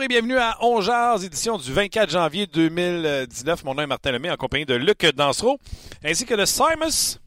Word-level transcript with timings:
Bonjour 0.00 0.12
et 0.16 0.22
bienvenue 0.22 0.38
à 0.38 0.56
On 0.62 0.80
Jazz, 0.80 1.22
édition 1.26 1.58
du 1.58 1.70
24 1.74 2.08
janvier 2.08 2.46
2019. 2.46 3.64
Mon 3.64 3.74
nom 3.74 3.82
est 3.82 3.86
Martin 3.86 4.12
Lemay 4.12 4.30
en 4.30 4.36
compagnie 4.38 4.64
de 4.64 4.72
Luc 4.72 5.04
Dansereau 5.14 5.58
ainsi 6.02 6.24
que 6.24 6.32
de 6.32 6.46
Simus. 6.46 7.18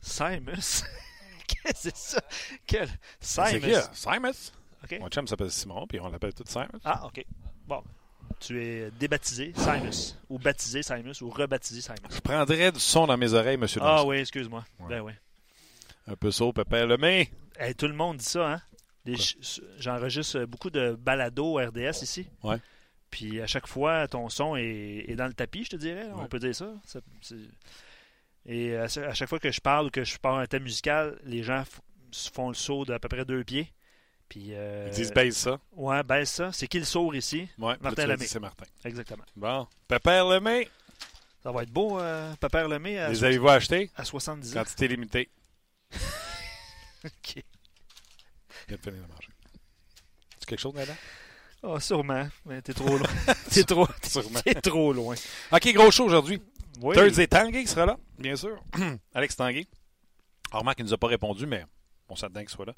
Simus? 0.00 0.84
Qu'est-ce 1.46 1.72
que 1.72 1.72
c'est 1.74 1.96
ça? 1.96 2.20
Quel? 2.66 2.88
C'est 3.20 3.42
qui, 3.42 3.60
Simus? 3.60 3.72
là? 3.72 3.90
Simus? 3.92 4.52
Mon 5.00 5.08
chum 5.10 5.28
s'appelle 5.28 5.50
Simon, 5.50 5.86
puis 5.86 6.00
on 6.00 6.08
l'appelle 6.08 6.32
tout 6.32 6.44
Simus. 6.46 6.80
Ah, 6.82 7.04
OK. 7.04 7.22
Bon. 7.66 7.82
Tu 8.40 8.58
es 8.64 8.90
débaptisé 8.92 9.52
Simus. 9.54 10.16
Ou 10.30 10.38
baptisé 10.38 10.82
Simus. 10.82 11.20
Ou 11.20 11.28
rebaptisé 11.28 11.82
Simus. 11.82 11.98
Je 12.10 12.20
prendrais 12.20 12.72
du 12.72 12.80
son 12.80 13.06
dans 13.06 13.18
mes 13.18 13.34
oreilles, 13.34 13.58
monsieur 13.58 13.82
Ah 13.82 13.96
Dansereau. 13.96 14.12
oui, 14.12 14.16
excuse-moi. 14.16 14.64
Ben 14.88 15.02
oui. 15.02 15.12
Un 16.08 16.16
peu 16.16 16.30
saut, 16.30 16.54
Pépère 16.54 16.86
Lemay. 16.86 17.28
Hey, 17.58 17.74
tout 17.74 17.86
le 17.86 17.94
monde 17.94 18.16
dit 18.16 18.24
ça, 18.24 18.50
hein? 18.50 18.62
J'enregistre 19.78 20.44
beaucoup 20.44 20.70
de 20.70 20.92
balados 20.98 21.56
RDS 21.58 22.02
ici. 22.02 22.26
Ouais. 22.42 22.56
Puis 23.10 23.40
à 23.40 23.46
chaque 23.46 23.66
fois, 23.66 24.08
ton 24.08 24.28
son 24.28 24.56
est, 24.56 25.04
est 25.08 25.14
dans 25.16 25.26
le 25.26 25.34
tapis, 25.34 25.64
je 25.64 25.70
te 25.70 25.76
dirais. 25.76 26.08
On 26.14 26.26
peut 26.26 26.38
dire 26.38 26.54
ça. 26.54 26.72
Et 28.46 28.76
à, 28.76 28.88
cha- 28.88 29.06
à 29.08 29.14
chaque 29.14 29.28
fois 29.28 29.38
que 29.38 29.50
je 29.50 29.60
parle 29.60 29.86
ou 29.86 29.90
que 29.90 30.04
je 30.04 30.18
parle 30.18 30.42
un 30.42 30.46
thème 30.46 30.64
musical, 30.64 31.18
les 31.24 31.42
gens 31.42 31.64
font 32.32 32.48
le 32.48 32.54
saut 32.54 32.84
d'à 32.84 32.98
peu 32.98 33.08
près 33.08 33.24
deux 33.24 33.42
pieds. 33.44 33.72
Puis, 34.28 34.48
euh, 34.54 34.88
Ils 34.90 34.94
disent 34.94 35.12
baisse 35.12 35.36
ça. 35.36 35.60
Ouais, 35.72 36.02
baisse 36.02 36.30
ça. 36.32 36.50
C'est 36.52 36.66
qui 36.66 36.78
le 36.78 36.84
sourd 36.84 37.14
ici? 37.14 37.48
Ouais, 37.58 37.74
Martin 37.80 38.06
Lemay. 38.06 38.26
C'est 38.26 38.40
Martin. 38.40 38.64
Exactement. 38.84 39.24
Bon. 39.36 39.66
Pépère 39.86 40.26
Lemay, 40.26 40.68
Ça 41.42 41.52
va 41.52 41.62
être 41.62 41.70
beau, 41.70 42.00
euh, 42.00 42.34
Papa 42.40 42.66
Lemay, 42.66 42.98
à, 42.98 43.10
les 43.10 43.22
avez-vous 43.22 43.48
achetés? 43.48 43.90
à 43.96 44.04
70 44.04 44.56
ans. 44.56 44.60
Quantité 44.60 44.88
limitée. 44.88 45.28
Ok. 47.04 47.44
De 48.68 48.76
finir 48.76 49.02
de 49.02 49.08
manger. 49.08 49.28
Tu 50.40 50.46
quelque 50.46 50.60
chose 50.60 50.74
là-dedans? 50.74 50.96
Ah, 51.62 51.80
sûrement. 51.80 52.28
Mais 52.44 52.60
t'es 52.62 52.74
trop 52.74 52.96
loin. 52.96 53.08
t'es 53.50 53.64
trop, 53.64 53.86
t'es 54.44 54.54
trop 54.54 54.92
loin. 54.92 55.14
OK, 55.52 55.72
gros 55.72 55.90
show 55.90 56.04
aujourd'hui. 56.04 56.40
Oui. 56.80 56.94
Thursday 56.94 57.26
Tanguay 57.26 57.66
sera 57.66 57.86
là, 57.86 57.96
bien 58.18 58.36
sûr. 58.36 58.58
Alex 59.14 59.36
Tanguay. 59.36 59.66
Remarque 60.52 60.76
qu'il 60.76 60.84
ne 60.84 60.90
nous 60.90 60.94
a 60.94 60.98
pas 60.98 61.06
répondu, 61.06 61.46
mais 61.46 61.64
on 62.08 62.16
s'attend 62.16 62.40
qu'il 62.40 62.50
soit 62.50 62.66
là. 62.66 62.74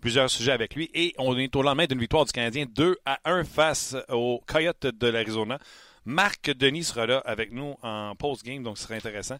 Plusieurs 0.00 0.30
sujets 0.30 0.52
avec 0.52 0.74
lui. 0.74 0.90
Et 0.94 1.14
on 1.18 1.36
est 1.38 1.54
au 1.54 1.62
lendemain 1.62 1.86
d'une 1.86 2.00
victoire 2.00 2.24
du 2.24 2.32
Canadien 2.32 2.66
2 2.66 2.96
à 3.04 3.20
1 3.24 3.44
face 3.44 3.96
aux 4.08 4.42
Coyotes 4.46 4.86
de 4.86 5.06
l'Arizona. 5.06 5.58
Marc 6.04 6.50
Denis 6.50 6.84
sera 6.84 7.06
là 7.06 7.18
avec 7.24 7.52
nous 7.52 7.76
en 7.82 8.14
post-game, 8.14 8.62
donc 8.62 8.76
ce 8.76 8.84
sera 8.84 8.94
intéressant. 8.94 9.38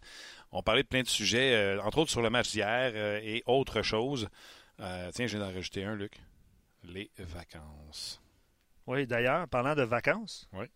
On 0.51 0.63
parlait 0.63 0.83
de 0.83 0.89
plein 0.89 1.03
de 1.03 1.09
sujets, 1.09 1.55
euh, 1.55 1.83
entre 1.83 1.99
autres 1.99 2.11
sur 2.11 2.23
le 2.23 2.31
match 2.31 2.53
d'hier 2.53 2.93
euh, 2.95 3.21
et 3.23 3.43
autres 3.47 3.83
choses. 3.83 4.29
Euh, 4.81 5.11
tiens, 5.15 5.27
je 5.27 5.37
viens 5.37 5.47
d'en 5.47 5.53
rajouter 5.55 5.85
un, 5.85 5.95
Luc. 5.95 6.21
Les 6.83 7.11
vacances. 7.19 8.21
Oui, 8.87 9.07
d'ailleurs, 9.07 9.49
parlant 9.49 9.75
de 9.75 9.83
vacances, 9.83 10.49
Oui. 10.53 10.67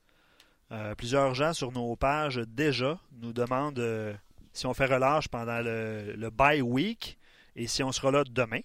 euh, 0.73 0.95
plusieurs 0.95 1.35
gens 1.35 1.53
sur 1.53 1.73
nos 1.73 1.95
pages 1.97 2.37
déjà 2.47 2.99
nous 3.13 3.33
demandent 3.35 3.79
euh, 3.79 4.15
si 4.53 4.67
on 4.67 4.73
fait 4.73 4.87
relâche 4.87 5.29
pendant 5.29 5.61
le, 5.61 6.15
le 6.17 6.31
bye 6.31 6.63
week 6.63 7.19
et 7.57 7.67
si 7.67 7.83
on 7.83 7.93
sera 7.93 8.11
là 8.11 8.25
demain. 8.25 8.61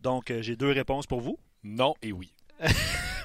Donc, 0.00 0.30
euh, 0.30 0.42
j'ai 0.42 0.56
deux 0.56 0.72
réponses 0.72 1.06
pour 1.06 1.20
vous. 1.20 1.38
Non 1.62 1.94
et 2.02 2.12
oui. 2.12 2.32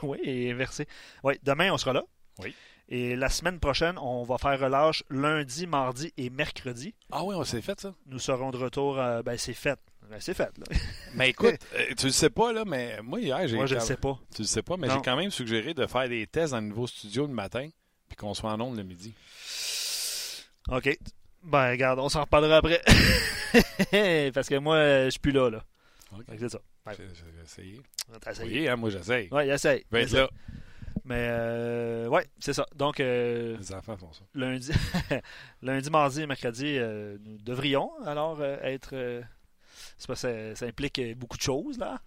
Oui, 0.03 0.19
et 0.23 0.51
inversé. 0.51 0.85
Oui, 1.23 1.39
demain, 1.41 1.71
on 1.73 1.77
sera 1.79 1.91
là. 1.91 2.03
Oui. 2.37 2.53
Et 2.87 3.15
la 3.15 3.29
semaine 3.29 3.59
prochaine, 3.59 3.97
on 3.97 4.21
va 4.23 4.37
faire 4.37 4.59
relâche 4.59 5.03
lundi, 5.09 5.65
mardi 5.65 6.13
et 6.17 6.29
mercredi. 6.29 6.93
Ah 7.11 7.23
oui, 7.23 7.33
on 7.35 7.43
s'est 7.43 7.63
fait 7.63 7.79
ça. 7.79 7.95
Nous 8.05 8.19
serons 8.19 8.51
de 8.51 8.57
retour. 8.57 8.99
euh, 8.99 9.23
ben, 9.23 9.39
c'est 9.39 9.55
fait. 9.55 9.79
Ben, 10.09 10.19
c'est 10.19 10.33
fait, 10.33 10.49
là. 10.57 10.65
Mais 11.15 11.29
écoute, 11.29 11.55
euh, 11.75 11.93
tu 11.97 12.05
le 12.07 12.11
sais 12.11 12.29
pas, 12.29 12.53
là, 12.53 12.63
mais 12.65 13.01
moi, 13.03 13.19
hier, 13.19 13.47
j'ai. 13.47 13.55
Moi, 13.55 13.65
je 13.65 13.75
ne 13.75 13.79
quand- 13.79 13.85
sais 13.85 13.97
pas. 13.97 14.17
Tu 14.35 14.41
le 14.43 14.47
sais 14.47 14.61
pas, 14.61 14.77
mais 14.77 14.89
j'ai 14.89 15.01
quand 15.03 15.15
même 15.17 15.31
suggéré 15.31 15.73
de 15.73 15.85
faire 15.87 16.07
des 16.07 16.25
tests 16.27 16.51
dans 16.53 16.61
le 16.61 16.67
nouveau 16.67 16.87
studio 16.87 17.25
le 17.27 17.33
matin, 17.33 17.67
puis 18.07 18.15
qu'on 18.15 18.33
soit 18.33 18.51
en 18.51 18.61
ondes 18.61 18.77
le 18.77 18.83
midi. 18.83 19.13
OK. 20.69 20.97
Ben, 21.43 21.71
regarde, 21.71 21.99
on 21.99 22.09
s'en 22.09 22.21
reparlera 22.21 22.57
après. 22.57 22.81
Parce 24.33 24.49
que 24.49 24.57
moi, 24.57 24.75
euh, 24.75 25.05
je 25.05 25.09
suis 25.11 25.19
plus 25.19 25.31
là, 25.31 25.49
là. 25.49 25.63
C'est 26.37 26.49
ça. 26.49 26.59
Ouais. 26.85 26.93
J'ai 26.97 27.43
essayé. 27.43 27.81
T'as 28.21 28.31
essayé. 28.31 28.61
Oui, 28.61 28.67
hein, 28.67 28.75
moi 28.77 28.89
j'essaye. 28.89 29.27
Ouais, 29.31 29.47
il 29.47 29.51
essaye. 29.51 29.83
Je 29.91 29.95
vais 29.97 30.03
il 30.03 30.05
être 30.05 30.09
essaye. 30.13 30.19
là. 30.21 30.29
Mais, 31.05 31.27
euh, 31.29 32.07
ouais, 32.07 32.27
c'est 32.39 32.53
ça. 32.53 32.65
Donc, 32.75 32.99
euh, 32.99 33.55
Les 33.57 33.73
enfants 33.73 33.95
font 33.97 34.11
ça. 34.11 34.23
lundi, 34.33 34.71
lundi, 35.61 35.89
mardi 35.89 36.21
et 36.21 36.27
mercredi, 36.27 36.75
euh, 36.77 37.17
nous 37.21 37.37
devrions 37.37 37.91
alors 38.05 38.37
euh, 38.41 38.57
être. 38.63 38.89
Euh, 39.97 39.99
c'est 39.99 40.07
pas, 40.07 40.15
ça, 40.15 40.55
ça 40.55 40.65
implique 40.65 40.99
euh, 40.99 41.15
beaucoup 41.15 41.37
de 41.37 41.41
choses, 41.41 41.77
là. 41.77 41.99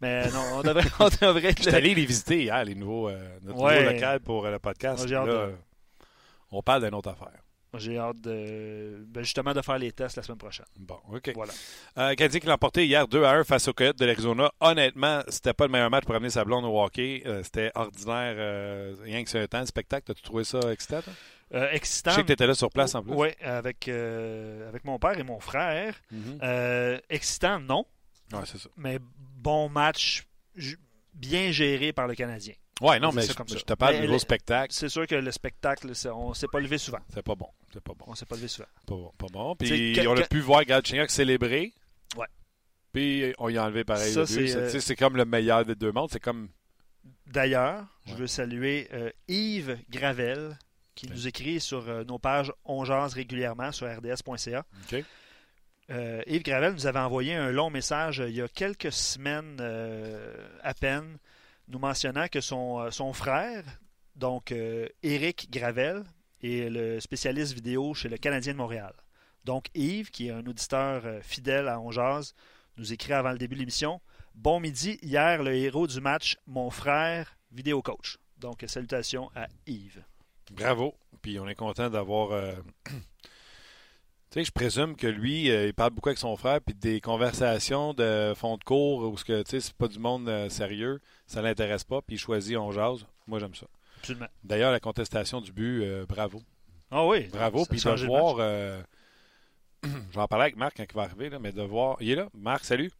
Mais 0.00 0.30
non, 0.30 0.42
on 0.54 0.62
devrait, 0.62 0.84
on 1.00 1.08
devrait 1.08 1.44
être 1.50 1.58
Je 1.58 1.62
suis 1.62 1.70
là. 1.72 1.78
allé 1.78 1.94
les 1.94 2.04
visiter 2.06 2.42
hier, 2.42 2.64
les 2.64 2.74
nouveaux, 2.74 3.08
euh, 3.08 3.38
notre 3.42 3.58
Ouais. 3.60 3.80
nouveau 3.80 3.92
local 3.94 4.20
pour 4.20 4.46
euh, 4.46 4.50
le 4.52 4.58
podcast. 4.58 4.98
Moi, 4.98 5.06
j'ai 5.08 5.14
hâte 5.16 5.26
Là, 5.26 5.32
de- 5.32 5.38
euh, 5.38 5.52
On 6.52 6.62
parle 6.62 6.84
d'une 6.84 6.94
autre 6.94 7.10
affaire. 7.10 7.32
J'ai 7.74 7.98
hâte 7.98 8.22
de, 8.22 9.04
ben, 9.08 9.22
justement 9.22 9.52
de 9.52 9.60
faire 9.60 9.76
les 9.78 9.92
tests 9.92 10.16
la 10.16 10.22
semaine 10.22 10.38
prochaine. 10.38 10.64
Bon, 10.78 10.96
OK. 11.12 11.30
Voilà. 11.34 11.52
Euh, 11.98 12.14
Canadien 12.14 12.40
qui 12.40 12.46
l'a 12.46 12.54
emporté 12.54 12.86
hier 12.86 13.06
2 13.06 13.22
à 13.24 13.32
1 13.32 13.44
face 13.44 13.68
aux 13.68 13.74
Coyotes 13.74 13.98
de 13.98 14.06
l'Arizona. 14.06 14.50
Honnêtement, 14.60 15.20
c'était 15.28 15.52
pas 15.52 15.66
le 15.66 15.72
meilleur 15.72 15.90
match 15.90 16.04
pour 16.04 16.14
amener 16.14 16.30
sa 16.30 16.46
blonde 16.46 16.64
au 16.64 16.82
hockey. 16.82 17.22
Euh, 17.26 17.42
c'était 17.42 17.70
ordinaire, 17.74 18.34
euh, 18.38 18.94
rien 19.02 19.22
que 19.22 19.28
c'est 19.28 19.40
un 19.40 19.46
temps 19.46 19.60
de 19.60 19.66
spectacle. 19.66 20.10
As-tu 20.10 20.22
trouvé 20.22 20.44
ça 20.44 20.60
excitant? 20.72 21.02
toi? 21.02 21.12
Euh, 21.54 21.68
Je 21.70 21.76
excitant. 21.76 22.10
sais 22.12 22.22
que 22.22 22.26
tu 22.26 22.32
étais 22.32 22.46
là 22.46 22.54
sur 22.54 22.70
place 22.70 22.94
en 22.94 23.02
plus. 23.02 23.12
Oui, 23.14 23.28
avec, 23.40 23.88
euh, 23.88 24.68
avec 24.68 24.84
mon 24.84 24.98
père 24.98 25.18
et 25.18 25.22
mon 25.22 25.40
frère. 25.40 25.94
Mhm. 26.10 26.38
Euh, 26.42 26.98
excitant, 27.08 27.58
non. 27.60 27.86
Ouais, 28.32 28.40
c'est 28.44 28.58
ça. 28.58 28.68
mais 28.76 28.98
bon 29.38 29.68
match, 29.70 30.26
bien 31.14 31.50
géré 31.50 31.92
par 31.94 32.06
le 32.06 32.14
Canadien. 32.14 32.54
Ouais, 32.80 33.00
non, 33.00 33.10
mais 33.12 33.22
je, 33.22 33.32
je 33.32 33.64
te 33.64 33.72
parle 33.72 33.94
Mais 33.94 33.98
du 34.00 34.02
nouveau 34.04 34.16
le- 34.16 34.18
spectacle. 34.20 34.72
C'est 34.72 34.88
sûr 34.88 35.06
que 35.06 35.14
le 35.16 35.32
spectacle, 35.32 35.90
on 36.14 36.32
s'est 36.34 36.46
pas 36.46 36.60
levé 36.60 36.78
souvent. 36.78 37.00
C'est 37.12 37.22
pas 37.24 37.34
bon. 37.34 37.48
C'est 37.72 37.80
pas 37.82 37.92
bon. 37.94 38.04
On 38.06 38.14
s'est 38.14 38.26
pas 38.26 38.36
levé 38.36 38.46
souvent. 38.48 38.68
Pas 38.86 38.94
bon. 38.94 39.12
Pas 39.18 39.26
bon. 39.32 39.56
Puis 39.56 39.94
que- 39.94 40.06
on 40.06 40.12
a 40.16 40.22
que- 40.22 40.28
pu 40.28 40.40
voir 40.40 40.64
Galchenyuk 40.64 41.10
célébrer. 41.10 41.72
Ouais. 42.16 42.26
Puis 42.92 43.34
on 43.38 43.48
y 43.48 43.58
a 43.58 43.64
enlevé 43.64 43.82
pareil. 43.84 44.12
C'est, 44.12 44.96
comme 44.96 45.16
le 45.16 45.24
meilleur 45.24 45.64
des 45.64 45.74
deux 45.74 45.90
mondes. 45.90 46.10
C'est 46.12 46.20
comme. 46.20 46.50
D'ailleurs, 47.26 47.84
je 48.06 48.14
veux 48.14 48.26
saluer 48.26 48.88
euh, 48.92 49.10
Yves 49.28 49.78
Gravel 49.90 50.56
qui 50.98 51.08
nous 51.08 51.28
écrit 51.28 51.60
sur 51.60 51.88
euh, 51.88 52.02
nos 52.02 52.18
pages 52.18 52.52
On 52.64 52.84
jase 52.84 53.14
régulièrement 53.14 53.70
sur 53.70 53.86
rds.ca. 53.86 54.64
Euh, 55.90 56.22
Yves 56.26 56.42
Gravel 56.42 56.72
nous 56.72 56.86
avait 56.88 56.98
envoyé 56.98 57.34
un 57.34 57.52
long 57.52 57.70
message 57.70 58.20
euh, 58.20 58.28
il 58.28 58.34
y 58.34 58.42
a 58.42 58.48
quelques 58.48 58.90
semaines 58.90 59.60
à 60.62 60.74
peine, 60.74 61.18
nous 61.68 61.78
mentionnant 61.78 62.26
que 62.26 62.40
son, 62.40 62.90
son 62.90 63.12
frère, 63.12 63.64
donc 64.16 64.52
Éric 65.02 65.50
Gravel, 65.50 66.02
est 66.42 66.68
le 66.68 66.98
spécialiste 66.98 67.52
vidéo 67.52 67.94
chez 67.94 68.08
le 68.08 68.16
Canadien 68.16 68.52
de 68.52 68.58
Montréal. 68.58 68.92
Donc 69.44 69.66
Yves, 69.74 70.10
qui 70.10 70.28
est 70.28 70.32
un 70.32 70.44
auditeur 70.46 71.04
fidèle 71.22 71.68
à 71.68 71.78
On 71.80 71.92
Jase, 71.92 72.34
nous 72.76 72.92
écrit 72.92 73.12
avant 73.12 73.30
le 73.30 73.38
début 73.38 73.54
de 73.54 73.60
l'émission 73.60 74.00
Bon 74.34 74.58
midi, 74.60 74.98
hier, 75.02 75.42
le 75.42 75.54
héros 75.54 75.86
du 75.86 76.00
match, 76.00 76.36
mon 76.46 76.70
frère, 76.70 77.36
vidéo 77.52 77.82
coach. 77.82 78.18
Donc, 78.38 78.64
salutations 78.66 79.30
à 79.34 79.48
Yves. 79.66 80.02
Bravo. 80.52 80.94
Puis 81.22 81.38
on 81.38 81.48
est 81.48 81.54
content 81.54 81.90
d'avoir. 81.90 82.32
euh, 82.32 82.52
Tu 84.30 84.40
sais, 84.40 84.44
je 84.44 84.52
présume 84.52 84.94
que 84.94 85.06
lui, 85.06 85.50
euh, 85.50 85.68
il 85.68 85.72
parle 85.72 85.92
beaucoup 85.92 86.10
avec 86.10 86.18
son 86.18 86.36
frère, 86.36 86.60
puis 86.60 86.74
des 86.74 87.00
conversations 87.00 87.94
de 87.94 88.34
fond 88.36 88.58
de 88.58 88.64
cours 88.64 89.10
où 89.10 89.16
ce 89.16 89.24
que, 89.24 89.40
tu 89.42 89.52
sais, 89.52 89.60
c'est 89.60 89.72
pas 89.72 89.88
du 89.88 89.98
monde 89.98 90.28
euh, 90.28 90.50
sérieux, 90.50 91.00
ça 91.26 91.40
l'intéresse 91.40 91.82
pas, 91.82 92.02
puis 92.02 92.16
il 92.16 92.18
choisit 92.18 92.58
on 92.58 92.70
jase. 92.70 93.06
Moi, 93.26 93.38
j'aime 93.38 93.54
ça. 93.54 93.66
Absolument. 94.00 94.26
D'ailleurs, 94.44 94.70
la 94.70 94.80
contestation 94.80 95.40
du 95.40 95.50
but, 95.50 95.82
euh, 95.82 96.04
bravo. 96.06 96.42
Ah 96.90 97.06
oui. 97.06 97.28
Bravo. 97.28 97.64
Puis 97.64 97.80
de 97.80 98.06
voir. 98.06 98.36
je 99.82 99.88
vais 99.88 100.20
en 100.20 100.28
parler 100.28 100.42
avec 100.44 100.56
Marc 100.56 100.76
quand 100.76 100.84
il 100.86 100.94
va 100.94 101.02
arriver, 101.04 101.30
là, 101.30 101.38
mais 101.38 101.52
de 101.52 101.62
voir. 101.62 101.96
Il 102.00 102.10
est 102.10 102.14
là. 102.14 102.28
Marc, 102.34 102.64
salut. 102.64 102.92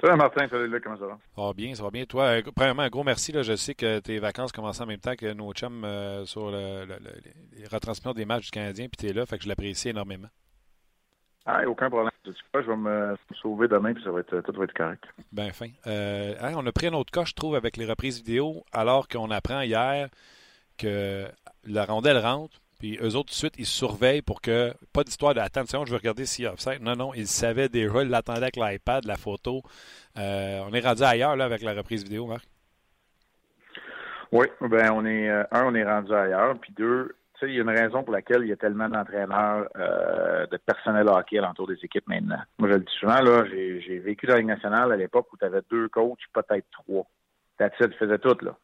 Salut 0.00 0.16
Martin, 0.18 0.46
salut 0.50 0.68
Luc, 0.68 0.84
comment 0.84 0.98
ça 0.98 1.06
va? 1.06 1.18
Ça 1.34 1.42
va 1.42 1.52
bien, 1.54 1.74
ça 1.74 1.82
va 1.82 1.90
bien. 1.90 2.04
Toi, 2.04 2.24
euh, 2.24 2.42
premièrement, 2.54 2.82
un 2.82 2.90
gros 2.90 3.02
merci. 3.02 3.32
Là, 3.32 3.42
je 3.42 3.56
sais 3.56 3.74
que 3.74 3.98
tes 4.00 4.18
vacances 4.18 4.52
commencent 4.52 4.80
en 4.82 4.86
même 4.86 5.00
temps 5.00 5.14
que 5.16 5.32
nos 5.32 5.52
chums 5.54 5.84
euh, 5.84 6.26
sur 6.26 6.50
le- 6.50 6.84
le- 6.84 6.98
le- 7.00 7.58
les 7.58 7.66
retransmissions 7.66 8.12
des 8.12 8.26
matchs 8.26 8.44
du 8.46 8.50
Canadien, 8.50 8.88
puis 8.88 8.96
tu 8.98 9.06
es 9.06 9.14
là, 9.14 9.24
fait 9.24 9.38
que 9.38 9.44
je 9.44 9.48
l'apprécie 9.48 9.88
énormément. 9.88 10.28
Ah, 11.46 11.62
aucun 11.66 11.88
problème. 11.88 12.10
Sais 12.26 12.32
quoi, 12.52 12.60
je 12.60 12.66
vais 12.66 12.76
me 12.76 13.12
me 13.12 13.34
sauver 13.40 13.68
demain, 13.68 13.94
puis 13.94 14.02
ça 14.04 14.10
va 14.10 14.20
être, 14.20 14.40
tout 14.42 14.52
va 14.52 14.64
être 14.64 14.74
correct. 14.74 15.04
Ben 15.32 15.50
fin. 15.52 15.68
Euh, 15.86 16.34
hein, 16.40 16.52
on 16.56 16.66
a 16.66 16.72
pris 16.72 16.88
un 16.88 16.92
autre 16.92 17.10
cas, 17.12 17.24
je 17.24 17.32
trouve, 17.34 17.54
avec 17.54 17.76
les 17.78 17.86
reprises 17.86 18.18
vidéo, 18.18 18.64
alors 18.72 19.08
qu'on 19.08 19.30
apprend 19.30 19.60
hier 19.62 20.08
que 20.76 21.26
la 21.64 21.84
rondelle 21.86 22.18
rentre, 22.18 22.60
puis 22.78 22.98
eux 23.02 23.16
autres, 23.16 23.28
tout 23.28 23.34
de 23.34 23.48
suite, 23.48 23.54
ils 23.58 23.66
surveillent 23.66 24.22
pour 24.22 24.40
que. 24.40 24.72
Pas 24.92 25.04
d'histoire 25.04 25.34
de 25.34 25.40
attention, 25.40 25.84
je 25.84 25.90
vais 25.90 25.98
regarder 25.98 26.26
s'il 26.26 26.44
y 26.44 26.48
a 26.48 26.52
offside. 26.52 26.82
Non, 26.82 26.94
non, 26.96 27.14
ils 27.14 27.26
savaient 27.26 27.68
déjà, 27.68 28.02
ils 28.02 28.08
l'attendaient 28.08 28.42
avec 28.42 28.56
l'iPad, 28.56 29.04
la 29.04 29.16
photo. 29.16 29.62
Euh, 30.18 30.60
on 30.68 30.72
est 30.72 30.80
rendu 30.80 31.02
ailleurs, 31.02 31.36
là, 31.36 31.44
avec 31.44 31.62
la 31.62 31.74
reprise 31.74 32.04
vidéo, 32.04 32.26
Marc? 32.26 32.44
Oui, 34.32 34.46
ben 34.60 34.90
on 34.92 35.06
est 35.06 35.30
euh, 35.30 35.44
un, 35.52 35.66
on 35.66 35.74
est 35.74 35.84
rendu 35.84 36.12
ailleurs, 36.12 36.58
puis 36.58 36.72
deux, 36.76 37.14
tu 37.34 37.46
sais, 37.46 37.52
il 37.52 37.56
y 37.56 37.58
a 37.58 37.62
une 37.62 37.70
raison 37.70 38.02
pour 38.02 38.12
laquelle 38.12 38.42
il 38.42 38.48
y 38.48 38.52
a 38.52 38.56
tellement 38.56 38.88
d'entraîneurs, 38.88 39.68
euh, 39.76 40.46
de 40.46 40.56
personnel 40.56 41.08
hockey 41.08 41.38
alentour 41.38 41.68
des 41.68 41.78
équipes 41.84 42.08
maintenant. 42.08 42.40
Moi, 42.58 42.68
je 42.70 42.74
le 42.74 42.80
dis 42.80 42.92
souvent, 42.98 43.20
là, 43.20 43.44
j'ai 43.46 43.98
vécu 43.98 44.26
dans 44.26 44.34
la 44.34 44.40
Ligue 44.40 44.48
nationale 44.48 44.90
à 44.92 44.96
l'époque 44.96 45.32
où 45.32 45.36
tu 45.36 45.44
avais 45.44 45.60
deux 45.70 45.88
coachs, 45.88 46.18
peut-être 46.32 46.66
trois. 46.72 47.06
That's 47.58 47.78
it, 47.80 47.90
tu 47.92 47.98
faisais 47.98 48.18
tout, 48.18 48.36
là. 48.42 48.56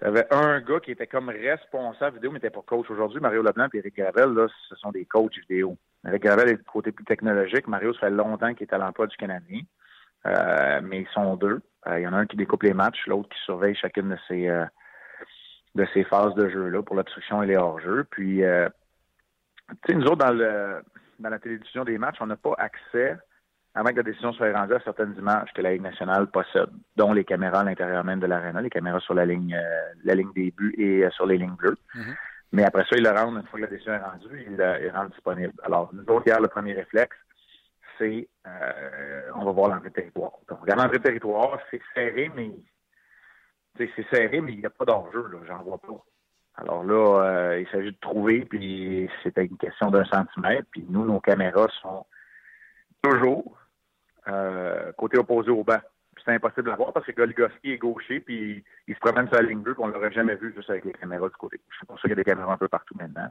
Tu 0.00 0.06
avais 0.06 0.26
un 0.30 0.60
gars 0.60 0.80
qui 0.80 0.92
était 0.92 1.06
comme 1.06 1.28
responsable 1.28 2.16
vidéo, 2.16 2.30
mais 2.30 2.38
n'était 2.38 2.48
pas 2.50 2.62
coach. 2.62 2.88
Aujourd'hui, 2.88 3.20
Mario 3.20 3.42
Leblanc 3.42 3.68
et 3.74 3.78
Eric 3.78 3.96
Gravel, 3.96 4.30
là, 4.30 4.46
ce 4.68 4.74
sont 4.76 4.90
des 4.92 5.04
coachs 5.04 5.36
vidéo. 5.40 5.76
Eric 6.06 6.22
Gravel 6.22 6.48
est 6.48 6.56
du 6.56 6.64
côté 6.64 6.90
plus 6.90 7.04
technologique. 7.04 7.68
Mario, 7.68 7.92
ça 7.92 8.00
fait 8.00 8.10
longtemps 8.10 8.54
qu'il 8.54 8.66
est 8.66 8.72
à 8.72 8.78
l'emploi 8.78 9.06
du 9.06 9.16
Canadien. 9.18 9.60
Euh, 10.26 10.80
mais 10.82 11.02
ils 11.02 11.08
sont 11.08 11.36
deux. 11.36 11.60
Euh, 11.86 11.98
Il 11.98 12.02
y 12.02 12.08
en 12.08 12.14
a 12.14 12.16
un 12.16 12.26
qui 12.26 12.36
découpe 12.36 12.62
les 12.62 12.72
matchs, 12.72 13.06
l'autre 13.06 13.28
qui 13.28 13.38
surveille 13.44 13.74
chacune 13.74 14.08
de 14.08 14.18
ces 14.26 14.48
euh, 14.48 14.64
de 15.74 15.86
ces 15.92 16.04
phases 16.04 16.34
de 16.34 16.48
jeu-là 16.48 16.82
pour 16.82 16.96
l'obstruction 16.96 17.42
et 17.42 17.46
les 17.46 17.56
hors-jeux. 17.56 18.04
Puis, 18.10 18.42
euh, 18.42 18.68
tu 19.68 19.92
sais, 19.92 19.94
nous 19.94 20.06
autres, 20.06 20.16
dans, 20.16 20.32
le, 20.32 20.82
dans 21.18 21.28
la 21.28 21.38
télévision 21.38 21.84
des 21.84 21.96
matchs, 21.96 22.16
on 22.20 22.26
n'a 22.26 22.36
pas 22.36 22.54
accès, 22.58 23.16
avant 23.74 23.90
que 23.90 23.96
la 23.96 24.02
décision 24.02 24.32
soit 24.32 24.52
rendue, 24.52 24.74
à 24.74 24.80
certaines 24.80 25.14
images 25.16 25.52
que 25.54 25.62
la 25.62 25.72
Ligue 25.72 25.82
nationale 25.82 26.26
possède, 26.26 26.70
dont 26.96 27.12
les 27.12 27.24
caméras 27.24 27.60
à 27.60 27.64
l'intérieur 27.64 28.02
même 28.04 28.20
de 28.20 28.26
l'aréna, 28.26 28.60
les 28.60 28.70
caméras 28.70 29.00
sur 29.00 29.14
la 29.14 29.24
ligne 29.24 29.54
euh, 29.54 29.92
la 30.04 30.14
ligne 30.14 30.32
des 30.34 30.50
buts 30.50 30.74
et 30.76 31.04
euh, 31.04 31.10
sur 31.10 31.26
les 31.26 31.38
lignes 31.38 31.54
bleues. 31.56 31.76
Mhm. 31.94 32.16
Mais 32.52 32.64
après 32.64 32.82
ça, 32.82 32.96
ils 32.96 33.04
le 33.04 33.10
rendent, 33.10 33.36
une 33.36 33.46
fois 33.46 33.60
que 33.60 33.64
la 33.64 33.70
décision 33.70 33.92
est 33.92 33.98
rendue, 33.98 34.44
ils 34.44 34.56
le, 34.56 34.84
ils 34.84 34.90
rendent 34.90 35.10
disponible. 35.10 35.52
Alors, 35.62 35.90
nous 35.92 36.02
autres, 36.02 36.26
hier, 36.26 36.40
le 36.40 36.48
premier 36.48 36.72
réflexe, 36.72 37.16
c'est 37.96 38.28
euh, 38.46 39.22
on 39.36 39.44
va 39.44 39.52
voir 39.52 39.68
l'entrée 39.68 39.90
de 39.90 39.94
territoire. 39.94 40.32
Donc, 40.48 40.58
on 40.58 40.62
regarde 40.62 40.80
l'entrée 40.80 40.98
de 40.98 41.04
territoire, 41.04 41.60
c'est 41.70 41.80
serré, 41.94 42.30
mais 42.34 42.50
tu 43.76 43.86
sais, 43.86 43.92
c'est 43.94 44.16
serré, 44.16 44.40
mais 44.40 44.52
il 44.52 44.58
n'y 44.58 44.66
a 44.66 44.70
pas 44.70 44.84
d'enjeu, 44.84 45.28
là, 45.30 45.38
j'en 45.46 45.62
vois 45.62 45.78
pas. 45.78 46.04
Alors 46.56 46.82
là, 46.82 47.22
euh, 47.22 47.60
il 47.60 47.68
s'agit 47.68 47.92
de 47.92 48.00
trouver, 48.00 48.44
puis 48.44 49.08
c'était 49.22 49.44
une 49.44 49.56
question 49.56 49.90
d'un 49.90 50.04
centimètre, 50.06 50.66
puis 50.72 50.84
nous, 50.88 51.04
nos 51.04 51.20
caméras 51.20 51.68
sont 51.80 52.04
toujours 53.02 53.59
euh, 54.28 54.92
côté 54.92 55.18
opposé 55.18 55.50
au 55.50 55.64
banc. 55.64 55.80
C'est 56.24 56.32
impossible 56.32 56.70
à 56.70 56.76
voir 56.76 56.92
parce 56.92 57.06
que 57.06 57.12
Golgoski 57.12 57.72
est 57.72 57.78
gaucher, 57.78 58.20
puis 58.20 58.62
il 58.86 58.94
se 58.94 59.00
promène 59.00 59.26
sur 59.28 59.36
la 59.36 59.42
ligne 59.42 59.60
bleue, 59.60 59.74
puis 59.74 59.82
on 59.82 59.88
l'aurait 59.88 60.12
jamais 60.12 60.34
vu 60.34 60.52
juste 60.54 60.68
avec 60.68 60.84
les 60.84 60.92
caméras 60.92 61.28
du 61.28 61.36
côté. 61.36 61.58
C'est 61.78 61.86
pour 61.86 61.96
ça 61.96 62.02
qu'il 62.02 62.10
y 62.10 62.12
a 62.12 62.16
des 62.16 62.24
caméras 62.24 62.52
un 62.52 62.58
peu 62.58 62.68
partout 62.68 62.94
maintenant. 62.98 63.28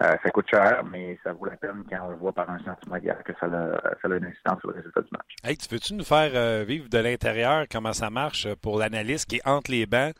Euh, 0.00 0.14
ça 0.22 0.30
coûte 0.30 0.48
cher, 0.48 0.84
mais 0.84 1.18
ça 1.24 1.32
vaut 1.32 1.46
la 1.46 1.56
peine 1.56 1.82
quand 1.90 2.06
on 2.06 2.10
le 2.10 2.16
voit 2.16 2.32
par 2.32 2.48
un 2.48 2.58
centimètre 2.60 3.04
hier 3.04 3.24
que 3.24 3.32
ça 3.40 3.46
a, 3.46 4.06
une 4.06 4.26
incidence 4.26 4.60
sur 4.60 4.68
le 4.68 4.76
résultat 4.76 5.00
du 5.00 5.08
match. 5.10 5.34
Hey, 5.42 5.56
tu 5.56 5.68
veux-tu 5.68 5.94
nous 5.94 6.04
faire 6.04 6.30
euh, 6.34 6.64
vivre 6.64 6.88
de 6.88 6.98
l'intérieur 6.98 7.64
comment 7.70 7.92
ça 7.92 8.08
marche 8.08 8.46
pour 8.62 8.78
l'analyste 8.78 9.28
qui 9.28 9.36
est 9.36 9.48
entre 9.48 9.72
les 9.72 9.86
bancs, 9.86 10.14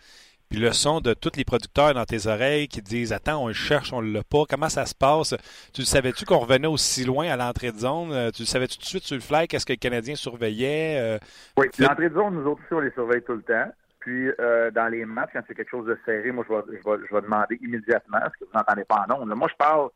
puis 0.48 0.58
le 0.58 0.72
son 0.72 1.00
de 1.00 1.12
tous 1.12 1.32
les 1.36 1.44
producteurs 1.44 1.92
dans 1.92 2.04
tes 2.04 2.26
oreilles 2.26 2.68
qui 2.68 2.80
disent 2.80 3.12
Attends, 3.12 3.42
on 3.42 3.48
le 3.48 3.52
cherche, 3.52 3.92
on 3.92 4.00
l'a 4.00 4.22
pas. 4.22 4.44
Comment 4.48 4.70
ça 4.70 4.86
se 4.86 4.94
passe? 4.94 5.34
Tu 5.74 5.82
savais-tu 5.82 6.24
qu'on 6.24 6.38
revenait 6.38 6.68
aussi 6.68 7.04
loin 7.04 7.28
à 7.28 7.36
l'entrée 7.36 7.70
de 7.70 7.76
zone? 7.76 8.12
Euh, 8.12 8.30
Tu 8.30 8.46
savais-tu 8.46 8.78
tout 8.78 8.84
de 8.84 8.88
suite 8.88 9.04
sur 9.04 9.16
le 9.16 9.20
fly? 9.20 9.46
Qu'est-ce 9.46 9.66
que 9.66 9.74
le 9.74 9.78
Canadien 9.78 10.14
surveillait? 10.14 10.98
Euh, 11.00 11.18
Oui, 11.58 11.66
l'entrée 11.78 12.08
de 12.08 12.14
zone, 12.14 12.34
nous 12.34 12.50
autres 12.50 12.62
aussi, 12.64 12.72
on 12.74 12.80
les 12.80 12.90
surveille 12.92 13.22
tout 13.22 13.34
le 13.34 13.42
temps. 13.42 13.70
Puis, 14.00 14.30
euh, 14.40 14.70
dans 14.70 14.88
les 14.88 15.04
matchs, 15.04 15.30
quand 15.34 15.42
c'est 15.46 15.54
quelque 15.54 15.70
chose 15.70 15.86
de 15.86 15.98
serré, 16.06 16.32
moi, 16.32 16.44
je 16.48 16.54
vais, 16.54 17.20
demander 17.20 17.58
immédiatement, 17.60 18.18
ce 18.24 18.38
que 18.38 18.50
vous 18.50 18.56
n'entendez 18.58 18.84
pas 18.84 19.04
en 19.06 19.20
ondes. 19.20 19.34
Moi, 19.34 19.48
je 19.50 19.56
parle 19.56 19.90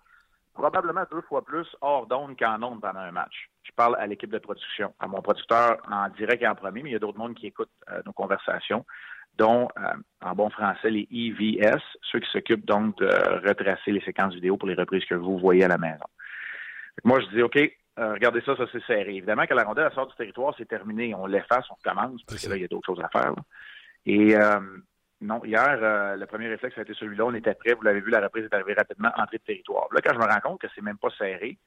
probablement 0.52 1.04
deux 1.10 1.22
fois 1.22 1.42
plus 1.42 1.66
hors 1.80 2.06
d'onde 2.06 2.38
qu'en 2.38 2.62
onde 2.62 2.82
pendant 2.82 3.00
un 3.00 3.12
match. 3.12 3.48
Je 3.62 3.70
parle 3.74 3.96
à 3.96 4.06
l'équipe 4.06 4.30
de 4.30 4.38
production, 4.38 4.92
à 5.00 5.06
mon 5.06 5.22
producteur 5.22 5.78
en 5.90 6.10
direct 6.10 6.42
et 6.42 6.46
en 6.46 6.54
premier, 6.54 6.82
mais 6.82 6.90
il 6.90 6.92
y 6.92 6.96
a 6.96 6.98
d'autres 6.98 7.16
mondes 7.16 7.34
qui 7.34 7.46
écoutent 7.46 7.70
nos 8.04 8.12
conversations, 8.12 8.84
dont, 9.38 9.68
euh, 9.78 9.82
en 10.20 10.34
bon 10.34 10.50
français, 10.50 10.90
les 10.90 11.08
EVS, 11.10 11.80
ceux 12.02 12.20
qui 12.20 12.30
s'occupent 12.30 12.66
donc 12.66 12.96
de 12.98 13.06
retracer 13.48 13.92
les 13.92 14.00
séquences 14.02 14.34
vidéo 14.34 14.56
pour 14.56 14.68
les 14.68 14.74
reprises 14.74 15.04
que 15.06 15.14
vous 15.14 15.38
voyez 15.38 15.64
à 15.64 15.68
la 15.68 15.78
maison. 15.78 16.04
Moi, 17.04 17.20
je 17.20 17.36
dis, 17.36 17.42
OK, 17.42 17.56
euh, 17.98 18.12
regardez 18.14 18.40
ça, 18.42 18.56
ça 18.56 18.64
c'est 18.72 18.82
serré. 18.84 19.16
Évidemment, 19.16 19.42
quand 19.48 19.54
la 19.54 19.64
rondelle 19.64 19.86
elle 19.88 19.94
sort 19.94 20.06
du 20.06 20.16
territoire, 20.16 20.54
c'est 20.56 20.68
terminé. 20.68 21.14
On 21.14 21.26
l'efface, 21.26 21.66
on 21.70 21.74
recommence, 21.74 22.22
parce 22.26 22.42
que 22.42 22.50
là, 22.50 22.56
il 22.56 22.62
y 22.62 22.64
a 22.64 22.68
d'autres 22.68 22.86
choses 22.86 23.02
à 23.02 23.08
faire. 23.08 23.32
là. 23.32 23.42
Et 24.06 24.34
euh, 24.34 24.60
non, 25.20 25.44
hier, 25.44 25.78
euh, 25.82 26.16
le 26.16 26.26
premier 26.26 26.48
réflexe 26.48 26.76
a 26.78 26.82
été 26.82 26.94
celui-là. 26.94 27.26
On 27.26 27.34
était 27.34 27.54
prêt. 27.54 27.74
Vous 27.74 27.82
l'avez 27.82 28.00
vu, 28.00 28.10
la 28.10 28.20
reprise 28.20 28.44
est 28.44 28.54
arrivée 28.54 28.74
rapidement, 28.74 29.10
entrée 29.16 29.38
de 29.38 29.42
territoire. 29.42 29.88
Là, 29.92 30.00
quand 30.02 30.14
je 30.14 30.18
me 30.18 30.24
rends 30.24 30.40
compte 30.40 30.60
que 30.60 30.68
c'est 30.74 30.82
même 30.82 30.98
pas 30.98 31.10
serré, 31.16 31.58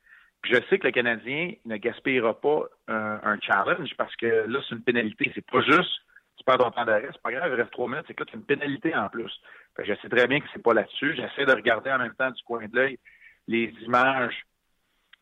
puis 0.42 0.54
je 0.54 0.60
sais 0.70 0.80
que 0.80 0.88
le 0.88 0.92
Canadien 0.92 1.54
ne 1.66 1.78
gaspillera 1.78 2.40
pas 2.40 2.64
un, 2.88 3.20
un 3.24 3.40
challenge 3.40 3.96
parce 3.98 4.16
que 4.16 4.46
là, 4.48 4.60
c'est 4.68 4.76
une 4.76 4.84
pénalité. 4.84 5.32
C'est 5.34 5.50
pas 5.50 5.62
juste 5.62 6.02
perds 6.46 6.58
ton 6.58 6.72
temps 6.72 6.86
d'arrêt, 6.86 7.10
c'est 7.12 7.22
pas 7.22 7.32
grave, 7.32 7.52
il 7.52 7.56
reste 7.56 7.72
trois 7.72 7.88
minutes, 7.88 8.06
c'est 8.08 8.14
que 8.14 8.24
là, 8.24 8.32
une 8.34 8.44
pénalité 8.44 8.96
en 8.96 9.10
plus. 9.10 9.32
Fait 9.76 9.86
je 9.86 9.94
sais 10.02 10.10
très 10.10 10.28
bien 10.28 10.40
que 10.40 10.48
c'est 10.54 10.62
pas 10.62 10.74
là-dessus. 10.74 11.16
J'essaie 11.16 11.46
de 11.46 11.54
regarder 11.54 11.92
en 11.92 12.00
même 12.00 12.14
temps 12.14 12.32
du 12.32 12.42
coin 12.44 12.66
de 12.66 12.76
l'œil 12.76 13.00
les 13.48 13.74
images 13.82 14.46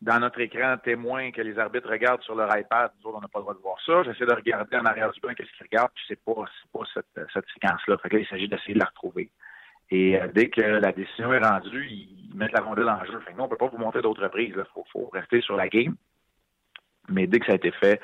dans 0.00 0.20
notre 0.20 0.40
écran 0.40 0.76
témoin 0.76 1.30
que 1.30 1.40
les 1.40 1.58
arbitres 1.58 1.88
regardent 1.88 2.22
sur 2.22 2.34
leur 2.34 2.54
iPad. 2.56 2.90
Nous 3.00 3.08
autres, 3.08 3.18
on 3.18 3.20
n'a 3.20 3.28
pas 3.28 3.38
le 3.38 3.44
droit 3.44 3.54
de 3.54 3.60
voir 3.60 3.78
ça. 3.84 4.02
J'essaie 4.02 4.26
de 4.26 4.34
regarder 4.34 4.76
en 4.76 4.84
arrière 4.84 5.10
du 5.12 5.20
banc 5.20 5.32
qu'est-ce 5.34 5.50
qu'ils 5.52 5.66
regardent, 5.66 5.92
puis 5.94 6.04
c'est 6.08 6.22
pas, 6.22 6.44
pas 6.72 6.84
cette, 6.92 7.28
cette 7.32 7.46
séquence-là. 7.54 7.96
Fait 7.98 8.20
il 8.20 8.26
s'agit 8.26 8.48
d'essayer 8.48 8.74
de 8.74 8.80
la 8.80 8.86
retrouver. 8.86 9.30
Et 9.90 10.20
euh, 10.20 10.28
dès 10.34 10.48
que 10.48 10.60
la 10.60 10.92
décision 10.92 11.32
est 11.32 11.38
rendue, 11.38 11.86
ils 11.88 12.32
mettent 12.34 12.52
la 12.52 12.60
rondelle 12.60 12.88
en 12.88 13.04
jeu. 13.04 13.20
Nous, 13.34 13.42
on 13.42 13.48
peut 13.48 13.56
pas 13.56 13.68
vous 13.68 13.78
montrer 13.78 14.02
d'autres 14.02 14.22
reprises. 14.22 14.54
Il 14.56 14.82
faut 14.92 15.08
rester 15.12 15.40
sur 15.40 15.56
la 15.56 15.68
game. 15.68 15.94
Mais 17.08 17.26
dès 17.26 17.38
que 17.38 17.46
ça 17.46 17.52
a 17.52 17.56
été 17.56 17.70
fait, 17.70 18.00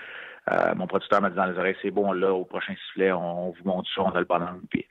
euh, 0.51 0.75
mon 0.75 0.87
producteur 0.87 1.21
m'a 1.21 1.31
dit 1.31 1.37
dans 1.37 1.47
les 1.47 1.59
oreilles, 1.59 1.77
c'est 1.83 1.91
bon, 1.91 2.13
là, 2.13 2.33
au 2.33 2.45
prochain 2.45 2.75
sifflet, 2.87 3.13
on, 3.13 3.51
vous 3.51 3.65
montre 3.65 3.89
ça, 3.95 4.03
on 4.03 4.11
a 4.11 4.19
le 4.19 4.25
bonhomme. 4.25 4.63
Puis 4.71 4.87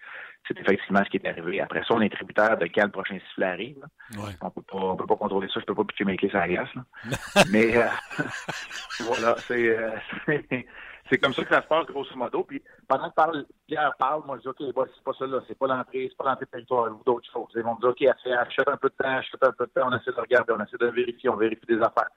c'est 0.48 0.60
effectivement 0.60 1.04
ce 1.04 1.10
qui 1.10 1.18
est 1.18 1.28
arrivé. 1.28 1.62
Après 1.62 1.84
ça, 1.84 1.94
on 1.94 2.02
est 2.02 2.10
tributaire 2.10 2.58
de 2.58 2.66
quand 2.66 2.86
le 2.86 2.92
prochain 2.92 3.20
sifflet 3.28 3.46
arrive. 3.46 3.84
ouais. 4.18 4.32
On 4.42 4.50
peut 4.50 4.62
pas, 4.62 4.78
on 4.78 4.96
peut 4.96 5.06
pas 5.06 5.16
contrôler 5.16 5.48
ça. 5.54 5.60
Je 5.60 5.66
peux 5.66 5.76
pas 5.76 5.84
pitcher 5.84 6.06
mes 6.06 6.18
clés 6.18 6.30
sur 6.30 6.40
la 6.40 6.48
glace. 6.48 6.70
là. 6.76 7.44
Mais 7.52 7.78
euh, 7.78 7.88
voilà, 9.02 9.36
c'est, 9.40 9.78
euh, 9.78 9.92
comme 11.22 11.34
ça 11.34 11.44
que 11.44 11.54
ça 11.54 11.62
se 11.62 11.68
passe 11.68 11.86
grosso 11.88 12.16
modo. 12.16 12.44
Puis 12.44 12.64
pendant 12.88 13.10
que 13.10 13.16
parle, 13.16 13.46
Pierre 13.68 13.94
parle, 14.00 14.24
moi 14.26 14.38
je 14.38 14.42
dis 14.44 14.48
ok, 14.48 14.74
bah, 14.74 14.86
c'est 14.94 15.04
pas 15.04 15.14
ça 15.18 15.28
là, 15.28 15.40
c'est 15.48 15.58
pas 15.58 15.68
l'entrée, 15.68 16.08
c'est 16.10 16.18
pas 16.18 16.26
l'entrée 16.26 16.46
de 16.46 16.52
territoire 16.52 16.92
ou 16.92 17.04
d'autres 17.04 17.30
choses. 17.32 17.50
Ils 17.56 17.64
vont 17.64 17.76
me 17.76 17.82
dire 17.82 17.90
ok, 17.90 18.02
achète 18.04 18.34
achète 18.34 18.68
un 18.68 18.78
peu 18.78 18.90
de 18.90 19.04
temps, 19.04 19.18
achète 19.18 19.44
un 19.44 19.52
peu 19.52 19.66
de 19.66 19.72
temps, 19.72 19.90
on 19.92 19.98
essaie 19.98 20.12
de 20.12 20.22
regarder, 20.22 20.54
on 20.54 20.64
essaie 20.64 20.78
de 20.80 20.88
vérifier, 20.88 21.30
on 21.30 21.36
vérifie 21.36 21.66
des 21.68 21.82
affaires. 21.82 22.10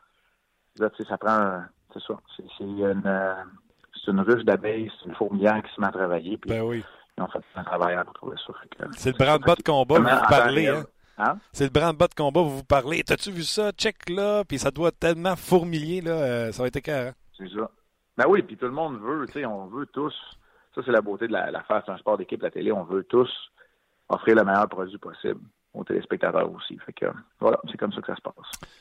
Là, 0.79 0.89
tu 0.91 1.03
sais, 1.03 1.09
ça 1.09 1.19
prend, 1.19 1.65
c'est 1.93 2.03
ça, 2.03 2.15
c'est, 2.37 2.65
une, 2.65 3.03
euh, 3.07 3.35
c'est 4.05 4.11
une 4.11 4.21
ruche 4.21 4.45
d'abeilles, 4.45 4.91
c'est 5.01 5.09
une 5.09 5.15
fourmilière 5.15 5.63
qui 5.63 5.75
se 5.75 5.81
met 5.81 5.87
à 5.87 5.93
travailler. 5.93 6.37
Puis 6.39 6.51
Ben 6.51 6.63
oui. 6.63 6.85
ils 7.19 7.23
ont 7.23 7.29
fait 7.29 7.41
un 7.57 7.65
travail 7.65 7.97
pour 8.05 8.15
trouver 8.15 8.37
ça. 8.47 8.53
C'est 8.97 9.13
le 9.13 9.19
branle-bas 9.19 9.55
de 9.57 9.63
combat, 9.63 9.99
vous 9.99 10.29
parlez. 10.29 10.69
Hein? 10.69 10.85
Hein? 11.19 11.39
C'est 11.53 11.65
le 11.65 11.71
branle-bas 11.71 12.09
de 12.09 12.15
combat, 12.15 12.41
vous 12.41 12.57
vous 12.59 12.65
parlez. 12.65 13.03
T'as-tu 13.03 13.31
vu 13.31 13.43
ça? 13.43 13.71
Check 13.73 14.09
là. 14.09 14.45
Puis 14.45 14.59
ça 14.59 14.71
doit 14.71 14.91
tellement 14.93 15.37
fourmiller, 15.37 16.01
là. 16.01 16.11
euh, 16.13 16.53
ça 16.53 16.63
va 16.63 16.69
être 16.69 16.77
écœurant. 16.77 17.13
C'est 17.37 17.49
ça. 17.51 17.71
Ben 18.17 18.25
oui, 18.29 18.43
puis 18.43 18.57
tout 18.57 18.67
le 18.67 18.73
monde 18.73 18.99
veut, 19.01 19.27
tu 19.27 19.33
sais, 19.35 19.47
on 19.47 19.67
veut 19.67 19.87
tous. 19.87 20.15
Ça, 20.75 20.81
c'est 20.85 20.91
la 20.93 21.01
beauté 21.03 21.27
de 21.27 21.33
la, 21.33 21.51
la 21.51 21.63
faire, 21.65 21.83
c'est 21.85 21.93
un 21.93 21.99
sport 21.99 22.17
d'équipe, 22.17 22.43
la 22.43 22.51
télé. 22.51 22.73
On 22.73 22.85
veut 22.85 23.05
tous 23.05 23.31
offrir 24.09 24.37
le 24.37 24.45
meilleur 24.45 24.69
produit 24.69 24.99
possible 24.99 25.41
aux 25.75 25.85
téléspectateurs 25.85 26.51
aussi. 26.53 26.79
Fait 26.85 26.93
que 26.93 27.07
voilà, 27.41 27.59
c'est 27.71 27.77
comme 27.77 27.93
ça 27.93 28.01
que 28.01 28.07
ça 28.07 28.17
se 28.17 28.21
passe. 28.21 28.35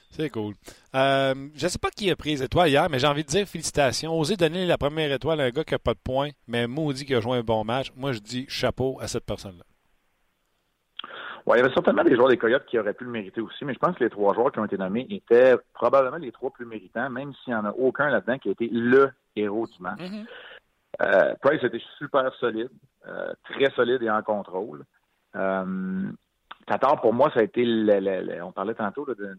C'est 0.10 0.30
cool. 0.30 0.54
Euh, 0.96 1.34
je 1.56 1.68
sais 1.68 1.80
pas 1.80 1.90
qui 1.90 2.12
a 2.12 2.16
pris 2.16 2.32
les 2.32 2.44
étoiles 2.44 2.70
hier, 2.70 2.90
mais 2.90 3.00
j'ai 3.00 3.08
envie 3.08 3.24
de 3.24 3.30
dire 3.30 3.48
félicitations. 3.48 4.18
Osez 4.18 4.36
donner 4.36 4.66
la 4.66 4.78
première 4.78 5.12
étoile 5.12 5.42
à 5.42 5.46
un 5.46 5.50
gars 5.50 5.64
qui 5.64 5.74
n'a 5.74 5.80
pas 5.80 5.94
de 5.94 6.00
points, 6.04 6.30
mais 6.48 6.68
maudit 6.68 7.06
qui 7.06 7.16
a 7.16 7.22
joué 7.22 7.38
un 7.38 7.44
bon 7.44 7.64
match. 7.64 7.92
Moi, 7.96 8.12
je 8.12 8.20
dis 8.20 8.46
chapeau 8.50 8.98
à 9.02 9.08
cette 9.08 9.26
personne-là. 9.26 9.64
Ouais, 11.46 11.58
il 11.58 11.62
y 11.62 11.64
avait 11.64 11.74
certainement 11.74 12.04
des 12.04 12.16
joueurs 12.16 12.28
des 12.28 12.38
Coyotes 12.38 12.66
qui 12.68 12.78
auraient 12.78 12.94
pu 12.94 13.04
le 13.04 13.10
mériter 13.10 13.42
aussi, 13.42 13.66
mais 13.66 13.74
je 13.74 13.80
pense 13.80 13.98
que 13.98 14.04
les 14.04 14.12
trois 14.12 14.34
joueurs 14.36 14.52
qui 14.52 14.60
ont 14.60 14.66
été 14.66 14.78
nommés 14.78 15.08
étaient 15.10 15.56
probablement 15.74 16.18
les 16.18 16.32
trois 16.32 16.52
plus 16.52 16.68
méritants, 16.68 17.10
même 17.10 17.34
s'il 17.44 17.54
n'y 17.54 17.60
en 17.60 17.66
a 17.66 17.72
aucun 17.72 18.10
là-dedans 18.10 18.38
qui 18.38 18.50
a 18.50 18.52
été 18.52 18.70
le 18.72 19.10
héros 19.36 19.66
du 19.66 19.82
match. 19.82 20.00
Euh, 21.02 21.34
Price 21.42 21.64
était 21.64 21.82
super 21.98 22.32
solide, 22.36 22.70
euh, 23.08 23.34
très 23.46 23.72
solide 23.72 24.04
et 24.04 24.10
en 24.10 24.22
contrôle. 24.22 24.84
Euh, 25.36 26.12
Tatar, 26.66 27.02
pour 27.02 27.14
moi, 27.14 27.32
ça 27.34 27.42
a 27.42 27.44
été, 27.44 27.66
le, 27.66 28.00
le, 28.00 28.22
le, 28.22 28.44
on 28.44 28.52
parlait 28.52 28.74
tantôt 28.74 29.06
là, 29.06 29.14
de, 29.16 29.38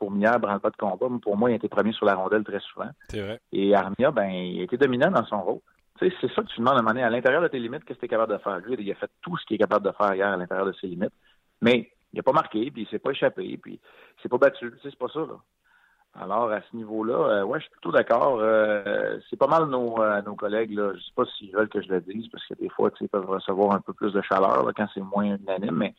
fourmilière, 0.00 0.40
branle-pas 0.40 0.70
de 0.70 0.76
combat. 0.76 1.06
Pour 1.22 1.36
moi, 1.36 1.50
il 1.50 1.52
a 1.52 1.56
été 1.56 1.68
premier 1.68 1.92
sur 1.92 2.06
la 2.06 2.14
rondelle 2.14 2.42
très 2.42 2.60
souvent. 2.60 2.88
Vrai. 3.12 3.40
Et 3.52 3.74
Armia, 3.74 4.10
ben, 4.10 4.30
il 4.30 4.60
a 4.60 4.64
été 4.64 4.76
dominant 4.76 5.10
dans 5.10 5.24
son 5.26 5.42
rôle. 5.42 5.60
Tu 5.98 6.08
sais, 6.08 6.16
c'est 6.20 6.32
ça 6.32 6.42
que 6.42 6.48
tu 6.48 6.60
demandes 6.60 6.76
à 6.76 6.78
un 6.78 6.82
moment 6.82 6.94
donné, 6.94 7.04
à 7.04 7.10
l'intérieur 7.10 7.42
de 7.42 7.48
tes 7.48 7.58
limites, 7.58 7.84
qu'est-ce 7.84 7.98
que 7.98 8.06
tu 8.06 8.06
es 8.06 8.08
capable 8.08 8.32
de 8.32 8.38
faire? 8.38 8.58
Lui, 8.60 8.74
il 8.78 8.90
a 8.90 8.94
fait 8.94 9.10
tout 9.20 9.36
ce 9.36 9.44
qu'il 9.44 9.56
est 9.56 9.58
capable 9.58 9.86
de 9.86 9.92
faire 9.92 10.14
hier 10.14 10.28
à 10.28 10.36
l'intérieur 10.36 10.66
de 10.66 10.72
ses 10.72 10.86
limites. 10.86 11.12
Mais 11.60 11.90
il 12.12 12.16
n'a 12.16 12.22
pas 12.22 12.32
marqué, 12.32 12.70
puis 12.70 12.82
il 12.82 12.88
s'est 12.88 12.98
pas 12.98 13.10
échappé, 13.10 13.58
puis 13.58 13.78
il 13.78 14.22
s'est 14.22 14.28
pas 14.28 14.38
battu. 14.38 14.72
C'est 14.82 14.96
pas 14.96 15.08
ça, 15.12 15.20
là. 15.20 15.36
Alors, 16.18 16.50
à 16.50 16.60
ce 16.62 16.76
niveau-là, 16.76 17.14
euh, 17.14 17.44
ouais, 17.44 17.60
je 17.60 17.64
suis 17.64 17.70
plutôt 17.70 17.92
d'accord. 17.92 18.38
Euh, 18.40 19.18
c'est 19.28 19.36
pas 19.36 19.46
mal 19.46 19.66
nos, 19.66 20.02
euh, 20.02 20.20
nos 20.22 20.34
collègues, 20.34 20.72
là. 20.72 20.92
Je 20.94 21.00
sais 21.00 21.12
pas 21.14 21.24
s'ils 21.36 21.52
veulent 21.52 21.68
que 21.68 21.80
je 21.80 21.88
le 21.88 22.00
dise, 22.00 22.26
parce 22.32 22.44
que 22.46 22.54
des 22.54 22.68
fois, 22.68 22.90
tu 22.90 22.98
sais, 22.98 23.04
ils 23.04 23.08
peuvent 23.08 23.28
recevoir 23.28 23.72
un 23.72 23.80
peu 23.80 23.92
plus 23.92 24.12
de 24.12 24.20
chaleur 24.22 24.64
là, 24.64 24.72
quand 24.74 24.88
c'est 24.92 25.02
moins 25.02 25.36
unanime, 25.36 25.76
mais 25.76 25.94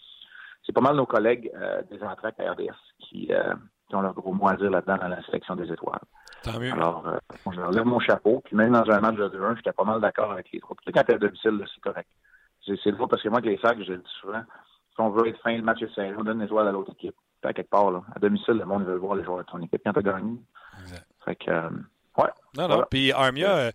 c'est 0.71 0.75
pas 0.75 0.81
mal 0.81 0.95
nos 0.95 1.05
collègues 1.05 1.51
euh, 1.55 1.81
des 1.91 2.01
entraques 2.01 2.39
à 2.39 2.51
RDS 2.53 2.71
qui, 2.99 3.27
euh, 3.31 3.53
qui 3.89 3.95
ont 3.95 4.01
leur 4.01 4.13
gros 4.13 4.31
mot 4.31 4.47
à 4.47 4.55
dire 4.55 4.71
là-dedans 4.71 4.97
dans 4.97 5.09
la 5.09 5.21
sélection 5.25 5.55
des 5.57 5.69
étoiles. 5.69 5.99
Tant 6.43 6.57
mieux. 6.59 6.71
Alors, 6.71 7.05
euh, 7.07 7.17
je 7.51 7.59
leur 7.59 7.71
lève 7.71 7.83
mon 7.83 7.99
chapeau, 7.99 8.41
puis 8.45 8.55
même 8.55 8.71
dans 8.71 8.89
un 8.89 8.99
match 9.01 9.15
de 9.15 9.27
2-1, 9.27 9.57
j'étais 9.57 9.73
pas 9.73 9.83
mal 9.83 9.99
d'accord 9.99 10.31
avec 10.31 10.49
les 10.53 10.61
trois. 10.61 10.77
Puis 10.81 10.93
quand 10.93 11.03
t'es 11.03 11.15
à 11.15 11.17
domicile, 11.17 11.61
c'est 11.73 11.81
correct. 11.81 12.09
C'est 12.65 12.91
drôle 12.91 13.09
parce 13.09 13.21
que 13.21 13.27
moi, 13.27 13.39
avec 13.39 13.51
les 13.51 13.57
sacs, 13.57 13.83
je 13.83 13.91
le 13.91 13.97
dis 13.97 14.13
souvent, 14.21 14.41
si 14.93 15.01
on 15.01 15.09
veut 15.09 15.27
être 15.27 15.41
fin, 15.41 15.55
le 15.55 15.61
match 15.63 15.81
est 15.81 15.93
serré, 15.93 16.13
on 16.17 16.23
donne 16.23 16.39
les 16.39 16.45
étoiles 16.45 16.67
à 16.67 16.71
l'autre 16.71 16.91
équipe. 16.93 17.15
Puis 17.41 17.49
à 17.49 17.53
quelque 17.53 17.69
part, 17.69 17.91
là, 17.91 18.01
à 18.15 18.19
domicile, 18.19 18.53
le 18.53 18.65
monde 18.65 18.85
veut 18.85 18.95
voir 18.95 19.15
les 19.15 19.23
joueurs 19.25 19.39
de 19.39 19.43
ton 19.43 19.59
équipe. 19.59 19.81
Quand 19.83 19.93
t'as 19.93 20.01
gagné, 20.01 20.39
Exact. 20.81 21.05
fait 21.25 21.35
que, 21.35 21.51
ouais. 21.51 22.29
Non, 22.55 22.63
non. 22.63 22.67
Voilà. 22.67 22.85
Puis 22.89 23.11
Armia, 23.11 23.71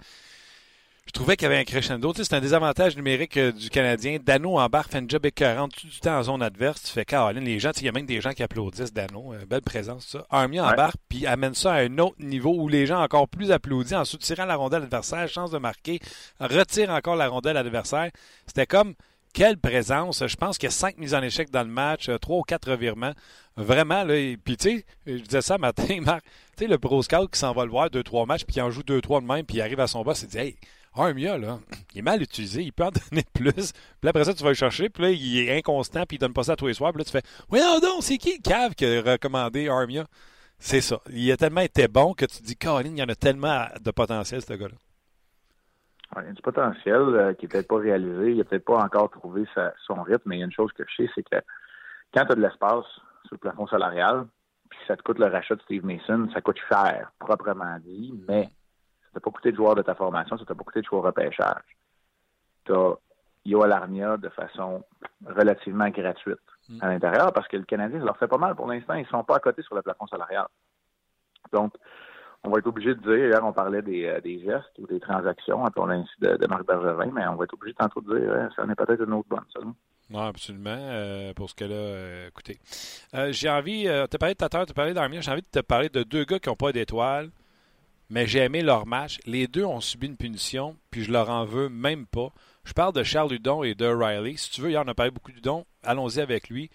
je 1.06 1.12
trouvais 1.12 1.36
qu'il 1.36 1.44
y 1.44 1.46
avait 1.46 1.58
un 1.60 1.64
crescendo. 1.64 2.12
Tu 2.12 2.18
sais, 2.18 2.24
c'est 2.24 2.34
un 2.34 2.40
désavantage 2.40 2.96
numérique 2.96 3.36
euh, 3.36 3.52
du 3.52 3.70
Canadien. 3.70 4.18
Dano 4.22 4.58
embarque, 4.58 4.90
fait 4.92 4.98
une 4.98 5.08
job 5.08 5.24
écœurante 5.24 5.72
tout 5.74 5.86
du 5.86 5.98
temps 6.00 6.18
en 6.18 6.22
zone 6.24 6.42
adverse. 6.42 6.82
Tu 6.82 6.90
fais 6.90 7.04
Caroline, 7.04 7.44
les 7.44 7.58
gens, 7.58 7.70
tu 7.70 7.78
sais, 7.78 7.82
il 7.84 7.86
y 7.86 7.88
a 7.88 7.92
même 7.92 8.06
des 8.06 8.20
gens 8.20 8.32
qui 8.32 8.42
applaudissent 8.42 8.92
Dano. 8.92 9.32
Euh, 9.32 9.46
belle 9.46 9.62
présence, 9.62 10.06
ça. 10.06 10.26
Armia 10.30 10.64
Ouais. 10.66 10.72
embarque, 10.72 10.96
puis 11.08 11.26
amène 11.26 11.54
ça 11.54 11.74
à 11.74 11.80
un 11.82 11.98
autre 11.98 12.16
niveau 12.18 12.54
où 12.54 12.68
les 12.68 12.86
gens 12.86 13.00
encore 13.02 13.28
plus 13.28 13.52
applaudissent 13.52 13.92
en 13.92 14.04
soutirant 14.04 14.44
la 14.46 14.56
rondelle 14.56 14.82
adversaire, 14.82 15.28
chance 15.28 15.50
de 15.52 15.58
marquer, 15.58 16.00
retire 16.40 16.90
encore 16.90 17.16
la 17.16 17.28
rondelle 17.28 17.56
adversaire. 17.56 18.10
C'était 18.46 18.66
comme 18.66 18.94
quelle 19.32 19.58
présence. 19.58 20.26
Je 20.26 20.36
pense 20.36 20.56
qu'il 20.58 20.66
y 20.66 20.68
a 20.68 20.70
cinq 20.72 20.96
mises 20.98 21.14
en 21.14 21.22
échec 21.22 21.50
dans 21.50 21.62
le 21.62 21.68
match, 21.68 22.08
euh, 22.08 22.18
trois 22.18 22.38
ou 22.38 22.42
quatre 22.42 22.70
revirements. 22.70 23.12
Vraiment, 23.56 24.02
là. 24.04 24.16
et- 24.16 24.36
Puis, 24.42 24.56
tu 24.56 24.78
sais, 24.78 24.84
je 25.06 25.22
disais 25.22 25.42
ça 25.42 25.56
matin, 25.58 25.84
Marc, 26.00 26.24
tu 26.56 26.64
sais, 26.64 26.66
le 26.66 26.78
pro 26.78 27.02
scout 27.02 27.30
qui 27.30 27.38
s'en 27.38 27.52
va 27.52 27.64
le 27.64 27.70
voir 27.70 27.90
deux, 27.90 28.02
trois 28.02 28.26
matchs, 28.26 28.44
puis 28.44 28.54
qui 28.54 28.60
en 28.60 28.70
joue 28.70 28.82
deux, 28.82 29.00
trois 29.00 29.20
de 29.20 29.26
même, 29.26 29.44
puis 29.44 29.58
il 29.58 29.60
arrive 29.60 29.78
à 29.80 29.86
son 29.86 30.02
boss, 30.02 30.22
il 30.22 30.28
dit, 30.28 30.38
hey, 30.38 30.56
Armia, 30.96 31.38
là, 31.38 31.58
il 31.94 31.98
est 31.98 32.02
mal 32.02 32.22
utilisé, 32.22 32.62
il 32.62 32.72
peut 32.72 32.84
en 32.84 32.90
donner 33.10 33.24
plus. 33.34 33.72
Puis 34.00 34.08
après 34.08 34.24
ça, 34.24 34.34
tu 34.34 34.42
vas 34.42 34.50
le 34.50 34.54
chercher, 34.54 34.88
puis 34.88 35.02
là, 35.02 35.10
il 35.10 35.38
est 35.38 35.58
inconstant, 35.58 36.04
puis 36.06 36.16
il 36.16 36.20
donne 36.20 36.32
pas 36.32 36.44
ça 36.44 36.56
tous 36.56 36.66
les 36.66 36.74
soirs, 36.74 36.92
puis 36.92 37.00
là, 37.00 37.04
tu 37.04 37.10
fais, 37.10 37.22
oui, 37.50 37.60
non, 37.60 37.78
non, 37.82 38.00
c'est 38.00 38.18
qui 38.18 38.36
le 38.36 38.42
cave 38.42 38.74
qui 38.74 38.86
a 38.86 39.02
recommandé 39.02 39.68
Armia? 39.68 40.04
C'est 40.58 40.80
ça. 40.80 41.00
Il 41.10 41.30
a 41.30 41.36
tellement 41.36 41.60
été 41.60 41.86
bon 41.86 42.14
que 42.14 42.24
tu 42.24 42.38
te 42.38 42.44
dis, 42.44 42.56
Caroline, 42.56 42.96
il 42.96 43.00
y 43.00 43.02
en 43.02 43.08
a 43.08 43.14
tellement 43.14 43.66
de 43.80 43.90
potentiel, 43.90 44.40
ce 44.40 44.54
gars-là. 44.54 44.74
Il 46.22 46.24
y 46.24 46.28
a 46.28 46.32
du 46.32 46.42
potentiel 46.42 46.94
euh, 46.94 47.34
qui 47.34 47.44
n'est 47.44 47.48
peut-être 47.48 47.68
pas 47.68 47.76
réalisé. 47.76 48.30
Il 48.30 48.38
n'a 48.38 48.44
peut-être 48.44 48.64
pas 48.64 48.78
encore 48.78 49.10
trouvé 49.10 49.44
son 49.86 50.02
rythme, 50.02 50.22
mais 50.26 50.36
il 50.36 50.38
y 50.38 50.42
a 50.42 50.46
une 50.46 50.52
chose 50.52 50.72
que 50.72 50.84
je 50.88 51.02
sais, 51.02 51.10
c'est 51.14 51.22
que 51.22 51.36
quand 52.14 52.24
tu 52.24 52.32
as 52.32 52.34
de 52.36 52.40
l'espace 52.40 52.86
sur 53.26 53.34
le 53.34 53.38
plafond 53.38 53.66
salarial, 53.66 54.26
puis 54.70 54.78
ça 54.86 54.96
te 54.96 55.02
coûte 55.02 55.18
le 55.18 55.26
rachat 55.26 55.56
de 55.56 55.62
Steve 55.62 55.84
Mason, 55.84 56.28
ça 56.32 56.40
coûte 56.40 56.58
cher, 56.68 57.12
proprement 57.18 57.76
dit, 57.84 58.14
mais 58.28 58.48
t'a 59.16 59.20
pas 59.20 59.30
coûté 59.30 59.50
de 59.50 59.56
joueur 59.56 59.74
de 59.74 59.82
ta 59.82 59.94
formation, 59.94 60.36
ça 60.38 60.44
t'a 60.44 60.54
pas 60.54 60.64
coûté 60.64 60.80
de 60.80 60.86
joueur 60.86 61.02
repêchage. 61.02 61.62
Tu 62.64 62.72
as 62.72 62.94
Yoel 63.44 63.72
Armia 63.72 64.16
de 64.16 64.28
façon 64.28 64.84
relativement 65.24 65.88
gratuite 65.88 66.38
à 66.80 66.88
l'intérieur, 66.88 67.32
parce 67.32 67.46
que 67.48 67.56
le 67.56 67.62
Canadien, 67.64 68.00
ça 68.00 68.04
leur 68.04 68.16
fait 68.18 68.28
pas 68.28 68.38
mal 68.38 68.54
pour 68.54 68.66
l'instant. 68.66 68.94
Ils 68.94 69.06
sont 69.06 69.22
pas 69.24 69.36
à 69.36 69.40
côté 69.40 69.62
sur 69.62 69.74
le 69.74 69.82
plafond 69.82 70.06
salarial. 70.08 70.46
Donc, 71.52 71.72
on 72.42 72.50
va 72.50 72.58
être 72.58 72.66
obligé 72.66 72.94
de 72.94 73.00
dire, 73.00 73.28
hier 73.28 73.44
on 73.44 73.52
parlait 73.52 73.82
des, 73.82 74.04
euh, 74.06 74.20
des 74.20 74.40
gestes 74.40 74.76
ou 74.78 74.86
des 74.86 75.00
transactions, 75.00 75.64
appelons 75.64 75.88
ainsi 75.88 76.10
de, 76.20 76.36
de 76.36 76.46
Marc 76.46 76.66
Bergevin, 76.66 77.10
mais 77.12 77.26
on 77.26 77.36
va 77.36 77.44
être 77.44 77.54
obligé 77.54 77.74
tantôt 77.74 78.00
de 78.00 78.18
dire, 78.18 78.32
hein, 78.32 78.48
ça 78.54 78.64
en 78.64 78.68
est 78.70 78.74
peut-être 78.74 79.02
une 79.04 79.14
autre 79.14 79.28
bonne, 79.28 79.44
ça. 79.52 79.60
non? 79.64 79.74
Non, 80.10 80.20
absolument. 80.20 80.70
euh, 80.78 81.32
pour 81.34 81.50
ce 81.50 81.54
cas-là, 81.56 81.74
euh, 81.74 82.28
écoutez. 82.28 82.58
Euh, 83.14 83.32
j'ai 83.32 83.50
envie, 83.50 83.88
euh, 83.88 84.06
tu 84.08 84.14
as 84.14 84.18
parlé 84.18 84.34
de 84.34 84.38
Tatar, 84.38 84.64
tu 84.66 84.70
as 84.70 84.74
parlé 84.74 84.94
d'Armia, 84.94 85.20
j'ai 85.20 85.30
envie 85.32 85.42
de 85.42 85.46
te 85.46 85.58
parler 85.60 85.88
de 85.88 86.02
deux 86.04 86.24
gars 86.24 86.38
qui 86.38 86.48
n'ont 86.48 86.54
pas 86.56 86.70
d'étoiles, 86.70 87.30
mais 88.10 88.26
j'ai 88.26 88.40
aimé 88.40 88.62
leur 88.62 88.86
match. 88.86 89.18
Les 89.26 89.46
deux 89.46 89.64
ont 89.64 89.80
subi 89.80 90.06
une 90.06 90.16
punition, 90.16 90.76
puis 90.90 91.02
je 91.02 91.12
leur 91.12 91.30
en 91.30 91.44
veux 91.44 91.68
même 91.68 92.06
pas. 92.06 92.32
Je 92.64 92.72
parle 92.72 92.92
de 92.92 93.02
Charles 93.02 93.32
Hudon 93.32 93.62
et 93.62 93.74
de 93.74 93.86
Riley. 93.86 94.36
Si 94.36 94.50
tu 94.50 94.60
veux, 94.60 94.70
hier, 94.70 94.82
on 94.84 94.88
a 94.88 94.94
parlé 94.94 95.10
beaucoup 95.10 95.32
d'Hudon. 95.32 95.64
Allons-y 95.84 96.20
avec 96.20 96.48
lui. 96.48 96.70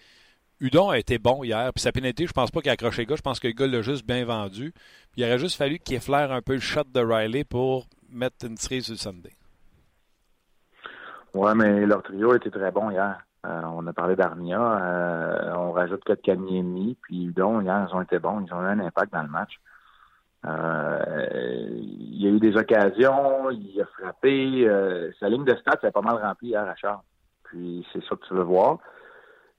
Hudon 0.60 0.90
a 0.90 0.98
été 0.98 1.18
bon 1.18 1.42
hier, 1.42 1.72
puis 1.74 1.82
sa 1.82 1.90
pénalité, 1.90 2.26
je 2.26 2.32
pense 2.32 2.50
pas 2.50 2.60
qu'il 2.60 2.70
a 2.70 2.74
accroché 2.74 3.02
le 3.02 3.08
gars. 3.08 3.16
Je 3.16 3.22
pense 3.22 3.40
que 3.40 3.48
le 3.48 3.52
gars 3.52 3.66
l'a 3.66 3.82
juste 3.82 4.06
bien 4.06 4.24
vendu. 4.24 4.72
Il 5.16 5.24
aurait 5.24 5.38
juste 5.38 5.58
fallu 5.58 5.78
qu'il 5.78 5.96
effleure 5.96 6.30
un 6.30 6.40
peu 6.40 6.54
le 6.54 6.60
shot 6.60 6.84
de 6.84 7.00
Riley 7.00 7.44
pour 7.44 7.86
mettre 8.10 8.46
une 8.46 8.56
cerise 8.56 8.84
sur 8.84 8.92
le 8.92 8.98
Sunday. 8.98 9.32
Ouais, 11.34 11.54
mais 11.54 11.84
leur 11.86 12.02
trio 12.02 12.34
était 12.34 12.50
très 12.50 12.70
bon 12.70 12.90
hier. 12.90 13.18
Euh, 13.44 13.62
on 13.74 13.84
a 13.88 13.92
parlé 13.92 14.14
d'Armia, 14.14 14.60
euh, 14.60 15.54
on 15.56 15.72
rajoute 15.72 16.04
Kotkaniemi, 16.04 16.96
puis 17.02 17.24
Udon, 17.24 17.60
hier, 17.60 17.88
ils 17.90 17.96
ont 17.96 18.02
été 18.02 18.20
bons, 18.20 18.44
ils 18.46 18.54
ont 18.54 18.62
eu 18.62 18.66
un 18.66 18.78
impact 18.78 19.12
dans 19.12 19.22
le 19.22 19.28
match. 19.28 19.58
Euh, 20.44 21.66
il 21.70 22.22
y 22.22 22.26
a 22.26 22.30
eu 22.30 22.40
des 22.40 22.56
occasions, 22.56 23.50
il 23.50 23.80
a 23.80 23.86
frappé. 23.86 24.66
euh, 24.66 25.12
sa 25.20 25.28
ligne 25.28 25.44
de 25.44 25.54
stats 25.56 25.78
est 25.82 25.92
pas 25.92 26.02
mal 26.02 26.16
remplie 26.16 26.48
hier 26.48 26.68
à 26.68 26.74
Charles. 26.74 27.02
Puis 27.44 27.86
c'est 27.92 28.02
ça 28.04 28.16
que 28.16 28.26
tu 28.26 28.34
veux 28.34 28.42
voir. 28.42 28.78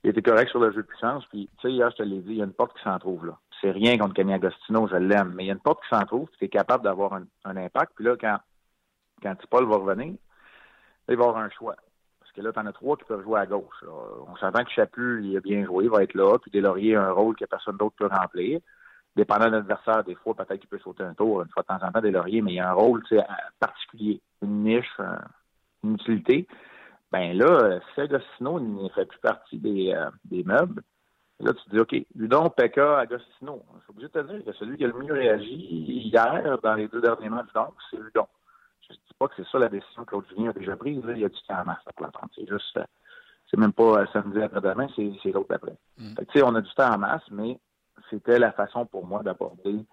Il 0.03 0.09
était 0.09 0.21
correct 0.21 0.49
sur 0.49 0.59
le 0.59 0.71
jeu 0.71 0.81
de 0.81 0.87
puissance. 0.87 1.25
Puis, 1.27 1.49
tu 1.59 1.67
sais, 1.67 1.73
hier, 1.73 1.89
je 1.91 1.95
te 1.97 2.03
l'ai 2.03 2.19
dit, 2.19 2.31
il 2.31 2.37
y 2.37 2.41
a 2.41 2.45
une 2.45 2.53
porte 2.53 2.75
qui 2.77 2.83
s'en 2.83 2.99
trouve 2.99 3.25
là. 3.25 3.37
C'est 3.61 3.71
rien 3.71 3.97
contre 3.97 4.13
Kenny 4.15 4.33
Agostino, 4.33 4.87
je 4.89 4.97
l'aime, 4.97 5.33
mais 5.35 5.45
il 5.45 5.47
y 5.47 5.49
a 5.49 5.53
une 5.53 5.59
porte 5.61 5.81
qui 5.83 5.95
s'en 5.95 6.03
trouve, 6.03 6.27
tu 6.37 6.43
es 6.43 6.49
capable 6.49 6.83
d'avoir 6.83 7.13
un, 7.13 7.55
impact. 7.55 7.93
Puis 7.95 8.03
là, 8.03 8.17
quand, 8.19 8.37
quand 9.21 9.35
Paul 9.49 9.65
va 9.65 9.77
revenir, 9.77 10.15
il 11.07 11.15
va 11.15 11.23
avoir 11.23 11.37
un 11.37 11.49
choix. 11.49 11.77
Parce 12.19 12.33
que 12.33 12.41
là, 12.41 12.51
tu 12.51 12.59
en 12.59 12.65
as 12.65 12.73
trois 12.73 12.97
qui 12.97 13.05
peuvent 13.05 13.23
jouer 13.23 13.39
à 13.39 13.45
gauche. 13.45 13.81
là. 13.83 13.91
On 14.27 14.35
s'entend 14.35 14.65
que 14.65 14.71
Chaput, 14.71 15.23
il 15.23 15.37
a 15.37 15.39
bien 15.39 15.63
joué, 15.63 15.85
il 15.85 15.89
va 15.89 16.03
être 16.03 16.15
là. 16.15 16.37
Puis 16.39 16.51
Deslauriers 16.51 16.95
a 16.97 17.03
un 17.07 17.11
rôle 17.11 17.37
que 17.37 17.45
personne 17.45 17.77
d'autre 17.77 17.95
peut 17.97 18.07
remplir. 18.07 18.59
Dépendant 19.15 19.45
de 19.45 19.51
l'adversaire, 19.51 20.03
des 20.03 20.15
fois, 20.15 20.33
peut-être 20.33 20.59
qu'il 20.59 20.69
peut 20.69 20.79
sauter 20.79 21.03
un 21.03 21.13
tour 21.13 21.41
une 21.41 21.49
fois 21.49 21.61
de 21.63 21.67
temps 21.67 21.85
en 21.85 21.91
temps 21.91 22.01
Deslauriers, 22.01 22.41
mais 22.41 22.53
il 22.53 22.55
y 22.55 22.59
a 22.59 22.69
un 22.69 22.73
rôle 22.73 23.03
tu 23.03 23.15
sais, 23.15 23.21
à- 23.21 23.49
particulier, 23.59 24.21
une 24.41 24.63
niche, 24.63 24.99
un- 24.99 25.21
une 25.83 25.95
utilité. 25.95 26.47
Ben 27.11 27.37
là, 27.37 27.79
Agostino 27.95 28.59
ne 28.59 28.89
fait 28.89 29.05
plus 29.05 29.19
partie 29.19 29.59
des, 29.59 29.93
euh, 29.93 30.09
des 30.25 30.43
meubles, 30.43 30.81
là, 31.39 31.53
tu 31.53 31.63
te 31.65 31.69
dis, 31.69 31.79
OK, 31.79 31.95
Ludon, 32.15 32.49
Pekka, 32.49 32.99
Agostino. 32.99 33.63
Je 33.75 33.83
suis 33.83 33.89
obligé 33.91 34.07
de 34.07 34.13
te 34.13 34.33
dire 34.33 34.45
que 34.45 34.53
celui 34.53 34.77
qui 34.77 34.85
a 34.85 34.87
le 34.87 34.93
mieux 34.93 35.13
réagi 35.13 35.53
hier, 35.53 36.57
dans 36.63 36.73
les 36.73 36.87
deux 36.87 37.01
derniers 37.01 37.29
matchs, 37.29 37.53
donc, 37.53 37.73
c'est 37.91 37.97
Ludon. 37.97 38.27
Je 38.81 38.93
ne 38.93 38.97
dis 38.97 39.13
pas 39.17 39.27
que 39.27 39.33
c'est 39.37 39.47
ça 39.47 39.59
la 39.59 39.69
décision 39.69 40.03
que 40.03 40.09
Claude 40.09 40.25
Julien 40.29 40.49
a 40.49 40.53
déjà 40.53 40.75
prise. 40.75 41.03
Là. 41.05 41.13
Il 41.13 41.19
y 41.19 41.25
a 41.25 41.29
du 41.29 41.41
temps 41.47 41.59
en 41.61 41.65
masse 41.65 41.77
pour 41.95 42.05
l'entendre. 42.05 42.29
C'est 42.35 42.47
juste, 42.47 42.77
euh, 42.77 42.83
c'est 43.49 43.57
même 43.59 43.73
pas 43.73 44.01
euh, 44.01 44.05
samedi 44.11 44.41
après-demain, 44.41 44.87
c'est, 44.95 45.31
l'autre 45.31 45.49
d'après. 45.49 45.75
Mm. 45.97 46.15
Fait 46.15 46.25
que, 46.25 46.31
tu 46.31 46.39
sais, 46.39 46.45
on 46.45 46.55
a 46.55 46.61
du 46.61 46.73
temps 46.73 46.91
en 46.93 46.97
masse, 46.97 47.23
mais 47.31 47.59
c'était 48.09 48.39
la 48.39 48.51
façon 48.51 48.85
pour 48.85 49.05
moi 49.05 49.23
d'aborder 49.23 49.85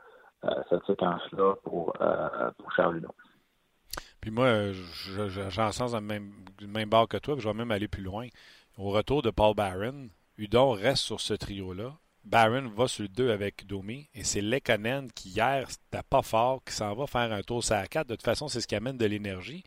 euh, 0.45 0.51
cette 0.71 0.85
séquence-là 0.87 1.55
pour, 1.65 1.93
euh, 2.01 2.51
pour 2.59 2.73
Charles 2.73 2.95
Ludon. 2.97 3.13
Puis 4.21 4.31
moi, 4.31 4.47
euh, 4.47 4.73
je- 4.73 5.29
je- 5.29 5.51
sens 5.73 5.93
dans 5.93 6.01
le 6.01 6.07
même, 6.07 6.33
même 6.67 6.91
que 7.09 7.17
toi, 7.17 7.35
puis 7.35 7.43
je 7.43 7.49
vais 7.49 7.55
même 7.55 7.71
aller 7.71 7.89
plus 7.89 8.03
loin. 8.03 8.27
Au 8.79 8.91
retour 8.91 9.23
de 9.23 9.31
Paul 9.31 9.55
Barron, 9.55 10.09
Udon 10.39 10.71
reste 10.73 11.03
sur 11.03 11.21
ce 11.21 11.35
trio-là. 11.35 11.95
Barron 12.25 12.69
va 12.69 12.87
sur 12.87 13.03
le 13.03 13.09
2 13.09 13.31
avec 13.31 13.67
Domi, 13.67 14.09
et 14.15 14.25
c'est 14.25 14.43
Lekanen 14.43 15.11
qui, 15.13 15.31
hier, 15.31 15.71
c'était 15.71 16.03
pas 16.09 16.23
fort, 16.23 16.63
qui 16.65 16.73
s'en 16.75 16.95
va 16.95 17.07
faire 17.07 17.33
un 17.33 17.43
tour 17.43 17.65
sur 17.65 17.75
la 17.75 17.87
4. 17.87 18.07
De 18.09 18.15
toute 18.15 18.25
façon, 18.25 18.49
c'est 18.49 18.61
ce 18.61 18.67
qui 18.69 18.75
amène 18.77 18.99
de 18.99 19.07
l'énergie. 19.07 19.65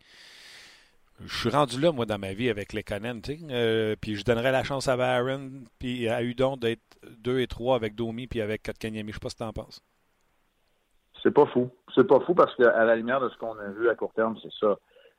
Je 1.20 1.36
suis 1.36 1.48
rendu 1.48 1.80
là, 1.80 1.92
moi, 1.92 2.06
dans 2.06 2.18
ma 2.18 2.32
vie 2.32 2.50
avec 2.50 2.68
tu 2.68 2.76
sais. 2.76 3.38
Euh, 3.50 3.94
puis 4.00 4.16
je 4.16 4.24
donnerais 4.24 4.50
la 4.50 4.64
chance 4.64 4.88
à 4.88 4.96
Barron, 4.96 5.50
puis 5.78 6.08
à 6.08 6.22
Udon 6.22 6.56
d'être 6.56 6.82
2 7.18 7.40
et 7.40 7.46
3 7.46 7.76
avec 7.76 7.94
Domi, 7.94 8.26
puis 8.26 8.40
avec 8.40 8.64
Kotkaniemi. 8.64 9.12
Je 9.12 9.14
sais 9.14 9.20
pas 9.20 9.28
ce 9.28 9.34
que 9.34 9.44
t'en 9.44 9.52
penses. 9.52 9.80
C'est 11.22 11.30
pas 11.30 11.46
fou. 11.46 11.70
C'est 11.94 12.06
pas 12.06 12.20
fou 12.20 12.34
parce 12.34 12.54
qu'à 12.56 12.84
la 12.84 12.96
lumière 12.96 13.20
de 13.20 13.28
ce 13.28 13.36
qu'on 13.38 13.56
a 13.58 13.68
vu 13.68 13.88
à 13.88 13.94
court 13.94 14.12
terme, 14.14 14.36
c'est 14.42 14.52
ça. 14.60 14.76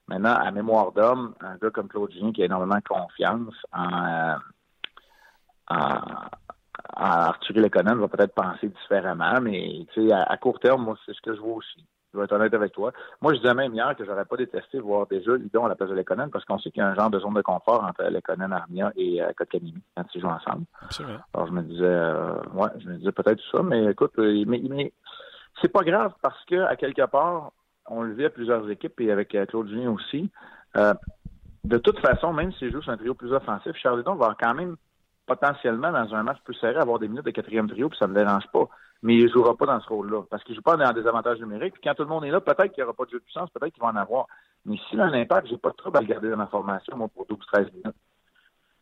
Maintenant, 0.08 0.36
à 0.36 0.52
mémoire 0.52 0.92
d'homme, 0.92 1.34
un 1.42 1.56
gars 1.56 1.72
comme 1.72 1.88
Claude 1.88 2.12
qui 2.12 2.42
a 2.42 2.46
énormément 2.46 2.80
confiance 2.88 3.56
en, 3.74 4.06
euh, 4.06 4.36
en, 5.70 5.98
en 6.96 7.06
Arthur 7.06 7.56
Leconen 7.56 7.98
va 7.98 8.08
peut-être 8.08 8.36
penser 8.36 8.68
différemment, 8.68 9.42
mais 9.42 9.88
tu 9.94 10.12
à, 10.12 10.24
à 10.24 10.38
court 10.38 10.60
terme, 10.60 10.84
moi, 10.84 10.96
c'est 11.06 11.16
ce 11.16 11.22
que 11.22 11.34
je 11.34 11.42
vois 11.42 11.56
aussi. 11.56 11.84
Je 12.16 12.20
vais 12.20 12.26
être 12.26 12.32
honnête 12.32 12.54
avec 12.54 12.72
toi. 12.72 12.94
Moi, 13.22 13.34
je 13.34 13.40
disais 13.40 13.54
même 13.54 13.74
hier 13.74 13.94
que 13.98 14.06
j'aurais 14.06 14.24
pas 14.24 14.38
détesté 14.38 14.80
voir 14.80 15.06
déjà 15.06 15.36
Lidon 15.36 15.66
à 15.66 15.70
la 15.70 15.76
place 15.76 15.90
de 15.90 15.96
Leconen 15.96 16.30
parce 16.32 16.46
qu'on 16.46 16.58
sait 16.58 16.72
qu'il 16.72 16.80
y 16.80 16.86
a 16.86 16.88
un 16.88 16.96
genre 16.96 17.10
de 17.10 17.20
zone 17.20 17.34
de 17.34 17.42
confort 17.42 17.84
entre 17.84 18.04
Leconen, 18.04 18.54
Armia 18.54 18.94
et 18.96 19.22
euh, 19.22 19.32
quand 19.36 19.46
ils 19.54 20.22
jouent 20.22 20.28
ensemble. 20.28 20.66
Absolument. 20.82 21.20
Alors, 21.34 21.48
je 21.48 21.52
me 21.52 21.62
disais, 21.64 21.84
euh, 21.84 22.36
ouais, 22.54 22.70
je 22.80 22.88
me 22.88 22.96
disais 22.96 23.12
peut-être 23.12 23.42
ça, 23.52 23.62
mais 23.64 23.92
écoute, 23.92 24.14
euh, 24.18 24.46
mais, 24.48 24.62
mais 24.70 24.94
c'est 25.62 25.72
pas 25.72 25.84
grave 25.84 26.14
parce 26.22 26.44
que, 26.46 26.64
à 26.64 26.78
quelque 26.78 27.06
part, 27.06 27.52
on 27.88 28.02
le 28.02 28.14
vit 28.14 28.26
à 28.26 28.30
plusieurs 28.30 28.70
équipes 28.70 29.00
et 29.02 29.12
avec 29.12 29.36
euh, 29.36 29.46
Claude 29.46 29.68
Julien 29.68 29.92
aussi. 29.92 30.32
De 31.66 31.78
toute 31.80 32.00
façon, 32.00 32.32
même 32.32 32.54
s'il 32.54 32.72
joue 32.72 32.82
sur 32.82 32.92
un 32.92 32.98
trio 32.98 33.16
plus 33.16 33.34
offensif, 33.34 33.76
Charledon 33.76 34.16
va 34.16 34.36
quand 34.40 34.54
même 34.54 34.76
potentiellement, 35.26 35.92
dans 35.92 36.14
un 36.14 36.24
match 36.24 36.38
plus 36.44 36.54
serré, 36.56 36.76
avoir 36.76 37.00
des 37.00 37.08
minutes 37.08 37.26
de 37.26 37.32
quatrième 37.32 37.68
trio, 37.68 37.90
puis 37.90 37.98
ça 37.98 38.08
ne 38.08 38.14
me 38.14 38.24
dérange 38.24 38.48
pas. 38.54 38.70
Mais 39.04 39.16
il 39.16 39.26
ne 39.26 39.30
jouera 39.30 39.56
pas 39.56 39.66
dans 39.66 39.80
ce 39.80 39.88
rôle-là, 39.88 40.24
parce 40.30 40.44
qu'il 40.44 40.54
ne 40.54 40.58
joue 40.58 40.64
pas 40.64 40.78
dans 40.78 40.92
des 40.94 41.06
avantages 41.08 41.40
numériques. 41.40 41.74
Puis 41.74 41.82
quand 41.84 41.94
tout 41.94 42.04
le 42.04 42.10
monde 42.10 42.26
est 42.26 42.32
là, 42.32 42.42
peut-être 42.42 42.74
qu'il 42.74 42.84
n'y 42.84 42.84
aura 42.84 42.94
pas 42.94 43.06
de 43.06 43.12
jeu 43.12 43.20
de 43.20 43.24
puissance, 43.24 43.50
peut-être 43.52 43.74
qu'il 43.74 43.84
va 43.84 43.90
en 43.90 43.96
avoir. 43.96 44.28
Mais 44.66 44.78
si 44.90 45.00
a 45.00 45.04
un 45.04 45.14
impact, 45.14 45.48
j'ai 45.48 45.58
pas 45.58 45.70
de 45.70 45.76
trouble 45.76 45.98
à 45.98 46.02
le 46.02 46.08
garder 46.08 46.30
dans 46.30 46.38
ma 46.38 46.48
formation, 46.48 46.98
moi, 46.98 47.08
pour 47.08 47.28
12-13 47.28 47.72
minutes. 47.72 47.96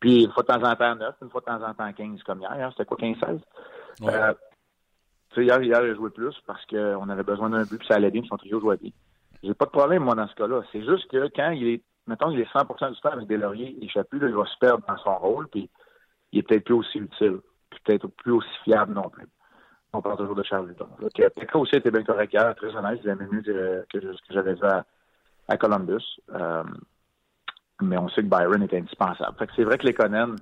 Puis 0.00 0.24
une 0.24 0.30
fois 0.32 0.42
de 0.42 0.48
temps 0.48 0.62
en 0.62 0.74
temps 0.74 0.94
9, 0.94 1.14
une 1.22 1.30
fois 1.30 1.40
de 1.40 1.46
temps 1.46 1.62
en 1.62 1.74
temps 1.74 1.92
15, 1.92 2.22
comme 2.22 2.40
hier. 2.40 2.52
Hein, 2.52 2.70
C'était 2.70 2.84
quoi, 2.84 2.96
15-16? 2.96 3.40
Ouais. 4.00 4.14
Euh, 4.14 4.34
tu 5.30 5.36
sais, 5.36 5.44
hier, 5.44 5.62
hier, 5.62 5.84
il 5.84 5.90
a 5.90 5.94
joué 5.94 6.10
plus 6.10 6.34
parce 6.46 6.64
qu'on 6.66 7.08
avait 7.08 7.22
besoin 7.22 7.50
d'un 7.50 7.64
but, 7.64 7.78
puis 7.78 7.86
ça 7.86 7.94
allait 7.96 8.10
bien, 8.10 8.22
puis 8.22 8.28
son 8.28 8.36
trio 8.36 8.60
jouait 8.60 8.76
bien. 8.76 8.90
J'ai 9.42 9.54
pas 9.54 9.66
de 9.66 9.70
problème, 9.70 10.04
moi, 10.04 10.14
dans 10.14 10.28
ce 10.28 10.34
cas-là. 10.36 10.62
C'est 10.72 10.84
juste 10.84 11.10
que 11.10 11.28
quand 11.34 11.50
il 11.50 11.68
est, 11.68 11.82
mettons, 12.06 12.30
il 12.30 12.40
est 12.40 12.50
100% 12.52 12.92
du 12.92 13.00
temps 13.00 13.10
avec 13.10 13.26
des 13.26 13.36
lauriers, 13.36 13.76
il 13.78 13.84
échappe 13.84 14.08
plus, 14.08 14.20
il 14.26 14.34
va 14.34 14.46
se 14.46 14.56
perdre 14.58 14.84
dans 14.86 14.96
son 14.98 15.16
rôle, 15.16 15.48
puis 15.48 15.68
il 16.32 16.38
est 16.38 16.42
peut-être 16.42 16.64
plus 16.64 16.74
aussi 16.74 16.98
utile, 16.98 17.40
puis 17.70 17.80
peut-être 17.84 18.06
plus 18.08 18.32
aussi 18.32 18.48
fiable 18.64 18.94
non 18.94 19.10
plus. 19.10 19.26
On 19.94 20.02
parle 20.02 20.16
toujours 20.16 20.34
de 20.34 20.42
Charleton. 20.42 20.88
Donc, 21.00 21.12
Pekka 21.12 21.58
aussi 21.58 21.76
était 21.76 21.90
bien 21.90 22.02
correct 22.02 22.32
hier, 22.32 22.54
très 22.56 22.74
honnête, 22.74 23.00
il 23.02 23.10
aimé 23.10 23.26
mieux 23.30 23.42
que, 23.42 23.86
que, 23.92 24.00
ce 24.00 24.22
que 24.22 24.34
j'avais 24.34 24.54
vu 24.54 24.64
à, 24.64 24.84
à 25.48 25.56
Columbus. 25.56 26.04
Euh, 26.34 26.64
mais 27.80 27.96
on 27.96 28.08
sait 28.08 28.22
que 28.22 28.28
Byron 28.28 28.62
est 28.62 28.74
indispensable. 28.74 29.36
Fait 29.38 29.46
que 29.46 29.52
c'est 29.56 29.64
vrai 29.64 29.78
que 29.78 29.86
les 29.86 29.94
Conan, 29.94 30.34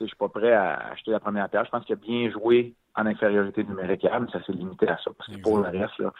je 0.00 0.06
suis 0.06 0.16
pas 0.16 0.28
prêt 0.28 0.52
à 0.52 0.90
acheter 0.90 1.10
la 1.10 1.20
première 1.20 1.48
paire. 1.48 1.64
Je 1.64 1.70
pense 1.70 1.84
qu'il 1.84 1.94
a 1.94 1.96
bien 1.96 2.30
joué 2.30 2.74
en 2.96 3.06
infériorité 3.06 3.64
numérique 3.64 4.02
hier, 4.02 4.20
mais 4.20 4.30
ça 4.30 4.42
s'est 4.44 4.52
limité 4.52 4.88
à 4.88 4.98
ça. 4.98 5.10
Parce 5.16 5.30
que 5.30 5.40
pour 5.40 5.58
le 5.58 5.68
reste, 5.68 5.98
là, 5.98 6.12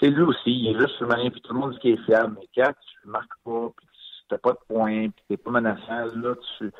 sais, 0.00 0.10
lui 0.10 0.22
aussi, 0.22 0.50
il 0.50 0.68
est 0.68 0.78
juste 0.78 1.00
humain, 1.00 1.30
puis 1.30 1.40
tout 1.40 1.52
le 1.52 1.60
monde 1.60 1.72
dit 1.72 1.78
qu'il 1.78 1.92
est 1.92 2.04
fiable, 2.04 2.36
mais 2.38 2.48
quand 2.54 2.72
tu 2.72 3.08
marques 3.08 3.38
pas, 3.44 3.70
puis 3.76 3.86
tu 4.28 4.34
n'as 4.34 4.38
pas 4.38 4.52
de 4.52 4.58
points, 4.68 5.08
puis 5.08 5.24
t'es 5.28 5.36
pas 5.36 5.50
menaçant, 5.50 6.06
là, 6.16 6.34
tu 6.58 6.72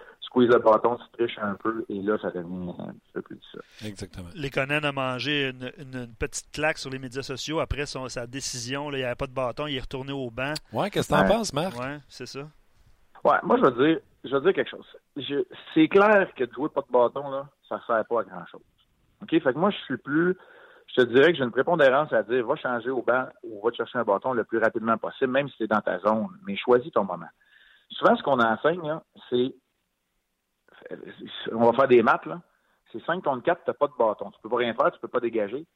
squeezes 0.45 0.49
le 0.53 0.59
bâton, 0.59 0.97
tu 0.97 1.05
triches 1.19 1.39
un 1.41 1.55
peu, 1.55 1.85
et 1.89 2.01
là, 2.03 2.19
ça 2.21 2.31
devient 2.31 2.73
un 2.79 2.95
peu 3.13 3.23
plus 3.23 3.39
ça. 3.53 3.59
Exactement. 3.87 4.29
Lekonen 4.35 4.85
a 4.85 4.93
mangé 4.93 5.49
une, 5.51 5.73
une, 5.79 6.03
une, 6.03 6.15
petite 6.15 6.51
claque 6.53 6.79
sur 6.79 6.91
les 6.91 6.99
médias 6.99 7.23
sociaux 7.23 7.61
après 7.61 7.87
son, 7.87 8.09
sa 8.09 8.27
décision. 8.27 8.91
Là, 8.91 8.99
il 8.99 9.01
n'y 9.01 9.07
avait 9.07 9.15
pas 9.15 9.27
de 9.27 9.33
bâton, 9.35 9.67
il 9.67 9.77
est 9.77 9.81
retourné 9.81 10.13
au 10.13 10.31
banc. 10.31 10.55
Ouais, 10.73 10.91
qu'est-ce 10.91 11.09
que 11.09 11.15
t'en 11.15 11.23
Ouais. 11.23 11.29
penses, 11.29 11.53
Marc? 11.53 11.79
Ouais, 11.79 11.99
c'est 12.09 12.27
ça. 12.27 12.41
Ouais, 13.25 13.37
moi, 13.43 13.57
je 13.59 13.63
veux 13.71 13.87
dire, 13.89 14.01
je 14.25 14.31
veux 14.35 14.41
dire 14.41 14.53
quelque 14.53 14.71
chose. 14.71 14.87
Je- 15.17 15.45
C'est 15.75 15.89
clair 15.89 16.29
que 16.37 16.45
de 16.45 16.53
jouer 16.53 16.69
pas 16.69 16.83
de 16.83 16.93
bâton, 16.93 17.31
là, 17.31 17.47
ça 17.69 17.81
sert 17.87 18.05
pas 18.07 18.21
à 18.21 18.25
grand-chose. 18.25 18.63
OK? 19.23 19.31
Fait 19.31 19.41
que 19.41 19.59
moi, 19.59 19.71
je 19.71 19.77
suis 19.85 19.97
plus. 19.97 20.37
Je 20.89 21.03
te 21.03 21.07
dirais 21.09 21.33
que 21.33 21.39
j'ai 21.39 21.45
une 21.45 21.51
prépondérance 21.51 22.13
à 22.13 22.23
dire 22.23 22.47
va 22.47 22.55
changer 22.57 22.91
au 22.91 23.03
banc 23.03 23.27
ou 23.43 23.61
va 23.65 23.71
te 23.73 23.77
chercher 23.77 23.99
un 23.99 24.05
bâton 24.05 24.33
le 24.33 24.45
plus 24.45 24.59
rapidement 24.59 24.97
possible, 24.97 25.33
même 25.33 25.49
si 25.49 25.55
c'est 25.59 25.67
dans 25.67 25.81
ta 25.81 25.99
zone, 25.99 26.29
mais 26.47 26.57
choisis 26.57 26.93
ton 26.93 27.05
moment. 27.05 27.27
Souvent, 27.91 28.17
ce 28.17 28.23
qu'on 28.23 28.39
enseigne, 28.41 28.83
là, 28.87 29.03
c'est. 29.31 29.53
On 31.53 31.71
va 31.71 31.73
faire 31.73 31.89
des 31.89 32.03
maths, 32.03 32.27
là. 32.27 32.41
C'est 32.93 33.05
5 33.05 33.23
contre 33.23 33.43
4, 33.43 33.65
tu 33.65 33.73
pas 33.73 33.89
de 33.89 33.93
bâton. 33.99 34.31
Tu 34.31 34.41
peux 34.43 34.49
pas 34.49 34.57
rien 34.57 34.75
faire, 34.75 34.91
tu 34.93 35.01
peux 35.01 35.09
pas 35.09 35.21
dégager. 35.21 35.67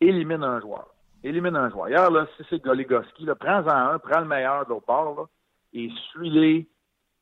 Élimine 0.00 0.44
un 0.44 0.60
joueur. 0.60 0.88
Élimine 1.22 1.56
un 1.56 1.70
joueur. 1.70 1.88
Hier, 1.88 2.10
là, 2.10 2.26
si 2.36 2.44
c'est 2.50 2.62
Goligoski, 2.62 3.26
prends-en 3.40 3.68
un, 3.68 3.98
prends 3.98 4.20
le 4.20 4.26
meilleur 4.26 4.64
de 4.64 4.70
l'autre 4.70 4.86
part, 4.86 5.14
là, 5.14 5.24
et 5.72 5.90
suis-les 6.10 6.68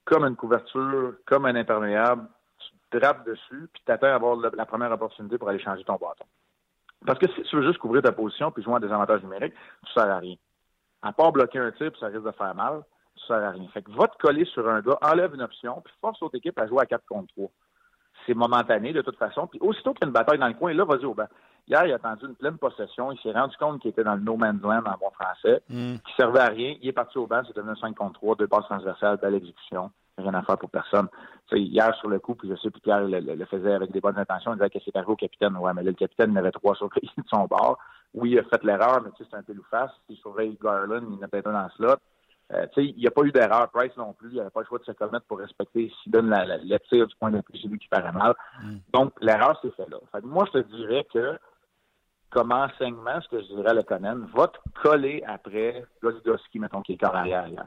comme 0.05 0.25
une 0.25 0.37
couverture, 0.37 1.14
comme 1.26 1.47
un 1.47 1.55
imperméable. 1.55 2.29
Tu 2.59 2.99
drapes 2.99 3.25
dessus, 3.26 3.69
puis 3.73 3.83
tu 3.85 3.93
attends 3.93 4.09
à 4.09 4.14
avoir 4.14 4.37
la, 4.37 4.67
première 4.67 4.93
opportunité 4.93 5.38
pour 5.38 5.49
aller 5.49 5.61
changer 5.61 5.85
ton 5.85 5.95
bâton. 5.95 6.25
Parce 7.07 7.19
que 7.19 7.29
si 7.29 7.43
tu 7.43 7.57
veux 7.57 7.67
juste 7.67 7.79
couvrir 7.79 8.02
ta 8.02 8.12
position 8.12 8.50
puis 8.50 8.62
jouer 8.62 8.75
à 8.75 8.81
des 8.81 8.93
avantages 8.93 9.23
numériques, 9.23 9.55
tu 9.55 9.88
ne 9.88 10.02
sers 10.02 10.12
à 10.12 10.19
rien. 10.19 10.37
À 11.00 11.12
part 11.12 11.33
bloquer 11.33 11.59
un 11.59 11.73
tir, 11.73 11.91
puis 11.91 12.00
ça 12.00 12.07
risque 12.07 12.25
de 12.25 12.31
faire 12.33 12.55
mal, 12.55 12.83
tu 13.23 13.26
sers 13.29 13.43
à 13.43 13.50
rien. 13.50 13.67
Fait 13.73 13.83
que 13.83 13.91
va 13.93 14.07
te 14.09 14.17
coller 14.19 14.45
sur 14.45 14.69
un 14.69 14.81
gars, 14.81 14.99
enlève 15.02 15.35
une 15.35 15.43
option, 15.43 15.81
puis 15.85 15.95
force 16.00 16.21
l'autre 16.21 16.37
équipe 16.37 16.59
à 16.61 16.67
jouer 16.67 16.83
à 16.83 16.87
4 16.87 17.05
contre 17.07 17.33
3. 17.35 17.49
C'est 18.26 18.35
momentané 18.35 18.93
de 18.93 19.02
toute 19.02 19.17
façon. 19.17 19.47
Puis 19.49 19.59
aussitôt 19.61 19.93
qu'il 19.95 20.02
y 20.02 20.04
a 20.04 20.08
une 20.08 20.13
bataille 20.13 20.39
dans 20.39 20.47
le 20.49 20.54
coin, 20.54 20.73
là, 20.75 20.85
vas-y 20.85 21.04
au 21.04 21.15
banc. 21.15 21.26
Hier, 21.67 21.87
il 21.87 21.93
a 21.93 21.97
attendu 21.97 22.26
une 22.26 22.35
pleine 22.35 22.58
possession. 22.58 23.11
Il 23.13 23.19
s'est 23.21 23.32
rendu 23.32 23.56
compte 23.56 23.80
qu'il 23.80 23.91
était 23.91 24.04
dans 24.04 24.15
le 24.15 24.21
no 24.21 24.37
man's 24.37 24.61
land 24.63 24.78
en 24.87 24.97
bon 25.00 25.11
français, 25.11 25.63
Hmm. 25.69 25.95
qui 26.06 26.13
servait 26.17 26.41
à 26.41 26.47
rien. 26.49 26.76
Il 26.82 26.89
est 26.89 26.93
parti 26.93 27.19
au 27.19 27.26
banc, 27.26 27.43
c'est 27.47 27.54
devenu 27.56 27.73
un 27.73 27.76
5 27.76 27.97
contre 27.97 28.15
3, 28.15 28.37
deux 28.37 28.47
passes 28.49 28.65
transversales, 28.67 29.17
belle 29.19 29.35
exécution. 29.37 29.91
Rien 30.19 30.35
à 30.35 30.43
faire 30.43 30.58
pour 30.58 30.71
personne. 30.71 31.08
Hier, 31.52 31.95
sur 31.97 32.08
le 32.08 32.19
coup, 32.19 32.35
puis 32.35 32.49
je 32.49 32.54
sais, 32.56 32.71
puis 32.71 32.80
Pierre 32.80 33.00
le, 33.02 33.19
le- 33.21 33.35
le 33.35 33.45
faisait 33.47 33.73
avec 33.75 33.91
des 33.93 34.00
bonnes 34.00 34.19
intentions, 34.19 34.52
il 34.52 34.56
disait 34.56 34.71
que 34.71 34.78
c'est 34.85 34.95
arrivé 34.97 35.13
au 35.13 35.17
capitaine. 35.17 35.56
Ouais, 35.56 35.73
mais 35.75 35.82
là, 35.82 35.91
le 35.91 35.97
capitaine, 35.97 36.32
il 36.32 36.39
avait 36.39 36.50
trois 36.52 36.75
surveillés 36.75 37.11
de 37.17 37.23
son 37.28 37.45
bord. 37.47 37.78
Oui, 38.15 38.30
il 38.32 38.39
a 38.39 38.43
fait 38.45 38.63
l'erreur, 38.63 39.00
mais 39.02 39.11
tu 39.17 39.23
sais, 39.25 39.30
c'est 39.30 39.37
un 39.39 39.43
peu 39.43 39.52
ou 39.54 39.63
face. 39.71 39.91
Il 40.08 40.17
surveille 40.19 40.56
Garland, 40.63 41.02
il 41.11 41.19
en 41.19 41.23
a 41.23 41.28
peut-être 41.28 41.49
un 41.49 41.52
dans 41.52 41.63
le 41.65 41.71
slot. 41.71 41.97
Euh, 42.52 42.67
il 42.76 42.97
n'y 42.97 43.06
a 43.06 43.10
pas 43.10 43.23
eu 43.23 43.32
d'erreur. 43.32 43.71
Price 43.71 43.97
non 43.97 44.12
plus. 44.12 44.30
Il 44.32 44.36
n'avait 44.36 44.50
pas 44.50 44.60
le 44.60 44.67
choix 44.67 44.78
de 44.78 44.84
se 44.84 44.93
commettre 44.93 45.26
pour 45.26 45.38
respecter. 45.38 45.93
S'il 46.02 46.12
donne 46.12 46.28
la, 46.28 46.45
la, 46.45 46.58
du 46.58 47.17
point 47.19 47.30
de 47.30 47.36
vue, 47.36 47.43
c'est 47.60 47.69
lui 47.69 47.78
qui 47.78 47.88
paraît 47.88 48.12
mal. 48.12 48.34
Donc, 48.93 49.12
l'erreur 49.21 49.60
s'est 49.60 49.71
faite 49.71 49.88
là. 49.88 49.99
Fait 50.12 50.21
que 50.21 50.26
moi, 50.26 50.45
je 50.47 50.60
te 50.60 50.67
dirais 50.76 51.06
que, 51.12 51.38
comme 52.30 52.52
enseignement, 52.52 53.21
ce 53.21 53.28
que 53.28 53.41
je 53.41 53.47
dirais 53.47 53.71
à 53.71 53.75
le 53.75 53.82
Conan, 53.82 54.21
va 54.34 54.49
te 54.49 54.58
coller 54.82 55.23
après 55.26 55.84
Goligoski, 56.02 56.58
mettons, 56.58 56.82
qui 56.82 56.93
est 56.93 56.99
corps 56.99 57.17
arrière 57.17 57.47
hier. 57.49 57.65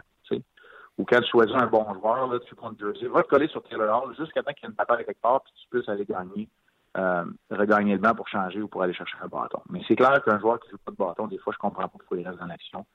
Ou 0.97 1.03
quand 1.03 1.19
tu 1.19 1.29
choisis 1.29 1.55
un 1.55 1.67
bon 1.67 1.93
joueur, 1.93 2.27
là, 2.27 2.39
tu 2.39 2.55
contre 2.55 2.79
Jersey, 2.79 3.07
va 3.07 3.21
te 3.23 3.27
coller 3.27 3.47
sur 3.49 3.61
Taylor 3.63 4.03
Hall 4.03 4.15
jusqu'à 4.15 4.41
temps 4.41 4.53
qu'il 4.53 4.63
y 4.63 4.65
ait 4.67 4.69
une 4.69 4.75
bataille 4.75 5.05
quelque 5.05 5.21
part, 5.21 5.41
puis 5.41 5.51
tu 5.61 5.67
puisses 5.69 5.89
aller 5.89 6.05
gagner, 6.05 6.47
euh, 6.95 7.25
regagner 7.51 7.93
le 7.93 7.99
banc 7.99 8.15
pour 8.15 8.27
changer 8.29 8.61
ou 8.61 8.69
pour 8.69 8.81
aller 8.81 8.93
chercher 8.93 9.17
un 9.21 9.27
bâton. 9.27 9.61
Mais 9.69 9.81
c'est 9.87 9.95
clair 9.97 10.23
qu'un 10.23 10.39
joueur 10.39 10.59
qui 10.61 10.69
joue 10.69 10.77
pas 10.77 10.91
de 10.91 10.95
bâton, 10.95 11.27
des 11.27 11.37
fois, 11.37 11.51
je 11.51 11.57
comprends 11.57 11.81
pas 11.81 11.89
pourquoi 11.89 12.17
il 12.17 12.25
reste 12.25 12.39
dans 12.39 12.45
l'action. 12.45 12.85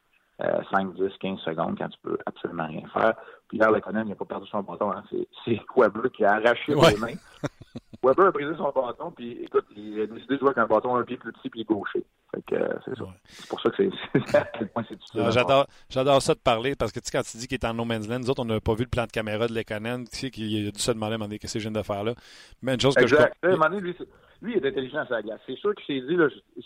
Euh, 0.42 0.62
5, 0.70 0.94
10, 0.94 1.03
15 1.20 1.38
secondes 1.40 1.76
quand 1.76 1.88
tu 1.88 1.98
peux 2.03 2.16
absolument 2.24 2.66
rien 2.66 2.83
faire. 2.92 3.14
Puis 3.48 3.59
là, 3.59 3.70
le 3.70 3.81
Conan, 3.81 4.03
il 4.05 4.09
n'a 4.09 4.14
pas 4.14 4.24
perdu 4.24 4.46
son 4.48 4.62
bâton. 4.62 4.90
Hein. 4.92 5.03
C'est, 5.44 5.61
Weber 5.76 6.11
qui 6.12 6.24
a 6.24 6.35
arraché 6.35 6.74
Ouais. 6.74 6.92
les 6.92 6.96
mains. 6.96 7.14
Weber 8.03 8.29
a 8.29 8.31
brisé 8.31 8.55
son 8.57 8.72
bâton, 8.74 9.11
puis 9.11 9.42
écoute, 9.42 9.66
il 9.76 10.00
a 10.00 10.07
décidé 10.07 10.35
de 10.35 10.38
jouer 10.38 10.48
avec 10.48 10.59
un 10.59 10.66
bâton 10.66 10.96
un 10.96 11.03
pied 11.03 11.18
plus 11.18 11.33
petit 11.33 11.50
puis 11.50 11.64
gaucher. 11.64 12.03
Euh, 12.53 12.68
c'est 12.85 12.96
ça. 12.96 13.05
Ouais. 13.05 13.11
C'est 13.24 13.48
pour 13.48 13.61
ça 13.61 13.68
que 13.70 13.76
c'est, 13.76 14.35
à 14.37 14.44
quel 14.44 14.68
point 14.68 14.85
c'est 14.88 14.94
utile. 14.94 15.31
J'adore, 15.90 16.22
ça 16.22 16.35
de 16.35 16.38
parler 16.38 16.74
parce 16.74 16.92
que 16.92 17.00
tu 17.00 17.11
sais, 17.11 17.18
quand 17.18 17.24
tu 17.24 17.37
dis 17.37 17.46
qu'il 17.46 17.59
est 17.59 17.66
en 17.66 17.74
no 17.74 17.85
man's 17.85 18.09
land, 18.09 18.20
nous 18.20 18.31
autres, 18.31 18.40
on 18.42 18.46
n'a 18.46 18.61
pas 18.61 18.74
vu 18.74 18.85
le 18.85 18.88
plan 18.88 19.05
de 19.05 19.11
caméra 19.11 19.46
de 19.46 19.53
Lekonen. 19.53 20.05
Tu 20.09 20.16
sais 20.16 20.31
qu'il 20.31 20.68
a 20.68 20.70
dû 20.70 20.79
se 20.81 20.92
demander, 20.92 21.14
demander 21.16 21.38
qu'est-ce 21.38 21.55
que 21.55 21.59
je 21.59 21.68
viens 21.68 21.79
de 21.79 21.85
faire 21.85 22.03
là. 22.05 22.14
Mais 22.62 22.74
une 22.74 22.81
chose 22.81 22.94
que 22.94 23.03
Exact. 23.03 23.37
je 23.42 23.48
À 23.48 23.57
donné, 23.68 23.81
lui, 23.81 23.94
lui, 24.40 24.55
il 24.57 24.64
est 24.64 24.68
intelligent 24.68 25.05
sur 25.05 25.14
la 25.14 25.22
glace. 25.22 25.40
C'est 25.46 25.59
sûr 25.59 25.74
qu'il 25.74 26.00
s'est 26.00 26.07
dit, 26.07 26.16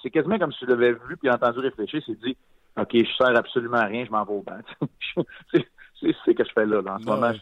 c'est 0.03 0.11
quasiment 0.11 0.39
comme 0.39 0.53
si 0.53 0.65
je 0.65 0.67
l'avais 0.71 0.93
vu 0.93 1.17
puis 1.17 1.29
entendu 1.31 1.59
réfléchir. 1.59 2.01
Il 2.07 2.15
s'est 2.15 2.21
dit, 2.25 2.37
OK, 2.77 2.91
je 2.93 3.13
sers 3.17 3.37
absolument 3.37 3.77
à 3.79 3.85
rien, 3.85 4.05
je 4.05 4.11
m'en 4.11 4.25
vais 4.25 4.33
au 4.33 4.43
banc. 4.43 4.59
c'est 5.53 5.67
ce 6.01 6.31
que 6.33 6.45
je 6.45 6.53
fais 6.53 6.67
là. 6.67 6.79
En 6.81 6.99
ce 6.99 7.05
Ouais, 7.05 7.11
moment, 7.15 7.29
ouais. 7.29 7.35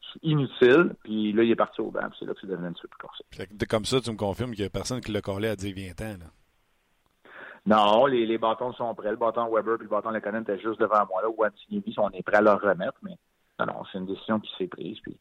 je 0.00 0.08
suis 0.10 0.20
inutile. 0.22 0.94
Puis 1.04 1.32
là, 1.32 1.42
il 1.42 1.50
est 1.50 1.56
parti 1.56 1.80
au 1.80 1.90
banc. 1.90 2.00
C'est 2.18 2.26
là 2.26 2.34
que 2.34 2.40
c'est 2.40 2.46
devenu 2.46 2.66
un 2.68 2.72
petit 2.72 2.82
peu 2.82 2.88
plus 2.88 2.98
corsé. 2.98 3.24
Comme 3.68 3.84
ça, 3.86 4.00
tu 4.00 4.10
me 4.10 4.16
confirmes 4.16 4.50
qu'il 4.52 4.60
n'y 4.62 4.66
a 4.66 4.70
personne 4.70 5.00
qui 5.00 5.10
l'a 5.12 5.20
collé 5.22 5.48
à 5.48 5.56
dire 5.56 5.72
viens-t'en. 5.74 6.18
là. 6.18 6.26
Non, 7.66 8.06
les, 8.06 8.24
les 8.26 8.38
bâtons 8.38 8.72
sont 8.74 8.94
prêts. 8.94 9.10
Le 9.10 9.16
bâton 9.16 9.48
Weber 9.52 9.76
puis 9.76 9.84
le 9.84 9.90
bâton 9.90 10.10
Lekonen 10.10 10.42
étaient 10.42 10.58
juste 10.58 10.80
devant 10.80 11.04
moi. 11.06 11.22
Là, 11.22 11.28
Antinibi, 11.46 11.94
on 11.98 12.10
est 12.10 12.22
prêt 12.22 12.36
à 12.36 12.40
leur 12.40 12.60
remettre. 12.60 12.98
Mais 13.02 13.16
non, 13.58 13.66
non, 13.66 13.82
c'est 13.90 13.98
une 13.98 14.06
décision 14.06 14.38
qui 14.40 14.50
s'est 14.56 14.68
prise. 14.68 14.98
Puis 15.00 15.16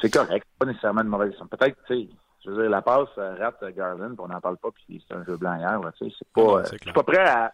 c'est 0.00 0.12
correct. 0.12 0.46
Pas 0.58 0.66
nécessairement 0.66 1.02
une 1.02 1.08
mauvaise 1.08 1.28
décision. 1.30 1.46
Peut-être, 1.48 1.76
tu 1.86 1.94
sais, 1.94 2.08
je 2.44 2.50
veux 2.50 2.62
dire, 2.62 2.70
la 2.70 2.82
passe 2.82 3.08
euh, 3.18 3.36
rate 3.36 3.62
euh, 3.62 3.70
Garland, 3.72 4.10
puis 4.14 4.20
on 4.20 4.28
n'en 4.28 4.40
parle 4.40 4.56
pas, 4.58 4.70
puis 4.70 5.04
c'est 5.06 5.14
un 5.14 5.24
jeu 5.24 5.36
blanc 5.36 5.56
hier. 5.56 5.80
là, 5.80 5.92
tu 5.92 6.08
sais, 6.08 6.14
c'est 6.18 6.28
pas, 6.32 6.58
euh, 6.60 6.64
je 6.72 6.76
suis 6.78 6.92
pas 6.92 7.02
prêt 7.02 7.28
à, 7.28 7.52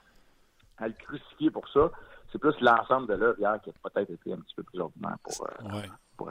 à 0.79 0.89
le 0.89 0.95
crucifier 0.95 1.51
pour 1.51 1.69
ça. 1.69 1.91
C'est 2.33 2.39
plus 2.39 2.55
l'ensemble 2.61 3.07
de 3.09 3.15
l'œuvre 3.15 3.39
hier 3.39 3.59
qui 3.63 3.71
a 3.71 3.89
peut-être 3.89 4.11
été 4.11 4.33
un 4.33 4.37
petit 4.39 4.55
peu 4.57 4.63
plus 4.65 4.81
ordinaire 4.81 5.17
pour, 5.23 5.47
euh, 5.47 5.69
Ouais. 5.77 5.89
pour. 6.17 6.31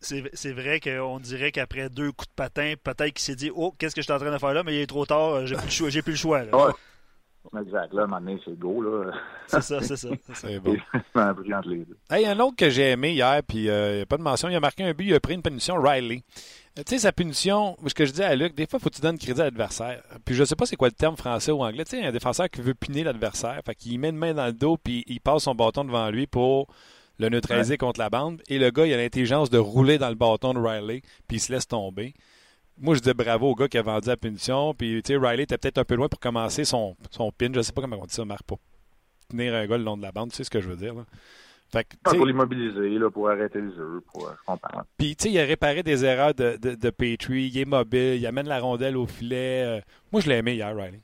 C'est 0.00 0.24
c'est 0.34 0.52
vrai 0.52 0.80
qu'on 0.80 1.18
dirait 1.20 1.52
qu'après 1.52 1.90
deux 1.90 2.10
coups 2.12 2.28
de 2.28 2.34
patin, 2.34 2.74
peut-être 2.82 3.12
qu'il 3.12 3.20
s'est 3.24 3.34
dit 3.36 3.50
Oh, 3.54 3.72
qu'est-ce 3.78 3.94
que 3.94 4.00
je 4.00 4.06
suis 4.06 4.12
en 4.12 4.18
train 4.18 4.32
de 4.32 4.38
faire 4.38 4.54
là, 4.54 4.62
mais 4.62 4.76
il 4.76 4.80
est 4.80 4.86
trop 4.86 5.04
tard, 5.04 5.34
euh, 5.34 5.46
j'ai 5.46 5.56
plus 5.56 5.64
le 5.66 5.70
choix. 5.70 5.88
J'ai 5.90 6.02
plus 6.02 6.12
le 6.12 6.16
choix 6.18 6.44
là. 6.44 6.56
Ouais. 6.56 6.72
Exact. 7.60 7.92
Là, 7.92 8.02
à 8.02 8.04
un 8.04 8.08
moment 8.08 8.20
donné, 8.20 8.40
c'est 8.44 8.58
go, 8.58 8.82
là. 8.82 9.12
C'est 9.46 9.60
ça, 9.62 9.80
c'est 9.80 9.96
ça. 9.96 10.08
c'est 10.34 10.58
bon. 10.58 10.76
Les 11.64 11.84
deux. 11.84 11.96
Hey, 12.10 12.26
un 12.26 12.40
autre 12.40 12.56
que 12.56 12.68
j'ai 12.70 12.90
aimé 12.90 13.12
hier, 13.12 13.40
puis 13.46 13.68
euh, 13.70 13.92
il 13.92 13.96
n'y 13.96 14.02
a 14.02 14.06
pas 14.06 14.16
de 14.16 14.22
mention, 14.22 14.48
il 14.48 14.56
a 14.56 14.60
marqué 14.60 14.82
un 14.82 14.92
but, 14.92 15.04
il 15.04 15.14
a 15.14 15.20
pris 15.20 15.34
une 15.34 15.42
punition, 15.42 15.80
Riley. 15.80 16.22
Tu 16.76 16.82
sais, 16.86 16.98
sa 16.98 17.12
punition, 17.12 17.74
ce 17.86 17.94
que 17.94 18.04
je 18.04 18.12
dis 18.12 18.22
à 18.22 18.36
Luc, 18.36 18.54
des 18.54 18.66
fois, 18.66 18.78
il 18.78 18.82
faut 18.82 18.90
que 18.90 18.96
tu 18.96 19.00
donnes 19.00 19.16
crédit 19.16 19.40
à 19.40 19.44
l'adversaire. 19.44 20.02
Puis 20.26 20.34
je 20.34 20.44
sais 20.44 20.56
pas 20.56 20.66
c'est 20.66 20.76
quoi 20.76 20.88
le 20.88 20.92
terme 20.92 21.16
français 21.16 21.50
ou 21.50 21.64
anglais. 21.64 21.84
Tu 21.84 21.92
sais, 21.92 22.04
un 22.04 22.12
défenseur 22.12 22.50
qui 22.50 22.60
veut 22.60 22.74
piner 22.74 23.02
l'adversaire, 23.02 23.58
fait 23.64 23.74
qu'il 23.74 23.98
met 23.98 24.10
une 24.10 24.16
main 24.16 24.34
dans 24.34 24.44
le 24.44 24.52
dos, 24.52 24.76
puis 24.76 25.02
il 25.06 25.20
passe 25.20 25.44
son 25.44 25.54
bâton 25.54 25.84
devant 25.84 26.10
lui 26.10 26.26
pour 26.26 26.66
le 27.18 27.30
neutraliser 27.30 27.78
contre 27.78 27.98
la 27.98 28.10
bande. 28.10 28.42
Et 28.48 28.58
le 28.58 28.70
gars, 28.70 28.84
il 28.84 28.92
a 28.92 28.98
l'intelligence 28.98 29.48
de 29.48 29.56
rouler 29.56 29.96
dans 29.96 30.10
le 30.10 30.16
bâton 30.16 30.52
de 30.52 30.58
Riley, 30.58 31.00
puis 31.26 31.38
il 31.38 31.40
se 31.40 31.50
laisse 31.50 31.66
tomber. 31.66 32.12
Moi, 32.76 32.94
je 32.94 33.00
dis 33.00 33.14
bravo 33.14 33.52
au 33.52 33.54
gars 33.54 33.68
qui 33.68 33.78
a 33.78 33.82
vendu 33.82 34.08
la 34.08 34.18
punition. 34.18 34.74
Puis, 34.74 35.02
tu 35.02 35.14
sais, 35.14 35.18
Riley 35.18 35.44
était 35.44 35.56
peut-être 35.56 35.78
un 35.78 35.84
peu 35.84 35.94
loin 35.94 36.10
pour 36.10 36.20
commencer 36.20 36.66
son, 36.66 36.94
son 37.10 37.32
pin. 37.32 37.48
Je 37.54 37.62
sais 37.62 37.72
pas 37.72 37.80
comment 37.80 37.96
on 37.98 38.04
dit 38.04 38.12
ça, 38.12 38.26
Marc, 38.26 38.42
pour 38.42 38.58
tenir 39.30 39.54
un 39.54 39.66
gars 39.66 39.78
le 39.78 39.84
long 39.84 39.96
de 39.96 40.02
la 40.02 40.12
bande. 40.12 40.28
Tu 40.30 40.36
sais 40.36 40.44
ce 40.44 40.50
que 40.50 40.60
je 40.60 40.68
veux 40.68 40.76
dire, 40.76 40.94
là. 40.94 41.06
Fait 41.72 41.84
que, 41.84 41.96
tu 41.96 42.10
sais, 42.10 42.16
Pour 42.16 42.26
l'immobiliser, 42.26 42.98
pour 43.12 43.28
arrêter 43.28 43.60
le 43.60 43.74
jeu, 43.74 44.00
pour, 44.12 44.28
euh, 44.28 44.32
je 44.38 44.44
comprends. 44.46 44.82
puis, 44.96 45.16
tu 45.16 45.24
sais, 45.24 45.30
il 45.30 45.40
a 45.40 45.44
réparé 45.44 45.82
des 45.82 46.04
erreurs 46.04 46.32
de, 46.34 46.56
de, 46.56 46.74
de 46.74 46.90
Petrie. 46.90 47.50
Il 47.52 47.58
est 47.58 47.64
mobile. 47.64 48.16
Il 48.16 48.26
amène 48.26 48.48
la 48.48 48.60
rondelle 48.60 48.96
au 48.96 49.06
filet. 49.06 49.64
Euh, 49.66 49.80
moi, 50.12 50.20
je 50.20 50.28
l'ai 50.28 50.36
aimé 50.36 50.54
hier, 50.54 50.74
Riley. 50.74 51.00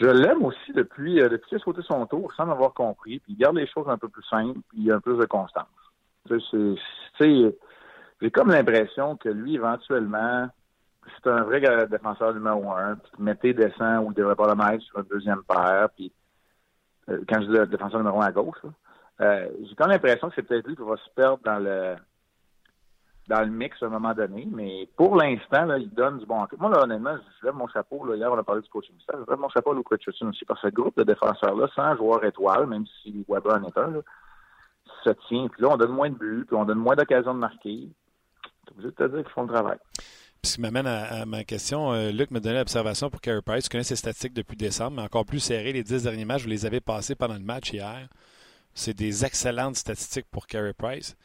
Je 0.00 0.06
l'aime 0.06 0.44
aussi 0.44 0.72
depuis, 0.74 1.20
euh, 1.20 1.28
depuis 1.28 1.48
qu'il 1.50 1.58
a 1.58 1.60
sauté 1.60 1.80
son 1.82 2.04
tour, 2.06 2.32
sans 2.34 2.50
avoir 2.50 2.74
compris, 2.74 3.20
puis 3.20 3.32
il 3.32 3.38
garde 3.38 3.56
les 3.56 3.66
choses 3.68 3.88
un 3.88 3.96
peu 3.96 4.08
plus 4.08 4.24
simples, 4.24 4.58
puis 4.68 4.78
il 4.78 4.84
y 4.84 4.90
a 4.90 4.96
un 4.96 5.00
peu 5.00 5.16
de 5.16 5.24
constance. 5.26 5.68
J'ai 7.20 8.30
comme 8.32 8.50
l'impression 8.50 9.16
que 9.16 9.28
lui, 9.28 9.54
éventuellement, 9.54 10.48
c'est 11.06 11.30
un 11.30 11.42
vrai 11.44 11.60
défenseur 11.86 12.34
numéro 12.34 12.72
un, 12.72 12.96
puis 12.96 13.12
mettez 13.18 13.54
descend 13.54 14.04
ou 14.04 14.10
il 14.10 14.14
devrait 14.14 14.34
pas 14.34 14.48
le 14.48 14.56
mettre 14.56 14.82
sur 14.84 14.98
une 14.98 15.06
deuxième 15.06 15.42
paire, 15.44 15.88
puis 15.94 16.12
quand 17.06 17.40
je 17.40 17.46
dis 17.46 17.52
le 17.52 17.66
défenseur 17.66 18.00
numéro 18.00 18.20
un 18.20 18.26
à 18.26 18.32
gauche, 18.32 18.58
euh, 19.20 19.48
j'ai 19.62 19.74
comme 19.74 19.90
l'impression 19.90 20.28
que 20.28 20.34
c'est 20.36 20.42
peut-être 20.42 20.66
lui 20.66 20.76
qui 20.76 20.82
va 20.82 20.96
se 20.96 21.10
perdre 21.14 21.40
dans 21.44 21.58
le 21.58 21.96
dans 23.26 23.40
le 23.40 23.50
mix 23.50 23.82
à 23.82 23.86
un 23.86 23.88
moment 23.88 24.12
donné, 24.12 24.46
mais 24.52 24.86
pour 24.96 25.16
l'instant, 25.16 25.74
il 25.76 25.88
donne 25.90 26.18
du 26.18 26.26
bon. 26.26 26.46
Moi, 26.58 26.70
là, 26.70 26.82
honnêtement, 26.82 27.16
je 27.40 27.46
lève 27.46 27.54
mon 27.54 27.66
chapeau. 27.68 28.04
Là, 28.04 28.16
hier, 28.16 28.30
on 28.30 28.36
a 28.36 28.42
parlé 28.42 28.60
du 28.60 28.68
coaching. 28.68 28.94
Je 29.08 29.16
lève 29.16 29.38
mon 29.38 29.48
chapeau 29.48 29.72
à 29.72 29.74
Luke 29.74 29.88
Richardson 29.90 30.26
aussi, 30.26 30.44
parce 30.44 30.60
que 30.60 30.68
ce 30.68 30.74
groupe 30.74 30.96
de 30.98 31.04
défenseurs-là, 31.04 31.68
sans 31.74 31.96
joueur 31.96 32.22
étoile, 32.24 32.66
même 32.66 32.84
si 33.02 33.24
Weber 33.26 33.54
en 33.54 33.64
est 33.64 33.78
un, 33.78 33.90
là, 33.92 34.00
se 35.04 35.10
tient. 35.28 35.48
Puis 35.48 35.62
là, 35.62 35.68
on 35.70 35.76
donne 35.78 35.92
moins 35.92 36.10
de 36.10 36.16
buts, 36.16 36.44
puis 36.46 36.54
on 36.54 36.66
donne 36.66 36.78
moins 36.78 36.96
d'occasions 36.96 37.32
de 37.32 37.38
marquer. 37.38 37.88
T'es 38.66 38.72
obligé 38.72 38.88
de 38.88 38.94
te 38.94 39.04
dire 39.04 39.22
qu'ils 39.22 39.32
font 39.32 39.42
le 39.42 39.52
travail. 39.54 39.78
Ce 40.44 40.56
qui 40.56 40.60
m'amène 40.60 40.86
à, 40.86 41.24
ma 41.24 41.42
question, 41.42 41.92
euh, 41.92 42.10
Luc 42.10 42.30
me 42.30 42.38
donnait 42.38 42.58
l'observation 42.58 43.08
pour 43.08 43.22
Carey 43.22 43.40
Price. 43.40 43.64
Tu 43.64 43.70
connais 43.70 43.82
ses 43.82 43.96
statistiques 43.96 44.34
depuis 44.34 44.56
décembre, 44.56 44.96
mais 44.96 45.02
encore 45.02 45.24
plus 45.24 45.40
serré. 45.40 45.72
Les 45.72 45.82
dix 45.82 46.02
derniers 46.02 46.26
matchs, 46.26 46.42
vous 46.42 46.48
les 46.48 46.66
avez 46.66 46.80
passés 46.80 47.14
pendant 47.14 47.34
le 47.34 47.40
match 47.40 47.72
hier. 47.72 48.08
C'est 48.74 48.92
des 48.92 49.24
excellentes 49.24 49.76
statistiques 49.76 50.26
pour 50.30 50.46
Carey 50.46 50.74
Price. 50.74 51.16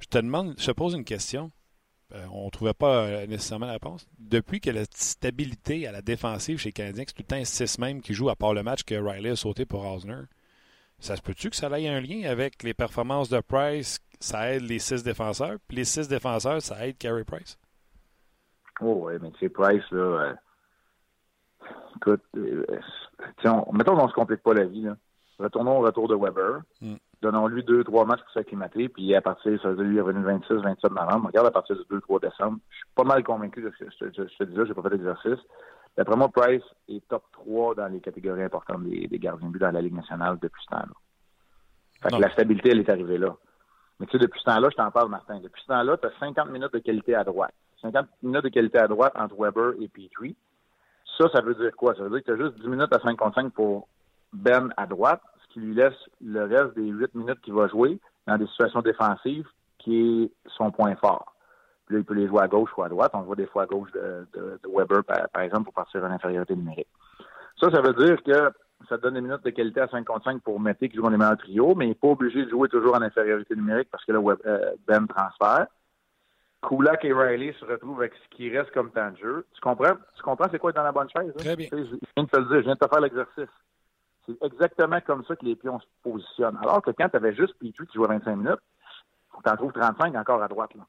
Je 0.00 0.06
te 0.06 0.18
demande, 0.18 0.54
je 0.58 0.66
te 0.66 0.70
pose 0.72 0.92
une 0.92 1.04
question. 1.04 1.50
Euh, 2.14 2.26
on 2.30 2.46
ne 2.46 2.50
trouvait 2.50 2.74
pas 2.74 3.04
euh, 3.04 3.26
nécessairement 3.26 3.66
la 3.66 3.72
réponse. 3.72 4.06
Depuis 4.18 4.60
que 4.60 4.70
la 4.70 4.84
stabilité 4.94 5.86
à 5.86 5.92
la 5.92 6.02
défensive 6.02 6.58
chez 6.58 6.68
les 6.68 6.72
Canadiens, 6.72 7.04
c'est 7.06 7.14
tout 7.14 7.22
le 7.22 7.26
temps 7.26 7.36
un 7.36 7.44
6 7.44 7.78
même 7.78 8.02
qui 8.02 8.12
joue 8.12 8.28
à 8.28 8.36
part 8.36 8.52
le 8.52 8.62
match 8.62 8.82
que 8.82 8.94
Riley 8.94 9.30
a 9.30 9.36
sauté 9.36 9.64
pour 9.64 9.86
Osner, 9.86 10.24
ça 11.00 11.16
se 11.16 11.22
peut-tu 11.22 11.48
que 11.48 11.56
ça 11.56 11.68
ait 11.78 11.88
un 11.88 12.00
lien 12.00 12.28
avec 12.28 12.62
les 12.62 12.74
performances 12.74 13.28
de 13.28 13.40
Price, 13.40 13.98
ça 14.20 14.52
aide 14.52 14.62
les 14.62 14.78
six 14.78 15.02
défenseurs, 15.02 15.58
puis 15.68 15.76
les 15.76 15.84
six 15.84 16.08
défenseurs, 16.08 16.60
ça 16.60 16.86
aide 16.86 16.98
Carey 16.98 17.24
Price? 17.24 17.56
Oh 18.80 19.02
oui, 19.06 19.14
mais 19.20 19.32
c'est 19.40 19.48
Price, 19.48 19.88
là. 19.90 20.00
Euh, 20.00 20.34
écoute, 21.96 22.22
euh, 22.36 22.64
on, 23.44 23.72
mettons 23.72 23.96
qu'on 23.96 24.04
ne 24.04 24.08
se 24.08 24.14
complique 24.14 24.42
pas 24.42 24.54
la 24.54 24.64
vie, 24.64 24.82
là. 24.82 24.96
Retournons 25.38 25.78
au 25.78 25.82
retour 25.82 26.08
de 26.08 26.16
Weber. 26.16 26.62
Mm. 26.80 26.96
Donnons-lui 27.20 27.64
deux, 27.64 27.82
trois 27.82 28.04
matchs 28.04 28.20
pour 28.20 28.30
s'acclimater, 28.32 28.88
puis 28.88 29.14
à 29.14 29.20
partir, 29.20 29.60
ça 29.60 29.70
veut 29.70 29.76
dire, 29.76 29.84
lui, 29.84 29.94
il 29.96 29.98
est 29.98 30.02
revenu 30.02 30.24
26, 30.24 30.54
27 30.54 30.92
novembre. 30.92 31.26
Regarde 31.26 31.48
à 31.48 31.50
partir 31.50 31.76
du 31.76 31.82
2-3 31.82 32.20
décembre. 32.20 32.58
Je 32.70 32.76
suis 32.76 32.86
pas 32.94 33.04
mal 33.04 33.24
convaincu 33.24 33.60
de 33.60 33.72
ce 33.76 33.84
que 33.84 34.12
je, 34.12 34.22
te 34.22 34.44
dis 34.44 34.56
là, 34.56 34.64
j'ai 34.64 34.74
pas 34.74 34.82
fait 34.82 34.90
d'exercice. 34.90 35.38
D'après 35.96 36.16
moi, 36.16 36.28
Price 36.28 36.62
est 36.88 37.06
top 37.08 37.24
3 37.32 37.74
dans 37.74 37.88
les 37.88 38.00
catégories 38.00 38.44
importantes 38.44 38.84
des, 38.84 39.08
gardiens 39.18 39.48
de 39.48 39.52
but 39.52 39.58
dans 39.58 39.72
la 39.72 39.80
Ligue 39.80 39.94
nationale 39.94 40.38
depuis 40.40 40.62
ce 40.62 40.76
temps-là. 40.76 40.94
Fait 42.02 42.10
que 42.10 42.22
la 42.22 42.30
stabilité, 42.30 42.70
elle 42.70 42.80
est 42.80 42.88
arrivée 42.88 43.18
là. 43.18 43.36
Mais 43.98 44.06
tu 44.06 44.12
sais, 44.12 44.18
depuis 44.18 44.38
ce 44.38 44.44
temps-là, 44.44 44.68
je 44.70 44.76
t'en 44.76 44.90
parle, 44.92 45.08
Martin. 45.08 45.40
Depuis 45.40 45.60
ce 45.60 45.66
temps-là, 45.66 45.96
tu 45.96 46.06
as 46.06 46.12
50 46.20 46.50
minutes 46.50 46.72
de 46.72 46.78
qualité 46.78 47.16
à 47.16 47.24
droite. 47.24 47.54
50 47.82 48.06
minutes 48.22 48.44
de 48.44 48.48
qualité 48.48 48.78
à 48.78 48.88
droite 48.88 49.12
entre 49.16 49.34
Weber 49.38 49.72
et 49.80 49.88
Petrie. 49.88 50.36
Ça, 51.16 51.28
ça 51.32 51.40
veut 51.40 51.54
dire 51.54 51.74
quoi? 51.76 51.94
Ça 51.94 52.02
veut 52.02 52.10
dire 52.10 52.20
que 52.20 52.32
tu 52.32 52.32
as 52.32 52.44
juste 52.44 52.60
10 52.60 52.68
minutes 52.68 52.92
à 52.92 53.00
55 53.00 53.52
pour 53.52 53.88
Ben 54.32 54.72
à 54.76 54.86
droite, 54.86 55.22
ce 55.42 55.52
qui 55.52 55.60
lui 55.60 55.74
laisse 55.74 55.94
le 56.24 56.44
reste 56.44 56.74
des 56.76 56.86
8 56.86 57.14
minutes 57.14 57.40
qu'il 57.40 57.54
va 57.54 57.68
jouer 57.68 57.98
dans 58.26 58.36
des 58.36 58.46
situations 58.46 58.82
défensives 58.82 59.46
qui 59.78 60.22
est 60.22 60.50
son 60.56 60.70
point 60.70 60.94
fort. 60.96 61.34
Puis 61.86 61.94
là, 61.94 62.00
il 62.00 62.04
peut 62.04 62.14
les 62.14 62.28
jouer 62.28 62.42
à 62.42 62.48
gauche 62.48 62.70
ou 62.76 62.82
à 62.82 62.88
droite. 62.88 63.12
On 63.14 63.20
le 63.20 63.24
voit 63.24 63.36
des 63.36 63.46
fois 63.46 63.62
à 63.62 63.66
gauche 63.66 63.90
de, 63.92 64.26
Weber, 64.68 65.02
par, 65.04 65.42
exemple, 65.42 65.64
pour 65.64 65.74
partir 65.74 66.04
en 66.04 66.10
infériorité 66.10 66.54
numérique. 66.54 66.88
Ça, 67.58 67.70
ça 67.70 67.80
veut 67.80 67.94
dire 67.94 68.22
que 68.22 68.52
ça 68.88 68.98
donne 68.98 69.14
des 69.14 69.20
minutes 69.20 69.44
de 69.44 69.50
qualité 69.50 69.80
à 69.80 69.88
55 69.88 70.42
pour 70.42 70.60
Mété 70.60 70.88
qui 70.88 70.96
joue 70.96 71.02
dans 71.02 71.10
les 71.10 71.16
meilleurs 71.16 71.38
trios, 71.38 71.74
mais 71.74 71.86
il 71.86 71.88
n'est 71.88 71.94
pas 71.94 72.08
obligé 72.08 72.44
de 72.44 72.50
jouer 72.50 72.68
toujours 72.68 72.94
en 72.94 73.02
infériorité 73.02 73.56
numérique 73.56 73.88
parce 73.90 74.04
que 74.04 74.12
là, 74.12 74.20
euh, 74.46 74.72
Ben 74.86 75.06
transfère. 75.06 75.66
Kulak 76.66 77.04
et 77.04 77.12
Riley 77.12 77.54
se 77.58 77.64
retrouvent 77.64 78.00
avec 78.00 78.14
ce 78.14 78.36
qui 78.36 78.50
reste 78.56 78.72
comme 78.72 78.90
temps 78.90 79.10
de 79.10 79.16
jeu. 79.16 79.46
Tu 79.54 79.60
comprends? 79.60 79.94
Tu 80.16 80.22
comprends 80.22 80.48
c'est 80.50 80.58
quoi 80.58 80.70
être 80.70 80.76
dans 80.76 80.82
la 80.82 80.92
bonne 80.92 81.08
chaise? 81.08 81.30
Hein? 81.30 81.38
Très 81.38 81.56
bien. 81.56 81.68
Je 81.70 81.76
viens 81.76 82.24
de 82.24 82.28
te 82.28 82.36
le 82.36 82.44
dire, 82.44 82.56
je 82.56 82.64
viens 82.64 82.74
de 82.74 82.78
te 82.78 82.88
faire 82.88 83.00
l'exercice. 83.00 83.54
C'est 84.26 84.42
exactement 84.42 85.00
comme 85.00 85.24
ça 85.24 85.36
que 85.36 85.44
les 85.44 85.56
pions 85.56 85.78
se 85.78 85.86
positionnent. 86.02 86.58
Alors 86.60 86.82
que 86.82 86.90
quand 86.90 87.08
tu 87.08 87.16
avais 87.16 87.34
juste 87.34 87.54
Petrie 87.58 87.86
qui 87.86 87.94
jouait 87.94 88.08
25 88.08 88.36
minutes, 88.36 88.60
tu 89.42 89.50
en 89.50 89.56
trouves 89.56 89.72
35 89.72 90.14
encore 90.16 90.42
à 90.42 90.48
droite. 90.48 90.74
Là, 90.74 90.86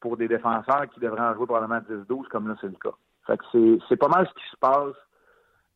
pour 0.00 0.16
des 0.16 0.28
défenseurs 0.28 0.88
qui 0.90 1.00
devraient 1.00 1.22
en 1.22 1.34
jouer 1.34 1.46
probablement 1.46 1.80
10-12, 1.80 2.28
comme 2.28 2.48
là, 2.48 2.56
c'est 2.60 2.66
le 2.66 2.74
cas. 2.74 2.94
Fait 3.26 3.38
que 3.38 3.78
c'est 3.88 3.96
pas 3.96 4.08
mal 4.08 4.28
ce 4.28 4.34
qui 4.34 4.50
se 4.50 4.56
passe 4.58 4.96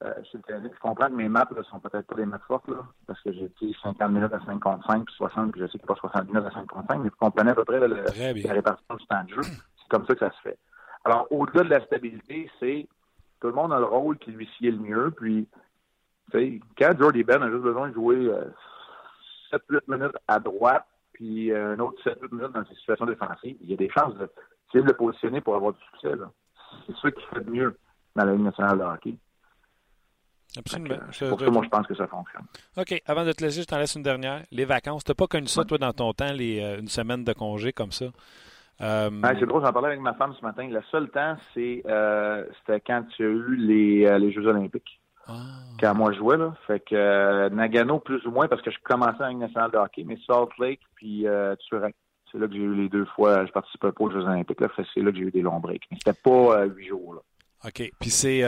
euh, 0.05 0.15
je, 0.33 0.39
je 0.49 0.81
comprends 0.81 1.09
que 1.09 1.15
mes 1.15 1.29
maths 1.29 1.51
ne 1.51 1.63
sont 1.65 1.81
peut-être 1.81 2.07
pas 2.07 2.15
des 2.15 2.27
maths 2.27 2.43
fortes, 2.47 2.69
là, 2.69 2.85
parce 3.07 3.21
que 3.23 3.33
j'ai 3.33 3.45
été 3.45 3.75
50 3.83 4.11
minutes 4.13 4.33
à 4.33 4.41
55, 4.45 5.05
puis 5.05 5.15
60, 5.17 5.53
puis 5.53 5.61
je 5.61 5.67
sais 5.67 5.79
a 5.83 5.87
pas 5.87 5.97
60 5.97 6.27
minutes 6.29 6.47
à 6.47 6.51
55, 6.53 6.99
mais 6.99 7.09
vous 7.09 7.17
comprenez 7.19 7.51
à 7.51 7.55
peu 7.55 7.65
près 7.65 7.81
le, 7.81 7.87
la 7.89 8.53
répartition 8.53 8.95
du 8.95 9.07
temps 9.07 9.25
de 9.25 9.29
jeu. 9.31 9.43
C'est 9.43 9.89
comme 9.89 10.07
ça 10.07 10.15
que 10.15 10.21
ça 10.21 10.31
se 10.31 10.41
fait. 10.43 10.59
Alors, 11.05 11.27
au-delà 11.31 11.65
de 11.65 11.71
la 11.71 11.85
stabilité, 11.85 12.49
c'est 12.61 12.87
tout 13.41 13.49
le 13.49 13.55
monde 13.55 13.73
a 13.73 13.79
le 13.79 13.87
rôle 13.87 14.19
qui 14.19 14.31
lui 14.31 14.49
sied 14.57 14.71
le 14.71 14.79
mieux, 14.79 15.11
puis 15.11 15.49
quand 16.79 16.99
Jordy 16.99 17.25
Ben 17.25 17.43
a 17.43 17.51
juste 17.51 17.63
besoin 17.63 17.89
de 17.89 17.95
jouer 17.95 18.17
euh, 18.17 18.45
7-8 19.53 19.81
minutes 19.89 20.17
à 20.29 20.39
droite, 20.39 20.87
puis 21.13 21.51
euh, 21.51 21.75
un 21.75 21.79
autre 21.81 22.01
7-8 22.05 22.35
minutes 22.35 22.53
dans 22.53 22.65
ses 22.67 22.75
situations 22.77 23.07
défensives, 23.07 23.57
il 23.63 23.71
y 23.71 23.75
a 23.75 23.77
des 23.77 23.91
chances 23.91 24.15
de, 24.15 24.31
de 24.75 24.81
le 24.81 24.93
positionner 24.93 25.41
pour 25.41 25.57
avoir 25.57 25.73
du 25.73 25.81
succès. 25.93 26.15
C'est 26.87 26.97
ça 26.97 27.11
qui 27.11 27.25
fait 27.35 27.41
de 27.41 27.51
mieux 27.51 27.77
dans 28.15 28.25
la 28.25 28.33
Ligue 28.33 28.45
nationale 28.45 28.79
de 28.79 28.85
hockey. 28.85 29.17
Absolument. 30.57 30.97
C'est 31.13 31.29
pour 31.29 31.41
ça, 31.41 31.51
moi, 31.51 31.63
je 31.63 31.69
pense 31.69 31.87
que 31.87 31.95
ça 31.95 32.07
fonctionne. 32.07 32.45
OK. 32.77 33.03
Avant 33.07 33.25
de 33.25 33.33
te 33.33 33.45
laisser, 33.45 33.63
je 33.63 33.67
t'en 33.67 33.79
laisse 33.79 33.95
une 33.95 34.03
dernière. 34.03 34.43
Les 34.51 34.65
vacances. 34.65 35.05
Tu 35.05 35.11
n'as 35.11 35.15
pas 35.15 35.27
connu 35.27 35.47
ça, 35.47 35.65
toi, 35.65 35.79
dans 35.79 35.93
ton 35.93 36.13
temps, 36.13 36.33
les, 36.33 36.61
euh, 36.61 36.81
une 36.81 36.89
semaine 36.89 37.25
de 37.25 37.33
congé 37.33 37.73
comme 37.73 37.93
ça? 37.93 38.07
Euh... 38.81 39.11
c'est 39.39 39.47
drôle, 39.47 39.65
j'en 39.65 39.73
parlais 39.73 39.89
avec 39.89 40.01
ma 40.01 40.15
femme 40.15 40.33
ce 40.39 40.45
matin. 40.45 40.67
Le 40.69 40.81
seul 40.91 41.11
temps, 41.11 41.37
c'est 41.53 41.83
euh, 41.87 42.45
c'était 42.61 42.81
quand 42.81 43.03
tu 43.17 43.25
as 43.25 43.29
eu 43.29 43.57
les, 43.57 44.07
euh, 44.07 44.19
les 44.19 44.31
Jeux 44.31 44.47
olympiques. 44.47 45.01
Ah. 45.27 45.35
Quand 45.81 45.95
moi 45.95 46.13
je 46.13 46.19
jouais, 46.19 46.37
là. 46.37 46.55
Fait 46.67 46.81
que 46.81 47.49
Nagano, 47.49 47.99
plus 47.99 48.25
ou 48.25 48.31
moins, 48.31 48.47
parce 48.47 48.63
que 48.63 48.71
je 48.71 48.79
commençais 48.83 49.23
avec 49.23 49.37
nationale 49.37 49.73
de 49.73 49.79
hockey, 49.79 50.05
mais 50.07 50.17
Salt 50.27 50.51
Lake 50.59 50.81
puis 50.95 51.27
Turin. 51.69 51.91
C'est 52.31 52.39
là 52.39 52.47
que 52.47 52.53
j'ai 52.53 52.61
eu 52.61 52.75
les 52.75 52.89
deux 52.89 53.07
fois. 53.07 53.45
Je 53.47 53.53
participais 53.53 53.91
pas 53.91 54.05
aux 54.05 54.11
Jeux 54.11 54.23
olympiques. 54.23 54.61
Là. 54.61 54.69
C'est 54.77 55.01
là 55.01 55.11
que 55.11 55.17
j'ai 55.17 55.25
eu 55.25 55.31
des 55.31 55.43
longs 55.43 55.61
breaks. 55.61 55.85
Mais 55.91 55.97
c'était 55.99 56.19
pas 56.23 56.65
huit 56.65 56.87
jours. 56.87 57.15
Là. 57.15 57.21
OK. 57.67 57.91
Puis 57.99 58.11
c'est 58.11 58.43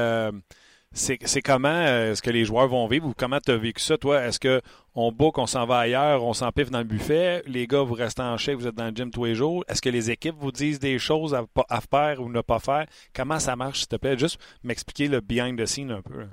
c'est 0.93 1.43
comment 1.43 1.69
euh, 1.69 2.13
est-ce 2.13 2.23
que 2.23 2.31
les 2.31 2.45
joueurs 2.45 2.67
vont 2.67 2.87
vivre 2.87 3.07
ou 3.07 3.13
comment 3.17 3.39
tu 3.39 3.53
as 3.53 3.57
vécu 3.57 3.81
ça, 3.81 3.97
toi? 3.97 4.23
Est-ce 4.23 4.41
qu'on 4.41 5.13
book, 5.13 5.39
on 5.39 5.47
s'en 5.47 5.65
va 5.65 5.79
ailleurs, 5.79 6.25
on 6.25 6.33
s'empiffe 6.33 6.71
dans 6.71 6.79
le 6.79 6.85
buffet, 6.85 7.43
les 7.47 7.67
gars, 7.67 7.83
vous 7.83 7.95
restez 7.95 8.23
en 8.23 8.37
chèque, 8.37 8.57
vous 8.57 8.67
êtes 8.67 8.75
dans 8.75 8.87
le 8.87 8.91
gym 8.91 9.11
tous 9.11 9.25
les 9.25 9.35
jours? 9.35 9.65
Est-ce 9.69 9.81
que 9.81 9.89
les 9.89 10.11
équipes 10.11 10.35
vous 10.37 10.51
disent 10.51 10.81
des 10.81 10.99
choses 10.99 11.35
à, 11.35 11.81
faire 11.81 12.21
ou 12.21 12.29
ne 12.29 12.41
pas 12.41 12.59
faire? 12.59 12.87
Comment 13.15 13.39
ça 13.39 13.55
marche, 13.55 13.81
s'il 13.81 13.89
te 13.89 13.97
plaît? 13.97 14.19
Juste 14.19 14.41
m'expliquer 14.65 15.09
le 15.09 15.21
behind 15.21 15.59
the 15.59 15.67
scene 15.67 15.93
un 15.93 16.03
peu. 16.03 16.27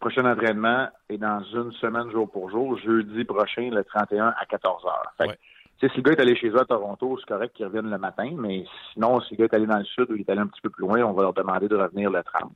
Prochain 0.00 0.24
entraînement 0.24 0.88
est 1.08 1.18
dans 1.18 1.42
une 1.54 1.72
semaine 1.72 2.10
jour 2.10 2.30
pour 2.30 2.50
jour, 2.50 2.78
jeudi 2.78 3.24
prochain, 3.24 3.70
le 3.70 3.84
31 3.84 4.34
à 4.38 4.46
14 4.46 4.84
h. 5.20 5.34
Si 5.80 5.88
le 5.96 6.02
gars 6.02 6.12
est 6.12 6.20
allé 6.20 6.34
chez 6.36 6.48
eux 6.48 6.60
à 6.60 6.64
Toronto, 6.64 7.18
c'est 7.18 7.26
correct 7.26 7.54
qu'il 7.54 7.66
revienne 7.66 7.90
le 7.90 7.98
matin, 7.98 8.30
mais 8.38 8.64
sinon, 8.92 9.20
si 9.20 9.34
le 9.34 9.38
gars 9.38 9.44
est 9.52 9.56
allé 9.56 9.66
dans 9.66 9.78
le 9.78 9.84
sud 9.84 10.10
ou 10.10 10.14
il 10.14 10.22
est 10.22 10.30
allé 10.30 10.40
un 10.40 10.46
petit 10.46 10.62
peu 10.62 10.70
plus 10.70 10.82
loin, 10.82 11.02
on 11.02 11.12
va 11.12 11.22
leur 11.22 11.34
demander 11.34 11.68
de 11.68 11.76
revenir 11.76 12.10
le 12.10 12.22
30 12.22 12.52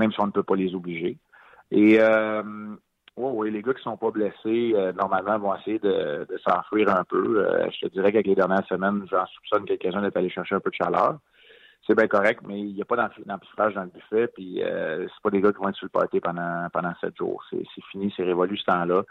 même 0.00 0.12
si 0.12 0.20
on 0.20 0.26
ne 0.26 0.32
peut 0.32 0.42
pas 0.42 0.56
les 0.56 0.74
obliger. 0.74 1.16
Et 1.70 2.00
euh, 2.00 2.42
oui, 3.16 3.50
les 3.50 3.62
gars 3.62 3.74
qui 3.74 3.82
sont 3.82 3.96
pas 3.96 4.10
blessés, 4.10 4.72
euh, 4.74 4.92
normalement, 4.92 5.38
vont 5.38 5.54
essayer 5.54 5.78
de, 5.78 6.26
s'enfuir 6.46 6.88
un 6.88 7.04
peu. 7.04 7.44
Euh, 7.44 7.68
je 7.70 7.86
te 7.86 7.92
dirais 7.92 8.12
qu'avec 8.12 8.26
les 8.26 8.34
dernières 8.34 8.66
semaines, 8.66 9.04
j'en 9.10 9.26
soupçonne 9.26 9.64
quelques-uns 9.64 10.02
d'être 10.02 10.16
allés 10.16 10.30
chercher 10.30 10.54
un 10.54 10.60
peu 10.60 10.70
de 10.70 10.76
chaleur. 10.76 11.18
C'est 11.86 11.94
bien 11.94 12.08
correct, 12.08 12.40
mais 12.46 12.60
il 12.60 12.74
n'y 12.74 12.82
a 12.82 12.84
pas 12.84 12.96
d'amplifiage 12.96 13.74
dans 13.74 13.82
le 13.82 13.88
buffet, 13.88 14.28
puis 14.28 14.62
euh, 14.62 15.06
c'est 15.08 15.22
pas 15.22 15.30
des 15.30 15.40
gars 15.40 15.52
qui 15.52 15.58
vont 15.58 15.68
être 15.68 15.76
sur 15.76 15.86
le 15.86 15.90
party 15.90 16.20
pendant 16.20 16.68
pendant 16.72 16.92
sept 17.00 17.16
jours. 17.16 17.42
C'est 17.50 17.64
fini, 17.90 18.12
c'est 18.16 18.22
révolu 18.22 18.56
ce 18.58 18.64
temps-là. 18.64 19.02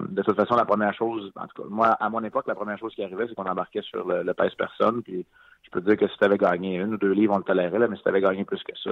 de 0.00 0.22
toute 0.22 0.36
façon, 0.36 0.54
la 0.54 0.66
première 0.66 0.94
chose, 0.94 1.32
en 1.36 1.46
tout 1.46 1.62
cas, 1.62 1.68
moi, 1.68 1.88
à 1.88 2.10
mon 2.10 2.22
époque, 2.22 2.46
la 2.46 2.54
première 2.54 2.78
chose 2.78 2.94
qui 2.94 3.02
arrivait, 3.02 3.26
c'est 3.28 3.34
qu'on 3.34 3.44
embarquait 3.44 3.82
sur 3.82 4.06
le, 4.06 4.22
le 4.22 4.34
pèse-personne, 4.34 5.02
puis 5.02 5.26
je 5.62 5.70
peux 5.70 5.80
te 5.80 5.86
dire 5.86 5.96
que 5.96 6.06
si 6.06 6.18
tu 6.18 6.24
avais 6.24 6.38
gagné 6.38 6.76
une 6.76 6.94
ou 6.94 6.98
deux 6.98 7.12
livres, 7.12 7.34
on 7.34 7.38
le 7.38 7.44
tolérait, 7.44 7.88
mais 7.88 7.96
si 7.96 8.02
tu 8.02 8.08
avais 8.08 8.20
gagné 8.20 8.44
plus 8.44 8.62
que 8.62 8.76
ça, 8.76 8.90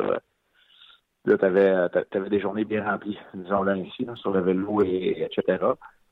tu 1.25 1.45
avais, 1.45 1.71
euh, 1.71 2.29
des 2.29 2.41
journées 2.41 2.65
bien 2.65 2.85
remplies, 2.85 3.19
disons-le 3.35 3.73
ainsi, 3.73 4.07
sur 4.15 4.31
le 4.31 4.41
vélo, 4.41 4.83
et, 4.83 5.23
etc. 5.23 5.65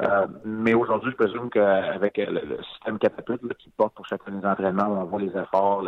Euh, 0.02 0.26
mais 0.44 0.74
aujourd'hui, 0.74 1.10
je 1.10 1.16
présume 1.16 1.50
qu'avec 1.50 2.18
le, 2.18 2.62
système 2.72 2.98
catapulte 2.98 3.42
qui 3.54 3.70
porte 3.70 3.94
pour 3.94 4.06
chacun 4.06 4.32
des 4.32 4.46
entraînements, 4.46 4.88
on 4.88 5.04
voit 5.04 5.20
les 5.20 5.36
efforts, 5.36 5.82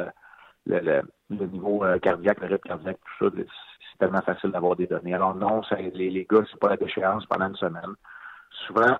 le, 0.66 1.02
niveau 1.28 1.84
euh, 1.84 1.98
cardiaque, 1.98 2.40
le 2.40 2.48
rythme 2.48 2.68
cardiaque, 2.68 2.98
tout 3.18 3.30
ça, 3.30 3.36
c'est 3.36 3.98
tellement 3.98 4.22
facile 4.22 4.50
d'avoir 4.50 4.76
des 4.76 4.86
données. 4.86 5.14
Alors 5.14 5.34
non, 5.34 5.60
les, 5.78 6.10
les 6.10 6.26
gars, 6.28 6.42
c'est 6.50 6.58
pas 6.58 6.70
la 6.70 6.76
déchéance 6.76 7.26
pendant 7.26 7.48
une 7.48 7.56
semaine. 7.56 7.94
Souvent, 8.66 8.96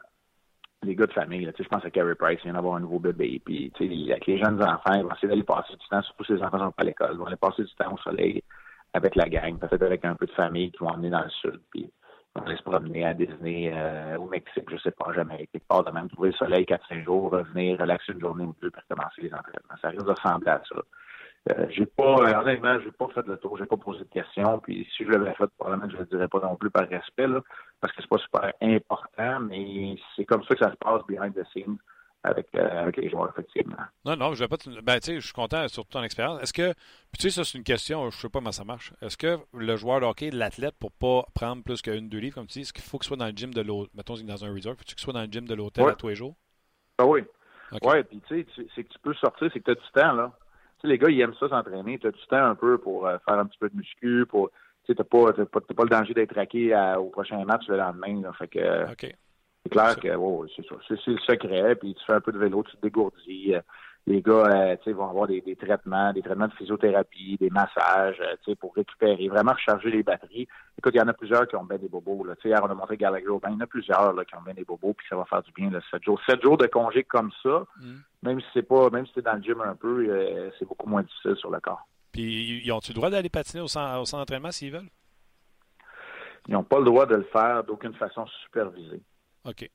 les 0.82 0.94
gars 0.94 1.06
de 1.06 1.12
famille, 1.12 1.44
là, 1.44 1.52
je 1.58 1.68
pense 1.68 1.84
à 1.84 1.90
Carey 1.90 2.14
Price, 2.14 2.38
il 2.42 2.44
vient 2.44 2.54
d'avoir 2.54 2.76
un 2.76 2.80
nouveau 2.80 2.98
bébé, 2.98 3.42
puis 3.44 3.72
avec 4.10 4.26
les 4.26 4.38
jeunes 4.38 4.62
enfants, 4.62 4.94
ils 4.94 5.02
vont 5.02 5.12
essayer 5.12 5.28
d'aller 5.28 5.42
passer 5.42 5.72
du 5.72 5.88
temps, 5.88 6.02
surtout 6.02 6.24
si 6.24 6.32
les 6.34 6.42
enfants 6.42 6.58
sont 6.58 6.72
pas 6.72 6.82
à 6.82 6.86
l'école, 6.86 7.10
ils 7.12 7.18
vont 7.18 7.26
aller 7.26 7.36
passer 7.36 7.64
du 7.64 7.74
temps 7.74 7.92
au 7.92 7.98
soleil 7.98 8.42
avec 8.92 9.14
la 9.16 9.28
gang, 9.28 9.58
peut-être 9.58 9.82
avec 9.82 10.04
un 10.04 10.14
peu 10.14 10.26
de 10.26 10.32
famille 10.32 10.70
qui 10.72 10.78
vont 10.78 10.90
emmener 10.90 11.10
dans 11.10 11.22
le 11.22 11.30
sud, 11.30 11.60
puis 11.70 11.90
on 12.36 12.42
va 12.42 12.56
se 12.56 12.62
promener 12.62 13.04
à 13.04 13.14
Disney, 13.14 13.72
euh, 13.74 14.16
au 14.18 14.28
Mexique, 14.28 14.68
je 14.70 14.76
sais 14.78 14.92
pas, 14.92 15.12
jamais 15.12 15.48
quelque 15.52 15.66
part 15.66 15.84
de 15.84 15.90
même, 15.90 16.08
trouver 16.08 16.30
le 16.30 16.36
soleil 16.36 16.64
4-5 16.64 17.04
jours, 17.04 17.32
revenir, 17.32 17.78
relaxer 17.78 18.12
une 18.12 18.20
journée 18.20 18.44
ou 18.44 18.54
deux, 18.62 18.70
puis 18.70 18.82
commencer 18.88 19.22
les 19.22 19.34
entraînements. 19.34 19.76
Ça 19.80 19.88
risque 19.88 20.04
de 20.04 20.10
ressembler 20.10 20.50
à 20.50 20.62
ça. 20.68 20.80
Euh, 21.50 21.66
j'ai 21.70 21.86
pas, 21.86 22.16
euh, 22.16 22.40
honnêtement, 22.40 22.78
j'ai 22.80 22.92
pas 22.92 23.08
fait 23.14 23.26
le 23.26 23.36
tour, 23.38 23.56
j'ai 23.56 23.66
pas 23.66 23.76
posé 23.76 24.00
de 24.00 24.10
questions, 24.10 24.58
puis 24.58 24.86
si 24.96 25.04
je 25.04 25.10
l'avais 25.10 25.34
fait, 25.34 25.46
probablement, 25.58 25.90
je 25.90 25.96
le 25.96 26.04
dirais 26.04 26.28
pas 26.28 26.40
non 26.40 26.54
plus 26.54 26.70
par 26.70 26.86
respect, 26.88 27.26
parce 27.80 27.92
que 27.94 28.02
c'est 28.02 28.10
pas 28.10 28.18
super 28.18 28.52
important, 28.60 29.40
mais 29.40 29.96
c'est 30.14 30.24
comme 30.24 30.44
ça 30.44 30.54
que 30.54 30.64
ça 30.64 30.70
se 30.70 30.76
passe 30.76 31.02
behind 31.08 31.34
the 31.34 31.44
scenes 31.52 31.78
avec, 32.22 32.48
euh, 32.54 32.82
avec 32.82 32.96
les 32.98 33.08
joueurs, 33.08 33.30
effectivement. 33.30 33.76
Non, 34.04 34.14
non, 34.16 34.34
je 34.34 34.40
vais 34.44 34.48
pas. 34.48 34.56
Te... 34.58 34.68
Ben, 34.80 35.00
tu 35.00 35.06
sais, 35.06 35.14
je 35.16 35.24
suis 35.24 35.32
content 35.32 35.66
sur 35.68 35.86
ton 35.86 36.02
expérience. 36.02 36.42
Est-ce 36.42 36.52
que, 36.52 36.72
puis 36.74 37.18
tu 37.18 37.22
sais, 37.22 37.30
ça 37.30 37.44
c'est 37.44 37.56
une 37.58 37.64
question, 37.64 38.10
je 38.10 38.16
sais 38.16 38.28
pas 38.28 38.38
comment 38.40 38.52
ça 38.52 38.64
marche. 38.64 38.92
Est-ce 39.00 39.16
que 39.16 39.38
le 39.54 39.76
joueur 39.76 40.00
de 40.00 40.06
hockey, 40.06 40.30
l'athlète, 40.30 40.74
pour 40.78 40.92
pas 40.92 41.24
prendre 41.34 41.62
plus 41.62 41.80
qu'une 41.82 42.08
deux 42.08 42.18
livres, 42.18 42.34
comme 42.34 42.46
tu 42.46 42.54
dis, 42.54 42.60
est-ce 42.60 42.72
qu'il 42.72 42.84
faut 42.84 42.98
qu'il 42.98 43.08
soit 43.08 43.16
dans 43.16 43.26
le 43.26 43.32
gym 43.32 43.54
de 43.54 43.62
l'hôtel, 43.62 43.90
mettons 43.94 44.14
dans 44.14 44.44
un 44.44 44.52
resort, 44.54 44.74
faut-il 44.74 44.94
qu'il 44.94 44.98
soit 45.00 45.12
dans 45.14 45.22
le 45.22 45.28
gym 45.30 45.46
de 45.46 45.54
l'hôtel 45.54 45.84
Ouais. 45.84 45.92
à 45.92 45.94
tous 45.94 46.08
les 46.08 46.14
jours? 46.14 46.34
Ah 46.98 47.06
oui. 47.06 47.22
Ouais, 47.82 48.02
puis 48.04 48.20
tu 48.28 48.42
sais, 48.42 48.46
c'est 48.74 48.84
que 48.84 48.88
tu 48.92 48.98
peux 48.98 49.14
sortir, 49.14 49.48
c'est 49.52 49.60
que 49.60 49.64
tu 49.64 49.70
as 49.70 49.74
du 49.74 49.90
temps, 49.94 50.12
là. 50.12 50.32
Tu 50.80 50.82
sais, 50.82 50.88
les 50.88 50.98
gars, 50.98 51.08
ils 51.08 51.20
aiment 51.20 51.34
ça 51.38 51.48
s'entraîner. 51.48 51.98
Tu 51.98 52.06
as 52.06 52.10
du 52.10 52.26
temps 52.28 52.44
un 52.44 52.54
peu 52.54 52.78
pour 52.78 53.06
euh, 53.06 53.16
faire 53.28 53.38
un 53.38 53.46
petit 53.46 53.58
peu 53.58 53.68
de 53.70 53.76
muscu, 53.76 54.26
pour. 54.28 54.50
Tu 54.84 54.92
sais, 54.92 54.94
t'as 54.94 55.04
pas, 55.04 55.32
t'as 55.32 55.44
pas, 55.44 55.60
t'as 55.60 55.74
pas 55.74 55.82
le 55.84 55.88
danger 55.90 56.14
d'être 56.14 56.34
raqué 56.34 56.72
à- 56.74 56.98
au 57.00 57.10
prochain 57.10 57.44
match 57.44 57.62
le 57.68 57.76
lendemain, 57.76 58.20
là. 58.22 58.32
Fait 58.32 58.48
que. 58.48 58.58
euh, 58.58 58.90
OK. 58.92 59.14
C'est 59.62 59.70
clair 59.70 59.96
que 59.96 60.08
c'est 60.88 61.10
le 61.10 61.18
secret. 61.18 61.74
Puis 61.76 61.94
tu 61.94 62.04
fais 62.06 62.14
un 62.14 62.20
peu 62.20 62.32
de 62.32 62.38
vélo, 62.38 62.62
tu 62.62 62.76
te 62.76 62.82
dégourdis. 62.82 63.54
Euh, 63.54 63.60
Les 64.06 64.22
gars 64.22 64.46
euh, 64.46 64.76
tu 64.78 64.84
sais, 64.84 64.92
vont 64.92 65.10
avoir 65.10 65.26
des, 65.26 65.42
des 65.42 65.54
traitements, 65.56 66.12
des 66.14 66.22
traitements 66.22 66.48
de 66.48 66.54
physiothérapie, 66.54 67.36
des 67.38 67.50
massages 67.50 68.16
euh, 68.20 68.34
tu 68.42 68.52
sais, 68.52 68.56
pour 68.56 68.74
récupérer, 68.74 69.28
vraiment 69.28 69.52
recharger 69.52 69.90
les 69.90 70.02
batteries. 70.02 70.48
Écoute, 70.78 70.94
il 70.94 70.98
y 70.98 71.02
en 71.02 71.08
a 71.08 71.12
plusieurs 71.12 71.46
qui 71.46 71.56
ont 71.56 71.64
bien 71.64 71.76
des 71.76 71.88
bobos. 71.90 72.24
Là. 72.24 72.34
Hier, 72.42 72.58
on 72.62 72.70
a 72.70 72.74
montré 72.74 72.96
Gallagher, 72.96 73.26
ben, 73.42 73.50
il 73.50 73.52
y 73.52 73.56
en 73.56 73.60
a 73.60 73.66
plusieurs 73.66 74.14
là, 74.14 74.24
qui 74.24 74.34
ont 74.34 74.40
bien 74.42 74.54
des 74.54 74.64
bobos, 74.64 74.94
puis 74.94 75.06
ça 75.10 75.16
va 75.16 75.26
faire 75.26 75.42
du 75.42 75.52
bien. 75.52 75.70
Là, 75.70 75.80
7 75.90 76.02
jours. 76.02 76.18
Sept 76.26 76.40
jours 76.42 76.56
de 76.56 76.66
congé 76.66 77.04
comme 77.04 77.30
ça, 77.42 77.66
Mm. 77.82 77.96
même 78.22 78.40
si 78.40 78.46
c'est 78.54 78.62
pas, 78.66 78.88
même 78.88 79.04
si 79.06 79.12
c'est 79.14 79.22
dans 79.24 79.34
le 79.34 79.42
gym 79.42 79.60
un 79.60 79.74
peu, 79.76 80.06
euh, 80.08 80.50
c'est 80.58 80.66
beaucoup 80.66 80.88
moins 80.88 81.02
difficile 81.02 81.36
sur 81.36 81.50
le 81.50 81.60
corps. 81.60 81.86
Puis, 82.12 82.62
ils 82.64 82.72
ont-tu 82.72 82.92
le 82.92 82.96
droit 82.96 83.10
d'aller 83.10 83.28
patiner 83.28 83.60
au 83.62 83.68
centre, 83.68 84.00
au 84.00 84.06
centre 84.06 84.22
d'entraînement 84.22 84.50
s'ils 84.50 84.72
veulent? 84.72 84.88
Ils 86.48 86.54
n'ont 86.54 86.64
pas 86.64 86.78
le 86.78 86.86
droit 86.86 87.04
de 87.06 87.16
le 87.16 87.24
faire 87.24 87.62
d'aucune 87.64 87.92
façon 87.94 88.26
supervisée. 88.44 89.02
OK. 89.44 89.70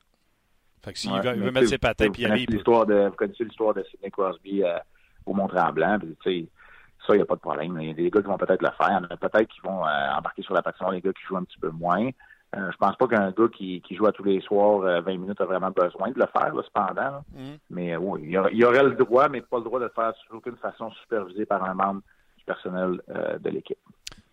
Fait 0.84 0.93
que 0.93 0.99
s'il 0.99 1.12
Ouais, 1.12 1.34
veut, 1.34 1.51
mettre 1.51 1.67
ses 1.67 1.78
patins 1.78 2.10
puis 2.12 2.25
aller, 2.25 2.45
peut. 2.45 2.54
de, 2.54 3.08
vous 3.10 3.15
connaissez 3.15 3.43
l'histoire 3.43 3.73
de 3.73 3.84
Sidney 3.84 4.12
Crosby 4.12 4.63
euh, 4.63 4.78
au 5.25 5.34
Mont-Tremblant, 5.34 5.97
ça, 6.23 7.13
il 7.13 7.17
n'y 7.17 7.21
a 7.21 7.25
pas 7.25 7.36
de 7.36 7.39
problème. 7.41 7.78
Il 7.82 7.88
y 7.88 7.91
a 7.91 7.93
des 7.93 8.10
gars 8.10 8.21
qui 8.21 8.28
vont 8.28 8.38
peut-être 8.38 8.62
le 8.63 8.69
faire. 8.71 8.89
Il 8.89 8.93
y 8.93 8.95
en 8.95 9.04
a 9.04 9.17
peut-être 9.17 9.47
qui 9.47 9.62
vont 9.62 9.86
euh, 9.86 10.12
embarquer 10.17 10.41
sur 10.43 10.54
la 10.54 10.62
patinoire, 10.63 10.91
les 10.91 11.01
gars 11.01 11.13
qui 11.13 11.23
jouent 11.28 11.38
un 11.38 11.43
petit 11.43 11.60
peu 11.60 11.69
moins. 11.69 12.10
Euh, 12.56 12.71
je 12.71 12.78
pense 12.78 12.95
pas 12.95 13.08
qu'un 13.08 13.32
gars 13.32 13.47
qui, 13.56 13.82
qui 13.82 13.95
joue 13.95 14.06
à 14.08 14.12
tous 14.12 14.23
les 14.23 14.39
soirs 14.41 14.82
euh, 14.82 15.01
20 15.01 15.17
minutes 15.17 15.41
a 15.41 15.45
vraiment 15.45 15.71
besoin 15.71 16.10
de 16.12 16.19
le 16.19 16.25
faire, 16.28 16.54
là, 16.54 16.63
cependant. 16.63 16.93
là. 16.95 17.23
Mm. 17.34 17.56
Mais 17.69 17.93
euh, 17.95 17.97
oui, 17.99 18.21
il 18.23 18.30
y, 18.32 18.38
aurait, 18.38 18.51
il 18.54 18.60
y 18.60 18.63
aurait 18.65 18.84
le 18.84 18.95
droit, 18.95 19.28
mais 19.30 19.41
pas 19.41 19.58
le 19.58 19.63
droit 19.63 19.80
de 19.80 19.86
le 19.86 19.91
faire 19.91 20.13
sur 20.25 20.36
aucune 20.36 20.56
façon 20.58 20.89
supervisée 21.01 21.45
par 21.45 21.63
un 21.63 21.73
membre 21.73 22.01
du 22.38 22.43
personnel 22.45 23.01
euh, 23.10 23.38
de 23.39 23.49
l'équipe. 23.49 23.78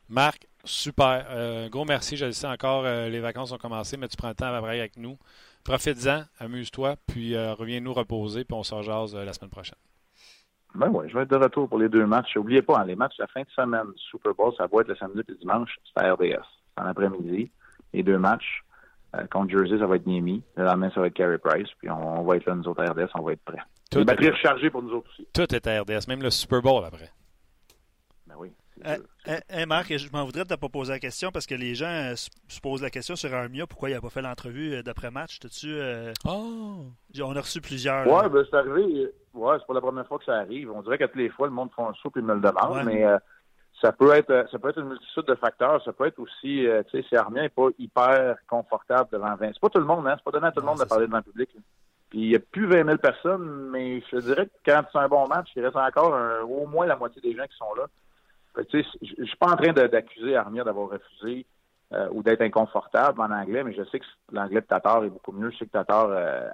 Marc, 0.09 0.47
super. 0.65 1.27
Euh, 1.31 1.69
gros 1.69 1.85
merci. 1.85 2.17
Je 2.17 2.27
le 2.27 2.33
sais 2.33 2.47
encore, 2.47 2.85
euh, 2.85 3.09
les 3.09 3.21
vacances 3.21 3.53
ont 3.53 3.59
commencé, 3.59 3.97
mais 3.97 4.09
tu 4.09 4.17
prends 4.17 4.29
le 4.29 4.35
temps 4.35 4.47
à 4.47 4.59
travailler 4.59 4.81
avec 4.81 4.97
nous. 4.97 5.19
Profites-en, 5.65 6.25
amuse-toi, 6.39 6.97
puis 7.07 7.35
euh, 7.35 7.55
reviens 7.55 7.81
nous 7.81 7.93
reposer, 7.93 8.45
puis 8.45 8.57
on 8.57 8.63
se 8.63 8.75
rejase 8.75 9.15
la 9.15 9.33
semaine 9.33 9.51
prochaine. 9.51 9.79
Ben 10.75 10.89
oui, 10.89 11.09
je 11.09 11.15
vais 11.15 11.23
être 11.23 11.31
de 11.31 11.37
retour 11.37 11.69
pour 11.69 11.79
les 11.79 11.89
deux 11.89 12.07
matchs. 12.07 12.35
N'oubliez 12.35 12.63
pas, 12.63 12.79
hein, 12.79 12.85
les 12.87 12.97
matchs 12.97 13.15
la 13.19 13.27
fin 13.27 13.43
de 13.43 13.51
semaine 13.55 13.87
Super 13.97 14.35
Bowl, 14.35 14.53
ça 14.57 14.67
va 14.67 14.81
être 14.81 14.89
le 14.89 14.97
samedi 14.97 15.21
et 15.21 15.25
le 15.29 15.37
dimanche, 15.37 15.77
c'est 15.85 16.03
à 16.03 16.15
RDS. 16.15 16.43
C'est 16.77 16.83
en 16.83 16.87
après-midi. 16.87 17.51
Les 17.93 18.03
deux 18.03 18.19
matchs. 18.19 18.65
contre 19.31 19.51
Jersey, 19.51 19.79
ça 19.79 19.87
va 19.87 19.97
être 19.97 20.07
Niemi. 20.07 20.43
Le 20.57 20.65
lendemain, 20.65 20.91
ça 20.95 21.01
va 21.01 21.09
être 21.09 21.15
Carey 21.15 21.37
Price. 21.37 21.69
Puis 21.79 21.91
on, 21.91 22.21
on 22.21 22.25
va 22.25 22.37
être 22.37 22.47
là, 22.47 22.55
nous 22.55 22.67
autres, 22.67 22.83
à 22.83 22.91
RDS, 22.91 23.11
on 23.15 23.23
va 23.23 23.33
être 23.33 23.45
prêts. 23.45 23.61
Tout 23.91 23.99
Les 23.99 24.05
batteries 24.07 24.31
rechargées 24.31 24.71
pour 24.71 24.83
nous 24.83 24.95
autres 24.95 25.11
aussi. 25.11 25.29
Tout 25.35 25.55
est 25.55 25.67
à 25.67 25.83
RDS, 25.83 26.09
même 26.09 26.23
le 26.23 26.31
Super 26.31 26.63
Bowl 26.63 26.83
après. 26.83 27.11
Sûr. 28.85 29.05
hein, 29.27 29.39
hein, 29.51 29.67
Marc, 29.67 29.97
je 29.97 30.11
m'en 30.13 30.25
voudrais 30.25 30.45
de 30.45 30.51
ne 30.53 30.57
pas 30.57 30.69
poser 30.69 30.93
la 30.93 30.99
question 30.99 31.31
parce 31.31 31.47
que 31.47 31.55
les 31.55 31.75
gens 31.75 31.87
euh, 31.87 32.17
se 32.17 32.31
se 32.49 32.61
posent 32.61 32.83
la 32.83 32.91
question 32.91 33.17
sur 33.17 33.33
Armia 33.35 33.67
pourquoi 33.67 33.91
il 33.91 33.95
n'a 33.95 34.01
pas 34.01 34.11
fait 34.11 34.23
l'entrevue 34.23 34.75
euh, 34.75 34.83
d'après-match. 34.83 35.39
T'as-tu, 35.41 35.69
euh, 35.75 36.13
Oh! 36.27 36.85
on 37.23 37.37
a 37.37 37.41
reçu 37.41 37.61
plusieurs. 37.61 38.07
Ouais, 38.07 38.29
ben 38.29 38.45
c'est 38.51 38.57
arrivé. 38.57 39.09
Ouais, 39.35 39.57
c'est 39.59 39.67
pas 39.67 39.75
la 39.75 39.81
première 39.81 40.07
fois 40.07 40.19
que 40.19 40.25
ça 40.25 40.37
arrive. 40.37 40.71
On 40.71 40.83
dirait 40.83 40.99
qu'à 40.99 41.09
toutes 41.09 41.17
les 41.17 41.29
fois, 41.31 41.47
le 41.47 41.53
monde 41.53 41.71
font 41.77 41.89
un 41.89 41.95
saut 42.03 42.13
et 42.17 42.21
me 42.23 42.35
le 42.35 42.41
demande, 42.41 42.77
Ouais. 42.79 42.85
mais 42.85 43.05
euh, 43.05 43.19
ça 43.81 43.93
peut 43.93 44.13
être 44.15 44.31
euh, 44.31 44.45
ça 44.51 44.59
peut 44.59 44.71
être 44.71 44.79
une 44.81 44.89
multitude 44.89 45.25
de 45.27 45.35
facteurs. 45.35 45.83
Ça 45.85 45.93
peut 45.93 46.07
être 46.07 46.19
aussi, 46.19 46.67
euh, 46.67 46.83
tu 46.91 47.01
sais, 47.03 47.07
si 47.09 47.17
Armia 47.17 47.43
n'est 47.43 47.49
pas 47.49 47.69
hyper 47.79 48.37
confortable 48.49 49.09
devant 49.13 49.35
20. 49.37 49.49
C'est 49.53 49.61
pas 49.61 49.69
tout 49.71 49.79
le 49.81 49.85
monde, 49.87 50.07
hein. 50.07 50.15
C'est 50.17 50.25
pas 50.25 50.31
donné 50.33 50.47
à 50.47 50.53
tout 50.53 50.61
le 50.61 50.67
monde 50.67 50.79
de 50.79 50.85
parler 50.85 51.07
devant 51.07 51.19
le 51.19 51.23
public. 51.25 51.51
là. 51.55 51.61
Puis 52.11 52.21
il 52.21 52.29
n'y 52.29 52.37
a 52.37 52.41
plus 52.41 52.67
20 52.67 52.85
000 52.85 52.99
personnes, 52.99 53.71
mais 53.71 54.01
je 54.03 54.17
te 54.17 54.23
dirais 54.23 54.47
que 54.47 54.53
quand 54.67 54.83
c'est 54.93 54.99
un 54.99 55.09
bon 55.09 55.27
match, 55.29 55.49
il 55.57 55.65
reste 55.65 55.77
encore 55.77 56.15
un- 56.15 56.41
au 56.43 56.67
moins 56.67 56.85
la 56.87 56.97
moitié 56.97 57.23
des 57.23 57.35
gens 57.35 57.45
qui 57.47 57.57
sont 57.57 57.73
là. 57.75 57.87
Je 58.57 58.83
je 59.01 59.25
suis 59.25 59.37
pas 59.37 59.53
en 59.53 59.57
train 59.57 59.73
d'accuser 59.73 60.37
Armia 60.37 60.65
d'avoir 60.65 60.91
refusé 60.91 61.47
euh, 61.93 62.09
ou 62.11 62.23
d'être 62.23 62.41
inconfortable 62.41 63.21
en 63.21 63.31
anglais, 63.31 63.63
mais 63.65 63.75
je 63.75 63.85
sais 63.85 64.01
que 64.01 64.07
l'anglais 64.31 64.63
de 64.63 64.67
Tatar 64.67 65.05
est 65.05 65.11
beaucoup 65.11 65.33
mieux. 65.33 65.51
Je 65.51 65.59
sais 65.59 65.67
que 65.67 65.73
Tatar 65.73 66.07
euh, 66.09 66.49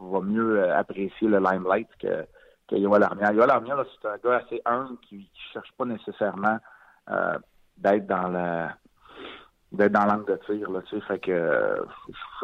va 0.00 0.20
mieux 0.20 0.58
euh, 0.58 0.76
apprécier 0.76 1.28
le 1.28 1.38
limelight 1.38 1.88
que, 2.00 2.26
que 2.68 2.74
Yoel 2.74 3.04
Armia. 3.04 3.32
Yoel 3.32 3.50
Armia, 3.50 3.76
c'est 4.00 4.08
un 4.08 4.16
gars 4.18 4.42
assez 4.44 4.60
humble 4.64 4.98
qui 5.08 5.16
ne 5.18 5.52
cherche 5.52 5.70
pas 5.78 5.84
nécessairement 5.84 6.58
d'être 7.76 8.06
dans 8.06 8.28
la 8.28 8.74
d'être 9.70 9.92
dans 9.92 10.04
l'angle 10.04 10.26
de 10.26 10.36
tir, 10.44 10.68
tu 10.86 10.96
sais, 10.96 11.06
fait 11.06 11.18
que, 11.18 11.86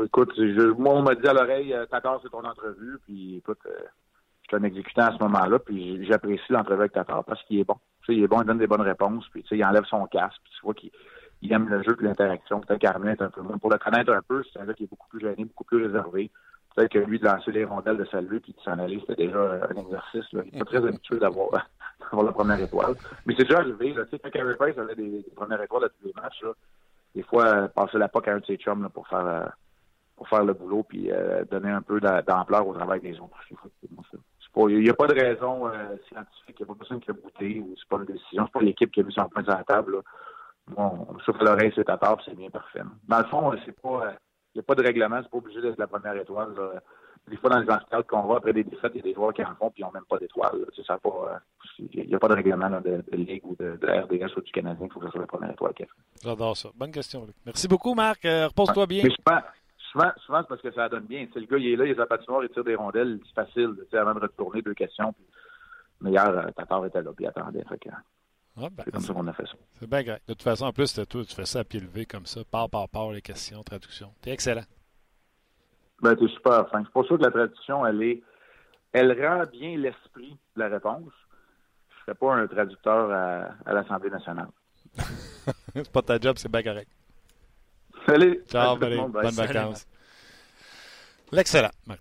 écoute, 0.02 0.32
moi, 0.78 0.94
on 0.94 1.02
m'a 1.02 1.14
dit 1.14 1.28
à 1.28 1.34
l'oreille, 1.34 1.76
Tatar, 1.90 2.20
c'est 2.22 2.30
ton 2.30 2.42
entrevue, 2.42 2.98
puis 3.04 3.36
écoute, 3.36 3.58
je 3.64 4.48
suis 4.48 4.56
un 4.56 4.62
exécutant 4.62 5.08
à 5.08 5.12
ce 5.12 5.22
moment-là, 5.24 5.58
puis 5.58 6.06
j'apprécie 6.06 6.50
l'entrevue 6.50 6.80
avec 6.80 6.92
Tatar 6.92 7.22
parce 7.24 7.42
qu'il 7.44 7.58
est 7.58 7.64
bon. 7.64 7.76
Il 8.08 8.22
est 8.22 8.28
bon, 8.28 8.42
il 8.42 8.46
donne 8.46 8.58
des 8.58 8.66
bonnes 8.66 8.80
réponses, 8.82 9.26
puis 9.30 9.44
il 9.50 9.64
enlève 9.64 9.84
son 9.84 10.06
casque, 10.06 10.40
puis 10.42 10.52
tu 10.54 10.64
vois 10.64 10.74
qu'il 10.74 10.90
il 11.42 11.52
aime 11.52 11.68
le 11.68 11.82
jeu 11.82 11.96
et 12.00 12.04
l'interaction. 12.04 12.60
Peut-être 12.60 12.80
qu'Armia 12.80 13.12
est 13.12 13.22
un 13.22 13.30
peu. 13.30 13.42
Pour 13.42 13.70
le 13.70 13.78
connaître 13.78 14.12
un 14.12 14.22
peu, 14.22 14.42
c'est 14.52 14.58
un 14.60 14.66
gars 14.66 14.74
qui 14.74 14.84
est 14.84 14.90
beaucoup 14.90 15.08
plus 15.08 15.20
gêné, 15.20 15.44
beaucoup 15.44 15.64
plus 15.64 15.84
réservé. 15.84 16.30
Peut-être 16.74 16.92
que 16.92 16.98
lui, 16.98 17.18
de 17.18 17.24
lancer 17.24 17.50
les 17.52 17.64
rondelles, 17.64 17.96
de 17.96 18.04
saluer 18.06 18.40
puis 18.40 18.52
de 18.52 18.60
s'en 18.60 18.78
aller, 18.78 19.00
c'était 19.00 19.26
déjà 19.26 19.66
un 19.68 19.76
exercice. 19.76 20.24
Il 20.32 20.38
n'est 20.38 20.58
pas 20.58 20.64
très 20.64 20.84
habitué 20.84 21.18
d'avoir 21.20 21.50
la 22.12 22.32
première 22.32 22.60
étoile. 22.60 22.94
Mais 23.26 23.34
c'est 23.36 23.44
déjà 23.44 23.58
arrivé. 23.58 23.94
Là. 23.94 24.04
Quand 24.10 24.30
Carey 24.30 24.54
Price 24.56 24.78
avait 24.78 24.94
des, 24.94 25.24
premières 25.34 25.62
étoiles 25.62 25.84
à 25.84 25.88
tous 25.88 26.06
les 26.06 26.12
matchs, 26.14 26.44
des 27.14 27.22
fois, 27.22 27.46
euh, 27.46 27.68
passer 27.68 27.98
la 27.98 28.08
POC 28.08 28.28
à 28.28 28.34
un 28.34 28.38
de 28.38 28.46
ses 28.46 28.56
chums 28.56 28.82
là, 28.82 28.88
pour 28.88 29.08
faire 29.08 29.26
euh, 29.26 29.46
pour 30.16 30.28
faire 30.28 30.44
le 30.44 30.52
boulot 30.52 30.82
puis 30.82 31.10
euh, 31.10 31.44
donner 31.44 31.70
un 31.70 31.82
peu 31.82 32.00
d'a- 32.00 32.22
d'ampleur 32.22 32.66
au 32.66 32.74
travail 32.74 33.00
des 33.00 33.18
autres. 33.18 33.38
C'est 33.48 33.88
ça. 34.12 34.18
Il 34.66 34.80
n'y 34.80 34.90
a 34.90 34.94
pas 34.94 35.06
de 35.06 35.14
raison 35.14 35.68
euh, 35.68 35.96
scientifique, 36.08 36.56
il 36.58 36.62
n'y 36.62 36.64
a 36.64 36.66
pas 36.66 36.78
personne 36.78 37.00
qui 37.00 37.10
a 37.10 37.14
goûté 37.14 37.60
ou 37.60 37.74
c'est 37.76 37.88
pas 37.88 37.96
une 37.98 38.06
décision, 38.06 38.44
c'est 38.46 38.52
pas 38.52 38.60
l'équipe 38.60 38.90
qui 38.90 39.00
a 39.00 39.02
mis 39.04 39.12
son 39.12 39.28
point 39.28 39.44
sur 39.44 39.52
la 39.52 39.62
table. 39.64 39.96
Là. 39.96 40.00
Bon, 40.68 41.06
on 41.10 41.18
souffle 41.20 41.44
l'oreille, 41.44 41.72
c'est 41.74 41.88
à 41.88 41.96
table, 41.96 42.20
c'est 42.24 42.34
bien 42.36 42.50
parfait. 42.50 42.80
là. 42.80 42.86
Dans 43.08 43.18
le 43.18 43.24
fond, 43.24 43.52
euh, 43.52 43.56
c'est 43.64 43.80
pas 43.80 44.06
euh, 44.06 44.12
il 44.54 44.58
n'y 44.58 44.60
a 44.60 44.62
pas 44.64 44.74
de 44.74 44.82
règlement, 44.82 45.20
c'est 45.22 45.30
pas 45.30 45.38
obligé 45.38 45.60
d'être 45.60 45.78
la 45.78 45.86
première 45.86 46.16
étoile. 46.16 46.54
là. 46.56 46.80
Des 47.28 47.36
fois, 47.36 47.50
dans 47.50 47.60
les 47.60 47.70
amphithéâtres 47.70 48.08
qu'on 48.08 48.22
va, 48.22 48.36
après 48.36 48.54
des 48.54 48.64
défaites, 48.64 48.92
il 48.94 48.98
y 48.98 49.00
a 49.00 49.02
des 49.02 49.12
joueurs 49.14 49.34
qui 49.34 49.44
en 49.44 49.54
font 49.56 49.70
puis 49.70 49.82
ils 49.82 49.84
n'ont 49.84 49.92
même 49.92 50.06
pas 50.08 50.16
d'étoile. 50.16 50.64
Il 51.78 52.06
n'y 52.06 52.14
a 52.14 52.18
pas 52.18 52.28
de 52.28 52.34
règlement 52.34 52.68
là, 52.70 52.80
de, 52.80 53.04
de 53.06 53.16
Ligue 53.18 53.42
ou 53.44 53.54
de, 53.54 53.76
de 53.76 53.86
RDS 53.86 54.34
ou 54.36 54.40
du 54.40 54.50
Canadien, 54.50 54.86
il 54.86 54.92
faut 54.92 54.98
que 54.98 55.06
ce 55.06 55.12
soit 55.12 55.20
la 55.20 55.26
première 55.26 55.50
étoile. 55.50 55.74
J'adore 56.22 56.56
ça. 56.56 56.70
Bonne 56.74 56.90
question, 56.90 57.26
Luc. 57.26 57.36
Merci 57.44 57.68
beaucoup, 57.68 57.94
Marc. 57.94 58.20
Repose-toi 58.22 58.86
bien. 58.86 59.02
Souvent, 59.92 60.10
souvent, 60.26 60.40
c'est 60.42 60.48
parce 60.48 60.60
que 60.60 60.72
ça 60.72 60.88
donne 60.88 61.06
bien. 61.06 61.26
Tu 61.26 61.32
sais, 61.32 61.40
le 61.40 61.46
gars, 61.46 61.56
il 61.56 61.68
est 61.68 61.76
là, 61.76 61.84
il 61.86 61.90
est 61.90 61.96
à 61.96 62.00
la 62.00 62.06
patinoire, 62.06 62.44
il 62.44 62.50
tire 62.50 62.64
des 62.64 62.74
rondelles, 62.74 63.20
c'est 63.26 63.34
facile. 63.34 63.74
Tu 63.78 63.90
sais, 63.90 63.96
avant 63.96 64.14
de 64.14 64.20
retourner, 64.20 64.62
deux 64.62 64.74
questions. 64.74 65.12
Puis... 65.12 65.24
Mais 66.00 66.10
hier, 66.10 66.28
euh, 66.28 66.50
Tatar 66.50 66.84
était 66.86 67.02
là, 67.02 67.10
puis 67.14 67.24
il 67.24 67.28
attendait. 67.28 67.62
Que, 67.62 67.88
Ah, 68.56 68.68
ben, 68.70 68.82
c'est 68.84 68.90
comme 68.90 69.00
ça 69.00 69.14
qu'on 69.14 69.26
a 69.26 69.32
fait 69.32 69.46
ça. 69.46 69.54
c'est 69.74 69.88
bien 69.88 70.02
grave. 70.02 70.18
De 70.28 70.34
toute 70.34 70.42
façon, 70.42 70.66
en 70.66 70.72
plus, 70.72 70.92
toi, 70.92 71.24
tu 71.24 71.34
fais 71.34 71.46
ça 71.46 71.60
à 71.60 71.64
pied 71.64 71.80
levé 71.80 72.04
comme 72.04 72.26
ça, 72.26 72.40
par, 72.50 72.68
par, 72.68 72.88
par, 72.88 73.12
les 73.12 73.22
questions, 73.22 73.62
traduction. 73.62 74.12
T'es 74.20 74.30
excellent. 74.30 74.64
Ben, 76.02 76.14
t'es 76.14 76.28
super 76.28 76.68
fin. 76.68 76.84
C'est 76.84 76.92
pour 76.92 77.06
ça 77.06 77.16
que 77.16 77.22
la 77.22 77.30
traduction, 77.30 77.86
elle 77.86 78.02
est, 78.02 78.22
elle 78.92 79.26
rend 79.26 79.44
bien 79.50 79.76
l'esprit 79.76 80.36
de 80.54 80.60
la 80.60 80.68
réponse. 80.68 81.12
Je 81.90 82.04
serais 82.04 82.14
pas 82.14 82.34
un 82.34 82.46
traducteur 82.46 83.10
à, 83.10 83.54
à 83.64 83.72
l'Assemblée 83.72 84.10
nationale. 84.10 84.48
c'est 85.74 85.92
pas 85.92 86.02
ta 86.02 86.18
job, 86.18 86.36
c'est 86.36 86.50
bien 86.50 86.62
correct. 86.62 86.90
Salut! 88.08 88.42
Ciao, 88.50 88.78
Salut 88.78 88.96
buddy. 88.96 89.12
Bonnes 89.12 89.34
vacances. 89.34 89.86
L'excellent, 91.32 91.70
Marc. 91.86 92.00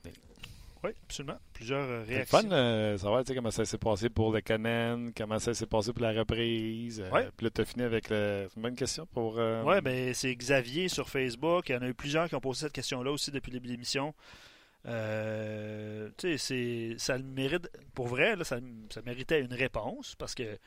Oui, 0.83 0.91
absolument. 1.03 1.37
Plusieurs 1.53 1.89
euh, 1.89 2.03
réactions. 2.07 2.39
fun, 2.39 2.51
euh, 2.51 2.97
savoir 2.97 3.23
tu 3.23 3.29
sais, 3.29 3.35
comment 3.35 3.51
ça 3.51 3.65
s'est 3.65 3.77
passé 3.79 4.09
pour 4.09 4.31
le 4.31 4.39
Canen, 4.41 5.11
comment 5.13 5.39
ça 5.39 5.53
s'est 5.53 5.65
passé 5.65 5.91
pour 5.91 6.03
la 6.03 6.13
reprise. 6.13 7.01
Euh, 7.01 7.09
Ouais. 7.09 7.27
Puis 7.35 7.45
là, 7.45 7.49
tu 7.53 7.61
as 7.61 7.65
fini 7.65 7.83
avec 7.83 8.09
le... 8.09 8.45
C'est 8.47 8.55
une 8.55 8.61
bonne 8.61 8.75
question 8.75 9.05
pour. 9.07 9.37
euh, 9.39 9.63
Oui, 9.65 9.81
ben, 9.81 10.13
c'est 10.13 10.33
Xavier 10.35 10.87
sur 10.87 11.09
Facebook. 11.09 11.67
Il 11.69 11.73
y 11.73 11.75
en 11.75 11.81
a 11.81 11.87
eu 11.87 11.93
plusieurs 11.95 12.29
qui 12.29 12.35
ont 12.35 12.39
posé 12.39 12.61
cette 12.61 12.73
question-là 12.73 13.11
aussi 13.11 13.31
depuis 13.31 13.49
le 13.51 13.55
début 13.57 13.67
de 13.67 13.73
l'émission. 13.73 14.13
Euh, 14.85 16.09
tu 16.17 16.37
sais, 16.37 16.37
c'est- 16.37 16.95
ça 16.99 17.17
le 17.17 17.23
mérite, 17.23 17.69
pour 17.95 18.07
vrai, 18.07 18.35
là, 18.37 18.43
ça, 18.45 18.59
ça 18.93 19.01
méritait 19.01 19.41
une 19.41 19.53
réponse 19.53 20.15
parce 20.15 20.35
que 20.35 20.57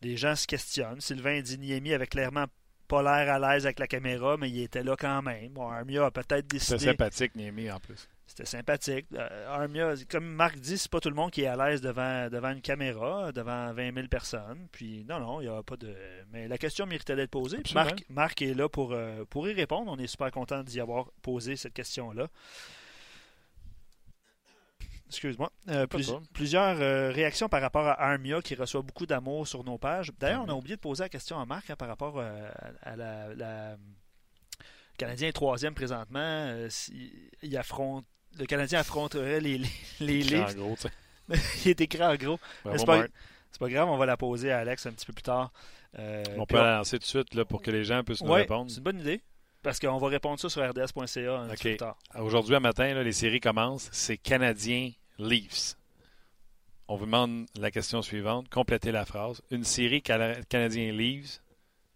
les 0.00 0.16
gens 0.16 0.36
se 0.36 0.46
questionnent. 0.46 1.00
Sylvain 1.00 1.40
dit 1.42 1.58
Niemi 1.58 1.92
avait 1.92 2.06
clairement 2.06 2.46
pas 2.94 3.02
l'air 3.02 3.34
à 3.34 3.38
l'aise 3.38 3.66
avec 3.66 3.78
la 3.78 3.86
caméra, 3.86 4.36
mais 4.36 4.48
il 4.48 4.62
était 4.62 4.82
là 4.82 4.94
quand 4.98 5.22
même. 5.22 5.48
Bon, 5.48 5.68
Armia 5.68 6.06
a 6.06 6.10
peut-être 6.10 6.46
décidé. 6.46 6.78
C'est 6.78 6.84
sympathique, 6.86 7.34
Niemi, 7.34 7.70
en 7.70 7.80
plus. 7.80 8.08
C'était 8.26 8.46
sympathique. 8.46 9.06
Euh, 9.14 9.48
Armia, 9.48 9.94
comme 10.08 10.26
Marc 10.26 10.56
dit, 10.56 10.78
c'est 10.78 10.90
pas 10.90 11.00
tout 11.00 11.10
le 11.10 11.14
monde 11.14 11.30
qui 11.30 11.42
est 11.42 11.46
à 11.46 11.56
l'aise 11.56 11.80
devant, 11.80 12.28
devant 12.28 12.50
une 12.50 12.60
caméra, 12.60 13.32
devant 13.32 13.72
20 13.72 13.94
000 13.94 14.06
personnes. 14.08 14.68
Puis 14.72 15.04
non, 15.08 15.20
non, 15.20 15.40
il 15.40 15.48
n'y 15.48 15.54
a 15.54 15.62
pas 15.62 15.76
de. 15.76 15.94
Mais 16.32 16.48
la 16.48 16.56
question 16.56 16.86
méritait 16.86 17.16
d'être 17.16 17.30
posée. 17.30 17.58
Marc, 17.74 18.04
Marc, 18.08 18.42
est 18.42 18.54
là 18.54 18.68
pour, 18.68 18.92
euh, 18.92 19.24
pour 19.28 19.48
y 19.48 19.52
répondre. 19.52 19.90
On 19.92 19.98
est 19.98 20.06
super 20.06 20.30
content 20.30 20.62
d'y 20.62 20.80
avoir 20.80 21.10
posé 21.22 21.56
cette 21.56 21.74
question-là. 21.74 22.28
Excuse-moi. 25.14 25.50
Euh, 25.68 25.86
plusieurs 26.32 26.76
réactions 27.12 27.48
par 27.48 27.60
rapport 27.60 27.86
à 27.86 28.00
Armia 28.00 28.40
qui 28.42 28.54
reçoit 28.54 28.82
beaucoup 28.82 29.06
d'amour 29.06 29.46
sur 29.46 29.64
nos 29.64 29.78
pages. 29.78 30.12
D'ailleurs, 30.18 30.44
on 30.46 30.50
a 30.50 30.54
oublié 30.54 30.76
de 30.76 30.80
poser 30.80 31.04
la 31.04 31.08
question 31.08 31.38
à 31.38 31.46
Marc 31.46 31.70
hein, 31.70 31.76
par 31.76 31.88
rapport 31.88 32.20
à 32.20 32.96
la, 32.96 33.28
Le 33.28 33.76
Canadien 34.98 35.28
est 35.28 35.32
troisième 35.32 35.74
présentement. 35.74 36.66
il 37.42 37.56
affronte 37.56 38.04
le 38.38 38.46
Canadien 38.46 38.80
affronterait 38.80 39.40
les, 39.40 39.58
les, 40.00 40.22
les 40.22 40.44
il 41.64 41.70
est 41.70 41.80
écrit 41.80 42.02
en 42.02 42.14
gros. 42.16 42.38
c'est, 42.76 42.84
pas, 42.84 43.06
pas, 43.58 43.68
grave, 43.68 43.88
on 43.88 43.96
va 43.96 44.06
la 44.06 44.16
poser 44.16 44.52
à 44.52 44.58
Alex 44.58 44.86
un 44.86 44.92
petit 44.92 45.06
peu 45.06 45.12
plus 45.12 45.22
tard. 45.22 45.52
Euh, 45.98 46.22
on 46.36 46.44
peut 46.44 46.56
la 46.56 46.78
lancer 46.78 46.98
tout 46.98 47.04
de 47.04 47.08
suite 47.08 47.34
là, 47.34 47.44
pour 47.44 47.62
que 47.62 47.70
les 47.70 47.84
gens 47.84 48.02
puissent 48.02 48.22
nous 48.22 48.32
répondre. 48.32 48.70
C'est 48.70 48.78
une 48.78 48.82
bonne 48.82 49.00
idée. 49.00 49.22
Parce 49.62 49.78
qu'on 49.78 49.96
va 49.96 50.08
répondre 50.08 50.38
ça 50.38 50.50
sur 50.50 50.60
rds.ca 50.62 51.38
un 51.38 51.48
petit 51.48 51.62
peu 51.62 51.68
plus 51.70 51.76
tard. 51.78 51.96
Aujourd'hui, 52.18 52.54
à 52.54 52.60
matin, 52.60 52.92
là, 52.92 53.02
les 53.02 53.12
séries 53.12 53.40
commencent. 53.40 53.88
C'est 53.92 54.18
Canadien 54.18 54.90
Leafs. 55.18 55.76
On 56.88 56.96
vous 56.96 57.06
demande 57.06 57.46
la 57.58 57.70
question 57.70 58.02
suivante. 58.02 58.48
Complétez 58.48 58.92
la 58.92 59.04
phrase. 59.04 59.40
Une 59.50 59.64
série 59.64 60.02
Canadien 60.02 60.92
Leafs, 60.92 61.40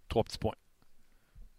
trois 0.08 0.24
petits 0.24 0.38
points. 0.38 0.54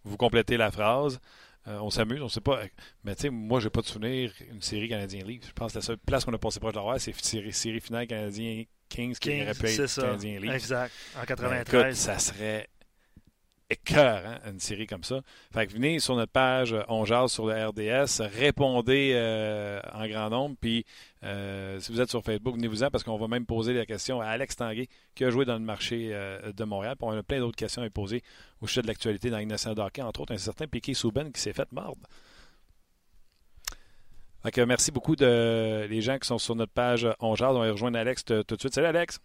Vous 0.04 0.18
complétez 0.18 0.58
la 0.58 0.72
phrase. 0.72 1.20
Euh, 1.68 1.78
on 1.82 1.90
s'amuse, 1.90 2.22
on 2.22 2.30
sait 2.30 2.42
pas. 2.42 2.62
Mais 3.04 3.16
tu 3.16 3.24
sais, 3.24 3.30
moi, 3.30 3.60
j'ai 3.60 3.70
pas 3.70 3.82
de 3.82 3.86
souvenir 3.86 4.34
une 4.50 4.62
série 4.62 4.90
Canadien 4.90 5.24
League. 5.24 5.44
Je 5.46 5.52
pense 5.52 5.74
que 5.74 5.78
la 5.78 5.82
seule 5.84 5.98
place 5.98 6.26
qu'on 6.26 6.34
a 6.34 6.38
passé 6.38 6.60
proche 6.60 6.74
de 6.74 6.80
la 6.80 7.00
c'est 7.00 7.14
série, 7.24 7.54
série 7.54 7.82
finale 7.82 8.08
Canadien 8.08 8.64
Kings, 8.88 9.16
qui 9.20 9.42
aurait 9.42 9.54
pu 9.54 9.68
être 9.68 10.02
Canadien 10.02 10.40
League. 10.40 10.52
Exact. 10.52 10.92
En 11.22 11.26
93. 11.26 11.86
écoute, 11.86 11.96
ça 11.96 12.18
serait 12.18 12.68
écœur, 13.70 14.24
hein, 14.26 14.40
une 14.50 14.60
série 14.60 14.88
comme 14.88 15.04
ça. 15.04 15.22
Fait 15.54 15.68
que 15.68 15.74
venez 15.74 16.00
sur 16.00 16.16
notre 16.16 16.32
page 16.32 16.74
euh, 16.74 16.82
On 16.88 17.06
Jase 17.06 17.32
sur 17.32 17.46
le 17.46 17.54
RDS, 17.54 18.22
répondez 18.22 19.12
euh, 19.14 19.80
en 19.94 20.08
grand 20.08 20.30
nombre, 20.30 20.56
puis 20.60 20.86
euh, 21.24 21.80
si 21.80 21.92
vous 21.92 22.02
êtes 22.02 22.10
sur 22.10 22.24
Facebook, 22.24 22.56
venez-vous-en 22.56 22.90
parce 22.90 23.04
qu'on 23.04 23.18
va 23.18 23.28
même 23.28 23.46
poser 23.46 23.74
la 23.74 23.86
question 23.86 24.22
à 24.22 24.28
Alex 24.28 24.56
Tanguay 24.56 24.88
qui 25.14 25.24
a 25.24 25.30
joué 25.30 25.46
dans 25.46 25.54
le 25.54 25.60
marché 25.60 26.10
de 26.10 26.64
Montréal. 26.64 26.96
Puis 26.98 27.08
on 27.08 27.18
a 27.18 27.24
plein 27.24 27.40
d'autres 27.40 27.58
questions 27.58 27.82
à 27.82 27.90
poser 27.90 28.24
au 28.62 28.68
sujet 28.68 28.82
de 28.82 28.88
l'actualité 28.88 29.30
dans 29.30 29.38
l'Innocent 29.38 29.78
hockey, 29.78 30.02
entre 30.02 30.22
autres 30.22 30.34
un 30.34 30.38
certain 30.38 30.68
Piquet 30.68 30.94
Souben 30.94 31.32
qui 31.32 31.42
s'est 31.42 31.54
fait 31.54 31.72
mordre. 31.72 32.02
Fait 34.44 34.66
merci 34.66 34.92
beaucoup 34.92 35.18
de 35.18 35.86
les 35.90 36.02
gens 36.02 36.18
qui 36.18 36.28
sont 36.28 36.38
sur 36.38 36.56
notre 36.56 36.72
page 36.72 37.06
On 37.20 37.36
Jase. 37.36 37.56
On 37.56 37.60
va 37.60 37.72
rejoindre 37.72 38.00
Alex 38.00 38.24
tout 38.24 38.44
de 38.44 38.60
suite. 38.60 38.74
Salut 38.74 38.88
Alex! 38.88 39.20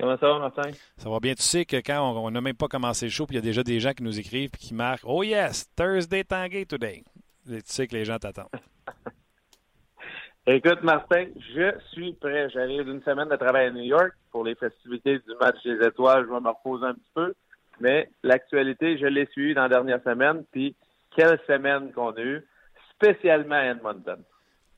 Comment 0.00 0.16
ça 0.16 0.28
va, 0.28 0.38
Martin? 0.38 0.70
Ça 0.96 1.10
va 1.10 1.20
bien. 1.20 1.34
Tu 1.34 1.42
sais 1.42 1.66
que 1.66 1.76
quand 1.76 2.00
on 2.16 2.30
n'a 2.30 2.40
même 2.40 2.56
pas 2.56 2.68
commencé 2.68 3.04
le 3.04 3.10
show, 3.10 3.26
puis 3.26 3.36
il 3.36 3.38
y 3.38 3.42
a 3.42 3.44
déjà 3.44 3.62
des 3.62 3.80
gens 3.80 3.92
qui 3.92 4.02
nous 4.02 4.18
écrivent 4.18 4.50
et 4.54 4.56
qui 4.56 4.72
marquent 4.72 5.04
Oh 5.04 5.22
yes, 5.22 5.68
Thursday 5.76 6.24
Tanguay 6.24 6.64
today. 6.64 7.04
tu 7.46 7.60
sais 7.64 7.86
que 7.86 7.94
les 7.94 8.06
gens 8.06 8.18
t'attendent. 8.18 8.48
Écoute, 10.46 10.82
Martin, 10.82 11.26
je 11.54 11.74
suis 11.92 12.14
prêt. 12.14 12.48
J'arrive 12.48 12.84
d'une 12.84 13.02
semaine 13.02 13.28
de 13.28 13.36
travail 13.36 13.66
à 13.66 13.70
New 13.70 13.82
York 13.84 14.12
pour 14.32 14.42
les 14.42 14.54
festivités 14.54 15.18
du 15.18 15.34
match 15.38 15.62
des 15.64 15.86
étoiles. 15.86 16.24
Je 16.26 16.32
vais 16.32 16.40
me 16.40 16.48
reposer 16.48 16.86
un 16.86 16.94
petit 16.94 17.12
peu. 17.14 17.34
Mais 17.80 18.10
l'actualité, 18.22 18.96
je 18.96 19.06
l'ai 19.06 19.26
suivie 19.26 19.54
dans 19.54 19.62
la 19.62 19.68
dernière 19.68 20.02
semaine. 20.02 20.44
Puis, 20.50 20.74
quelle 21.14 21.38
semaine 21.46 21.92
qu'on 21.92 22.12
a 22.12 22.20
eue, 22.20 22.46
spécialement 22.94 23.56
à 23.56 23.64
Edmonton. 23.66 24.22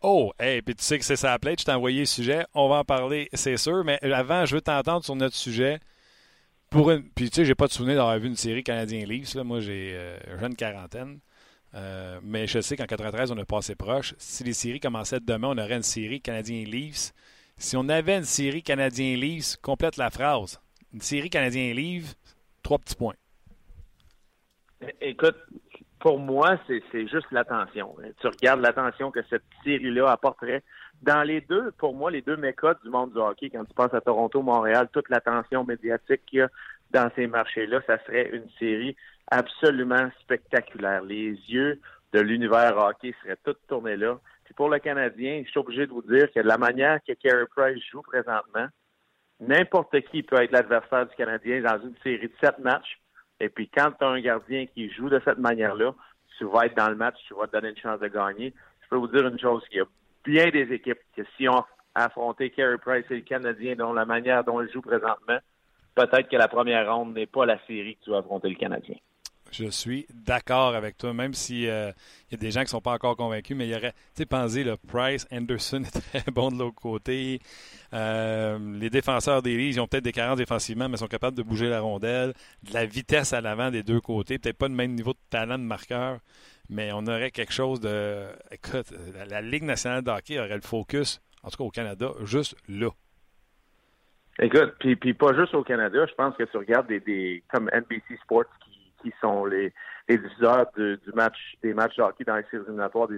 Oh, 0.02 0.32
hey, 0.40 0.62
puis 0.62 0.74
tu 0.74 0.82
sais 0.82 0.98
que 0.98 1.04
c'est 1.04 1.16
ça 1.16 1.38
plate, 1.38 1.60
je 1.60 1.64
t'ai 1.64 1.72
envoyé 1.72 2.00
le 2.00 2.06
sujet. 2.06 2.44
On 2.54 2.68
va 2.68 2.76
en 2.76 2.84
parler, 2.84 3.28
c'est 3.32 3.56
sûr. 3.56 3.84
Mais 3.84 4.02
avant, 4.02 4.44
je 4.44 4.56
veux 4.56 4.60
t'entendre 4.60 5.04
sur 5.04 5.14
notre 5.14 5.36
sujet. 5.36 5.78
Pour 6.70 6.90
une... 6.90 7.04
Puis 7.10 7.30
tu 7.30 7.36
sais, 7.36 7.44
j'ai 7.44 7.54
pas 7.54 7.68
de 7.68 7.72
souvenir 7.72 7.96
d'avoir 7.96 8.18
vu 8.18 8.26
une 8.26 8.36
série 8.36 8.64
Canadien 8.64 9.04
Leafs. 9.06 9.36
Moi, 9.36 9.60
j'ai 9.60 9.92
euh, 9.94 10.40
jeune 10.40 10.56
quarantaine. 10.56 11.20
Euh, 11.74 12.18
mais 12.22 12.46
je 12.46 12.60
sais 12.60 12.76
qu'en 12.76 12.86
93, 12.86 13.30
on 13.30 13.38
a 13.38 13.44
passé 13.44 13.74
proche. 13.76 14.14
Si 14.18 14.42
les 14.44 14.52
séries 14.52 14.80
commençaient 14.80 15.20
demain, 15.20 15.48
on 15.48 15.58
aurait 15.58 15.76
une 15.76 15.82
série 15.82 16.20
Canadien 16.20 16.64
Leafs. 16.64 17.12
Si 17.56 17.76
on 17.76 17.88
avait 17.88 18.16
une 18.16 18.24
série 18.24 18.62
Canadien 18.62 19.16
Leafs, 19.16 19.56
complète 19.62 19.96
la 19.96 20.10
phrase. 20.10 20.60
Une 20.92 21.00
série 21.00 21.30
Canadien 21.30 21.72
Leafs, 21.74 22.14
trois 22.62 22.78
petits 22.78 22.96
points. 22.96 23.14
Écoute, 25.00 25.36
pour 26.02 26.18
moi, 26.18 26.58
c'est 26.66 27.06
juste 27.06 27.30
l'attention. 27.30 27.94
Tu 28.20 28.26
regardes 28.26 28.60
l'attention 28.60 29.12
que 29.12 29.20
cette 29.30 29.44
série-là 29.62 30.10
apporterait. 30.10 30.64
Dans 31.00 31.22
les 31.22 31.40
deux, 31.40 31.70
pour 31.78 31.94
moi, 31.94 32.10
les 32.10 32.22
deux 32.22 32.36
mécodes 32.36 32.78
du 32.82 32.90
monde 32.90 33.12
du 33.12 33.18
hockey, 33.18 33.50
quand 33.50 33.64
tu 33.64 33.72
penses 33.72 33.94
à 33.94 34.00
Toronto, 34.00 34.42
Montréal, 34.42 34.88
toute 34.92 35.08
l'attention 35.10 35.62
médiatique 35.62 36.22
qu'il 36.26 36.40
y 36.40 36.42
a 36.42 36.48
dans 36.90 37.08
ces 37.14 37.28
marchés-là, 37.28 37.82
ça 37.86 37.98
serait 38.04 38.30
une 38.32 38.48
série 38.58 38.96
absolument 39.30 40.10
spectaculaire. 40.20 41.02
Les 41.02 41.30
yeux 41.48 41.80
de 42.12 42.20
l'univers 42.20 42.76
hockey 42.76 43.14
seraient 43.22 43.38
tous 43.44 43.56
tournés 43.68 43.96
là. 43.96 44.18
Puis 44.44 44.54
pour 44.54 44.68
le 44.70 44.80
Canadien, 44.80 45.42
je 45.44 45.50
suis 45.50 45.60
obligé 45.60 45.86
de 45.86 45.92
vous 45.92 46.02
dire 46.02 46.32
que 46.32 46.40
de 46.40 46.48
la 46.48 46.58
manière 46.58 46.98
que 47.06 47.12
Carey 47.12 47.46
Price 47.54 47.82
joue 47.92 48.02
présentement, 48.02 48.66
n'importe 49.38 50.00
qui 50.10 50.24
peut 50.24 50.42
être 50.42 50.50
l'adversaire 50.50 51.06
du 51.06 51.14
Canadien 51.14 51.62
dans 51.62 51.80
une 51.80 51.94
série 52.02 52.26
de 52.26 52.34
sept 52.42 52.58
matchs. 52.58 52.98
Et 53.42 53.48
puis, 53.48 53.68
quand 53.68 53.90
tu 53.98 54.05
as 54.05 54.09
un 54.09 54.20
gardien 54.20 54.66
qui 54.66 54.88
joue 54.88 55.09
de 55.09 55.20
cette 55.24 55.38
manière-là, 55.38 55.92
tu 56.38 56.44
vas 56.44 56.66
être 56.66 56.76
dans 56.76 56.88
le 56.88 56.94
match, 56.94 57.16
tu 57.26 57.35
vas 57.35 57.48
te 57.48 57.52
donner 57.52 57.70
une 57.70 57.76
chance 57.76 57.98
de 57.98 58.07
gagner. 58.07 58.55
Je 58.83 58.88
peux 58.88 58.96
vous 58.96 59.09
dire 59.09 59.26
une 59.26 59.38
chose, 59.38 59.64
il 59.72 59.78
y 59.78 59.81
a 59.81 59.85
bien 60.24 60.48
des 60.50 60.72
équipes 60.72 61.00
que 61.16 61.22
si 61.37 61.48
on 61.48 61.64
affrontait 61.92 62.50
Carey 62.50 62.78
Price 62.78 63.05
et 63.11 63.16
le 63.16 63.20
Canadien 63.22 63.74
dans 63.74 63.92
la 63.92 64.05
manière 64.05 64.44
dont 64.44 64.62
il 64.62 64.70
joue 64.70 64.81
présentement, 64.81 65.38
peut-être 65.96 66.28
que 66.28 66.37
la 66.37 66.46
première 66.46 66.94
ronde 66.94 67.14
n'est 67.14 67.26
pas 67.26 67.44
la 67.44 67.59
série 67.66 67.96
que 67.96 68.05
tu 68.05 68.11
vas 68.11 68.18
affronter 68.18 68.48
le 68.48 68.55
Canadien. 68.55 68.94
Je 69.52 69.68
suis 69.68 70.06
d'accord 70.14 70.74
avec 70.74 70.96
toi, 70.96 71.12
même 71.12 71.34
s'il 71.34 71.68
euh, 71.68 71.92
y 72.30 72.34
a 72.34 72.38
des 72.38 72.50
gens 72.50 72.60
qui 72.60 72.66
ne 72.66 72.70
sont 72.70 72.80
pas 72.80 72.92
encore 72.92 73.16
convaincus, 73.16 73.54
mais 73.54 73.66
il 73.66 73.70
y 73.70 73.74
aurait, 73.74 73.92
tu 73.92 73.98
sais, 74.14 74.26
pensez, 74.26 74.64
le 74.64 74.78
Price, 74.78 75.28
Anderson 75.30 75.82
est 75.84 76.00
très 76.22 76.32
bon 76.32 76.50
de 76.50 76.58
l'autre 76.58 76.80
côté. 76.80 77.38
Euh, 77.92 78.58
les 78.78 78.88
défenseurs 78.88 79.42
des 79.42 79.52
ils 79.52 79.78
ont 79.78 79.86
peut-être 79.86 80.04
des 80.04 80.12
carences 80.12 80.38
défensivement, 80.38 80.88
mais 80.88 80.96
sont 80.96 81.06
capables 81.06 81.36
de 81.36 81.42
bouger 81.42 81.68
la 81.68 81.80
rondelle, 81.80 82.32
de 82.62 82.72
la 82.72 82.86
vitesse 82.86 83.34
à 83.34 83.42
l'avant 83.42 83.70
des 83.70 83.82
deux 83.82 84.00
côtés, 84.00 84.38
peut-être 84.38 84.56
pas 84.56 84.68
le 84.68 84.74
même 84.74 84.92
niveau 84.92 85.12
de 85.12 85.18
talent 85.28 85.58
de 85.58 85.64
marqueur, 85.64 86.20
mais 86.70 86.90
on 86.92 87.06
aurait 87.06 87.30
quelque 87.30 87.52
chose 87.52 87.78
de. 87.80 88.24
Écoute, 88.50 88.94
la, 89.28 89.42
Ligue 89.42 89.64
nationale 89.64 90.02
de 90.02 90.10
hockey 90.10 90.38
aurait 90.38 90.54
le 90.54 90.62
focus, 90.62 91.20
en 91.42 91.50
tout 91.50 91.58
cas 91.58 91.64
au 91.64 91.70
Canada, 91.70 92.12
juste 92.24 92.56
là. 92.68 92.88
Écoute, 94.38 94.76
puis, 94.80 94.96
puis 94.96 95.12
pas 95.12 95.34
juste 95.34 95.52
au 95.52 95.62
Canada, 95.62 96.06
je 96.08 96.14
pense 96.14 96.34
que 96.36 96.44
tu 96.44 96.56
regardes 96.56 96.86
des, 96.86 97.00
des 97.00 97.44
comme 97.52 97.68
NBC 97.70 98.16
Sports 98.24 98.44
qui 98.64 98.71
qui 99.02 99.12
sont 99.20 99.44
les, 99.44 99.72
les 100.08 100.18
du 100.18 101.12
match, 101.14 101.56
des 101.62 101.74
matchs 101.74 101.96
de 101.96 102.02
hockey 102.02 102.24
dans 102.24 102.36
les 102.36 102.44
séries 102.50 102.64
éliminatoires 102.64 103.08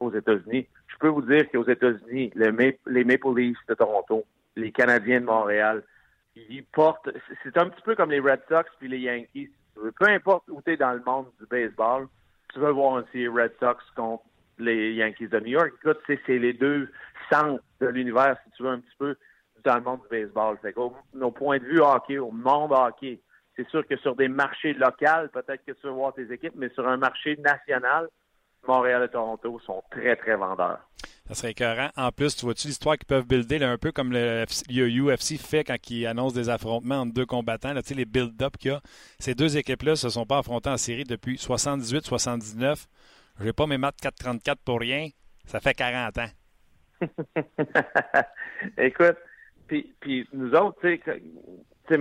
aux 0.00 0.12
États-Unis. 0.12 0.66
Je 0.88 0.96
peux 0.98 1.08
vous 1.08 1.22
dire 1.22 1.50
qu'aux 1.50 1.68
États-Unis, 1.68 2.32
les, 2.34 2.78
les 2.86 3.04
Maple 3.04 3.34
Leafs 3.36 3.66
de 3.68 3.74
Toronto, 3.74 4.24
les 4.56 4.72
Canadiens 4.72 5.20
de 5.20 5.26
Montréal, 5.26 5.82
ils 6.36 6.64
portent. 6.64 7.08
C'est 7.42 7.56
un 7.56 7.68
petit 7.68 7.82
peu 7.82 7.94
comme 7.94 8.10
les 8.10 8.20
Red 8.20 8.40
Sox 8.48 8.70
puis 8.78 8.88
les 8.88 8.98
Yankees. 8.98 9.50
Peu 9.74 10.08
importe 10.08 10.44
où 10.48 10.60
tu 10.62 10.72
es 10.72 10.76
dans 10.76 10.92
le 10.92 11.02
monde 11.04 11.26
du 11.38 11.46
baseball, 11.46 12.08
tu 12.52 12.60
veux 12.60 12.70
voir 12.70 13.02
aussi 13.02 13.28
Red 13.28 13.52
Sox 13.60 13.78
contre 13.94 14.24
les 14.58 14.94
Yankees 14.94 15.28
de 15.28 15.40
New 15.40 15.48
York. 15.48 15.72
Écoute, 15.82 15.98
c'est 16.06 16.38
les 16.38 16.52
deux 16.54 16.88
centres 17.30 17.62
de 17.80 17.88
l'univers, 17.88 18.36
si 18.44 18.50
tu 18.52 18.62
veux, 18.62 18.70
un 18.70 18.80
petit 18.80 18.96
peu 18.98 19.16
dans 19.64 19.76
le 19.76 19.82
monde 19.82 20.00
du 20.02 20.08
baseball. 20.08 20.56
Fait 20.62 20.74
nos 21.12 21.30
points 21.30 21.58
de 21.58 21.64
vue 21.64 21.80
hockey, 21.80 22.18
au 22.18 22.30
monde 22.30 22.72
hockey, 22.72 23.20
c'est 23.56 23.68
sûr 23.68 23.86
que 23.86 23.96
sur 23.98 24.14
des 24.14 24.28
marchés 24.28 24.74
locaux, 24.74 25.28
peut-être 25.32 25.64
que 25.64 25.72
tu 25.72 25.86
vas 25.86 25.92
voir 25.92 26.14
tes 26.14 26.30
équipes, 26.32 26.54
mais 26.56 26.68
sur 26.70 26.86
un 26.86 26.96
marché 26.96 27.36
national, 27.36 28.08
Montréal 28.66 29.04
et 29.04 29.08
Toronto 29.08 29.60
sont 29.60 29.82
très, 29.90 30.16
très 30.16 30.36
vendeurs. 30.36 30.80
Ça 31.28 31.34
serait 31.34 31.52
écœurant. 31.52 31.90
En 31.96 32.12
plus, 32.12 32.36
tu 32.36 32.44
vois-tu 32.44 32.68
l'histoire 32.68 32.96
qu'ils 32.96 33.06
peuvent 33.06 33.26
builder 33.26 33.62
un 33.64 33.78
peu 33.78 33.90
comme 33.92 34.12
le, 34.12 34.44
UFC 34.44 35.38
fait 35.38 35.64
quand 35.64 35.76
ils 35.90 36.06
annoncent 36.06 36.34
des 36.34 36.48
affrontements 36.48 37.00
entre 37.00 37.14
deux 37.14 37.26
combattants, 37.26 37.72
là, 37.72 37.80
les 37.88 38.04
build-up 38.04 38.56
qu'il 38.58 38.72
y 38.72 38.74
a. 38.74 38.80
Ces 39.18 39.34
deux 39.34 39.56
équipes-là 39.56 39.92
ne 39.92 39.96
se 39.96 40.08
sont 40.08 40.26
pas 40.26 40.38
affrontées 40.38 40.70
en 40.70 40.76
série 40.76 41.04
depuis 41.04 41.36
78-79. 41.36 42.86
Je 43.40 43.44
n'ai 43.44 43.52
pas 43.52 43.66
mes 43.66 43.78
maths 43.78 43.96
4-34 44.02 44.56
pour 44.64 44.80
rien. 44.80 45.08
Ça 45.46 45.60
fait 45.60 45.74
40 45.74 46.18
ans. 46.18 46.28
Écoute, 48.78 49.16
puis, 49.66 49.94
puis 50.00 50.28
nous 50.32 50.52
autres, 50.52 50.78
tu 50.80 51.00
sais, 51.88 51.98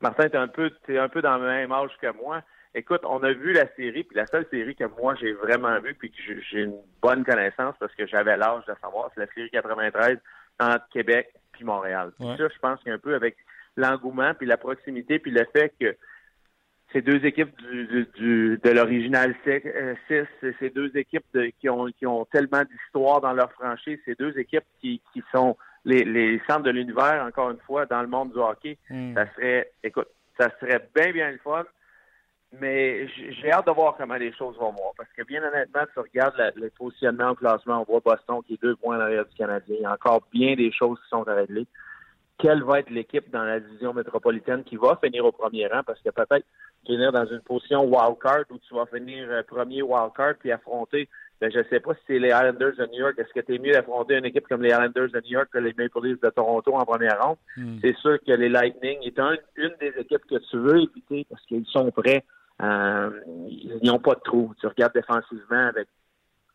Martin, 0.00 0.28
tu 0.28 0.36
es 0.36 0.38
un 0.38 0.48
peu, 0.48 0.70
un 0.88 1.08
peu 1.08 1.22
dans 1.22 1.38
le 1.38 1.46
même 1.46 1.72
âge 1.72 1.90
que 2.00 2.12
moi. 2.22 2.42
Écoute, 2.74 3.02
on 3.04 3.22
a 3.22 3.32
vu 3.32 3.52
la 3.52 3.72
série, 3.76 4.02
puis 4.02 4.16
la 4.16 4.26
seule 4.26 4.46
série 4.50 4.74
que 4.74 4.84
moi 5.00 5.14
j'ai 5.14 5.32
vraiment 5.32 5.78
vue, 5.80 5.94
puis 5.94 6.10
que 6.10 6.16
j'ai 6.50 6.62
une 6.62 6.76
bonne 7.00 7.24
connaissance 7.24 7.76
parce 7.78 7.94
que 7.94 8.06
j'avais 8.06 8.36
l'âge 8.36 8.64
de 8.66 8.74
savoir, 8.80 9.10
c'est 9.14 9.20
la 9.20 9.32
série 9.32 9.50
93 9.50 10.18
entre 10.58 10.88
Québec 10.92 11.32
puis 11.52 11.64
Montréal. 11.64 12.12
Ça, 12.18 12.36
je 12.36 12.58
pense 12.60 12.82
qu'un 12.82 12.98
peu 12.98 13.14
avec 13.14 13.36
l'engouement, 13.76 14.34
puis 14.34 14.46
la 14.46 14.56
proximité, 14.56 15.20
puis 15.20 15.30
le 15.30 15.46
fait 15.52 15.72
que 15.80 15.96
ces 16.92 17.02
deux 17.02 17.24
équipes 17.24 17.56
du, 17.60 18.06
du, 18.14 18.60
de 18.62 18.70
l'original 18.70 19.34
6, 19.44 19.50
euh, 19.66 19.94
ces 20.60 20.70
deux 20.70 20.96
équipes 20.96 21.24
de, 21.34 21.50
qui, 21.60 21.68
ont, 21.68 21.86
qui 21.86 22.06
ont 22.06 22.24
tellement 22.26 22.62
d'histoire 22.62 23.20
dans 23.20 23.32
leur 23.32 23.50
franchise, 23.52 23.98
ces 24.04 24.14
deux 24.14 24.36
équipes 24.38 24.64
qui, 24.80 25.00
qui 25.12 25.22
sont 25.32 25.56
les, 25.84 26.04
les 26.04 26.40
centres 26.46 26.62
de 26.62 26.70
l'univers, 26.70 27.24
encore 27.26 27.50
une 27.50 27.58
fois, 27.60 27.86
dans 27.86 28.00
le 28.02 28.08
monde 28.08 28.32
du 28.32 28.38
hockey, 28.38 28.78
Hmm. 28.90 29.14
ça 29.14 29.26
serait, 29.34 29.70
écoute, 29.82 30.08
ça 30.38 30.48
serait 30.60 30.88
bien, 30.94 31.12
bien 31.12 31.30
le 31.30 31.38
fun. 31.38 31.64
Mais 32.60 33.08
j'ai 33.08 33.50
hâte 33.50 33.66
de 33.66 33.72
voir 33.72 33.96
comment 33.96 34.14
les 34.14 34.32
choses 34.32 34.56
vont 34.58 34.70
voir. 34.70 34.92
Parce 34.96 35.10
que 35.12 35.22
bien 35.24 35.42
honnêtement, 35.42 35.82
tu 35.92 35.98
regardes 35.98 36.36
la- 36.36 36.52
le 36.54 36.70
positionnement 36.70 37.30
au 37.30 37.34
classement, 37.34 37.80
on 37.80 37.84
voit 37.92 38.00
Boston 38.00 38.42
qui 38.46 38.54
est 38.54 38.62
deux 38.62 38.76
points 38.76 38.96
en 38.96 39.00
arrière 39.00 39.26
du 39.26 39.34
Canadien. 39.34 39.74
Il 39.76 39.82
y 39.82 39.86
a 39.86 39.92
encore 39.92 40.22
bien 40.32 40.54
des 40.54 40.70
choses 40.70 41.00
qui 41.02 41.08
sont 41.08 41.26
à 41.26 41.34
régler. 41.34 41.66
Quelle 42.38 42.62
va 42.62 42.78
être 42.78 42.90
l'équipe 42.90 43.28
dans 43.30 43.42
la 43.42 43.58
division 43.58 43.92
métropolitaine 43.92 44.62
qui 44.62 44.76
va 44.76 44.96
finir 45.02 45.24
au 45.24 45.32
premier 45.32 45.66
rang? 45.66 45.82
Parce 45.84 46.00
que 46.00 46.10
peut-être 46.10 46.46
finir 46.86 47.10
dans 47.10 47.26
une 47.26 47.40
position 47.40 47.84
wildcard 47.84 48.44
où 48.50 48.58
tu 48.58 48.74
vas 48.74 48.86
finir 48.86 49.28
euh, 49.30 49.42
premier 49.42 49.82
wildcard 49.82 50.34
puis 50.38 50.52
affronter, 50.52 51.08
ben, 51.40 51.50
je 51.52 51.60
sais 51.68 51.80
pas 51.80 51.94
si 51.94 52.00
c'est 52.06 52.18
les 52.18 52.28
Islanders 52.28 52.76
de 52.78 52.86
New 52.86 53.00
York. 53.00 53.14
Est-ce 53.18 53.32
que 53.32 53.40
tu 53.40 53.54
es 53.54 53.58
mieux 53.58 53.72
d'affronter 53.72 54.16
une 54.16 54.24
équipe 54.24 54.46
comme 54.48 54.62
les 54.62 54.70
Islanders 54.70 55.10
de 55.10 55.20
New 55.20 55.30
York 55.32 55.48
que 55.52 55.58
les 55.58 55.74
Maple 55.76 56.00
Leafs 56.06 56.20
de 56.20 56.30
Toronto 56.30 56.74
en 56.74 56.84
première 56.84 57.20
ronde? 57.22 57.36
Hmm. 57.56 57.76
C'est 57.80 57.96
sûr 57.96 58.18
que 58.26 58.32
les 58.32 58.48
Lightning 58.48 58.98
est 59.02 59.18
un- 59.18 59.36
une 59.56 59.74
des 59.80 59.92
équipes 59.98 60.24
que 60.26 60.38
tu 60.50 60.56
veux 60.56 60.82
éviter 60.82 61.26
parce 61.28 61.44
qu'ils 61.46 61.66
sont 61.66 61.90
prêts. 61.90 62.24
Euh, 62.62 63.10
ils 63.48 63.80
n'ont 63.82 63.98
pas 63.98 64.14
de 64.14 64.20
trou. 64.20 64.54
Tu 64.60 64.66
regardes 64.66 64.94
défensivement 64.94 65.66
avec 65.66 65.88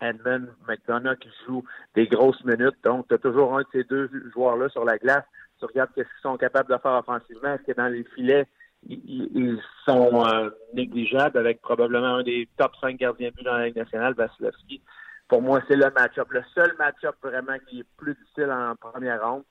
Edmund 0.02 0.48
McDonough 0.68 1.18
qui 1.18 1.30
joue 1.46 1.64
des 1.94 2.08
grosses 2.08 2.44
minutes. 2.46 2.78
Donc, 2.84 3.08
tu 3.10 3.16
as 3.16 3.18
toujours 3.18 3.58
un 3.58 3.62
de 3.62 3.68
ces 3.74 3.84
deux 3.84 4.10
joueurs-là 4.34 4.70
sur 4.70 4.86
la 4.86 4.98
glace. 4.98 5.26
Tu 5.60 5.66
regardes 5.66 5.90
qu'est-ce 5.94 6.08
qu'ils 6.08 6.22
sont 6.22 6.38
capables 6.38 6.72
de 6.74 6.78
faire 6.78 6.94
offensivement. 6.94 7.54
Est-ce 7.54 7.64
que 7.64 7.74
dans 7.76 7.90
les 7.90 8.06
filets, 8.16 8.48
ils, 8.88 9.60
sont 9.86 10.26
euh, 10.26 10.50
négligeables 10.74 11.38
avec 11.38 11.62
probablement 11.62 12.18
un 12.18 12.24
des 12.24 12.48
top 12.58 12.72
5 12.82 12.98
gardiens 12.98 13.30
de 13.30 13.36
but 13.36 13.44
dans 13.44 13.58
la 13.58 13.68
Ligue 13.68 13.76
nationale, 13.76 14.14
Vasilevski. 14.14 14.82
Pour 15.28 15.42
moi, 15.42 15.62
c'est 15.68 15.76
le 15.76 15.92
match-up. 15.92 16.28
Le 16.32 16.44
seul 16.54 16.76
match-up 16.78 17.16
vraiment 17.22 17.58
qui 17.68 17.82
est 17.82 17.86
plus 17.98 18.16
difficile 18.16 18.52
en 18.52 18.76
première 18.76 19.24
ronde, 19.24 19.44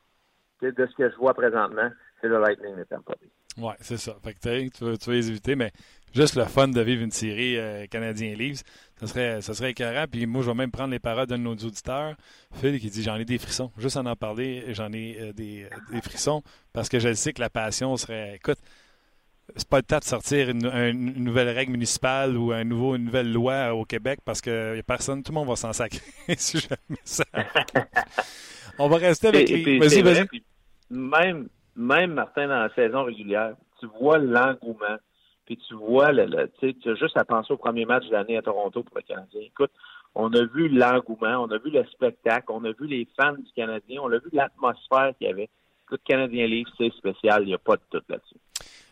de 0.62 0.86
ce 0.86 0.94
que 0.96 1.10
je 1.10 1.16
vois 1.16 1.34
présentement, 1.34 1.88
c'est 2.20 2.28
le 2.28 2.40
Lightning 2.40 2.76
de 2.76 2.84
Tampa 2.84 3.14
Bay. 3.20 3.28
Ouais, 3.62 3.74
c'est 3.80 3.96
ça. 3.96 4.16
Fait 4.22 4.34
que 4.34 4.68
tu, 4.68 4.84
vas, 4.84 4.96
tu 4.96 5.10
vas 5.10 5.16
les 5.16 5.30
éviter, 5.30 5.56
mais 5.56 5.72
juste 6.14 6.36
le 6.36 6.44
fun 6.44 6.68
de 6.68 6.80
vivre 6.80 7.02
une 7.02 7.10
série 7.10 7.56
euh, 7.56 7.86
canadien 7.86 8.34
Leafs, 8.34 8.62
ça 8.96 9.06
serait, 9.06 9.40
ça 9.40 9.54
serait 9.54 9.70
écœurant. 9.70 10.06
Puis 10.10 10.26
moi, 10.26 10.42
je 10.42 10.48
vais 10.48 10.54
même 10.54 10.70
prendre 10.70 10.90
les 10.90 10.98
paroles 10.98 11.26
d'un 11.26 11.38
de 11.38 11.42
nos 11.42 11.54
auditeurs, 11.54 12.16
Phil, 12.54 12.78
qui 12.80 12.90
dit 12.90 13.02
J'en 13.02 13.16
ai 13.16 13.24
des 13.24 13.38
frissons. 13.38 13.72
Juste 13.78 13.96
en 13.96 14.06
en 14.06 14.16
parler, 14.16 14.64
j'en 14.74 14.92
ai 14.92 15.16
euh, 15.20 15.32
des, 15.32 15.68
des 15.92 16.00
frissons 16.00 16.42
parce 16.72 16.88
que 16.88 16.98
je 16.98 17.12
sais 17.14 17.32
que 17.32 17.40
la 17.40 17.50
passion 17.50 17.96
serait. 17.96 18.36
Écoute, 18.36 18.58
c'est 19.56 19.68
pas 19.68 19.78
le 19.78 19.82
temps 19.82 19.98
de 19.98 20.04
sortir 20.04 20.50
une, 20.50 20.66
un- 20.66 20.90
une 20.90 21.24
nouvelle 21.24 21.48
règle 21.48 21.72
municipale 21.72 22.36
ou 22.36 22.52
un 22.52 22.64
nouveau, 22.64 22.94
une 22.96 23.04
nouvelle 23.04 23.32
loi 23.32 23.74
au 23.74 23.84
Québec 23.84 24.20
parce 24.24 24.40
que 24.40 24.76
y 24.76 24.78
a 24.78 24.82
personne, 24.82 25.22
tout 25.22 25.32
le 25.32 25.36
monde 25.38 25.48
va 25.48 25.56
s'en 25.56 25.72
sacrer 25.72 26.00
si 26.36 26.58
jamais 26.58 27.00
ça. 27.04 27.24
On 28.78 28.88
va 28.88 28.96
rester 28.96 29.28
avec 29.28 29.50
Et- 29.50 29.56
les. 29.64 29.78
Vas-y, 29.78 30.02
vas-y. 30.02 30.26
même, 30.90 31.48
même, 31.76 32.12
Martin, 32.14 32.46
dans 32.48 32.60
la 32.60 32.74
saison 32.74 33.04
régulière, 33.04 33.54
tu 33.80 33.86
vois 34.00 34.18
l'engouement, 34.18 34.96
puis 35.46 35.56
tu 35.68 35.74
vois, 35.74 36.12
le, 36.12 36.26
le- 36.26 36.50
tu 36.60 36.90
as 36.90 36.94
juste 36.94 37.16
à 37.16 37.24
penser 37.24 37.52
au 37.52 37.56
premier 37.56 37.84
match 37.84 38.06
de 38.06 38.12
l'année 38.12 38.36
à 38.36 38.42
Toronto 38.42 38.82
pour 38.82 38.96
le 38.96 39.02
Canadien. 39.02 39.40
Écoute, 39.42 39.72
on 40.14 40.32
a 40.32 40.44
vu 40.44 40.68
l'engouement, 40.68 41.42
on 41.44 41.50
a 41.50 41.58
vu 41.58 41.70
le 41.70 41.84
spectacle, 41.86 42.46
on 42.48 42.64
a 42.64 42.72
vu 42.72 42.86
les 42.86 43.06
fans 43.18 43.32
du 43.34 43.50
Canadien, 43.54 44.00
on 44.02 44.12
a 44.12 44.18
vu 44.18 44.28
l'atmosphère 44.32 45.12
qu'il 45.18 45.28
y 45.28 45.30
avait. 45.30 45.48
Écoute, 45.86 46.00
Canadien 46.04 46.46
Livre, 46.46 46.70
c'est 46.76 46.92
spécial, 46.92 47.42
il 47.44 47.46
n'y 47.48 47.54
a 47.54 47.58
pas 47.58 47.76
de 47.76 47.82
tout 47.90 48.02
là-dessus. 48.08 48.34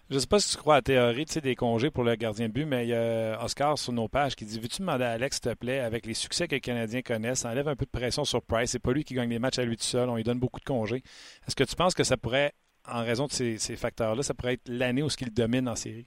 Je 0.09 0.15
ne 0.15 0.21
sais 0.21 0.29
pas 0.29 0.39
si 0.39 0.53
tu 0.53 0.57
crois 0.57 0.75
à 0.75 0.79
la 0.79 0.83
théorie 0.83 1.25
des 1.25 1.57
congés 1.57 1.91
pour 1.91 2.05
le 2.05 2.15
gardien 2.15 2.47
de 2.47 2.53
but, 2.53 2.65
mais 2.65 2.85
il 2.87 2.91
y 2.91 2.95
a 2.95 3.43
Oscar 3.43 3.77
sur 3.77 3.93
nos 3.93 4.07
pages 4.07 4.37
qui 4.37 4.45
dit 4.45 4.61
Veux-tu 4.61 4.83
demander 4.83 5.03
à 5.03 5.11
Alex, 5.11 5.41
s'il 5.43 5.51
te 5.51 5.57
plaît, 5.57 5.81
avec 5.81 6.07
les 6.07 6.15
succès 6.15 6.47
que 6.47 6.55
les 6.55 6.61
Canadiens 6.61 7.03
connaissent, 7.03 7.45
enlève 7.45 7.67
un 7.67 7.75
peu 7.75 7.87
de 7.87 7.91
pression 7.91 8.25
sur 8.25 8.41
Price. 8.41 8.71
C'est 8.71 8.79
pas 8.79 8.93
lui 8.93 9.03
qui 9.03 9.15
gagne 9.15 9.31
les 9.31 9.41
matchs 9.41 9.59
à 9.59 9.65
lui 9.65 9.77
tout 9.77 9.83
seul. 9.83 10.09
On 10.09 10.15
lui 10.15 10.23
donne 10.23 10.39
beaucoup 10.39 10.61
de 10.61 10.65
congés. 10.65 11.03
Est-ce 11.49 11.57
que 11.57 11.65
tu 11.65 11.75
penses 11.75 11.93
que 11.93 12.05
ça 12.05 12.17
pourrait, 12.17 12.53
en 12.89 13.03
raison 13.03 13.27
de 13.27 13.33
ces, 13.33 13.59
facteurs-là, 13.75 14.23
ça 14.23 14.33
pourrait 14.33 14.55
être 14.55 14.69
l'année 14.69 15.03
où 15.03 15.09
ce 15.09 15.17
qu'il 15.17 15.35
domine 15.35 15.69
en 15.69 15.75
série? 15.75 16.07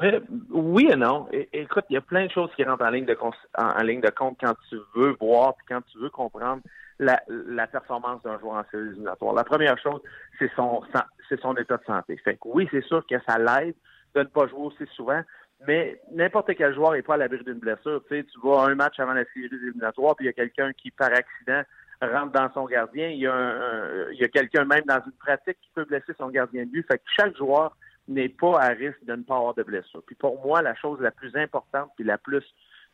Euh, 0.00 0.20
oui 0.50 0.88
et 0.88 0.96
non. 0.96 1.26
Écoute, 1.52 1.84
il 1.90 1.94
y 1.94 1.96
a 1.96 2.00
plein 2.00 2.26
de 2.26 2.30
choses 2.30 2.50
qui 2.54 2.62
rentrent 2.62 2.84
en 2.84 2.90
ligne 2.90 3.06
de, 3.06 3.14
cons- 3.14 3.32
en, 3.58 3.70
en 3.70 3.82
ligne 3.82 4.00
de 4.00 4.10
compte 4.10 4.38
quand 4.40 4.54
tu 4.68 4.76
veux 4.94 5.16
voir 5.20 5.56
puis 5.56 5.66
quand 5.68 5.82
tu 5.90 5.98
veux 5.98 6.10
comprendre 6.10 6.62
la, 7.00 7.20
la 7.28 7.66
performance 7.66 8.22
d'un 8.22 8.38
joueur 8.38 8.56
en 8.56 8.64
séries 8.70 8.88
éliminatoires. 8.88 9.34
La 9.34 9.44
première 9.44 9.78
chose, 9.78 10.00
c'est 10.38 10.50
son, 10.54 10.82
c'est 11.28 11.40
son 11.40 11.56
état 11.56 11.78
de 11.78 11.84
santé. 11.84 12.16
Fait 12.18 12.34
que 12.34 12.40
oui, 12.44 12.68
c'est 12.70 12.84
sûr 12.84 13.04
que 13.06 13.16
ça 13.26 13.38
l'aide 13.38 13.74
de 14.14 14.20
ne 14.20 14.24
pas 14.26 14.46
jouer 14.46 14.66
aussi 14.66 14.86
souvent, 14.94 15.22
mais 15.66 16.00
n'importe 16.12 16.54
quel 16.54 16.74
joueur 16.74 16.92
n'est 16.92 17.02
pas 17.02 17.14
à 17.14 17.16
l'abri 17.16 17.42
d'une 17.42 17.58
blessure. 17.58 18.02
Tu 18.08 18.16
sais, 18.18 18.24
tu 18.24 18.38
vois 18.40 18.68
un 18.70 18.74
match 18.74 19.00
avant 19.00 19.14
la 19.14 19.24
série 19.32 19.46
éliminatoire, 19.46 20.14
puis 20.14 20.26
il 20.26 20.28
y 20.28 20.30
a 20.30 20.34
quelqu'un 20.34 20.72
qui, 20.74 20.90
par 20.90 21.10
accident, 21.12 21.62
rentre 22.02 22.32
dans 22.32 22.52
son 22.52 22.66
gardien. 22.66 23.08
Il 23.08 23.18
y 23.18 23.26
a, 23.26 23.34
un- 23.34 24.10
il 24.12 24.18
y 24.18 24.24
a 24.24 24.28
quelqu'un 24.28 24.64
même 24.64 24.84
dans 24.84 25.00
une 25.04 25.12
pratique 25.12 25.58
qui 25.60 25.70
peut 25.74 25.84
blesser 25.84 26.12
son 26.18 26.28
gardien 26.28 26.64
de 26.64 26.70
but. 26.70 26.86
Fait 26.90 26.98
que 26.98 27.04
chaque 27.16 27.36
joueur 27.36 27.76
n'est 28.08 28.28
pas 28.30 28.58
à 28.60 28.68
risque 28.68 29.04
de 29.04 29.14
ne 29.14 29.22
pas 29.22 29.36
avoir 29.36 29.54
de 29.54 29.62
blessure. 29.62 30.02
Puis 30.06 30.16
pour 30.16 30.44
moi, 30.44 30.60
la 30.62 30.74
chose 30.74 31.00
la 31.00 31.10
plus 31.12 31.34
importante 31.36 31.90
puis 31.96 32.04
la 32.04 32.18
plus 32.18 32.44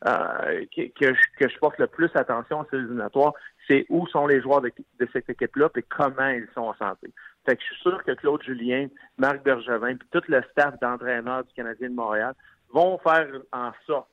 euh, 0.05 0.65
que, 0.75 1.15
je, 1.15 1.59
porte 1.59 1.79
le 1.79 1.87
plus 1.87 2.11
attention 2.15 2.61
à 2.61 2.67
ces 2.71 2.77
éliminatoires, 2.77 3.33
c'est 3.67 3.87
où 3.89 4.07
sont 4.09 4.27
les 4.27 4.43
joueurs 4.43 4.61
de, 4.61 4.71
cette 5.13 5.31
équipe-là 5.31 5.71
et 5.75 5.83
comment 5.83 6.29
ils 6.29 6.49
sont 6.55 6.63
en 6.63 6.75
santé. 6.75 7.09
Fait 7.47 7.57
que 7.57 7.63
je 7.63 7.67
suis 7.67 7.83
sûr 7.83 8.05
que 8.05 8.13
Claude 8.13 8.43
Julien, 8.43 8.89
Marc 9.17 9.43
Bergevin, 9.43 9.97
puis 9.97 10.09
tout 10.11 10.23
le 10.29 10.43
staff 10.51 10.79
d'entraîneurs 10.81 11.45
du 11.45 11.55
Canadien 11.55 11.89
de 11.89 11.95
Montréal 11.95 12.35
vont 12.71 12.99
faire 12.99 13.27
en 13.53 13.73
sorte 13.87 14.09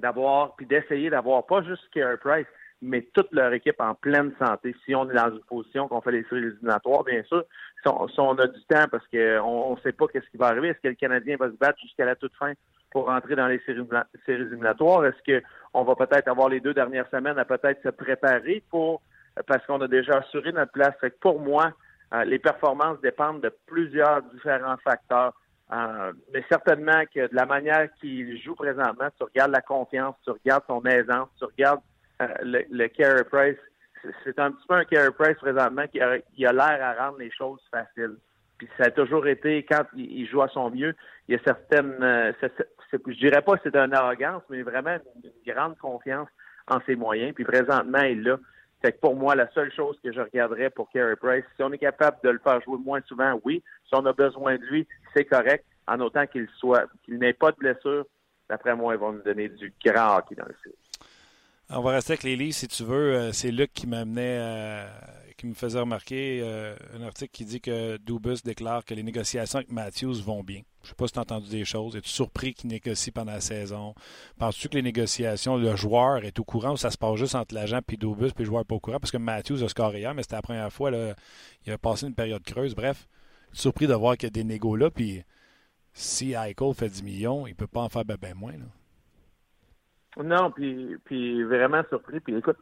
d'avoir, 0.00 0.56
puis 0.56 0.66
d'essayer 0.66 1.10
d'avoir 1.10 1.46
pas 1.46 1.62
juste 1.62 1.88
Carey 1.92 2.16
Price, 2.16 2.46
mais 2.80 3.02
toute 3.12 3.32
leur 3.32 3.52
équipe 3.52 3.80
en 3.80 3.94
pleine 3.94 4.32
santé. 4.38 4.74
Si 4.84 4.94
on 4.94 5.08
est 5.10 5.14
dans 5.14 5.30
une 5.30 5.40
position 5.40 5.88
qu'on 5.88 6.00
fait 6.00 6.12
les 6.12 6.24
séries 6.24 6.44
éliminatoires, 6.44 7.04
bien 7.04 7.22
sûr, 7.24 7.44
si 7.82 7.88
on, 7.88 8.38
a 8.38 8.46
du 8.46 8.60
temps 8.64 8.86
parce 8.90 9.06
qu'on 9.08 9.74
ne 9.74 9.80
sait 9.80 9.92
pas 9.92 10.06
qu'est-ce 10.08 10.28
qui 10.30 10.36
va 10.36 10.48
arriver, 10.48 10.68
est-ce 10.68 10.80
que 10.80 10.88
le 10.88 10.94
Canadien 10.94 11.36
va 11.36 11.50
se 11.50 11.56
battre 11.56 11.78
jusqu'à 11.80 12.04
la 12.04 12.16
toute 12.16 12.34
fin? 12.34 12.52
Pour 12.90 13.06
rentrer 13.06 13.36
dans 13.36 13.46
les 13.46 13.60
séries, 13.60 13.86
séries 14.26 14.42
éliminatoires? 14.42 15.04
Est-ce 15.04 15.40
qu'on 15.72 15.84
va 15.84 15.94
peut-être 15.94 16.28
avoir 16.28 16.48
les 16.48 16.60
deux 16.60 16.74
dernières 16.74 17.08
semaines 17.10 17.38
à 17.38 17.44
peut-être 17.44 17.82
se 17.82 17.88
préparer 17.88 18.62
pour 18.70 19.02
parce 19.46 19.64
qu'on 19.66 19.80
a 19.80 19.88
déjà 19.88 20.18
assuré 20.18 20.52
notre 20.52 20.72
place? 20.72 20.94
Fait 21.00 21.10
que 21.10 21.18
pour 21.20 21.40
moi, 21.40 21.72
euh, 22.14 22.24
les 22.24 22.38
performances 22.38 23.00
dépendent 23.00 23.42
de 23.42 23.54
plusieurs 23.66 24.22
différents 24.22 24.78
facteurs. 24.78 25.34
Euh, 25.70 26.12
mais 26.32 26.42
certainement 26.48 27.02
que 27.14 27.28
de 27.28 27.34
la 27.34 27.44
manière 27.44 27.88
qu'il 28.00 28.40
joue 28.40 28.54
présentement, 28.54 29.08
tu 29.18 29.24
regardes 29.24 29.52
la 29.52 29.60
confiance, 29.60 30.16
tu 30.24 30.30
regardes 30.30 30.64
son 30.66 30.82
aisance, 30.86 31.28
tu 31.38 31.44
regardes 31.44 31.80
euh, 32.22 32.28
le, 32.42 32.64
le 32.70 32.88
Carey 32.88 33.24
Price, 33.24 33.58
c'est 34.24 34.38
un 34.38 34.52
petit 34.52 34.66
peu 34.66 34.74
un 34.74 34.84
Carey 34.84 35.10
Price 35.10 35.36
présentement 35.36 35.86
qui 35.86 36.00
a, 36.00 36.18
qui 36.20 36.46
a 36.46 36.52
l'air 36.52 36.78
à 36.82 37.04
rendre 37.04 37.18
les 37.18 37.30
choses 37.30 37.60
faciles. 37.70 38.16
Puis 38.58 38.68
ça 38.76 38.86
a 38.86 38.90
toujours 38.90 39.26
été, 39.28 39.62
quand 39.62 39.84
il, 39.96 40.26
joue 40.28 40.42
à 40.42 40.48
son 40.48 40.70
mieux, 40.70 40.94
il 41.28 41.36
y 41.36 41.38
a 41.38 41.40
certaines, 41.44 42.02
euh, 42.02 42.32
je 42.92 43.18
dirais 43.18 43.40
pas 43.40 43.56
que 43.56 43.60
c'est 43.62 43.76
une 43.76 43.94
arrogance, 43.94 44.42
mais 44.50 44.62
vraiment 44.62 44.96
une, 45.24 45.52
grande 45.54 45.78
confiance 45.78 46.28
en 46.66 46.80
ses 46.84 46.96
moyens. 46.96 47.32
Puis 47.34 47.44
présentement, 47.44 48.02
il 48.02 48.22
l'a. 48.22 48.38
Fait 48.82 48.92
que 48.92 48.98
pour 48.98 49.16
moi, 49.16 49.34
la 49.34 49.50
seule 49.52 49.72
chose 49.72 49.98
que 50.02 50.12
je 50.12 50.20
regarderais 50.20 50.70
pour 50.70 50.90
Carey 50.90 51.16
Price, 51.16 51.44
si 51.56 51.62
on 51.62 51.72
est 51.72 51.78
capable 51.78 52.18
de 52.22 52.30
le 52.30 52.38
faire 52.38 52.60
jouer 52.62 52.78
moins 52.78 53.00
souvent, 53.06 53.40
oui. 53.44 53.62
Si 53.88 53.94
on 53.94 54.04
a 54.06 54.12
besoin 54.12 54.56
de 54.56 54.64
lui, 54.64 54.86
c'est 55.14 55.24
correct, 55.24 55.64
en 55.86 56.00
autant 56.00 56.26
qu'il 56.26 56.48
soit, 56.58 56.86
qu'il 57.04 57.18
n'ait 57.18 57.32
pas 57.32 57.52
de 57.52 57.56
blessure. 57.56 58.04
D'après 58.48 58.74
moi, 58.74 58.94
ils 58.94 59.00
vont 59.00 59.12
nous 59.12 59.22
donner 59.22 59.48
du 59.48 59.72
grand 59.84 60.18
hockey 60.18 60.34
dans 60.34 60.46
le 60.46 60.54
site. 60.64 60.76
On 61.70 61.80
va 61.80 61.92
rester 61.92 62.14
avec 62.14 62.22
les 62.22 62.52
si 62.52 62.66
tu 62.66 62.82
veux. 62.82 63.30
C'est 63.32 63.50
Luc 63.50 63.72
qui 63.74 63.86
m'amenait, 63.86 64.38
euh, 64.40 64.86
qui 65.38 65.46
me 65.46 65.54
faisait 65.54 65.78
remarquer 65.78 66.40
euh, 66.42 66.74
un 66.94 67.02
article 67.02 67.30
qui 67.30 67.44
dit 67.44 67.60
que 67.60 67.96
Dubus 67.98 68.42
déclare 68.44 68.84
que 68.84 68.92
les 68.92 69.04
négociations 69.04 69.60
avec 69.60 69.70
Matthews 69.70 70.14
vont 70.14 70.42
bien. 70.42 70.62
Je 70.82 70.86
ne 70.86 70.88
sais 70.88 70.94
pas 70.96 71.06
si 71.06 71.12
tu 71.12 71.18
as 71.20 71.22
entendu 71.22 71.48
des 71.48 71.64
choses. 71.64 71.94
Es-tu 71.94 72.08
surpris 72.08 72.54
qu'il 72.54 72.70
négocie 72.70 73.12
pendant 73.12 73.32
la 73.32 73.40
saison? 73.40 73.94
Penses-tu 74.38 74.68
que 74.68 74.74
les 74.74 74.82
négociations, 74.82 75.56
le 75.56 75.76
joueur 75.76 76.24
est 76.24 76.38
au 76.40 76.44
courant 76.44 76.72
ou 76.72 76.76
ça 76.76 76.90
se 76.90 76.98
passe 76.98 77.14
juste 77.14 77.36
entre 77.36 77.54
l'agent 77.54 77.80
et 77.88 77.96
Dubus 77.96 78.32
puis 78.32 78.42
le 78.42 78.46
joueur 78.46 78.66
pas 78.66 78.74
au 78.74 78.80
courant? 78.80 78.98
Parce 78.98 79.12
que 79.12 79.16
Matthews 79.16 79.62
a 79.62 79.68
scoré 79.68 80.00
hier, 80.00 80.12
mais 80.12 80.22
c'était 80.22 80.36
la 80.36 80.42
première 80.42 80.72
fois. 80.72 80.90
Là, 80.90 81.14
il 81.64 81.72
a 81.72 81.78
passé 81.78 82.06
une 82.06 82.14
période 82.14 82.42
creuse. 82.42 82.74
Bref, 82.74 83.08
surpris 83.52 83.86
de 83.86 83.94
voir 83.94 84.16
qu'il 84.16 84.26
y 84.26 84.30
a 84.30 84.30
des 84.30 84.44
négos 84.44 84.74
là. 84.74 84.90
Puis 84.90 85.22
si 85.92 86.32
Eichel 86.32 86.74
fait 86.74 86.88
10 86.88 87.04
millions, 87.04 87.46
il 87.46 87.50
ne 87.50 87.56
peut 87.56 87.68
pas 87.68 87.82
en 87.82 87.88
faire 87.88 88.04
ben, 88.04 88.16
ben 88.20 88.34
moins. 88.34 88.54
Là. 88.54 90.24
Non, 90.24 90.50
puis, 90.50 90.96
puis 91.04 91.44
vraiment 91.44 91.82
surpris. 91.88 92.18
Puis 92.18 92.34
écoute, 92.34 92.56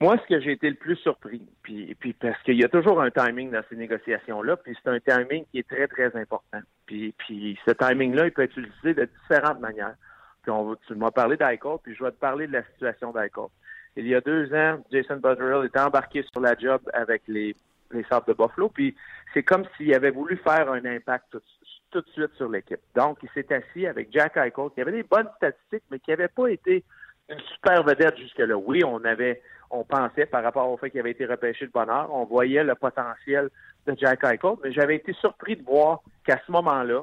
moi, 0.00 0.18
ce 0.18 0.26
que 0.28 0.40
j'ai 0.40 0.52
été 0.52 0.68
le 0.68 0.76
plus 0.76 0.96
surpris, 0.96 1.42
puis, 1.62 1.96
parce 2.20 2.40
qu'il 2.42 2.56
y 2.56 2.64
a 2.64 2.68
toujours 2.68 3.00
un 3.00 3.10
timing 3.10 3.50
dans 3.50 3.62
ces 3.70 3.76
négociations-là, 3.76 4.56
puis 4.56 4.76
c'est 4.82 4.90
un 4.90 5.00
timing 5.00 5.44
qui 5.50 5.60
est 5.60 5.68
très, 5.68 5.88
très 5.88 6.14
important. 6.16 6.60
Puis, 6.84 7.14
puis 7.16 7.58
ce 7.66 7.72
timing-là, 7.72 8.26
il 8.26 8.32
peut 8.32 8.42
être 8.42 8.58
utilisé 8.58 8.94
de 8.94 9.08
différentes 9.22 9.60
manières. 9.60 9.96
Puis 10.42 10.50
on, 10.50 10.76
tu 10.86 10.94
m'as 10.94 11.10
parlé 11.10 11.36
d'Eichel, 11.36 11.78
puis 11.82 11.94
je 11.94 12.04
vais 12.04 12.10
te 12.10 12.18
parler 12.18 12.46
de 12.46 12.52
la 12.52 12.62
situation 12.64 13.10
d'Eichel. 13.12 13.48
Il 13.96 14.06
y 14.06 14.14
a 14.14 14.20
deux 14.20 14.52
ans, 14.52 14.84
Jason 14.92 15.16
Butterill 15.16 15.64
était 15.66 15.80
embarqué 15.80 16.22
sur 16.30 16.42
la 16.42 16.54
job 16.54 16.82
avec 16.92 17.22
les 17.26 17.56
les 17.92 18.04
Sables 18.04 18.26
de 18.28 18.32
Buffalo. 18.32 18.68
Puis 18.68 18.94
c'est 19.32 19.42
comme 19.42 19.64
s'il 19.76 19.94
avait 19.94 20.10
voulu 20.10 20.36
faire 20.36 20.70
un 20.70 20.84
impact 20.84 21.26
tout, 21.30 21.42
tout 21.90 22.00
de 22.00 22.08
suite 22.10 22.34
sur 22.36 22.48
l'équipe. 22.48 22.80
Donc, 22.94 23.18
il 23.22 23.28
s'est 23.30 23.52
assis 23.52 23.86
avec 23.86 24.12
Jack 24.12 24.36
Eichel, 24.36 24.70
qui 24.74 24.80
avait 24.80 24.92
des 24.92 25.02
bonnes 25.02 25.28
statistiques, 25.36 25.84
mais 25.90 25.98
qui 25.98 26.10
n'avait 26.10 26.28
pas 26.28 26.48
été 26.48 26.84
une 27.28 27.40
super 27.40 27.82
vedette 27.82 28.16
jusque-là. 28.18 28.56
Oui, 28.56 28.82
on 28.84 29.04
avait, 29.04 29.42
on 29.70 29.84
pensait 29.84 30.26
par 30.26 30.42
rapport 30.42 30.70
au 30.70 30.76
fait 30.76 30.90
qu'il 30.90 31.00
avait 31.00 31.10
été 31.10 31.26
repêché 31.26 31.66
de 31.66 31.72
bonheur, 31.72 32.08
on 32.12 32.24
voyait 32.24 32.64
le 32.64 32.74
potentiel 32.74 33.50
de 33.86 33.94
Jack 33.98 34.24
Eichel, 34.24 34.56
mais 34.62 34.72
j'avais 34.72 34.96
été 34.96 35.12
surpris 35.14 35.56
de 35.56 35.64
voir 35.64 36.00
qu'à 36.24 36.40
ce 36.46 36.52
moment-là, 36.52 37.02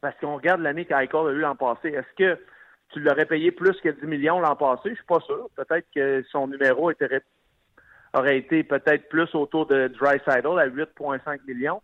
parce 0.00 0.16
qu'on 0.20 0.36
regarde 0.36 0.60
l'année 0.60 0.84
qu'Eichel 0.84 1.26
a 1.26 1.30
eu 1.30 1.40
l'an 1.40 1.56
passé, 1.56 1.88
est-ce 1.88 2.14
que 2.16 2.40
tu 2.90 3.00
l'aurais 3.00 3.26
payé 3.26 3.52
plus 3.52 3.78
que 3.80 3.88
10 3.88 4.06
millions 4.06 4.40
l'an 4.40 4.56
passé? 4.56 4.90
Je 4.90 4.94
suis 4.94 5.04
pas 5.04 5.20
sûr. 5.20 5.48
Peut-être 5.54 5.86
que 5.94 6.24
son 6.30 6.48
numéro 6.48 6.90
aurait 8.12 8.38
été 8.38 8.64
peut-être 8.64 9.08
plus 9.08 9.32
autour 9.34 9.66
de 9.66 9.88
Dreisaitl 9.88 10.58
à 10.58 10.68
8,5 10.68 11.40
millions. 11.46 11.82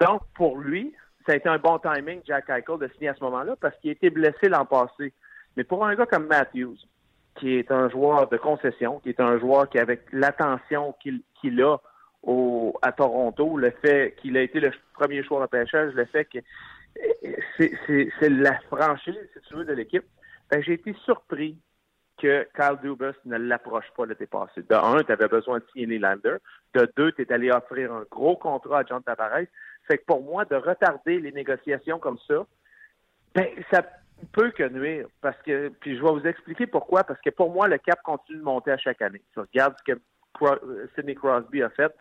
Donc, 0.00 0.22
pour 0.34 0.58
lui, 0.58 0.92
ça 1.26 1.32
a 1.32 1.36
été 1.36 1.48
un 1.48 1.58
bon 1.58 1.78
timing, 1.78 2.20
Jack 2.26 2.48
Eichel, 2.48 2.78
de 2.78 2.88
signer 2.94 3.10
à 3.10 3.14
ce 3.14 3.22
moment-là, 3.24 3.54
parce 3.60 3.76
qu'il 3.78 3.90
a 3.90 3.92
été 3.92 4.10
blessé 4.10 4.48
l'an 4.48 4.64
passé. 4.64 5.12
Mais 5.56 5.64
pour 5.64 5.84
un 5.84 5.94
gars 5.94 6.06
comme 6.06 6.26
Matthews, 6.26 6.78
qui 7.36 7.54
est 7.54 7.70
un 7.70 7.88
joueur 7.88 8.28
de 8.28 8.36
concession, 8.36 9.00
qui 9.00 9.10
est 9.10 9.20
un 9.20 9.38
joueur 9.38 9.68
qui, 9.68 9.78
avec 9.78 10.02
l'attention 10.12 10.94
qu'il 11.00 11.62
a 11.62 11.78
au, 12.22 12.78
à 12.82 12.92
Toronto, 12.92 13.56
le 13.56 13.70
fait 13.82 14.14
qu'il 14.20 14.36
a 14.36 14.42
été 14.42 14.60
le 14.60 14.70
premier 14.94 15.22
choix 15.22 15.40
de 15.40 15.46
pêchage, 15.46 15.94
le 15.94 16.04
fait 16.06 16.26
que 16.26 16.38
c'est 17.56 18.28
la 18.28 18.58
franchise, 18.70 19.16
si 19.32 19.40
tu 19.48 19.54
veux, 19.54 19.64
de 19.64 19.72
l'équipe, 19.72 20.04
ben, 20.50 20.62
j'ai 20.62 20.74
été 20.74 20.94
surpris 21.04 21.56
que 22.18 22.46
Kyle 22.54 22.78
Dubas 22.82 23.14
ne 23.24 23.38
l'approche 23.38 23.90
pas 23.96 24.04
l'été 24.04 24.26
passé. 24.26 24.62
De 24.68 24.74
un, 24.74 25.02
tu 25.02 25.12
avais 25.12 25.28
besoin 25.28 25.58
de 25.58 25.64
signer 25.72 25.98
Lander. 25.98 26.36
De 26.74 26.90
deux, 26.96 27.12
tu 27.12 27.22
es 27.22 27.32
allé 27.32 27.50
offrir 27.50 27.92
un 27.92 28.04
gros 28.10 28.36
contrat 28.36 28.80
à 28.80 28.84
John 28.84 29.02
Tavares. 29.02 29.46
Fait 29.86 29.98
que 29.98 30.04
pour 30.04 30.22
moi, 30.22 30.44
de 30.44 30.56
retarder 30.56 31.18
les 31.18 31.32
négociations 31.32 31.98
comme 31.98 32.18
ça, 32.28 32.46
ben, 33.34 33.46
ça 33.70 33.82
peut 34.32 34.50
que 34.50 34.68
nuire. 34.68 35.06
Parce 35.20 35.40
que, 35.42 35.68
puis 35.80 35.96
je 35.96 36.02
vais 36.02 36.10
vous 36.10 36.26
expliquer 36.26 36.66
pourquoi. 36.66 37.04
Parce 37.04 37.20
que 37.20 37.30
pour 37.30 37.50
moi, 37.50 37.68
le 37.68 37.78
cap 37.78 38.00
continue 38.02 38.38
de 38.38 38.44
monter 38.44 38.72
à 38.72 38.78
chaque 38.78 39.02
année. 39.02 39.22
Tu 39.32 39.40
regardes 39.40 39.74
ce 39.78 39.92
que 39.92 40.00
Sidney 40.94 41.14
Crosby 41.14 41.62
a 41.62 41.70
fait 41.70 41.92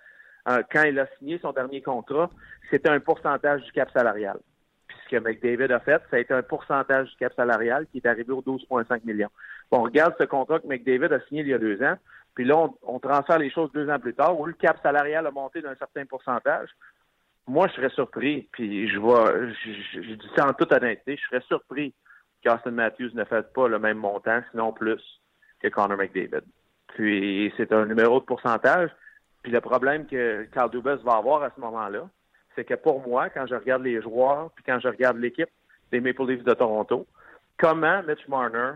euh, 0.48 0.64
quand 0.72 0.84
il 0.84 0.98
a 1.00 1.08
signé 1.18 1.38
son 1.40 1.52
dernier 1.52 1.82
contrat, 1.82 2.30
c'était 2.70 2.90
un 2.90 3.00
pourcentage 3.00 3.62
du 3.64 3.72
cap 3.72 3.90
salarial. 3.92 4.40
Puis 4.88 4.98
ce 5.04 5.10
que 5.10 5.22
McDavid 5.22 5.72
a 5.72 5.80
fait, 5.80 6.02
ça 6.10 6.18
a 6.18 6.20
été 6.20 6.34
un 6.34 6.42
pourcentage 6.42 7.10
du 7.10 7.16
cap 7.18 7.34
salarial 7.36 7.86
qui 7.88 7.98
est 7.98 8.06
arrivé 8.06 8.32
aux 8.32 8.42
12,5 8.42 9.02
millions. 9.04 9.30
Bon, 9.70 9.80
on 9.80 9.84
regarde 9.84 10.16
ce 10.20 10.24
contrat 10.24 10.60
que 10.60 10.68
McDavid 10.68 11.14
a 11.14 11.20
signé 11.28 11.42
il 11.42 11.50
y 11.50 11.54
a 11.54 11.60
deux 11.60 11.82
ans, 11.84 11.98
puis 12.34 12.46
là, 12.46 12.56
on, 12.84 13.00
transfère 13.00 13.38
les 13.38 13.52
choses 13.52 13.72
deux 13.74 13.90
ans 13.90 14.00
plus 14.00 14.14
tard, 14.14 14.40
où 14.40 14.46
le 14.46 14.54
cap 14.54 14.78
salarial 14.82 15.28
a 15.28 15.32
monté 15.32 15.62
d'un 15.62 15.76
certain 15.76 16.06
pourcentage 16.06 16.70
moi, 17.50 17.68
je 17.68 17.74
serais 17.74 17.90
surpris, 17.90 18.48
puis 18.52 18.88
je 18.88 19.00
vois, 19.00 19.34
je, 19.34 20.00
dis 20.00 20.30
ça 20.36 20.48
en 20.48 20.54
toute 20.54 20.72
honnêteté, 20.72 21.18
je 21.18 21.28
serais 21.28 21.44
surpris 21.48 21.96
qu'Austin 22.44 22.72
Matthews 22.72 23.12
ne 23.14 23.24
fasse 23.26 23.46
pas 23.54 23.68
le 23.68 23.80
même 23.80 23.98
montant, 23.98 24.42
sinon 24.52 24.72
plus, 24.72 25.02
que 25.62 25.68
Connor 25.68 25.98
McDavid. 25.98 26.44
Puis 26.88 27.54
c'est 27.58 27.72
un 27.72 27.86
numéro 27.86 28.20
de 28.20 28.26
pourcentage. 28.26 28.90
Puis 29.44 29.52
le 29.52 29.62
problème 29.62 30.06
que 30.06 30.44
Carl 30.54 30.70
Dubas 30.70 30.98
va 30.98 31.16
avoir 31.16 31.44
à 31.44 31.52
ce 31.56 31.62
moment-là, 31.62 32.10
c'est 32.56 32.66
que 32.66 32.74
pour 32.74 33.02
moi, 33.08 33.30
quand 33.30 33.46
je 33.48 33.56
regarde 33.56 33.84
les 33.84 34.02
joueurs, 34.02 34.52
puis 34.56 34.64
quand 34.66 34.80
je 34.80 34.88
regarde 34.88 35.18
l'équipe 35.18 35.50
des 35.92 36.02
Maple 36.02 36.26
Leafs 36.28 36.44
de 36.44 36.54
Toronto, 36.54 37.08
comment 37.58 38.04
Mitch 38.04 38.28
Marner 38.28 38.74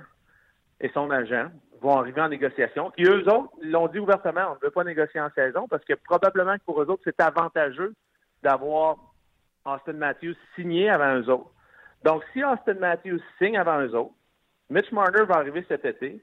et 0.80 0.90
son 0.94 1.10
agent 1.12 1.50
vont 1.82 1.98
arriver 1.98 2.22
en 2.22 2.30
négociation? 2.30 2.92
Puis 2.92 3.06
eux 3.06 3.28
autres, 3.30 3.52
l'ont 3.62 3.88
dit 3.88 4.00
ouvertement, 4.00 4.52
on 4.52 4.56
ne 4.56 4.60
veut 4.62 4.72
pas 4.72 4.84
négocier 4.84 5.20
en 5.20 5.30
saison 5.32 5.68
parce 5.68 5.84
que 5.84 5.94
probablement 5.94 6.58
que 6.58 6.64
pour 6.64 6.82
eux 6.82 6.86
autres, 6.86 7.02
c'est 7.04 7.20
avantageux 7.20 7.94
d'avoir 8.42 8.98
Austin 9.66 9.94
Matthews 9.94 10.36
signé 10.56 10.90
avant 10.90 11.16
eux 11.20 11.30
autres. 11.30 11.53
Donc, 12.04 12.24
si 12.34 12.44
Austin 12.44 12.76
Matthews 12.76 13.22
signe 13.38 13.58
avant 13.58 13.82
eux 13.82 13.96
autres, 13.96 14.14
Mitch 14.70 14.92
Marner 14.92 15.24
va 15.24 15.36
arriver 15.36 15.66
cet 15.68 15.86
été. 15.86 16.22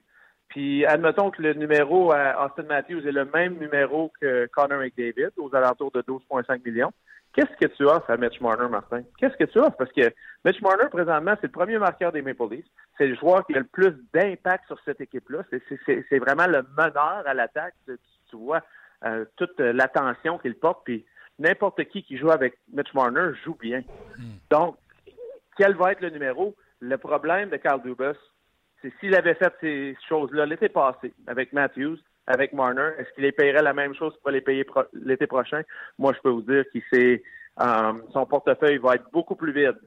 Puis, 0.48 0.84
admettons 0.84 1.30
que 1.30 1.40
le 1.40 1.54
numéro 1.54 2.12
à 2.12 2.44
Austin 2.44 2.64
Matthews 2.64 3.06
est 3.06 3.12
le 3.12 3.24
même 3.24 3.54
numéro 3.58 4.12
que 4.20 4.46
Connor 4.46 4.80
McDavid, 4.80 5.30
aux 5.36 5.54
alentours 5.54 5.92
de 5.92 6.02
12,5 6.02 6.64
millions. 6.64 6.92
Qu'est-ce 7.32 7.56
que 7.64 7.72
tu 7.72 7.84
offres 7.84 8.10
à 8.10 8.16
Mitch 8.16 8.40
Marner, 8.40 8.68
Martin? 8.68 9.02
Qu'est-ce 9.16 9.36
que 9.36 9.44
tu 9.44 9.58
offres? 9.60 9.76
Parce 9.78 9.92
que 9.92 10.12
Mitch 10.44 10.60
Marner, 10.60 10.88
présentement, 10.90 11.34
c'est 11.40 11.46
le 11.46 11.52
premier 11.52 11.78
marqueur 11.78 12.10
des 12.10 12.22
Maple 12.22 12.48
Leafs. 12.50 12.66
C'est 12.98 13.06
le 13.06 13.14
joueur 13.14 13.46
qui 13.46 13.54
a 13.54 13.60
le 13.60 13.64
plus 13.64 13.94
d'impact 14.12 14.66
sur 14.66 14.78
cette 14.84 15.00
équipe-là. 15.00 15.44
C'est 15.86 16.18
vraiment 16.18 16.48
le 16.48 16.64
meneur 16.76 17.22
à 17.24 17.32
l'attaque. 17.32 17.74
Tu, 17.86 18.36
vois 18.36 18.62
euh, 19.04 19.24
toute 19.36 19.58
l'attention 19.60 20.38
qu'il 20.38 20.56
porte. 20.56 20.80
Puis, 20.84 21.06
n'importe 21.38 21.84
qui 21.84 22.02
qui 22.02 22.18
joue 22.18 22.32
avec 22.32 22.58
Mitch 22.72 22.92
Marner 22.92 23.30
joue 23.44 23.56
bien. 23.60 23.82
Hmm. 24.18 24.38
Donc, 24.50 24.76
quel 25.56 25.74
va 25.76 25.92
être 25.92 26.00
le 26.00 26.10
numéro? 26.10 26.56
Le 26.80 26.96
problème 26.96 27.50
de 27.50 27.56
Carl 27.56 27.82
Dubas, 27.82 28.14
c'est 28.80 28.92
s'il 29.00 29.14
avait 29.14 29.34
fait 29.34 29.52
ces 29.60 29.96
choses-là 30.08 30.46
l'été 30.46 30.68
passé 30.68 31.12
avec 31.26 31.52
Matthews, 31.52 31.98
avec 32.26 32.52
Marner, 32.52 32.90
est-ce 32.98 33.12
qu'il 33.14 33.24
les 33.24 33.32
payerait 33.32 33.62
la 33.62 33.74
même 33.74 33.94
chose 33.94 34.14
pour 34.22 34.30
les 34.30 34.40
payer 34.40 34.64
l'été 34.92 35.26
prochain? 35.26 35.62
Moi, 35.98 36.12
je 36.14 36.20
peux 36.20 36.30
vous 36.30 36.42
dire 36.42 36.64
qu'il 36.70 36.82
euh, 37.60 37.92
son 38.12 38.26
portefeuille 38.26 38.78
va 38.78 38.94
être 38.94 39.10
beaucoup 39.12 39.34
plus 39.34 39.52
vide 39.52 39.78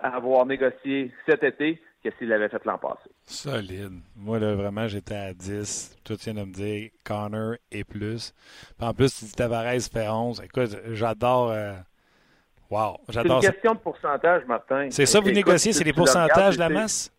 à 0.00 0.16
avoir 0.16 0.46
négocié 0.46 1.12
cet 1.26 1.42
été 1.42 1.80
que 2.02 2.10
s'il 2.18 2.28
l'avait 2.28 2.48
fait 2.48 2.64
l'an 2.64 2.78
passé. 2.78 3.10
Solide. 3.26 4.00
Moi, 4.16 4.38
là, 4.38 4.54
vraiment, 4.54 4.86
j'étais 4.86 5.14
à 5.14 5.34
10. 5.34 5.98
Tout 6.04 6.16
tiens 6.16 6.34
de 6.34 6.40
me 6.40 6.52
dire 6.52 6.90
Connor 7.04 7.56
et 7.70 7.84
plus. 7.84 8.34
en 8.80 8.92
plus, 8.92 9.18
tu 9.18 9.32
Tavares 9.34 9.80
fait 9.92 10.08
11. 10.08 10.42
Écoute, 10.42 10.76
j'adore. 10.92 11.50
Euh, 11.50 11.72
wow. 12.70 12.96
J'adore. 13.08 13.40
C'est 13.40 13.48
une 13.48 13.52
question 13.52 13.74
de 13.74 13.78
pourcentage, 13.78 14.44
Martin. 14.46 14.88
C'est 14.90 15.06
ça, 15.06 15.20
vous 15.20 15.30
négociez, 15.30 15.72
c'est 15.72 15.84
les 15.84 15.92
pourcentages 15.92 16.54
de 16.54 16.60
la 16.60 16.68
masse? 16.68 17.10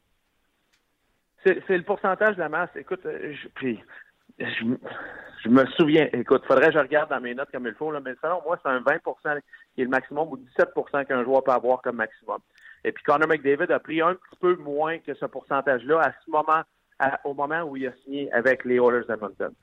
C'est 1.44 1.78
le 1.78 1.84
pourcentage 1.84 2.36
de 2.36 2.40
la 2.40 2.50
masse. 2.50 2.72
Écoute, 2.76 3.06
euh, 3.06 3.34
je, 3.34 3.48
puis, 3.50 3.80
je, 4.40 5.50
me 5.50 5.66
souviens, 5.78 6.10
écoute, 6.12 6.44
faudrait 6.48 6.68
que 6.68 6.74
je 6.74 6.80
regarde 6.80 7.12
dans 7.12 7.22
mes 7.22 7.36
notes 7.36 7.52
comme 7.52 7.68
il 7.68 7.74
faut, 7.76 7.92
là, 7.92 8.00
mais 8.04 8.16
selon 8.20 8.42
moi, 8.44 8.60
c'est 8.64 8.70
un 8.70 8.80
20% 8.80 9.40
qui 9.76 9.82
est 9.82 9.84
le 9.84 9.90
maximum 9.90 10.30
ou 10.30 10.38
17% 10.58 11.06
qu'un 11.06 11.24
joueur 11.24 11.44
peut 11.44 11.52
avoir 11.52 11.84
comme 11.84 11.98
maximum. 11.98 12.40
Et 12.84 12.92
puis 12.92 13.04
Connor 13.04 13.28
McDavid 13.28 13.72
a 13.72 13.80
pris 13.80 14.02
un 14.02 14.16
petit 14.16 14.40
peu 14.40 14.56
moins 14.56 14.98
que 15.00 15.14
ce 15.14 15.26
pourcentage-là 15.26 16.02
à 16.02 16.12
ce 16.26 16.32
moment, 16.32 16.64
au 17.24 17.34
moment 17.34 17.62
où 17.62 17.78
il 17.78 17.88
a 17.88 17.92
signé 18.04 18.32
avec 18.32 18.66
les 18.66 18.76
Oilers 18.76 19.06
d'Edmonton. 19.08 19.54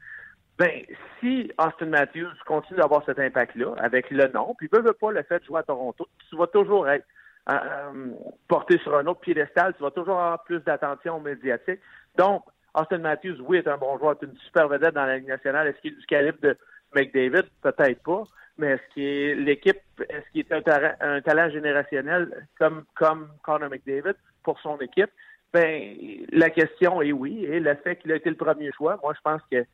Ben, 0.59 0.85
si 1.19 1.51
Austin 1.59 1.87
Matthews 1.87 2.33
continue 2.47 2.79
d'avoir 2.79 3.05
cet 3.05 3.19
impact-là, 3.19 3.75
avec 3.79 4.11
le 4.11 4.29
nom, 4.29 4.55
puis 4.57 4.69
veut, 4.73 4.83
veut 4.83 4.93
pas 4.93 5.11
le 5.11 5.23
fait 5.23 5.41
de 5.41 5.45
jouer 5.45 5.61
à 5.61 5.63
Toronto, 5.63 6.07
tu 6.29 6.37
vas 6.37 6.47
toujours 6.47 6.89
être 6.89 7.07
euh, 7.51 7.55
euh, 7.55 8.11
porté 8.49 8.79
sur 8.79 8.95
un 8.97 9.07
autre 9.07 9.21
piédestal, 9.21 9.75
tu 9.75 9.83
vas 9.83 9.91
toujours 9.91 10.21
avoir 10.21 10.45
plus 10.45 10.61
d'attention 10.61 11.21
médiatique. 11.21 11.81
Donc, 12.17 12.45
Austin 12.75 12.99
Matthews, 12.99 13.39
oui, 13.41 13.59
est 13.59 13.69
un 13.69 13.79
bon 13.79 13.99
joueur, 13.99 14.17
est 14.21 14.27
une 14.27 14.37
super 14.39 14.69
vedette 14.69 14.95
dans 14.95 15.07
la 15.07 15.19
Ligue 15.19 15.29
nationale. 15.29 15.69
Est-ce 15.69 15.81
qu'il 15.81 15.93
est 15.93 15.97
du 15.97 16.07
calibre 16.07 16.39
de 16.43 16.57
McDavid? 16.95 17.49
Peut-être 17.63 18.03
pas 18.03 18.25
mais 18.59 18.73
est-ce 18.73 19.01
est 19.01 19.35
l'équipe, 19.35 19.81
est-ce 20.09 20.31
qu'il 20.31 20.41
est 20.41 20.53
un, 20.53 21.21
talent 21.21 21.51
générationnel 21.51 22.47
comme, 22.59 22.85
comme 22.95 23.29
Conor 23.43 23.71
McDavid 23.71 24.15
pour 24.43 24.61
son 24.61 24.79
équipe? 24.79 25.11
Ben, 25.53 25.97
la 26.31 26.51
question 26.51 27.03
est 27.03 27.13
oui. 27.13 27.45
Et 27.45 27.61
le 27.61 27.75
fait 27.77 27.97
qu'il 27.97 28.13
a 28.13 28.17
été 28.17 28.31
le 28.31 28.37
premier 28.37 28.71
choix, 28.73 28.99
moi, 29.03 29.13
je 29.15 29.21
pense 29.23 29.43
que 29.51 29.65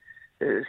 euh, 0.42 0.62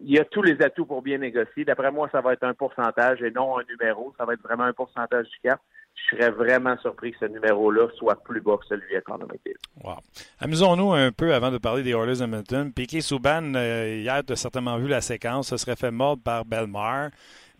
il 0.00 0.10
y 0.10 0.18
a 0.18 0.24
tous 0.24 0.42
les 0.42 0.60
atouts 0.62 0.86
pour 0.86 1.02
bien 1.02 1.18
négocier. 1.18 1.64
D'après 1.64 1.90
moi, 1.90 2.08
ça 2.10 2.20
va 2.20 2.32
être 2.32 2.44
un 2.44 2.54
pourcentage 2.54 3.22
et 3.22 3.30
non 3.30 3.58
un 3.58 3.62
numéro. 3.68 4.14
Ça 4.18 4.24
va 4.24 4.34
être 4.34 4.42
vraiment 4.42 4.64
un 4.64 4.72
pourcentage 4.72 5.28
du 5.28 5.38
cap. 5.42 5.60
Je 5.94 6.16
serais 6.16 6.30
vraiment 6.30 6.78
surpris 6.78 7.12
que 7.12 7.18
ce 7.20 7.26
numéro-là 7.26 7.88
soit 7.98 8.22
plus 8.22 8.40
bas 8.40 8.56
que 8.56 8.66
celui 8.66 8.96
à 8.96 9.00
McDavid. 9.18 9.56
Wow. 9.82 9.98
Amusons-nous 10.38 10.92
un 10.92 11.12
peu 11.12 11.34
avant 11.34 11.50
de 11.50 11.58
parler 11.58 11.82
des 11.82 11.90
Oilers 11.90 12.22
Edmonton. 12.22 12.72
Piquet 12.72 13.00
Souban, 13.00 13.54
euh, 13.54 13.98
hier, 14.00 14.24
tu 14.24 14.32
as 14.32 14.36
certainement 14.36 14.78
vu 14.78 14.88
la 14.88 15.00
séquence. 15.00 15.48
Ça 15.48 15.58
serait 15.58 15.76
fait 15.76 15.90
mordre 15.90 16.22
par 16.22 16.44
Belmar. 16.44 17.10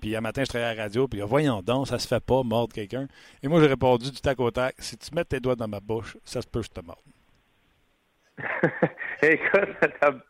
Puis 0.00 0.16
un 0.16 0.22
matin, 0.22 0.42
je 0.42 0.48
travaillais 0.48 0.70
à 0.70 0.74
la 0.74 0.82
radio, 0.84 1.06
puis 1.06 1.20
voyons 1.20 1.60
donc, 1.60 1.86
ça 1.86 1.98
se 1.98 2.08
fait 2.08 2.24
pas 2.24 2.42
mordre 2.42 2.72
quelqu'un. 2.72 3.06
Et 3.42 3.48
moi, 3.48 3.60
j'ai 3.60 3.66
répondu 3.66 4.10
du 4.10 4.20
tac 4.20 4.40
au 4.40 4.50
tac, 4.50 4.76
si 4.78 4.96
tu 4.96 5.14
mets 5.14 5.24
tes 5.24 5.40
doigts 5.40 5.56
dans 5.56 5.68
ma 5.68 5.80
bouche, 5.80 6.16
ça 6.24 6.40
se 6.40 6.46
peut 6.46 6.62
je 6.62 6.70
te 6.70 6.80
morde. 6.80 7.00
écoute, 9.22 9.76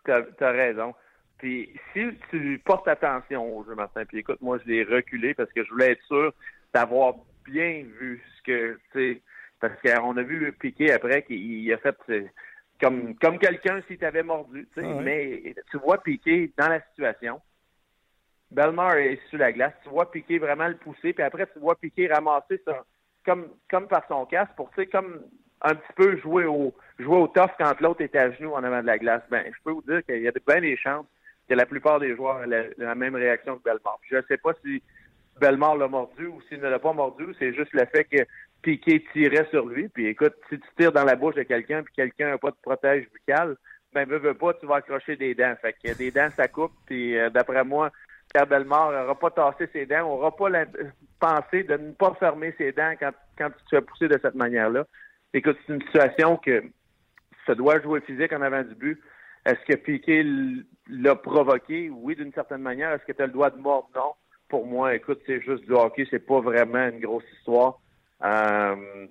t'as 0.04 0.22
as, 0.40 0.50
raison. 0.50 0.94
Puis 1.38 1.72
si 1.92 2.06
tu 2.30 2.60
portes 2.64 2.88
attention 2.88 3.56
au 3.56 3.64
jeu 3.64 3.74
matin, 3.74 4.04
puis 4.06 4.18
écoute, 4.18 4.40
moi, 4.40 4.58
je 4.58 4.70
l'ai 4.70 4.84
reculé 4.84 5.34
parce 5.34 5.50
que 5.52 5.64
je 5.64 5.70
voulais 5.70 5.92
être 5.92 6.04
sûr 6.04 6.32
d'avoir 6.74 7.14
bien 7.44 7.84
vu 7.98 8.22
ce 8.36 8.42
que, 8.42 8.80
tu 8.92 9.14
sais, 9.14 9.22
parce 9.60 9.74
qu'on 9.82 10.16
a 10.16 10.22
vu 10.22 10.52
Piqué 10.52 10.92
après 10.92 11.22
qu'il 11.22 11.72
a 11.72 11.78
fait 11.78 11.96
comme, 12.80 13.14
comme 13.16 13.38
quelqu'un 13.38 13.82
s'il 13.86 13.98
t'avait 13.98 14.22
mordu, 14.22 14.66
tu 14.74 14.80
sais, 14.80 14.86
ah 14.86 15.00
mais 15.02 15.54
tu 15.70 15.78
vois 15.78 16.02
Piqué 16.02 16.52
dans 16.56 16.68
la 16.68 16.80
situation, 16.80 17.40
Belmar 18.50 18.96
est 18.96 19.20
sur 19.28 19.38
la 19.38 19.52
glace. 19.52 19.74
Tu 19.82 19.90
vois 19.90 20.10
Piqué 20.10 20.38
vraiment 20.38 20.68
le 20.68 20.76
pousser, 20.76 21.12
puis 21.12 21.22
après, 21.22 21.46
tu 21.52 21.58
vois 21.58 21.76
Piqué 21.76 22.08
ramasser 22.08 22.60
ça, 22.64 22.84
comme, 23.24 23.48
comme 23.70 23.86
par 23.86 24.06
son 24.08 24.26
casque 24.26 24.52
pour, 24.56 24.70
tu 24.70 24.82
sais, 24.82 24.86
comme 24.86 25.22
un 25.62 25.74
petit 25.74 25.92
peu 25.94 26.16
jouer 26.18 26.44
au, 26.46 26.74
jouer 26.98 27.16
au 27.16 27.28
tough 27.28 27.50
quand 27.58 27.80
l'autre 27.80 28.02
est 28.02 28.14
à 28.16 28.30
genoux 28.32 28.52
en 28.52 28.64
avant 28.64 28.80
de 28.80 28.86
la 28.86 28.98
glace. 28.98 29.22
Ben, 29.30 29.44
je 29.46 29.62
peux 29.62 29.72
vous 29.72 29.82
dire 29.82 30.04
qu'il 30.04 30.22
y 30.22 30.28
a 30.28 30.32
bien 30.46 30.60
des 30.60 30.76
chances 30.76 31.06
que 31.48 31.54
la 31.54 31.66
plupart 31.66 31.98
des 31.98 32.14
joueurs 32.14 32.36
ont 32.36 32.50
la, 32.78 32.94
même 32.94 33.16
réaction 33.16 33.56
que 33.56 33.64
Belmar. 33.64 33.98
Je 34.08 34.16
ne 34.16 34.22
sais 34.22 34.36
pas 34.36 34.52
si 34.64 34.82
Belmar 35.40 35.76
l'a 35.76 35.88
mordu 35.88 36.26
ou 36.26 36.40
s'il 36.48 36.60
ne 36.60 36.68
l'a 36.68 36.78
pas 36.78 36.92
mordu, 36.92 37.26
c'est 37.38 37.52
juste 37.52 37.72
le 37.72 37.84
fait 37.86 38.04
que 38.04 38.24
Piquet 38.62 39.02
tirait 39.12 39.48
sur 39.50 39.66
lui. 39.66 39.88
Puis 39.88 40.06
écoute, 40.06 40.34
si 40.48 40.58
tu 40.58 40.68
tires 40.78 40.92
dans 40.92 41.04
la 41.04 41.16
bouche 41.16 41.34
de 41.34 41.42
quelqu'un 41.42 41.82
puis 41.82 41.92
quelqu'un 41.94 42.30
n'a 42.30 42.38
pas 42.38 42.50
de 42.50 42.56
protège 42.62 43.08
buccal, 43.12 43.56
ben 43.92 44.06
veux, 44.06 44.18
veux 44.18 44.34
pas, 44.34 44.54
tu 44.54 44.66
vas 44.66 44.76
accrocher 44.76 45.16
des 45.16 45.34
dents. 45.34 45.54
Fait 45.60 45.72
que 45.72 45.96
des 45.96 46.10
dents, 46.10 46.28
ça 46.36 46.46
coupe. 46.46 46.72
Puis 46.86 47.18
euh, 47.18 47.30
d'après 47.30 47.64
moi, 47.64 47.90
Pierre 48.32 48.46
Belmar 48.46 48.92
n'aura 48.92 49.18
pas 49.18 49.30
tassé 49.30 49.68
ses 49.72 49.86
dents, 49.86 50.00
n'aura 50.00 50.36
pas 50.36 50.48
la 50.48 50.66
pensée 51.18 51.64
de 51.64 51.76
ne 51.76 51.92
pas 51.92 52.14
fermer 52.20 52.54
ses 52.58 52.72
dents 52.72 52.92
quand, 53.00 53.12
quand 53.36 53.50
tu 53.50 53.64
te 53.64 53.76
fais 53.76 53.82
pousser 53.82 54.08
de 54.08 54.18
cette 54.22 54.36
manière-là. 54.36 54.86
Écoute, 55.32 55.56
c'est 55.66 55.74
une 55.74 55.82
situation 55.82 56.36
que 56.38 56.64
ça 57.46 57.54
doit 57.54 57.80
jouer 57.80 58.00
physique 58.00 58.32
en 58.32 58.42
avant 58.42 58.62
du 58.62 58.74
but. 58.74 59.00
Est-ce 59.46 59.64
que 59.66 59.76
Piquet 59.76 60.24
l'a 60.88 61.14
provoqué? 61.14 61.88
Oui, 61.90 62.16
d'une 62.16 62.32
certaine 62.32 62.62
manière. 62.62 62.92
Est-ce 62.92 63.04
que 63.04 63.12
tu 63.12 63.22
as 63.22 63.26
le 63.26 63.32
droit 63.32 63.50
de 63.50 63.58
mordre? 63.58 63.88
Non. 63.94 64.12
Pour 64.48 64.66
moi, 64.66 64.94
écoute, 64.94 65.20
c'est 65.26 65.40
juste 65.40 65.64
du 65.64 65.72
hockey. 65.72 66.06
C'est 66.10 66.26
pas 66.26 66.40
vraiment 66.40 66.88
une 66.88 67.00
grosse 67.00 67.24
histoire. 67.38 67.78
Euh, 68.24 69.06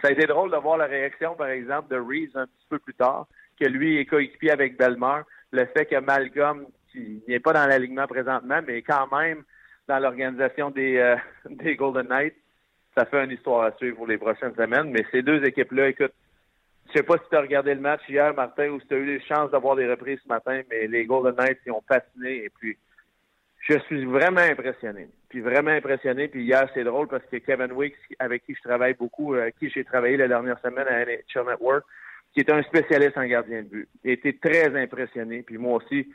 ça 0.00 0.08
a 0.08 0.10
été 0.12 0.26
drôle 0.26 0.52
de 0.52 0.56
voir 0.56 0.76
la 0.76 0.86
réaction, 0.86 1.34
par 1.34 1.48
exemple, 1.48 1.88
de 1.90 1.98
Reeves 1.98 2.36
un 2.36 2.46
petit 2.46 2.66
peu 2.68 2.78
plus 2.78 2.94
tard, 2.94 3.26
que 3.60 3.66
lui 3.66 3.98
est 3.98 4.06
coéquipier 4.06 4.52
avec 4.52 4.78
Belmar. 4.78 5.24
Le 5.50 5.66
fait 5.66 5.86
que 5.86 5.98
Malcolm, 5.98 6.66
qui 6.92 7.22
n'est 7.26 7.40
pas 7.40 7.52
dans 7.52 7.66
l'alignement 7.66 8.06
présentement, 8.06 8.60
mais 8.66 8.82
quand 8.82 9.08
même 9.10 9.42
dans 9.88 9.98
l'organisation 9.98 10.70
des, 10.70 10.96
euh, 10.98 11.16
des 11.50 11.74
Golden 11.74 12.06
Knights, 12.06 12.36
ça 12.96 13.04
fait 13.04 13.24
une 13.24 13.32
histoire 13.32 13.64
à 13.64 13.72
suivre 13.72 13.96
pour 13.96 14.06
les 14.06 14.18
prochaines 14.18 14.54
semaines. 14.54 14.90
Mais 14.90 15.04
ces 15.10 15.22
deux 15.22 15.44
équipes-là, 15.44 15.88
écoute, 15.88 16.12
je 16.88 16.92
sais 16.92 17.02
pas 17.02 17.16
si 17.18 17.24
tu 17.28 17.36
as 17.36 17.40
regardé 17.40 17.74
le 17.74 17.80
match 17.80 18.02
hier, 18.08 18.34
Martin, 18.34 18.68
ou 18.70 18.80
si 18.80 18.86
tu 18.86 18.94
as 18.94 18.98
eu 18.98 19.06
les 19.06 19.20
chances 19.20 19.50
d'avoir 19.50 19.76
des 19.76 19.88
reprises 19.88 20.20
ce 20.22 20.28
matin, 20.28 20.60
mais 20.70 20.86
les 20.86 21.04
Golden 21.06 21.34
Knights, 21.34 21.60
ils 21.66 21.72
ont 21.72 21.82
patiné 21.82 22.44
et 22.44 22.50
puis 22.50 22.76
je 23.68 23.78
suis 23.80 24.04
vraiment 24.04 24.40
impressionné. 24.40 25.08
Puis 25.28 25.40
vraiment 25.40 25.70
impressionné. 25.70 26.28
Puis 26.28 26.44
hier, 26.44 26.68
c'est 26.74 26.84
drôle 26.84 27.08
parce 27.08 27.24
que 27.24 27.36
Kevin 27.38 27.72
Weeks, 27.72 27.96
avec 28.18 28.44
qui 28.44 28.54
je 28.54 28.60
travaille 28.60 28.94
beaucoup, 28.94 29.34
avec 29.34 29.58
qui 29.58 29.70
j'ai 29.70 29.84
travaillé 29.84 30.16
la 30.16 30.28
dernière 30.28 30.60
semaine 30.60 30.86
à 30.86 31.04
NHL 31.04 31.46
Network, 31.46 31.84
qui 32.32 32.40
est 32.40 32.50
un 32.50 32.62
spécialiste 32.64 33.16
en 33.16 33.24
gardien 33.24 33.62
de 33.62 33.68
but, 33.68 33.88
été 34.04 34.36
très 34.36 34.76
impressionné. 34.76 35.42
Puis 35.42 35.56
moi 35.56 35.82
aussi, 35.82 36.08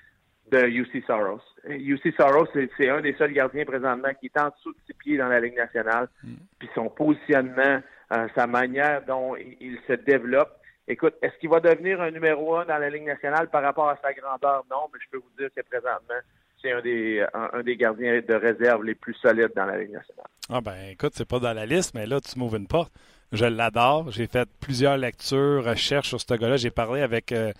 de 0.52 0.68
UC 0.68 1.04
Soros. 1.06 1.42
UC 1.68 2.14
Soros, 2.18 2.48
c'est 2.78 2.90
un 2.90 3.02
des 3.02 3.14
seuls 3.14 3.34
gardiens 3.34 3.66
présentement 3.66 4.10
qui 4.20 4.28
est 4.28 4.40
en 4.40 4.50
dessous 4.50 4.72
de 4.72 4.78
ses 4.88 4.94
pieds 4.94 5.18
dans 5.18 5.28
la 5.28 5.40
Ligue 5.40 5.56
nationale. 5.56 6.08
Mm. 6.24 6.34
Puis 6.60 6.70
son 6.76 6.90
positionnement, 6.90 7.82
euh, 8.14 8.28
sa 8.36 8.48
manière 8.48 9.04
dont 9.06 9.36
il 9.36 9.78
se 9.88 9.94
développe. 9.94 10.52
Écoute, 10.88 11.16
est-ce 11.22 11.38
qu'il 11.40 11.50
va 11.50 11.60
devenir 11.60 12.02
un 12.02 12.10
numéro 12.10 12.56
un 12.56 12.66
dans 12.66 12.80
la 12.80 12.90
Ligue 12.90 13.06
nationale 13.06 13.50
par 13.50 13.62
rapport 13.62 13.90
à 13.90 13.98
sa 14.02 14.12
grandeur? 14.14 14.66
Non, 14.72 14.90
mais 14.92 15.00
je 15.04 15.10
peux 15.12 15.18
vous 15.18 15.32
dire 15.38 15.50
que 15.56 15.62
présentement, 15.62 16.20
c'est 16.62 16.72
un 16.72 16.82
des, 16.82 17.24
un, 17.34 17.62
des 17.62 17.78
gardiens 17.78 18.22
de 18.28 18.34
réserve 18.34 18.84
les 18.84 18.96
plus 18.96 19.14
solides 19.16 19.52
dans 19.56 19.66
la 19.66 19.78
Ligue 19.78 19.92
nationale. 19.92 20.26
Ah 20.50 20.62
ben 20.62 20.90
écoute, 20.90 21.14
c'est 21.16 21.28
pas 21.28 21.40
dans 21.40 21.54
la 21.54 21.66
liste, 21.66 21.94
mais 21.94 22.06
là, 22.06 22.20
tu 22.20 22.38
m'ouvres 22.40 22.56
une 22.56 22.68
porte. 22.68 22.92
Je 23.32 23.46
l'adore. 23.46 24.10
J'ai 24.10 24.26
fait 24.26 24.50
plusieurs 24.60 24.98
lectures, 24.98 25.64
recherches 25.64 26.10
sur 26.10 26.20
ce 26.20 26.34
gars-là. 26.34 26.58
J'ai 26.58 26.72
parlé 26.72 27.02
avec 27.02 27.32
euh, 27.32 27.54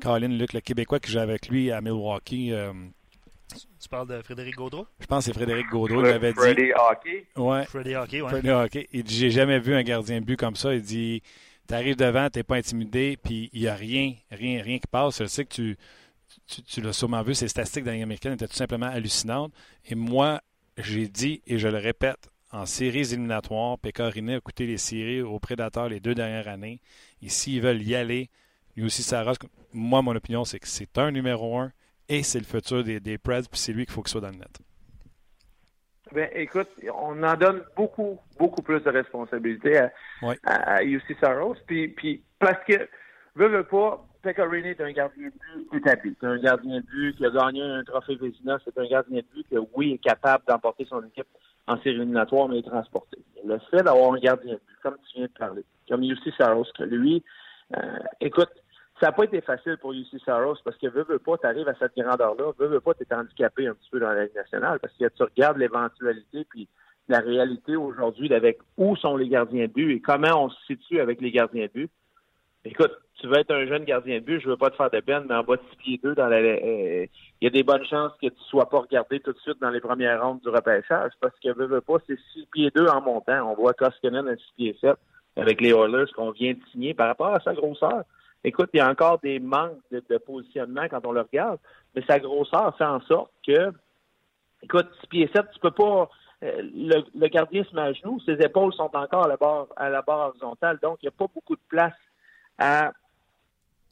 Colin 0.00 0.28
Luc, 0.28 0.52
le 0.52 0.60
Québécois 0.60 0.98
qui 1.00 1.12
joue 1.12 1.18
avec 1.18 1.48
lui 1.48 1.70
à 1.70 1.80
Milwaukee. 1.80 2.52
Euh, 2.52 2.72
tu 3.80 3.88
parles 3.88 4.08
de 4.08 4.22
Frédéric 4.22 4.56
Gaudreau? 4.56 4.86
Je 5.00 5.06
pense 5.06 5.24
que 5.24 5.32
c'est 5.32 5.38
Frédéric 5.38 5.68
Gaudreau 5.68 6.02
qui 6.02 6.08
avait 6.08 6.32
dit. 6.32 6.38
Freddy 6.38 6.72
Hockey? 6.72 7.26
Ouais. 7.36 7.64
Freddy 7.66 7.94
Hockey, 7.94 8.20
ouais. 8.20 8.28
Freddy 8.28 8.50
Hockey. 8.50 8.88
Il 8.92 9.04
dit 9.04 9.16
J'ai 9.16 9.30
jamais 9.30 9.58
vu 9.58 9.74
un 9.74 9.82
gardien 9.82 10.20
de 10.20 10.24
but 10.24 10.36
comme 10.36 10.56
ça. 10.56 10.74
Il 10.74 10.82
dit 10.82 11.22
Tu 11.66 11.74
arrives 11.74 11.96
devant, 11.96 12.28
tu 12.30 12.38
n'es 12.38 12.42
pas 12.42 12.56
intimidé, 12.56 13.18
puis 13.22 13.50
il 13.52 13.62
n'y 13.62 13.68
a 13.68 13.74
rien, 13.74 14.14
rien, 14.30 14.62
rien 14.62 14.78
qui 14.78 14.86
passe. 14.86 15.18
Je 15.18 15.26
sais 15.26 15.44
que 15.44 15.54
tu, 15.54 15.78
tu, 16.46 16.80
l'as 16.80 16.92
sûrement 16.92 17.22
vu, 17.22 17.34
ces 17.34 17.48
statistiques 17.48 17.84
dans 17.84 17.92
américaine 17.92 18.34
étaient 18.34 18.48
tout 18.48 18.54
simplement 18.54 18.86
hallucinantes. 18.86 19.52
Et 19.86 19.94
moi, 19.94 20.40
j'ai 20.78 21.08
dit, 21.08 21.42
et 21.46 21.58
je 21.58 21.68
le 21.68 21.78
répète, 21.78 22.28
en 22.52 22.66
séries 22.66 23.12
éliminatoires, 23.12 23.78
Pécoriné 23.78 24.34
a 24.34 24.40
coûté 24.40 24.66
les 24.66 24.78
séries 24.78 25.22
aux 25.22 25.38
Prédateurs 25.38 25.88
les 25.88 26.00
deux 26.00 26.14
dernières 26.14 26.48
années. 26.48 26.80
Et 27.22 27.28
s'ils 27.28 27.60
veulent 27.60 27.82
y 27.82 27.94
aller, 27.94 28.28
aussi, 28.84 29.02
Sarah, 29.02 29.32
moi, 29.72 30.02
mon 30.02 30.14
opinion, 30.14 30.44
c'est 30.44 30.58
que 30.58 30.68
c'est 30.68 30.98
un 30.98 31.10
numéro 31.10 31.58
un 31.58 31.72
et 32.08 32.22
c'est 32.22 32.38
le 32.38 32.44
futur 32.44 32.82
des, 32.82 33.00
des 33.00 33.18
Preds, 33.18 33.48
puis 33.50 33.58
c'est 33.58 33.72
lui 33.72 33.86
qu'il 33.86 33.94
faut 33.94 34.02
qu'il 34.02 34.10
soit 34.10 34.20
dans 34.20 34.30
le 34.30 34.36
net. 34.36 34.58
Ben, 36.12 36.28
écoute, 36.34 36.68
on 36.92 37.22
en 37.22 37.36
donne 37.36 37.62
beaucoup, 37.76 38.18
beaucoup 38.36 38.62
plus 38.62 38.80
de 38.80 38.90
responsabilités 38.90 39.78
à, 39.78 39.92
à, 40.44 40.82
UC 40.82 41.16
Saros. 41.20 41.54
Puis, 41.66 41.88
puis, 41.88 42.22
parce 42.38 42.64
que, 42.64 42.88
veut, 43.36 43.46
veut 43.46 43.64
pas, 43.64 44.04
Pecorini 44.22 44.70
est 44.70 44.80
un 44.80 44.90
gardien 44.90 45.28
de 45.28 45.70
but 45.70 45.78
établi. 45.78 46.16
C'est 46.20 46.26
un 46.26 46.38
gardien 46.38 46.80
de 46.80 46.86
but 46.86 47.16
qui 47.16 47.24
a 47.24 47.30
gagné 47.30 47.62
un 47.62 47.84
trophée 47.84 48.16
Vézina. 48.16 48.58
C'est 48.64 48.76
un 48.76 48.88
gardien 48.88 49.18
de 49.18 49.26
but 49.32 49.46
qui, 49.48 49.56
oui, 49.74 49.92
est 49.92 49.98
capable 49.98 50.44
d'emporter 50.48 50.84
son 50.86 51.00
équipe 51.04 51.28
en 51.68 51.76
série 51.76 51.96
éliminatoire, 51.96 52.48
mais 52.48 52.58
est 52.58 52.62
transporté. 52.62 53.18
Le 53.44 53.58
fait 53.70 53.82
d'avoir 53.84 54.12
un 54.12 54.18
gardien 54.18 54.54
de 54.54 54.58
but, 54.58 54.78
comme 54.82 54.96
tu 55.08 55.18
viens 55.18 55.26
de 55.26 55.38
parler, 55.38 55.62
comme 55.88 56.02
UC 56.02 56.34
Saros, 56.36 56.66
que 56.76 56.82
lui, 56.82 57.22
euh, 57.76 57.98
écoute, 58.20 58.50
ça 59.00 59.06
n'a 59.06 59.12
pas 59.12 59.24
été 59.24 59.40
facile 59.40 59.78
pour 59.78 59.92
UC 59.92 60.20
Saros 60.24 60.56
parce 60.62 60.76
que 60.76 60.86
veux, 60.88 61.04
veux 61.04 61.18
pas, 61.18 61.38
tu 61.38 61.46
arrives 61.46 61.68
à 61.68 61.74
cette 61.74 61.96
grandeur-là, 61.96 62.52
veux, 62.58 62.66
veux 62.66 62.80
pas, 62.80 62.92
tu 62.94 63.02
es 63.02 63.14
handicapé 63.14 63.66
un 63.66 63.74
petit 63.74 63.88
peu 63.90 63.98
dans 63.98 64.10
la 64.10 64.24
Ligue 64.24 64.34
nationale 64.34 64.78
parce 64.78 64.92
que 64.94 65.08
tu 65.08 65.22
regardes 65.22 65.56
l'éventualité 65.56 66.46
puis 66.48 66.68
la 67.08 67.20
réalité 67.20 67.76
aujourd'hui 67.76 68.32
avec 68.34 68.58
où 68.76 68.94
sont 68.96 69.16
les 69.16 69.28
gardiens 69.28 69.66
de 69.66 69.72
but 69.72 69.92
et 69.92 70.00
comment 70.00 70.44
on 70.44 70.50
se 70.50 70.64
situe 70.66 71.00
avec 71.00 71.20
les 71.20 71.30
gardiens 71.30 71.66
de 71.66 71.72
but. 71.72 71.90
Écoute, 72.66 72.92
tu 73.14 73.26
veux 73.26 73.38
être 73.38 73.52
un 73.52 73.66
jeune 73.66 73.84
gardien 73.84 74.16
de 74.16 74.24
but, 74.24 74.40
je 74.40 74.48
veux 74.48 74.58
pas 74.58 74.68
te 74.68 74.76
faire 74.76 74.90
de 74.90 75.00
peine, 75.00 75.24
mais 75.26 75.34
en 75.34 75.42
bas 75.42 75.56
de 75.56 75.62
6 75.70 75.76
pieds 75.76 76.00
2, 76.02 76.14
dans 76.14 76.26
la, 76.26 76.36
euh, 76.36 77.06
il 77.40 77.44
y 77.44 77.46
a 77.46 77.50
des 77.50 77.62
bonnes 77.62 77.84
chances 77.86 78.12
que 78.20 78.26
tu 78.28 78.42
sois 78.50 78.68
pas 78.68 78.80
regardé 78.80 79.18
tout 79.20 79.32
de 79.32 79.38
suite 79.38 79.58
dans 79.62 79.70
les 79.70 79.80
premières 79.80 80.22
rondes 80.22 80.40
du 80.42 80.50
repêchage, 80.50 81.12
parce 81.22 81.34
que 81.42 81.52
veux, 81.54 81.66
veux 81.66 81.80
pas, 81.80 81.96
c'est 82.06 82.18
6 82.34 82.46
pieds 82.52 82.70
2 82.74 82.86
en 82.86 83.00
montant. 83.00 83.50
On 83.50 83.54
voit 83.54 83.72
Koskinen 83.72 84.28
à 84.28 84.36
6 84.36 84.42
pieds 84.56 84.76
7 84.78 84.94
avec 85.36 85.62
les 85.62 85.70
Oilers 85.70 86.12
qu'on 86.14 86.32
vient 86.32 86.52
de 86.52 86.60
signer 86.70 86.92
par 86.92 87.08
rapport 87.08 87.34
à 87.34 87.40
sa 87.40 87.54
grosseur. 87.54 88.04
Écoute, 88.42 88.70
il 88.72 88.78
y 88.78 88.80
a 88.80 88.88
encore 88.88 89.18
des 89.20 89.38
manques 89.38 89.78
de, 89.90 90.18
positionnement 90.18 90.88
quand 90.88 91.04
on 91.06 91.12
le 91.12 91.20
regarde, 91.20 91.58
mais 91.94 92.02
sa 92.08 92.18
grosseur 92.18 92.76
fait 92.76 92.84
en 92.84 93.00
sorte 93.02 93.32
que, 93.46 93.72
écoute, 94.62 94.88
6 95.02 95.06
pieds 95.08 95.30
7, 95.34 95.46
tu 95.52 95.60
peux 95.60 95.70
pas, 95.70 96.08
euh, 96.42 96.62
le, 96.62 97.28
gardien 97.28 97.64
se 97.64 97.74
met 97.74 97.82
à 97.82 97.92
genoux, 97.92 98.18
ses 98.20 98.40
épaules 98.40 98.72
sont 98.72 98.90
encore 98.94 99.24
à 99.24 99.28
la 99.28 99.36
barre, 99.36 99.66
à 99.76 99.90
la 99.90 100.02
barre 100.02 100.28
horizontale, 100.30 100.78
donc 100.82 100.98
il 101.02 101.06
n'y 101.06 101.08
a 101.08 101.18
pas 101.18 101.26
beaucoup 101.32 101.56
de 101.56 101.62
place 101.68 101.94
à 102.58 102.92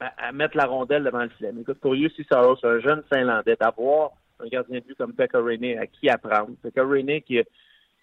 à, 0.01 0.33
mettre 0.33 0.57
la 0.57 0.67
rondelle 0.67 1.05
devant 1.05 1.23
le 1.23 1.29
filet. 1.31 1.53
Écoute, 1.61 1.81
pour 1.81 1.95
Jussi 1.95 2.25
Saros, 2.31 2.59
un 2.63 2.81
jeune 2.81 3.03
Finlandais, 3.13 3.57
d'avoir 3.61 4.13
un 4.41 4.47
gardien 4.47 4.79
de 4.79 4.85
but 4.85 4.97
comme 4.97 5.13
Pekka 5.13 5.41
René 5.41 5.79
à 5.79 5.87
qui 5.87 6.09
apprendre. 6.09 6.51
Pekka 6.63 6.85
René 6.85 7.23
qui, 7.23 7.41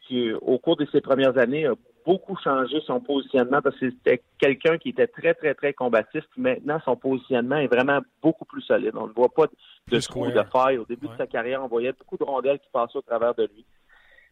qui, 0.08 0.32
au 0.34 0.60
cours 0.60 0.76
de 0.76 0.86
ses 0.92 1.02
premières 1.02 1.38
années, 1.38 1.66
a 1.66 1.74
beaucoup 2.06 2.38
changé 2.38 2.82
son 2.86 3.00
positionnement 3.00 3.62
parce 3.62 3.78
que 3.78 3.90
c'était 3.90 4.22
quelqu'un 4.38 4.78
qui 4.78 4.90
était 4.90 5.08
très, 5.08 5.34
très, 5.34 5.54
très 5.56 5.74
combatif. 5.74 6.24
maintenant, 6.38 6.80
son 6.86 6.96
positionnement 6.96 7.58
est 7.58 7.68
vraiment 7.68 8.00
beaucoup 8.22 8.46
plus 8.46 8.62
solide. 8.62 8.92
On 8.96 9.08
ne 9.08 9.14
voit 9.14 9.30
pas 9.30 9.46
de 9.88 10.00
trou 10.00 10.28
de 10.28 10.44
faille. 10.52 10.78
Au 10.78 10.86
début 10.86 11.08
de 11.08 11.18
sa 11.18 11.28
carrière, 11.28 11.64
on 11.64 11.68
voyait 11.68 11.94
beaucoup 11.94 12.18
de 12.18 12.24
rondelles 12.24 12.60
qui 12.60 12.70
passaient 12.72 12.98
au 12.98 13.02
travers 13.02 13.34
de 13.36 13.44
lui 13.44 13.66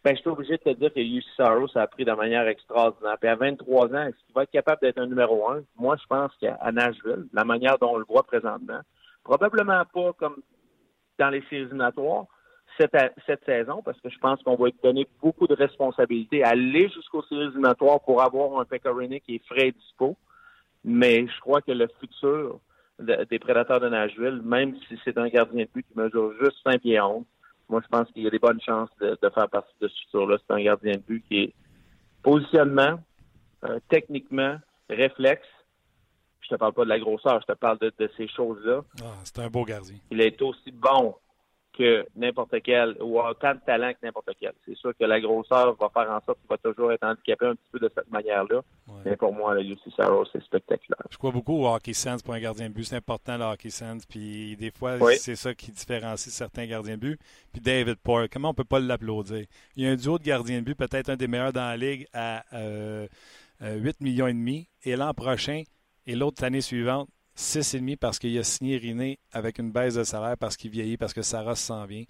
ben, 0.04 0.16
je 0.16 0.20
suis 0.20 0.30
obligé 0.30 0.58
de 0.58 0.64
te 0.64 0.70
dire 0.72 0.94
que 0.94 1.00
UC 1.00 1.24
Saros 1.38 1.78
a 1.78 1.82
appris 1.82 2.04
de 2.04 2.12
manière 2.12 2.46
extraordinaire. 2.48 3.18
Puis 3.20 3.30
à 3.30 3.36
23 3.36 3.88
ans, 3.88 4.08
est-ce 4.08 4.18
qu'il 4.26 4.36
va 4.36 4.44
être 4.44 4.52
capable 4.52 4.82
d'être 4.82 4.98
un 4.98 5.08
numéro 5.08 5.50
un? 5.50 5.64
Moi, 5.78 5.96
je 5.96 6.06
pense 6.08 6.32
qu'à 6.42 6.58
Nashville, 6.74 7.26
la 7.32 7.46
manière 7.46 7.80
dont 7.80 7.94
on 7.94 7.98
le 7.98 8.06
voit 8.06 8.24
présentement, 8.24 8.82
probablement 9.24 9.84
pas 9.94 10.12
comme 10.14 10.36
dans 11.20 11.30
les 11.30 11.42
séries 11.44 11.64
éliminatoires 11.64 12.26
cette, 12.78 12.96
cette 13.26 13.46
saison, 13.46 13.82
parce 13.84 14.00
que 14.02 14.10
je 14.10 14.18
pense 14.20 14.42
qu'on 14.44 14.56
va 14.56 14.66
lui 14.66 14.76
donner 14.84 15.08
beaucoup 15.22 15.48
de 15.48 15.56
responsabilités 15.56 16.44
aller 16.44 16.90
jusqu'aux 16.90 17.24
séries 17.24 17.44
éliminatoires 17.44 18.00
pour 18.02 18.22
avoir 18.22 18.60
un 18.60 18.66
Pecorini 18.66 19.22
qui 19.22 19.36
est 19.36 19.46
frais 19.46 19.68
et 19.68 19.72
dispo. 19.72 20.16
Mais 20.84 21.28
je 21.28 21.40
crois 21.40 21.62
que 21.62 21.72
le 21.72 21.88
futur 22.00 22.60
des 23.00 23.40
prédateurs 23.40 23.80
de 23.80 23.90
Nashville, 23.90 24.42
même 24.44 24.76
si 24.88 25.00
c'est 25.04 25.18
un 25.18 25.28
gardien 25.28 25.66
de 25.66 25.70
but 25.74 25.86
qui 25.88 25.98
mesure 25.98 26.34
juste 26.40 26.58
5 26.64 26.82
pieds 26.82 27.00
11, 27.00 27.24
moi, 27.70 27.82
je 27.82 27.88
pense 27.88 28.12
qu'il 28.12 28.24
y 28.24 28.28
a 28.28 28.30
des 28.30 28.40
bonnes 28.40 28.62
chances 28.62 28.90
de, 29.00 29.18
faire 29.22 29.50
partie 29.50 29.74
de 29.82 29.88
ce 29.88 29.96
futur-là. 30.04 30.38
C'est 30.46 30.54
un 30.54 30.62
gardien 30.62 30.94
de 30.94 31.02
but 31.02 31.24
qui 31.28 31.40
est 31.40 31.54
positionnement, 32.22 33.00
euh, 33.64 33.80
techniquement, 33.90 34.58
réflexe. 34.90 35.48
Je 36.42 36.50
te 36.50 36.56
parle 36.56 36.74
pas 36.74 36.84
de 36.84 36.90
la 36.90 37.00
grosseur, 37.00 37.40
je 37.42 37.54
te 37.54 37.58
parle 37.58 37.80
de, 37.80 37.92
de 37.98 38.12
ces 38.18 38.28
choses-là. 38.28 38.82
Ah, 39.02 39.16
c'est 39.24 39.40
un 39.40 39.48
beau 39.50 39.64
gardien. 39.64 39.98
Il 40.12 40.20
est 40.20 40.42
aussi 40.42 40.72
bon 40.72 41.16
que 41.78 42.06
n'importe 42.16 42.62
quel, 42.64 42.96
ou 43.02 43.20
a 43.20 43.32
autant 43.32 43.54
de 43.54 43.60
talent 43.66 43.92
que 43.94 44.06
n'importe 44.06 44.30
quel. 44.40 44.54
C'est 44.66 44.76
sûr 44.76 44.94
que 44.98 45.06
la 45.06 45.20
grosseur 45.20 45.76
va 45.76 45.90
faire 45.90 46.12
en 46.12 46.22
sorte 46.22 46.40
qu'il 46.40 46.50
va 46.50 46.58
toujours 46.58 46.92
être 46.92 47.04
handicapé 47.04 47.48
un 47.48 47.56
petit 47.56 47.70
peu 47.72 47.80
de 47.80 47.92
cette 47.96 48.10
manière-là. 48.12 48.62
Mais 49.06 49.16
pour 49.16 49.34
moi, 49.34 49.56
le 49.56 49.62
UC 49.64 49.80
Saros, 49.96 50.26
c'est 50.32 50.44
spectaculaire. 50.44 51.06
Je 51.10 51.18
crois 51.18 51.32
beaucoup 51.32 51.54
au 51.54 51.68
hockey 51.68 51.94
sense 51.94 52.22
pour 52.22 52.34
un 52.34 52.40
gardien 52.40 52.70
de 52.70 52.74
but. 52.74 52.84
C'est 52.84 52.96
important, 52.96 53.38
le 53.38 53.46
hockey 53.46 53.70
sense. 53.70 54.06
Puis 54.06 54.56
des 54.58 54.72
fois, 54.72 54.98
c'est 55.18 55.36
ça 55.36 55.54
qui 55.54 55.72
différencie 55.72 56.34
certains 56.34 56.66
gardiens 56.66 56.96
de 56.96 57.02
but. 57.02 57.20
Puis 57.52 57.62
David 57.62 57.96
Poyle, 57.96 58.30
comment 58.30 58.50
on 58.50 58.54
peut 58.54 58.64
pas 58.64 58.80
l'applaudir? 58.80 59.46
Il 59.76 59.84
y 59.84 59.88
a 59.88 59.92
un 59.92 59.96
duo 59.96 60.20
de 60.20 60.24
gardiens 60.24 60.60
de 60.60 60.66
but, 60.66 60.76
peut-être 60.76 61.10
un 61.10 61.16
des 61.16 61.28
meilleurs 61.28 61.54
dans 61.54 61.62
la 61.62 61.78
ligue, 61.78 62.08
à 62.14 62.44
euh, 62.54 63.08
8 63.62 63.64
euh, 63.64 63.92
millions 64.02 64.28
et 64.28 64.34
demi. 64.34 64.68
Et 64.84 64.96
l'an 64.96 65.14
prochain, 65.14 65.64
et 66.06 66.16
l'autre 66.16 66.44
année 66.44 66.62
suivante, 66.62 67.08
6,5 67.38 67.98
parce 67.98 68.20
qu'il 68.20 68.38
a 68.38 68.44
signé 68.44 68.78
Riné 68.78 69.20
avec 69.32 69.60
une 69.60 69.72
baisse 69.72 69.96
de 69.96 70.04
salaire 70.04 70.38
parce 70.38 70.58
qu'il 70.58 70.72
vieillit, 70.72 70.98
parce 70.98 71.14
que 71.14 71.22
Sarah 71.22 71.56
s'en 71.56 71.86
vient. 71.86 72.06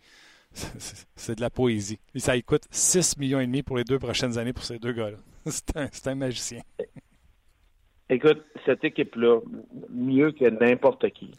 C'est 1.15 1.36
de 1.36 1.41
la 1.41 1.49
poésie. 1.49 1.99
ça 2.15 2.39
coûte 2.41 2.63
6 2.69 3.17
millions 3.17 3.39
et 3.39 3.45
demi 3.45 3.63
pour 3.63 3.78
les 3.78 3.84
deux 3.84 3.99
prochaines 3.99 4.38
années 4.38 4.53
pour 4.53 4.63
ces 4.63 4.80
deux 4.80 4.93
gars-là. 4.93 5.17
C'est 5.45 6.07
un, 6.07 6.15
magicien. 6.15 6.61
Écoute, 8.09 8.43
cette 8.65 8.84
équipe-là, 8.84 9.39
mieux 9.89 10.32
que 10.32 10.45
n'importe 10.45 11.09
qui, 11.11 11.32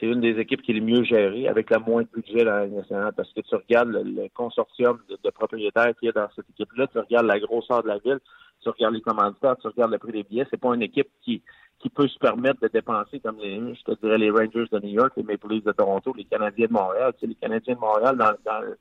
c'est 0.00 0.06
une 0.06 0.20
des 0.20 0.38
équipes 0.40 0.62
qui 0.62 0.72
est 0.72 0.74
le 0.74 0.80
mieux 0.80 1.04
gérée, 1.04 1.46
avec 1.46 1.68
la 1.68 1.78
moins 1.78 2.02
de 2.02 2.08
budget 2.12 2.44
dans 2.44 2.56
la 2.56 2.66
nationale, 2.66 3.12
parce 3.14 3.30
que 3.32 3.40
tu 3.42 3.54
regardes 3.54 3.90
le, 3.90 4.28
consortium 4.34 4.98
de, 5.08 5.30
propriétaires 5.30 5.94
qu'il 5.98 6.06
y 6.06 6.08
a 6.08 6.12
dans 6.12 6.28
cette 6.34 6.48
équipe-là, 6.48 6.86
tu 6.86 6.98
regardes 6.98 7.26
la 7.26 7.38
grosseur 7.38 7.82
de 7.82 7.88
la 7.88 7.98
ville, 7.98 8.18
tu 8.62 8.70
regardes 8.70 8.94
les 8.94 9.02
commanditaires, 9.02 9.56
tu 9.58 9.66
regardes 9.66 9.92
le 9.92 9.98
prix 9.98 10.12
des 10.12 10.22
billets, 10.22 10.46
c'est 10.50 10.60
pas 10.60 10.74
une 10.74 10.82
équipe 10.82 11.08
qui, 11.22 11.42
qui 11.78 11.90
peut 11.90 12.08
se 12.08 12.18
permettre 12.18 12.60
de 12.60 12.68
dépenser 12.68 13.20
comme 13.20 13.38
les, 13.38 13.74
je 13.74 13.82
te 13.82 14.00
dirais, 14.00 14.18
les 14.18 14.30
Rangers 14.30 14.66
de 14.72 14.78
New 14.80 14.94
York, 14.94 15.12
les 15.16 15.22
Maple 15.22 15.48
Leafs 15.48 15.64
de 15.64 15.72
Toronto, 15.72 16.14
les 16.16 16.24
Canadiens 16.24 16.66
de 16.66 16.72
Montréal. 16.72 17.12
Tu 17.14 17.20
sais, 17.20 17.26
les 17.26 17.34
Canadiens 17.34 17.74
de 17.74 17.80
Montréal, 17.80 18.16
dans, 18.16 18.32
dans, 18.44 18.74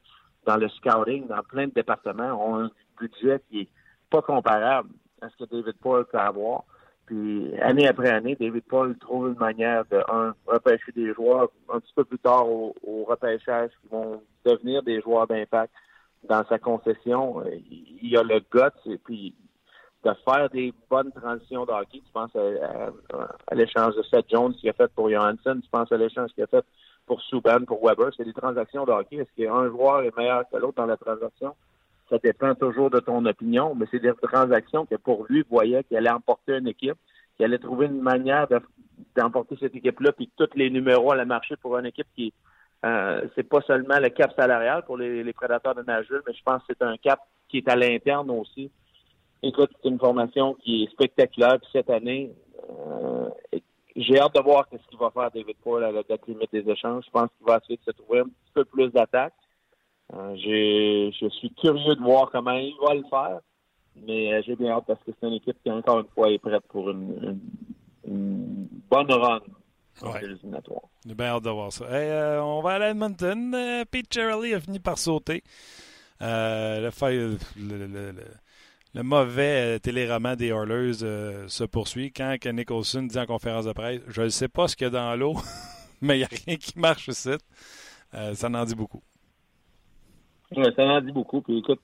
dans 0.45 0.57
le 0.57 0.69
scouting, 0.69 1.27
dans 1.27 1.43
plein 1.43 1.67
de 1.67 1.73
départements, 1.73 2.49
ont 2.49 2.63
un 2.63 2.71
budget 2.97 3.41
qui 3.49 3.61
est 3.61 3.69
pas 4.09 4.21
comparable 4.21 4.89
à 5.21 5.29
ce 5.29 5.37
que 5.37 5.49
David 5.49 5.75
Paul 5.81 6.05
peut 6.05 6.17
avoir. 6.17 6.63
Puis, 7.09 7.51
année 7.59 7.87
après 7.87 8.11
année, 8.11 8.37
David 8.39 8.63
Paul 8.65 8.95
trouve 8.99 9.29
une 9.29 9.39
manière 9.39 9.83
de, 9.89 9.99
repêcher 10.45 10.91
des 10.91 11.11
joueurs 11.11 11.49
un 11.73 11.79
petit 11.79 11.93
peu 11.95 12.03
plus 12.03 12.19
tard 12.19 12.47
au, 12.47 12.75
au 12.85 13.03
repêchage 13.03 13.71
qui 13.81 13.87
vont 13.89 14.21
devenir 14.45 14.83
des 14.83 15.01
joueurs 15.01 15.25
d'impact 15.25 15.73
dans 16.27 16.45
sa 16.45 16.59
concession. 16.59 17.43
Il 18.03 18.15
a 18.15 18.21
le 18.21 18.41
guts 18.51 18.91
et 18.91 18.99
puis 18.99 19.33
de 20.03 20.11
faire 20.23 20.49
des 20.51 20.71
bonnes 20.87 21.11
transitions 21.11 21.65
de 21.65 21.71
hockey. 21.71 21.99
Tu 22.05 22.11
penses 22.13 22.35
à, 22.35 23.55
l'échange 23.55 23.95
de 23.95 24.03
Seth 24.03 24.29
Jones 24.29 24.53
qu'il 24.53 24.69
a 24.69 24.73
fait 24.73 24.91
pour 24.93 25.09
Johansson, 25.09 25.59
tu 25.63 25.69
penses 25.71 25.91
à 25.91 25.97
l'échange 25.97 26.29
qu'il 26.33 26.43
a 26.43 26.47
fait 26.47 26.65
pour 27.07 27.19
Subban, 27.23 27.65
pour 27.65 27.83
Weber. 27.83 28.11
C'est 28.15 28.23
des 28.23 28.33
transactions 28.33 28.85
de. 28.85 28.91
Est-ce 29.11 29.35
qu'un 29.35 29.67
joueur 29.67 30.03
est 30.03 30.15
meilleur 30.15 30.43
que 30.47 30.57
l'autre 30.57 30.77
dans 30.77 30.85
la 30.85 30.97
transaction? 30.97 31.55
Ça 32.09 32.17
dépend 32.23 32.55
toujours 32.55 32.89
de 32.89 32.99
ton 32.99 33.23
opinion, 33.25 33.75
mais 33.75 33.85
c'est 33.91 33.99
des 33.99 34.13
transactions 34.21 34.85
que 34.85 34.95
pour 34.95 35.25
lui 35.29 35.43
voyait 35.49 35.83
qu'il 35.83 35.97
allait 35.97 36.09
emporter 36.09 36.57
une 36.57 36.67
équipe, 36.67 36.97
qu'il 37.35 37.45
allait 37.45 37.59
trouver 37.59 37.85
une 37.85 38.01
manière 38.01 38.47
d'emporter 39.15 39.55
cette 39.59 39.75
équipe-là, 39.75 40.11
puis 40.11 40.29
tous 40.35 40.49
les 40.55 40.69
numéros 40.69 41.11
allaient 41.11 41.25
marcher 41.25 41.55
pour 41.57 41.77
une 41.77 41.85
équipe 41.85 42.07
qui 42.15 42.33
euh, 42.85 43.27
c'est 43.35 43.43
pas 43.43 43.61
seulement 43.61 43.99
le 43.99 44.09
cap 44.09 44.33
salarial 44.37 44.83
pour 44.85 44.97
les, 44.97 45.33
prédateurs 45.33 45.75
de 45.75 45.83
Nashville, 45.83 46.21
mais 46.25 46.33
je 46.33 46.41
pense 46.43 46.61
que 46.63 46.73
c'est 46.73 46.81
un 46.81 46.95
cap 46.97 47.19
qui 47.49 47.57
est 47.57 47.69
à 47.69 47.75
l'interne 47.75 48.29
aussi 48.31 48.71
Écoute, 49.41 49.71
c'est 49.81 49.89
une 49.89 49.99
formation 49.99 50.55
qui 50.55 50.83
est 50.83 50.91
spectaculaire. 50.91 51.59
Cette 51.71 51.89
année, 51.89 52.29
euh, 52.69 53.29
j'ai 53.95 54.19
hâte 54.19 54.35
de 54.35 54.41
voir 54.41 54.67
ce 54.69 54.85
qu'il 54.89 54.99
va 54.99 55.11
faire 55.11 55.31
David 55.31 55.55
Paul 55.63 55.81
à 55.83 55.93
la 55.93 56.03
date 56.03 56.27
limite 56.27 56.51
des 56.51 56.69
échanges. 56.69 57.05
Je 57.05 57.11
pense 57.11 57.29
qu'il 57.37 57.47
va 57.47 57.57
essayer 57.63 57.77
de 57.77 57.83
se 57.83 57.97
trouver 57.97 58.19
un 58.19 58.25
petit 58.25 58.51
peu 58.53 58.65
plus 58.65 58.89
d'attaque. 58.89 59.33
Euh, 60.13 60.35
je 60.35 61.29
suis 61.29 61.51
curieux 61.53 61.95
de 61.95 62.01
voir 62.01 62.29
comment 62.31 62.53
il 62.53 62.75
va 62.81 62.93
le 62.93 63.03
faire. 63.09 63.39
Mais 64.07 64.33
euh, 64.33 64.41
j'ai 64.45 64.55
bien 64.55 64.71
hâte 64.71 64.85
parce 64.87 65.03
que 65.03 65.11
c'est 65.19 65.27
une 65.27 65.33
équipe 65.33 65.57
qui, 65.63 65.71
encore 65.71 65.99
une 65.99 66.07
fois, 66.13 66.29
est 66.29 66.37
prête 66.37 66.63
pour 66.69 66.89
une, 66.89 67.39
bonne 68.05 69.11
run. 69.11 69.39
Ouais. 70.01 70.21
J'ai 71.05 71.13
bien 71.13 71.27
hâte 71.27 71.43
de 71.43 71.49
voir 71.49 71.71
ça. 71.73 71.85
on 72.43 72.61
va 72.61 72.71
aller 72.71 72.85
à 72.85 72.89
Edmonton. 72.91 73.85
Pete 73.91 74.13
Cherry 74.13 74.53
a 74.53 74.59
fini 74.59 74.79
par 74.79 74.97
sauter. 74.97 75.43
le, 76.21 76.89
le, 77.57 77.87
le, 77.87 78.13
le 78.95 79.03
mauvais 79.03 79.75
euh, 79.75 79.79
téléroman 79.79 80.35
des 80.35 80.47
Oilers 80.47 81.03
euh, 81.03 81.47
se 81.47 81.63
poursuit. 81.63 82.11
Quand 82.11 82.37
Nicholson 82.45 83.03
dit 83.03 83.19
en 83.19 83.25
conférence 83.25 83.65
de 83.65 83.73
presse 83.73 84.01
Je 84.07 84.23
ne 84.23 84.29
sais 84.29 84.47
pas 84.47 84.67
ce 84.67 84.75
qu'il 84.75 84.85
y 84.85 84.87
a 84.87 84.91
dans 84.91 85.15
l'eau, 85.15 85.35
mais 86.01 86.15
il 86.15 86.19
n'y 86.19 86.23
a 86.23 86.29
rien 86.45 86.55
qui 86.57 86.77
marche 86.77 87.07
ici, 87.07 87.29
euh, 88.13 88.33
ça 88.33 88.47
en 88.47 88.65
dit 88.65 88.75
beaucoup. 88.75 89.01
Ça 90.53 90.83
en 90.83 91.01
dit 91.01 91.11
beaucoup. 91.11 91.41
Puis 91.41 91.59
écoute, 91.59 91.79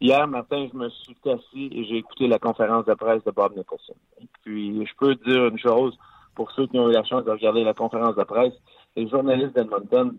hier 0.00 0.26
matin, 0.26 0.66
je 0.72 0.76
me 0.76 0.88
suis 0.88 1.16
assis 1.26 1.70
et 1.72 1.84
j'ai 1.84 1.96
écouté 1.98 2.26
la 2.26 2.38
conférence 2.38 2.86
de 2.86 2.94
presse 2.94 3.24
de 3.24 3.30
Bob 3.30 3.56
Nicholson. 3.56 3.94
puis 4.42 4.86
je 4.86 4.92
peux 4.96 5.14
dire 5.14 5.46
une 5.46 5.58
chose 5.58 5.96
pour 6.34 6.50
ceux 6.52 6.66
qui 6.68 6.78
ont 6.78 6.88
eu 6.88 6.92
la 6.92 7.04
chance 7.04 7.24
de 7.24 7.30
regarder 7.30 7.64
la 7.64 7.74
conférence 7.74 8.14
de 8.14 8.22
presse 8.22 8.54
les 8.98 9.08
journalistes 9.08 9.54
d'Edmonton, 9.54 10.16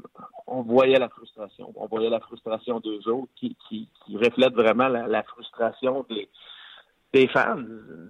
on 0.48 0.62
voyait 0.62 1.00
la 1.00 1.10
frustration. 1.10 1.74
On 1.76 1.88
voyait 1.88 2.10
la 2.10 2.22
frustration 2.22 2.80
d'eux 2.80 3.08
autres 3.10 3.32
qui, 3.36 3.56
qui, 3.68 3.90
reflète 4.16 4.54
vraiment 4.54 4.88
la, 4.88 5.24
frustration 5.24 6.06
des, 7.14 7.28
fans 7.28 7.58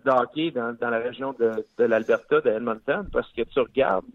dans, 0.05 0.89
la 0.89 0.99
région 0.99 1.33
de, 1.33 1.83
l'Alberta, 1.83 2.41
de 2.41 2.49
Edmonton, 2.51 3.07
parce 3.11 3.31
que 3.33 3.41
tu 3.41 3.59
regardes 3.59 4.05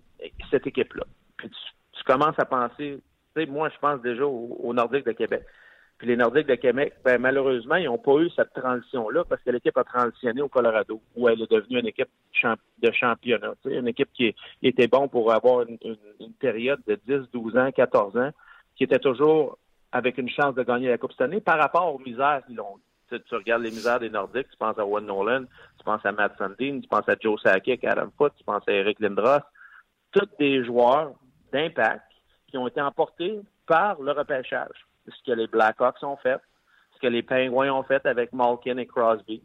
cette 0.51 0.67
équipe-là. 0.67 1.05
Puis 1.37 1.51
tu, 1.51 2.05
commences 2.05 2.39
à 2.39 2.45
penser, 2.45 3.01
sais, 3.35 3.47
moi, 3.47 3.69
je 3.69 3.79
pense 3.79 4.01
déjà 4.03 4.25
au, 4.25 4.57
au 4.63 4.75
Nordique 4.75 5.07
de 5.07 5.13
Québec. 5.13 5.45
Puis 5.99 6.09
les 6.09 6.17
Nordiques 6.17 6.49
de 6.49 6.57
Québec, 6.57 6.95
ben, 7.05 7.21
malheureusement, 7.21 7.77
ils 7.77 7.85
n'ont 7.85 7.99
pas 7.99 8.17
eu 8.19 8.29
cette 8.31 8.53
transition-là 8.53 9.25
parce 9.25 9.41
que 9.43 9.51
l'équipe 9.51 9.77
a 9.79 9.85
transitionné 9.85 10.43
au 10.43 10.49
Colorado, 10.49 11.01
où 11.15 11.29
elle 11.29 11.41
est 11.41 11.51
devenue 11.51 11.79
une 11.79 11.87
équipe 11.87 12.09
de 12.43 12.91
championnat. 12.91 13.55
Une 13.65 13.87
équipe 13.87 14.09
qui 14.13 14.35
était 14.63 14.89
bon 14.89 15.07
pour 15.09 15.33
avoir 15.33 15.63
une, 15.63 15.79
période 16.41 16.81
de 16.87 16.99
10, 17.07 17.31
12 17.33 17.57
ans, 17.57 17.71
14 17.71 18.17
ans, 18.17 18.31
qui 18.77 18.85
était 18.85 18.99
toujours 18.99 19.57
avec 19.93 20.19
une 20.19 20.29
chance 20.29 20.57
de 20.57 20.65
gagner 20.65 20.89
la 20.89 20.99
Coupe 20.99 21.13
cette 21.13 21.21
année 21.21 21.41
par 21.41 21.59
rapport 21.59 21.95
aux 21.95 22.01
misères 22.01 22.43
qu'ils 22.47 22.61
ont 22.61 22.81
tu, 23.09 23.21
tu, 23.21 23.35
regardes 23.35 23.63
les 23.63 23.71
misères 23.71 24.01
des 24.01 24.09
Nordiques, 24.09 24.49
tu 24.51 24.57
penses 24.57 24.79
à 24.79 24.85
Wayne 24.85 25.07
Nolan, 25.07 25.45
tu 25.79 25.85
penses 25.85 26.05
à 26.05 26.11
Matt 26.11 26.37
Sundin, 26.39 26.81
tu 26.81 26.89
penses 26.89 27.09
à 27.09 27.15
Joe 27.21 27.41
Sakic, 27.41 27.85
Adam 27.85 28.09
Foote, 28.17 28.33
tu 28.37 28.45
penses 28.45 28.67
à 28.67 28.73
Eric 28.73 28.99
Lindros, 28.99 29.45
tous 30.11 30.27
des 30.39 30.65
joueurs 30.65 31.13
d'impact 31.53 32.14
qui 32.55 32.59
ont 32.59 32.69
été 32.69 32.81
emportés 32.81 33.41
par 33.67 34.01
le 34.01 34.13
repêchage 34.13 34.87
ce 35.09 35.23
que 35.27 35.37
les 35.37 35.49
Blackhawks 35.49 36.01
ont 36.05 36.17
fait, 36.17 36.41
ce 36.95 37.01
que 37.01 37.09
les 37.09 37.25
Penguins 37.25 37.73
ont 37.73 37.83
fait 37.83 38.07
avec 38.07 38.33
Malkin 38.33 38.77
et 38.77 38.87
Crosby, 38.87 39.43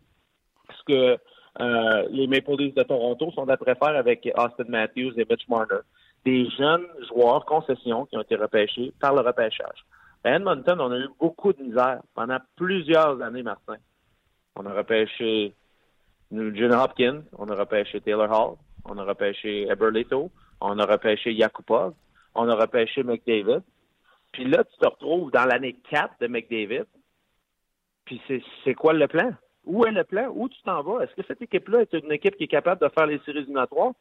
ce 0.78 0.84
que 0.84 1.18
euh, 1.60 2.08
les 2.12 2.28
Maple 2.28 2.56
Leafs 2.56 2.76
de 2.76 2.84
Toronto 2.84 3.32
sont 3.32 3.48
d'après 3.48 3.74
faire 3.74 3.96
avec 3.96 4.30
Austin 4.38 4.66
Matthews 4.68 5.14
et 5.18 5.26
Mitch 5.28 5.48
Marner. 5.48 5.82
Des 6.24 6.48
jeunes 6.52 6.86
joueurs 7.08 7.46
concessions 7.46 8.06
qui 8.06 8.16
ont 8.16 8.22
été 8.22 8.36
repêchés 8.36 8.94
par 9.00 9.16
le 9.16 9.22
repêchage. 9.22 9.84
À 10.24 10.36
Edmonton, 10.36 10.80
on 10.80 10.92
a 10.92 10.98
eu 11.00 11.10
beaucoup 11.20 11.52
de 11.52 11.64
misère 11.64 12.02
pendant 12.14 12.38
plusieurs 12.58 13.20
années, 13.24 13.42
Martin. 13.42 13.78
On 14.56 14.68
a 14.68 14.74
repêché 14.74 15.56
Nugent 16.30 16.76
Hopkins, 16.76 17.24
on 17.40 17.48
a 17.48 17.56
repêché 17.56 18.02
Taylor 18.02 18.30
Hall, 18.30 18.58
on 18.86 19.00
a 19.00 19.04
repêché 19.04 19.68
Eberleto, 19.68 20.30
on 20.62 20.78
a 20.78 20.86
repêché 20.86 21.34
Yakupov, 21.34 21.96
on 22.40 22.48
a 22.48 22.56
repêché 22.56 23.04
McDavid. 23.04 23.62
Puis 24.32 24.46
là, 24.46 24.64
tu 24.64 24.78
te 24.78 24.88
retrouves 24.88 25.32
dans 25.32 25.46
l'année 25.46 25.76
4 25.90 26.16
de 26.22 26.28
McDavid. 26.28 26.86
Puis 28.06 28.22
c'est 28.64 28.74
quoi 28.74 28.94
le 28.94 29.08
plan? 29.08 29.32
Où 29.66 29.86
est 29.86 29.92
le 29.92 30.04
plan? 30.04 30.32
Où 30.34 30.48
tu 30.50 30.62
t'en 30.64 30.82
vas? 30.82 31.04
Est-ce 31.04 31.14
que 31.16 31.28
cette 31.28 31.42
équipe-là 31.42 31.82
est 31.82 31.94
une 31.94 32.12
équipe 32.12 32.36
qui 32.38 32.46
est 32.46 32.48
capable 32.48 32.82
de 32.82 32.90
faire 32.90 33.06
les 33.06 33.20
séries 33.20 33.40
éliminatoires? 33.40 33.94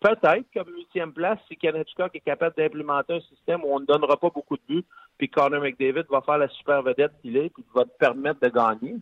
Peut-être, 0.00 0.46
comme 0.54 0.72
huitième 0.76 1.12
place, 1.12 1.38
si 1.48 1.56
Kanachka 1.56 2.08
est 2.14 2.20
capable 2.20 2.54
d'implémenter 2.56 3.14
un 3.14 3.20
système 3.20 3.64
où 3.64 3.68
on 3.74 3.80
ne 3.80 3.86
donnera 3.86 4.16
pas 4.16 4.30
beaucoup 4.30 4.56
de 4.56 4.62
buts, 4.68 4.84
puis 5.16 5.28
Connor 5.28 5.60
McDavid 5.60 6.04
va 6.08 6.20
faire 6.20 6.38
la 6.38 6.48
super 6.48 6.82
vedette 6.82 7.12
qu'il 7.20 7.36
est, 7.36 7.48
puis 7.48 7.64
va 7.74 7.84
te 7.84 7.96
permettre 7.98 8.40
de 8.40 8.48
gagner. 8.48 8.96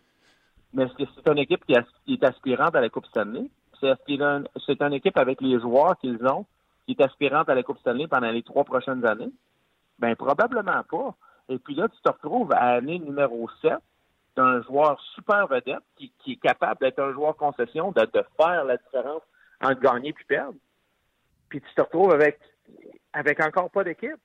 Mais 0.73 0.83
est-ce 0.83 0.93
que 0.93 1.03
c'est 1.13 1.31
une 1.31 1.37
équipe 1.37 1.63
qui, 1.65 1.73
est 1.73 2.23
aspirante 2.23 2.75
à 2.75 2.81
la 2.81 2.89
Coupe 2.89 3.05
Stanley? 3.07 3.47
C'est 3.79 4.81
une 4.81 4.93
équipe 4.93 5.17
avec 5.17 5.39
les 5.39 5.59
joueurs 5.59 5.97
qu'ils 5.99 6.25
ont 6.25 6.45
qui 6.87 6.93
est 6.93 7.03
aspirante 7.03 7.49
à 7.49 7.55
la 7.55 7.63
Coupe 7.63 7.79
Stanley 7.79 8.07
pendant 8.07 8.31
les 8.31 8.43
trois 8.43 8.63
prochaines 8.63 9.05
années? 9.05 9.31
Ben 9.99 10.15
probablement 10.15 10.83
pas. 10.89 11.15
Et 11.49 11.59
puis 11.59 11.75
là, 11.75 11.87
tu 11.89 12.01
te 12.01 12.09
retrouves 12.09 12.51
à 12.53 12.75
l'année 12.75 12.99
numéro 12.99 13.49
7 13.61 13.73
d'un 14.35 14.61
joueur 14.63 15.01
super 15.15 15.47
vedette 15.47 15.83
qui, 15.97 16.11
est 16.27 16.35
capable 16.41 16.79
d'être 16.79 16.99
un 16.99 17.11
joueur 17.11 17.35
concession, 17.35 17.91
de, 17.91 18.07
faire 18.37 18.63
la 18.63 18.77
différence 18.77 19.23
entre 19.61 19.81
gagner 19.81 20.09
et 20.09 20.23
perdre. 20.27 20.57
Puis 21.49 21.61
tu 21.61 21.73
te 21.75 21.81
retrouves 21.81 22.11
avec, 22.11 22.39
avec 23.13 23.41
encore 23.41 23.69
pas 23.71 23.83
d'équipe. 23.83 24.19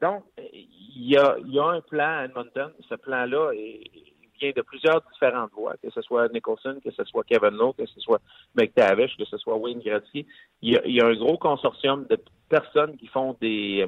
Donc, 0.00 0.24
il 0.36 1.08
y 1.10 1.16
a, 1.16 1.36
y 1.44 1.60
a 1.60 1.64
un 1.64 1.80
plan 1.80 2.18
à 2.18 2.24
Edmonton. 2.24 2.72
Ce 2.88 2.94
plan-là 2.96 3.52
de 4.50 4.62
plusieurs 4.62 5.00
différentes 5.12 5.52
voies, 5.52 5.76
que 5.80 5.90
ce 5.90 6.02
soit 6.02 6.28
Nicholson, 6.32 6.80
que 6.84 6.90
ce 6.90 7.04
soit 7.04 7.22
Kevin 7.24 7.56
Lowe, 7.56 7.74
que 7.74 7.86
ce 7.86 8.00
soit 8.00 8.20
McTavish, 8.56 9.16
que 9.16 9.24
ce 9.24 9.38
soit 9.38 9.56
Wayne 9.56 9.78
Gretzky. 9.78 10.26
Il 10.62 10.80
y, 10.84 11.00
a, 11.00 11.06
un 11.06 11.14
gros 11.14 11.38
consortium 11.38 12.06
de 12.10 12.18
personnes 12.48 12.96
qui 12.96 13.06
font 13.06 13.36
des, 13.40 13.86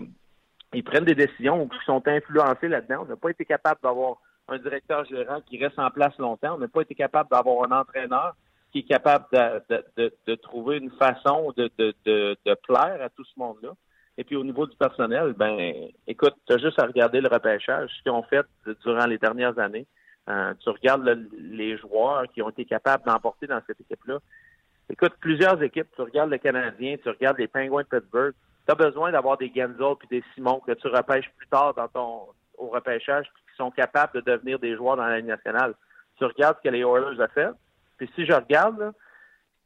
ils 0.72 0.84
prennent 0.84 1.04
des 1.04 1.14
décisions 1.14 1.62
ou 1.62 1.68
qui 1.68 1.78
sont 1.84 2.06
influencés 2.06 2.68
là-dedans. 2.68 3.02
On 3.02 3.06
n'a 3.06 3.16
pas 3.16 3.30
été 3.30 3.44
capable 3.44 3.80
d'avoir 3.82 4.18
un 4.48 4.58
directeur 4.58 5.04
gérant 5.06 5.40
qui 5.40 5.62
reste 5.62 5.78
en 5.78 5.90
place 5.90 6.16
longtemps. 6.18 6.54
On 6.54 6.58
n'a 6.58 6.68
pas 6.68 6.82
été 6.82 6.94
capable 6.94 7.30
d'avoir 7.30 7.64
un 7.70 7.80
entraîneur 7.80 8.34
qui 8.72 8.80
est 8.80 8.88
capable 8.88 9.26
de, 9.32 10.34
trouver 10.34 10.78
une 10.78 10.90
façon 10.92 11.52
de, 11.56 12.54
plaire 12.66 13.02
à 13.02 13.08
tout 13.08 13.24
ce 13.24 13.38
monde-là. 13.38 13.70
Et 14.16 14.24
puis 14.24 14.36
au 14.36 14.44
niveau 14.44 14.66
du 14.66 14.76
personnel, 14.76 15.32
ben 15.36 15.88
écoute, 16.06 16.34
tu 16.46 16.52
as 16.52 16.58
juste 16.58 16.78
à 16.78 16.86
regarder 16.86 17.20
le 17.20 17.28
repêchage, 17.28 17.90
ce 17.96 18.02
qu'ils 18.02 18.12
ont 18.12 18.22
fait 18.24 18.46
durant 18.84 19.06
les 19.06 19.18
dernières 19.18 19.58
années. 19.58 19.86
Euh, 20.28 20.54
tu 20.60 20.70
regardes 20.70 21.28
les 21.38 21.76
joueurs 21.76 22.24
qui 22.32 22.40
ont 22.40 22.48
été 22.48 22.64
capables 22.64 23.04
d'emporter 23.04 23.46
dans 23.46 23.60
cette 23.66 23.80
équipe-là. 23.80 24.18
Écoute, 24.88 25.12
plusieurs 25.20 25.62
équipes, 25.62 25.88
tu 25.94 26.02
regardes 26.02 26.30
le 26.30 26.38
Canadien, 26.38 26.96
tu 27.02 27.08
regardes 27.08 27.38
les 27.38 27.48
Penguins 27.48 27.82
de 27.82 27.98
Pittsburgh, 27.98 28.34
tu 28.66 28.72
as 28.72 28.74
besoin 28.74 29.12
d'avoir 29.12 29.36
des 29.36 29.52
Genzel 29.54 29.96
puis 29.98 30.08
des 30.08 30.24
Simon 30.34 30.60
que 30.60 30.72
tu 30.72 30.88
repêches 30.88 31.30
plus 31.36 31.46
tard 31.48 31.74
dans 31.74 31.88
ton 31.88 32.28
au 32.56 32.68
repêchage 32.68 33.26
qui 33.26 33.56
sont 33.56 33.70
capables 33.70 34.12
de 34.14 34.20
devenir 34.20 34.58
des 34.58 34.76
joueurs 34.76 34.96
dans 34.96 35.06
la 35.06 35.16
Ligue 35.18 35.26
nationale. 35.26 35.74
Tu 36.18 36.24
regardes 36.24 36.56
ce 36.58 36.68
que 36.68 36.72
les 36.72 36.80
Oilers 36.80 37.20
ont 37.20 37.28
fait, 37.34 37.50
puis 37.98 38.10
si 38.14 38.24
je 38.24 38.32
regarde, 38.32 38.92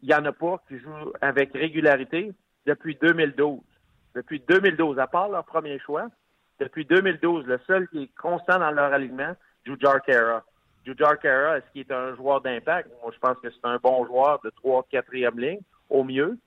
il 0.02 0.08
n'y 0.08 0.14
en 0.14 0.24
a 0.24 0.32
pas 0.32 0.62
qui 0.68 0.78
jouent 0.78 1.12
avec 1.20 1.52
régularité 1.52 2.32
depuis 2.66 2.96
2012. 3.00 3.60
Depuis 4.14 4.40
2012, 4.40 4.98
à 4.98 5.06
part 5.06 5.28
leur 5.28 5.44
premier 5.44 5.78
choix, 5.78 6.08
depuis 6.58 6.84
2012, 6.84 7.46
le 7.46 7.60
seul 7.66 7.88
qui 7.88 8.04
est 8.04 8.10
constant 8.20 8.58
dans 8.58 8.70
leur 8.70 8.92
alignement, 8.92 9.34
Jujar 9.64 10.02
Kara. 10.02 10.42
Jujar 10.84 11.18
Kara, 11.18 11.58
est-ce 11.58 11.66
qu'il 11.72 11.82
est 11.82 11.92
un 11.92 12.14
joueur 12.16 12.40
d'impact? 12.40 12.90
Moi, 13.02 13.12
je 13.14 13.18
pense 13.18 13.38
que 13.40 13.50
c'est 13.50 13.64
un 13.64 13.76
bon 13.76 14.06
joueur 14.06 14.40
de 14.42 14.50
3 14.50 14.86
4e 14.92 15.38
ligne, 15.38 15.60
au 15.90 16.04
mieux. 16.04 16.38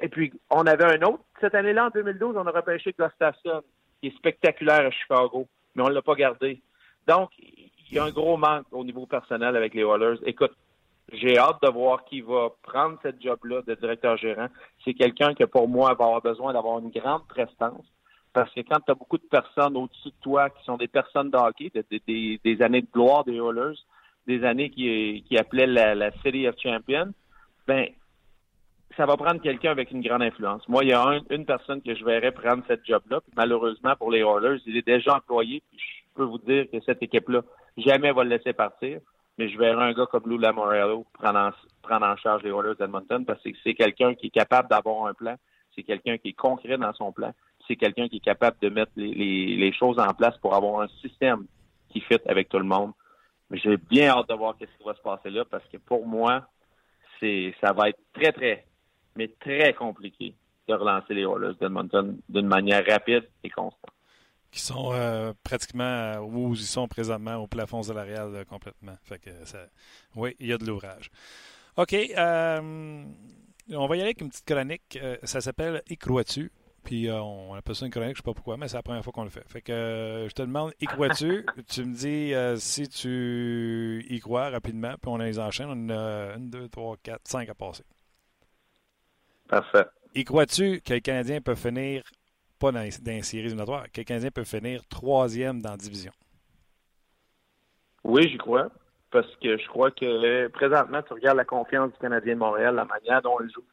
Et 0.00 0.08
puis, 0.08 0.32
on 0.50 0.66
avait 0.66 0.84
un 0.84 1.02
autre. 1.02 1.22
Cette 1.40 1.54
année-là, 1.54 1.86
en 1.86 1.90
2012, 1.90 2.36
on 2.36 2.46
a 2.46 2.50
repêché 2.50 2.94
Gustafsson, 2.98 3.62
qui 4.00 4.08
est 4.08 4.16
spectaculaire 4.16 4.86
à 4.86 4.90
Chicago, 4.90 5.46
mais 5.74 5.82
on 5.82 5.88
ne 5.88 5.94
l'a 5.94 6.02
pas 6.02 6.14
gardé. 6.14 6.60
Donc, 7.06 7.30
il 7.38 7.70
y 7.92 7.98
a 7.98 8.04
un 8.04 8.10
gros 8.10 8.36
manque 8.36 8.66
au 8.72 8.84
niveau 8.84 9.06
personnel 9.06 9.56
avec 9.56 9.74
les 9.74 9.82
Oilers. 9.82 10.18
Écoute, 10.24 10.52
j'ai 11.12 11.38
hâte 11.38 11.62
de 11.62 11.68
voir 11.68 12.04
qui 12.04 12.22
va 12.22 12.48
prendre 12.62 12.98
cette 13.02 13.22
job-là 13.22 13.62
de 13.62 13.74
directeur 13.74 14.16
gérant. 14.16 14.48
C'est 14.84 14.94
quelqu'un 14.94 15.34
que, 15.34 15.44
pour 15.44 15.68
moi, 15.68 15.94
va 15.94 16.06
avoir 16.06 16.22
besoin 16.22 16.52
d'avoir 16.54 16.78
une 16.78 16.90
grande 16.90 17.26
prestance. 17.28 17.84
Parce 18.34 18.52
que 18.52 18.60
quand 18.60 18.80
tu 18.80 18.90
as 18.90 18.94
beaucoup 18.94 19.16
de 19.16 19.26
personnes 19.30 19.76
au-dessus 19.76 20.08
de 20.08 20.20
toi 20.20 20.50
qui 20.50 20.62
sont 20.64 20.76
des 20.76 20.88
personnes 20.88 21.30
de 21.30 21.36
hockey, 21.36 21.70
des, 21.72 22.62
années 22.62 22.82
de 22.82 22.88
gloire 22.92 23.24
des 23.24 23.36
Oilers, 23.36 23.78
des 24.26 24.44
années 24.44 24.70
qui, 24.70 25.38
appelaient 25.38 25.68
la, 25.68 26.10
City 26.22 26.48
of 26.48 26.56
Champions, 26.60 27.14
ben 27.66 27.86
ça 28.96 29.06
va 29.06 29.16
prendre 29.16 29.40
quelqu'un 29.40 29.70
avec 29.70 29.92
une 29.92 30.02
grande 30.02 30.22
influence. 30.22 30.68
Moi, 30.68 30.82
il 30.82 30.90
y 30.90 30.92
a 30.92 31.20
une 31.30 31.46
personne 31.46 31.80
que 31.80 31.94
je 31.94 32.04
verrais 32.04 32.32
prendre 32.32 32.64
cette 32.66 32.84
job-là. 32.84 33.20
malheureusement, 33.36 33.94
pour 33.96 34.10
les 34.10 34.20
Oilers, 34.20 34.60
il 34.66 34.76
est 34.76 34.86
déjà 34.86 35.16
employé. 35.16 35.62
Je 35.72 36.14
peux 36.16 36.24
vous 36.24 36.38
dire 36.38 36.66
que 36.72 36.80
cette 36.80 37.02
équipe-là, 37.02 37.42
jamais 37.76 38.12
va 38.12 38.24
le 38.24 38.30
laisser 38.30 38.52
partir. 38.52 38.98
Mais 39.38 39.48
je 39.48 39.58
verrais 39.58 39.84
un 39.84 39.92
gars 39.92 40.06
comme 40.06 40.24
Lou 40.26 40.38
Lamorello 40.38 41.06
prendre 41.12 41.38
en, 41.38 41.50
prendre 41.82 42.06
en 42.06 42.16
charge 42.16 42.42
les 42.42 42.50
Oilers 42.50 42.76
d'Edmonton 42.78 43.24
parce 43.24 43.42
que 43.42 43.50
c'est 43.62 43.74
quelqu'un 43.74 44.14
qui 44.14 44.26
est 44.26 44.30
capable 44.30 44.68
d'avoir 44.68 45.06
un 45.06 45.14
plan. 45.14 45.36
C'est 45.74 45.82
quelqu'un 45.82 46.18
qui 46.18 46.28
est 46.28 46.34
concret 46.34 46.78
dans 46.78 46.92
son 46.92 47.12
plan. 47.12 47.32
C'est 47.66 47.76
quelqu'un 47.76 48.08
qui 48.08 48.16
est 48.16 48.24
capable 48.24 48.56
de 48.60 48.68
mettre 48.68 48.92
les, 48.96 49.72
choses 49.72 49.98
en 49.98 50.12
place 50.14 50.36
pour 50.38 50.54
avoir 50.54 50.82
un 50.82 50.88
système 51.00 51.46
qui 51.88 52.00
fit 52.00 52.18
avec 52.26 52.48
tout 52.48 52.58
le 52.58 52.64
monde. 52.64 52.92
Mais 53.50 53.58
j'ai 53.58 53.76
bien 53.76 54.10
hâte 54.10 54.28
de 54.28 54.34
voir 54.34 54.54
ce 54.60 54.64
qui 54.64 54.84
va 54.84 54.94
se 54.94 55.00
passer 55.00 55.30
là 55.30 55.44
parce 55.44 55.64
que 55.68 55.76
pour 55.78 56.06
moi, 56.06 56.46
c'est 57.20 57.54
ça 57.60 57.72
va 57.72 57.88
être 57.88 58.00
très, 58.12 58.32
très 58.32 58.66
mais 59.16 59.28
très 59.40 59.72
compliqué 59.74 60.34
de 60.68 60.74
relancer 60.74 61.14
les 61.14 61.22
Oilers 61.22 61.54
d'Edmonton 61.60 62.18
d'une 62.28 62.46
manière 62.46 62.84
rapide 62.86 63.28
et 63.42 63.50
constante. 63.50 63.90
Qui 64.50 64.60
sont 64.60 64.92
euh, 64.92 65.32
pratiquement 65.42 66.16
où 66.20 66.54
ils 66.54 66.58
sont 66.58 66.86
présentement 66.86 67.36
au 67.36 67.46
plafond 67.46 67.82
salarial 67.82 68.34
euh, 68.34 68.44
complètement. 68.44 68.96
Fait 69.02 69.18
que 69.18 69.30
oui, 70.14 70.36
il 70.38 70.46
y 70.46 70.52
a 70.52 70.58
de 70.58 70.64
l'ouvrage. 70.64 71.10
OK. 71.76 71.92
Euh, 71.92 73.04
on 73.70 73.86
va 73.86 73.96
y 73.96 73.98
aller 73.98 74.08
avec 74.08 74.20
une 74.20 74.28
petite 74.28 74.46
chronique. 74.46 74.98
ça 75.24 75.40
s'appelle 75.40 75.82
Y 75.88 75.96
crois-tu? 75.96 76.52
Puis 76.84 77.10
on 77.10 77.54
appelle 77.54 77.74
ça 77.74 77.86
une 77.86 77.90
chronique, 77.90 78.08
je 78.08 78.12
ne 78.12 78.16
sais 78.16 78.22
pas 78.22 78.34
pourquoi, 78.34 78.56
mais 78.56 78.68
c'est 78.68 78.76
la 78.76 78.82
première 78.82 79.02
fois 79.02 79.12
qu'on 79.12 79.24
le 79.24 79.30
fait. 79.30 79.44
Fait 79.48 79.62
que 79.62 80.26
je 80.28 80.34
te 80.34 80.42
demande, 80.42 80.72
y 80.80 80.86
crois-tu? 80.86 81.46
tu 81.68 81.84
me 81.84 81.94
dis 81.94 82.60
si 82.60 82.88
tu 82.88 84.04
y 84.08 84.20
crois 84.20 84.50
rapidement, 84.50 84.94
puis 85.00 85.10
on 85.10 85.16
les 85.16 85.38
enchaîne. 85.38 85.68
On 85.70 85.90
a 85.90 86.34
une, 86.36 86.50
deux, 86.50 86.68
trois, 86.68 86.96
quatre, 87.02 87.26
cinq 87.26 87.48
à 87.48 87.54
passer. 87.54 87.84
Parfait. 89.48 89.86
Y 90.14 90.24
crois-tu 90.24 90.80
que 90.80 90.94
le 90.94 91.00
Canadien 91.00 91.40
peut 91.40 91.54
finir, 91.54 92.02
pas 92.58 92.70
dans, 92.70 92.80
dans 93.02 93.12
les 93.12 93.22
séries 93.22 93.46
éliminatoires, 93.46 93.90
que 93.90 94.00
le 94.00 94.04
Canadien 94.04 94.30
peut 94.30 94.44
finir 94.44 94.86
troisième 94.88 95.60
dans 95.62 95.70
la 95.70 95.76
division? 95.76 96.12
Oui, 98.04 98.28
j'y 98.28 98.38
crois. 98.38 98.68
Parce 99.10 99.34
que 99.36 99.56
je 99.56 99.66
crois 99.68 99.90
que 99.90 100.48
présentement, 100.48 101.00
tu 101.02 101.12
regardes 101.12 101.36
la 101.36 101.44
confiance 101.44 101.92
du 101.92 101.98
Canadien 101.98 102.34
de 102.34 102.38
Montréal, 102.40 102.74
la 102.74 102.84
manière 102.84 103.22
dont 103.22 103.36
il 103.40 103.50
joue, 103.50 103.64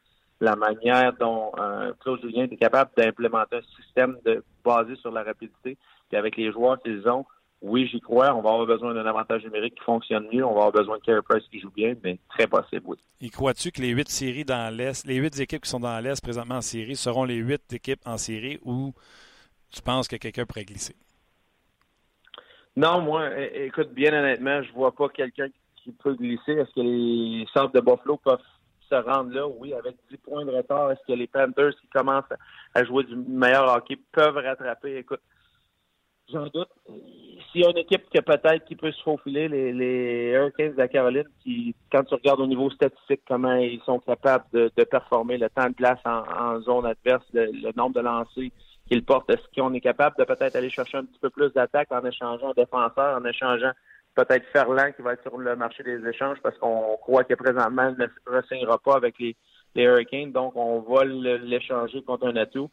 la 0.42 0.56
manière 0.56 1.12
dont 1.20 1.52
euh, 1.56 1.92
Claude 2.00 2.20
Julien 2.20 2.48
est 2.50 2.56
capable 2.56 2.90
d'implémenter 2.96 3.58
un 3.58 3.80
système 3.80 4.18
de, 4.24 4.42
basé 4.64 4.96
sur 4.96 5.12
la 5.12 5.22
rapidité, 5.22 5.78
puis 6.08 6.18
avec 6.18 6.36
les 6.36 6.50
joueurs 6.50 6.82
qu'ils 6.82 7.08
ont, 7.08 7.24
oui, 7.60 7.86
j'y 7.86 8.00
crois. 8.00 8.34
On 8.34 8.42
va 8.42 8.50
avoir 8.50 8.66
besoin 8.66 8.92
d'un 8.92 9.06
avantage 9.06 9.44
numérique 9.44 9.76
qui 9.76 9.84
fonctionne 9.84 10.26
mieux. 10.32 10.44
On 10.44 10.52
va 10.52 10.64
avoir 10.64 10.72
besoin 10.72 10.98
de 10.98 11.02
Carey 11.02 11.22
Price 11.22 11.44
qui 11.48 11.60
joue 11.60 11.70
bien, 11.70 11.94
mais 12.02 12.18
très 12.28 12.48
possible, 12.48 12.82
oui. 12.86 12.96
Y 13.20 13.30
crois-tu 13.30 13.70
que 13.70 13.80
les 13.80 13.90
huit 13.90 14.08
séries 14.08 14.44
dans 14.44 14.74
l'Est, 14.76 15.06
les 15.06 15.14
huit 15.14 15.38
équipes 15.38 15.62
qui 15.62 15.70
sont 15.70 15.78
dans 15.78 16.00
l'Est 16.00 16.20
présentement 16.20 16.56
en 16.56 16.60
série 16.60 16.96
seront 16.96 17.22
les 17.22 17.36
huit 17.36 17.72
équipes 17.72 18.00
en 18.04 18.16
série 18.16 18.58
ou 18.64 18.92
tu 19.70 19.80
penses 19.80 20.08
que 20.08 20.16
quelqu'un 20.16 20.44
pourrait 20.44 20.64
glisser? 20.64 20.96
Non, 22.74 23.00
moi, 23.00 23.28
écoute, 23.38 23.92
bien 23.92 24.12
honnêtement, 24.12 24.60
je 24.64 24.72
vois 24.72 24.90
pas 24.90 25.08
quelqu'un 25.08 25.46
qui 25.76 25.92
peut 25.92 26.14
glisser. 26.14 26.52
Est-ce 26.52 26.74
que 26.74 26.80
les 26.80 27.46
centres 27.54 27.74
de 27.74 27.80
Buffalo 27.80 28.16
peuvent 28.16 28.40
se 28.92 29.02
rendre 29.02 29.32
là? 29.32 29.46
Oui, 29.46 29.72
avec 29.72 29.96
10 30.10 30.16
points 30.18 30.44
de 30.44 30.50
retard. 30.50 30.90
Est-ce 30.90 31.00
que 31.06 31.12
les 31.16 31.26
Panthers 31.26 31.74
qui 31.80 31.88
commencent 31.88 32.24
à 32.74 32.84
jouer 32.84 33.04
du 33.04 33.16
meilleur 33.16 33.74
hockey 33.74 33.96
peuvent 34.12 34.36
rattraper? 34.36 34.98
Écoute, 34.98 35.20
j'en 36.30 36.46
doute. 36.46 36.68
S'il 37.50 37.62
y 37.62 37.64
a 37.64 37.70
une 37.70 37.78
équipe 37.78 38.08
qui 38.10 38.20
peut-être 38.20 38.64
qui 38.64 38.76
peut 38.76 38.92
se 38.92 39.02
faufiler, 39.02 39.48
les, 39.48 39.72
les 39.72 40.32
Hurricanes 40.32 40.72
de 40.72 40.78
la 40.78 40.88
Caroline, 40.88 41.28
qui, 41.42 41.74
quand 41.90 42.04
tu 42.04 42.14
regardes 42.14 42.40
au 42.40 42.46
niveau 42.46 42.70
statistique 42.70 43.22
comment 43.26 43.54
ils 43.54 43.80
sont 43.82 43.98
capables 43.98 44.44
de, 44.52 44.84
performer, 44.84 45.38
le 45.38 45.48
temps 45.50 45.68
de 45.68 45.74
glace 45.74 46.00
en, 46.04 46.60
zone 46.60 46.86
adverse, 46.86 47.24
le, 47.32 47.72
nombre 47.76 47.94
de 47.94 48.00
lancers 48.00 48.50
qu'ils 48.88 49.04
portent, 49.04 49.30
est-ce 49.30 49.42
qu'on 49.54 49.72
est 49.74 49.80
capable 49.80 50.16
de 50.18 50.24
peut-être 50.24 50.56
aller 50.56 50.70
chercher 50.70 50.98
un 50.98 51.04
petit 51.04 51.18
peu 51.20 51.30
plus 51.30 51.52
d'attaque 51.52 51.92
en 51.92 52.04
échangeant 52.04 52.50
un 52.50 52.54
défenseur, 52.54 53.18
en 53.18 53.24
échangeant 53.24 53.72
peut-être 54.14 54.44
Ferland 54.52 54.92
qui 54.94 55.02
va 55.02 55.14
être 55.14 55.22
sur 55.22 55.38
le 55.38 55.56
marché 55.56 55.82
des 55.82 56.06
échanges 56.06 56.38
parce 56.42 56.56
qu'on 56.58 56.96
croit 57.00 57.24
que 57.24 57.34
présentement 57.34 57.94
il 57.96 57.98
ne 57.98 58.38
re-signera 58.38 58.78
pas 58.78 58.96
avec 58.96 59.18
les, 59.18 59.36
Hurricanes, 59.74 60.32
donc 60.32 60.54
on 60.54 60.80
va 60.80 61.04
l'échanger 61.04 62.02
contre 62.02 62.26
un 62.26 62.36
atout 62.36 62.70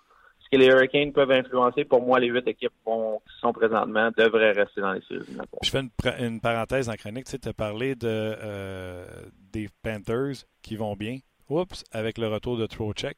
que 0.52 0.58
les 0.58 0.66
Hurricanes 0.66 1.14
peuvent 1.14 1.32
influencer, 1.32 1.86
pour 1.86 2.02
moi, 2.02 2.20
les 2.20 2.28
huit 2.28 2.48
équipes 2.48 2.74
qui 2.84 3.40
sont 3.40 3.54
présentement 3.54 4.10
devraient 4.18 4.52
rester 4.52 4.82
dans 4.82 4.94
les 4.94 5.02
séries. 5.02 5.26
Je 5.62 5.70
fais 5.70 5.82
une, 6.20 6.42
parenthèse 6.42 6.90
en 6.90 6.96
chronique. 6.96 7.26
Tu 7.26 7.32
sais, 7.32 7.48
as 7.48 7.54
parlé 7.54 7.96
de, 7.96 8.08
euh, 8.08 9.06
des 9.52 9.70
Panthers 9.84 10.46
qui 10.62 10.76
vont 10.76 10.96
bien. 10.96 11.20
Oups, 11.50 11.84
avec 11.92 12.20
le 12.20 12.28
retour 12.28 12.58
de 12.58 12.68
Trocheck, 12.68 13.18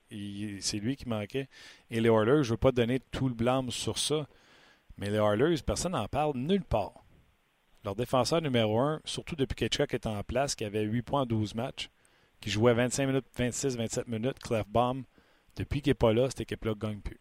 c'est 0.61 0.77
lui 0.77 0.95
qui 0.95 1.07
manquait. 1.07 1.49
Et 1.89 1.99
les 1.99 2.09
Oilers, 2.09 2.43
je 2.43 2.49
ne 2.49 2.53
veux 2.53 2.57
pas 2.57 2.71
donner 2.71 2.99
tout 3.11 3.27
le 3.27 3.33
blâme 3.33 3.71
sur 3.71 3.97
ça, 3.97 4.25
mais 4.97 5.09
les 5.09 5.17
Oilers, 5.17 5.61
personne 5.65 5.91
n'en 5.91 6.07
parle 6.07 6.37
nulle 6.37 6.63
part. 6.63 6.93
Leur 7.83 7.95
défenseur 7.95 8.41
numéro 8.41 8.79
un, 8.79 8.99
surtout 9.05 9.35
depuis 9.35 9.55
que 9.55 9.65
est 9.65 10.05
en 10.05 10.23
place, 10.23 10.55
qui 10.55 10.65
avait 10.65 10.83
8 10.83 11.01
points 11.01 11.21
en 11.21 11.25
12 11.25 11.55
matchs, 11.55 11.89
qui 12.39 12.49
jouait 12.49 12.73
25 12.73 13.07
minutes, 13.07 13.25
26, 13.35 13.77
27 13.77 14.07
minutes, 14.07 14.39
Clefbaum, 14.39 15.03
depuis 15.57 15.81
qu'il 15.81 15.89
n'est 15.91 15.95
pas 15.95 16.13
là, 16.13 16.29
cette 16.29 16.41
équipe-là 16.41 16.71
ne 16.71 16.79
gagne 16.79 17.01
plus. 17.01 17.19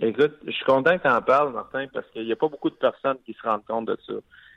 Écoute, 0.00 0.36
je 0.44 0.50
suis 0.50 0.64
content 0.64 0.98
que 0.98 1.02
tu 1.02 1.08
en 1.08 1.22
parles, 1.22 1.52
Martin, 1.52 1.86
parce 1.92 2.08
qu'il 2.10 2.24
n'y 2.24 2.32
a 2.32 2.36
pas 2.36 2.48
beaucoup 2.48 2.70
de 2.70 2.74
personnes 2.74 3.18
qui 3.24 3.32
se 3.34 3.42
rendent 3.42 3.64
compte 3.64 3.86
de 3.86 3.96
ça. 4.04 4.14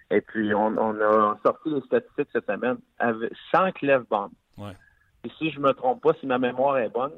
Et 0.09 0.21
puis, 0.21 0.53
on, 0.55 0.75
a 0.77 1.37
sorti 1.43 1.69
les 1.69 1.81
statistiques 1.81 2.29
cette 2.33 2.47
semaine 2.47 2.77
avec, 2.97 3.31
sans 3.53 3.71
Clefbaum. 3.71 4.31
Ouais. 4.57 4.75
Et 5.23 5.29
si 5.37 5.51
je 5.51 5.59
me 5.59 5.73
trompe 5.73 6.01
pas, 6.01 6.13
si 6.19 6.25
ma 6.25 6.39
mémoire 6.39 6.77
est 6.79 6.89
bonne, 6.89 7.13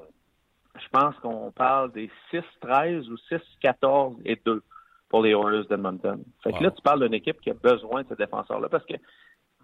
je 0.78 0.88
pense 0.91 1.16
qu'on 1.20 1.52
parle 1.52 1.91
des 1.93 2.12
6-13 2.34 3.10
ou 3.10 3.16
6-14 3.64 4.18
et 4.26 4.39
2 4.45 4.62
pour 5.10 5.22
les 5.24 5.32
Oilers 5.32 5.66
d'Edmonton. 5.70 6.24
Fait 6.43 6.53
que 6.53 6.64
là, 6.64 6.72
tu 6.72 6.82
parles 6.82 7.03
d'une 7.03 7.14
équipe 7.14 7.39
qui 7.41 7.49
a 7.49 7.53
besoin 7.53 8.03
de 8.03 8.10
ce 8.10 8.14
défenseur-là 8.16 8.70
parce 8.70 8.86
que 8.86 8.95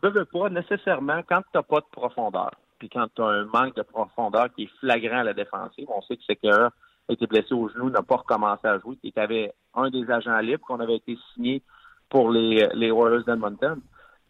ne 0.02 0.10
veux 0.10 0.26
pas 0.26 0.50
nécessairement 0.50 1.22
quand 1.28 1.42
tu 1.42 1.50
n'as 1.56 1.64
pas 1.64 1.80
de 1.80 1.86
profondeur 1.92 2.52
puis 2.84 2.90
quand 2.90 3.08
tu 3.16 3.22
as 3.22 3.28
un 3.28 3.46
manque 3.46 3.78
de 3.78 3.82
profondeur 3.82 4.54
qui 4.54 4.64
est 4.64 4.80
flagrant 4.82 5.20
à 5.20 5.24
la 5.24 5.34
défensive, 5.34 5.88
on 5.88 6.02
sait 6.02 6.18
que 6.18 6.24
c'est 6.28 6.46
a 6.50 6.70
été 7.08 7.28
blessé 7.28 7.54
au 7.54 7.70
genou, 7.70 7.90
n'a 7.90 8.02
pas 8.02 8.18
recommencé 8.18 8.68
à 8.68 8.78
jouer, 8.80 8.98
y 9.02 9.12
avait 9.16 9.54
un 9.74 9.90
des 9.90 10.12
agents 10.12 10.38
libres 10.40 10.66
qu'on 10.66 10.82
avait 10.82 10.98
été 10.98 11.18
signé 11.34 11.62
pour 12.10 12.30
les, 12.30 12.68
les 12.74 12.92
Warriors 12.92 13.24
d'Edmonton. 13.24 13.80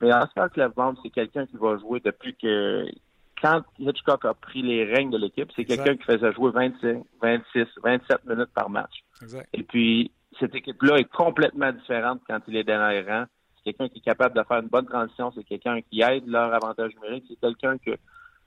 Mais 0.02 0.14
Oscar 0.14 0.52
Clefbaum, 0.52 0.96
c'est 1.02 1.10
quelqu'un 1.10 1.48
qui 1.48 1.58
va 1.58 1.80
jouer 1.80 2.00
depuis 2.00 2.36
que 2.36 2.86
quand 3.42 3.64
Hitchcock 3.80 4.24
a 4.26 4.36
pris 4.36 4.62
les 4.62 4.86
règnes 4.86 5.10
de 5.10 5.18
l'équipe, 5.18 5.52
c'est 5.56 5.66
quelqu'un 5.66 5.98
qui 5.98 6.04
faisait 6.04 6.32
jouer 6.34 6.52
26, 6.52 7.00
26, 7.24 7.66
27 7.84 8.26
minutes 8.26 8.54
par 8.54 8.70
match. 8.70 9.04
Et 9.52 9.64
puis, 9.64 10.12
cette 10.40 10.56
équipe-là 10.56 10.98
est 10.98 11.12
complètement 11.12 11.72
différente 11.72 12.22
quand 12.28 12.40
il 12.48 12.58
est 12.58 12.64
dans 12.64 12.90
les 12.90 13.02
rangs. 13.02 13.26
C'est 13.58 13.72
quelqu'un 13.72 13.90
qui 13.90 14.00
est 14.00 14.02
capable 14.02 14.36
de 14.36 14.44
faire 14.44 14.60
une 14.60 14.68
bonne 14.68 14.86
transition. 14.86 15.32
C'est 15.36 15.44
quelqu'un 15.44 15.82
qui 15.82 16.02
aide 16.02 16.28
leur 16.28 16.54
avantage 16.54 16.94
numérique. 16.96 17.26
C'est 17.28 17.40
quelqu'un 17.40 17.78
que 17.78 17.92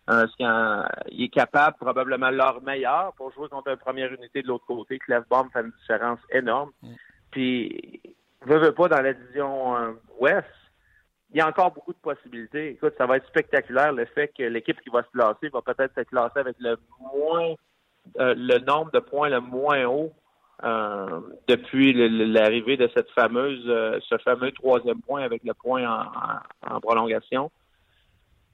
il 0.08 1.24
est 1.24 1.34
capable, 1.34 1.76
probablement 1.78 2.30
leur 2.30 2.62
meilleur, 2.62 3.12
pour 3.14 3.32
jouer 3.32 3.48
contre 3.48 3.70
une 3.70 3.76
première 3.76 4.12
unité 4.12 4.42
de 4.42 4.46
l'autre 4.46 4.64
côté. 4.64 4.98
Clefbaum 4.98 5.50
fait 5.50 5.62
une 5.62 5.72
différence 5.80 6.20
énorme. 6.30 6.70
Mm. 6.82 6.92
Puis, 7.32 8.00
veut, 8.42 8.58
veut 8.58 8.72
pas, 8.72 8.88
dans 8.88 9.02
la 9.02 9.12
division 9.12 9.76
euh, 9.76 9.92
ouest, 10.20 10.46
il 11.30 11.38
y 11.38 11.40
a 11.40 11.48
encore 11.48 11.72
beaucoup 11.72 11.92
de 11.92 11.98
possibilités. 11.98 12.70
Écoute, 12.70 12.94
ça 12.96 13.06
va 13.06 13.16
être 13.16 13.26
spectaculaire 13.26 13.92
le 13.92 14.04
fait 14.06 14.28
que 14.28 14.44
l'équipe 14.44 14.80
qui 14.80 14.90
va 14.90 15.02
se 15.02 15.10
classer 15.10 15.48
va 15.48 15.60
peut-être 15.60 15.94
se 15.96 16.02
classer 16.02 16.38
avec 16.38 16.56
le 16.60 16.76
moins 17.00 17.54
euh, 18.20 18.34
le 18.36 18.58
nombre 18.58 18.92
de 18.92 19.00
points 19.00 19.28
le 19.28 19.40
moins 19.40 19.84
haut 19.86 20.12
euh, 20.64 21.20
depuis 21.48 21.92
l'arrivée 21.92 22.76
de 22.76 22.88
cette 22.94 23.10
fameuse 23.10 23.62
euh, 23.66 23.98
ce 24.08 24.16
fameux 24.18 24.52
troisième 24.52 25.00
point 25.02 25.22
avec 25.22 25.44
le 25.44 25.52
point 25.54 25.84
en, 26.66 26.80
prolongation. 26.80 27.50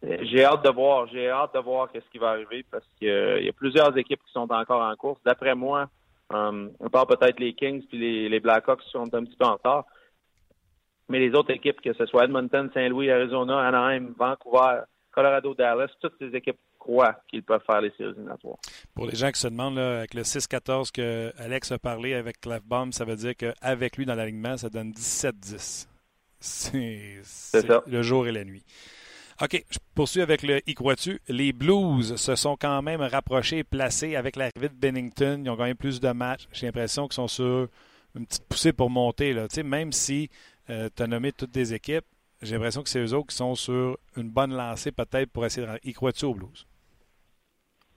J'ai 0.02 0.44
hâte 0.44 0.64
de 0.64 0.70
voir, 0.70 1.06
j'ai 1.06 1.28
hâte 1.28 1.54
de 1.54 1.60
voir 1.60 1.90
qu'est-ce 1.92 2.08
qui 2.10 2.18
va 2.18 2.30
arriver 2.30 2.64
parce 2.68 2.84
qu'il 2.98 3.44
y 3.44 3.48
a 3.48 3.52
plusieurs 3.52 3.96
équipes 3.96 4.20
qui 4.26 4.32
sont 4.32 4.50
encore 4.50 4.82
en 4.82 4.96
course. 4.96 5.20
D'après 5.24 5.54
moi, 5.54 5.88
on 6.30 6.90
part 6.90 7.06
peut-être 7.06 7.38
les 7.38 7.52
Kings 7.52 7.86
puis 7.86 7.98
les, 7.98 8.28
les 8.28 8.40
Blackhawks 8.40 8.82
sont 8.90 9.14
un 9.14 9.24
petit 9.24 9.36
peu 9.36 9.44
en 9.44 9.52
retard. 9.52 9.84
Mais 11.08 11.20
les 11.20 11.34
autres 11.34 11.52
équipes, 11.52 11.80
que 11.80 11.92
ce 11.92 12.06
soit 12.06 12.24
Edmonton, 12.24 12.70
Saint-Louis, 12.74 13.10
Arizona, 13.10 13.60
Anaheim, 13.60 14.12
Vancouver, 14.18 14.80
Colorado, 15.12 15.54
Dallas, 15.54 15.90
toutes 16.00 16.14
ces 16.18 16.34
équipes 16.34 16.58
croient 16.82 17.14
qu'ils 17.28 17.42
peuvent 17.44 17.62
faire 17.64 17.80
les 17.80 17.90
séries 17.96 18.10
éliminatoires. 18.10 18.56
Pour 18.94 19.06
les 19.06 19.14
gens 19.14 19.30
qui 19.30 19.40
se 19.40 19.46
demandent, 19.46 19.78
avec 19.78 20.14
le 20.14 20.22
6-14 20.22 20.90
que 20.90 21.32
Alex 21.38 21.70
a 21.70 21.78
parlé 21.78 22.14
avec 22.14 22.40
Clefbaum, 22.40 22.92
ça 22.92 23.04
veut 23.04 23.14
dire 23.14 23.36
qu'avec 23.36 23.96
lui 23.96 24.04
dans 24.04 24.16
l'alignement, 24.16 24.56
ça 24.56 24.68
donne 24.68 24.90
17-10. 24.90 25.86
C'est 26.40 27.22
le 27.86 28.02
jour 28.02 28.26
et 28.26 28.32
la 28.32 28.44
nuit. 28.44 28.64
OK, 29.40 29.64
je 29.70 29.78
poursuis 29.94 30.20
avec 30.20 30.42
le 30.42 30.60
y 30.68 30.74
crois-tu. 30.74 31.20
Les 31.28 31.52
Blues 31.52 32.16
se 32.16 32.34
sont 32.34 32.56
quand 32.56 32.82
même 32.82 33.00
rapprochés 33.00 33.58
et 33.58 33.64
placés 33.64 34.16
avec 34.16 34.36
l'arrivée 34.36 34.68
de 34.68 34.74
Bennington. 34.74 35.42
Ils 35.44 35.50
ont 35.50 35.56
gagné 35.56 35.74
plus 35.74 36.00
de 36.00 36.10
matchs. 36.10 36.46
J'ai 36.52 36.66
l'impression 36.66 37.06
qu'ils 37.06 37.14
sont 37.14 37.28
sur 37.28 37.68
une 38.14 38.26
petite 38.26 38.44
poussée 38.44 38.72
pour 38.72 38.90
monter. 38.90 39.32
Là. 39.32 39.46
Même 39.64 39.92
si 39.92 40.30
euh, 40.68 40.88
tu 40.94 41.02
as 41.02 41.06
nommé 41.06 41.32
toutes 41.32 41.52
des 41.52 41.74
équipes. 41.74 42.04
J'ai 42.42 42.54
l'impression 42.54 42.82
que 42.82 42.88
c'est 42.88 43.00
eux 43.00 43.14
autres 43.14 43.28
qui 43.28 43.36
sont 43.36 43.54
sur 43.54 43.98
une 44.16 44.28
bonne 44.28 44.52
lancée 44.52 44.90
peut-être 44.90 45.30
pour 45.30 45.46
essayer 45.46 45.64
de... 45.64 45.78
Y 45.84 45.92
crois-tu 45.92 46.24
aux 46.24 46.34
Blues? 46.34 46.66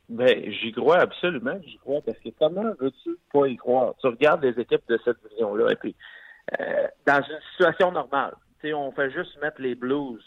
Ben, 0.08 0.52
j'y 0.52 0.72
crois 0.72 1.00
absolument, 1.00 1.60
j'y 1.66 1.78
crois, 1.78 2.02
parce 2.06 2.20
que 2.20 2.30
comment 2.38 2.74
veux-tu 2.80 3.18
pas 3.34 3.48
y 3.48 3.56
croire? 3.56 3.96
Tu 4.00 4.08
regardes 4.08 4.44
les 4.44 4.60
équipes 4.60 4.84
de 4.88 5.00
cette 5.04 5.18
division-là, 5.24 5.72
et 5.72 5.76
puis, 5.76 5.96
euh, 6.60 6.88
dans 7.08 7.22
une 7.22 7.40
situation 7.52 7.92
normale, 7.92 8.34
on 8.74 8.92
fait 8.92 9.12
juste 9.12 9.40
mettre 9.42 9.62
les 9.62 9.76
Blues 9.76 10.22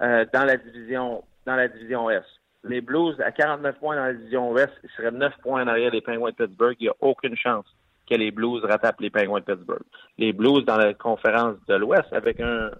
euh, 0.00 0.24
dans 0.32 0.44
la 0.44 0.56
division 0.56 1.24
dans 1.46 1.56
la 1.56 1.68
division 1.68 2.10
S. 2.10 2.24
Les 2.64 2.80
Blues, 2.80 3.18
à 3.20 3.32
49 3.32 3.78
points 3.78 3.96
dans 3.96 4.04
la 4.04 4.12
division 4.12 4.50
Ouest, 4.52 4.72
ils 4.84 4.90
seraient 4.90 5.10
9 5.10 5.32
points 5.42 5.62
en 5.62 5.68
arrière 5.68 5.90
des 5.90 6.02
Penguins 6.02 6.30
de 6.30 6.34
Pittsburgh. 6.34 6.76
Il 6.78 6.84
n'y 6.84 6.88
a 6.90 6.94
aucune 7.00 7.36
chance 7.36 7.64
que 8.08 8.14
les 8.14 8.30
Blues 8.30 8.62
rattrapent 8.64 9.00
les 9.00 9.08
Penguins 9.08 9.40
de 9.40 9.44
Pittsburgh. 9.44 9.82
Les 10.18 10.32
Blues 10.32 10.64
dans 10.66 10.76
la 10.76 10.92
conférence 10.92 11.56
de 11.66 11.74
l'Ouest 11.74 12.12
avec 12.12 12.38
un, 12.40 12.70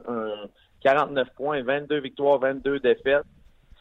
49 0.82 1.28
points, 1.34 1.62
22 1.62 2.00
victoires, 2.00 2.38
22 2.38 2.80
défaites, 2.80 3.24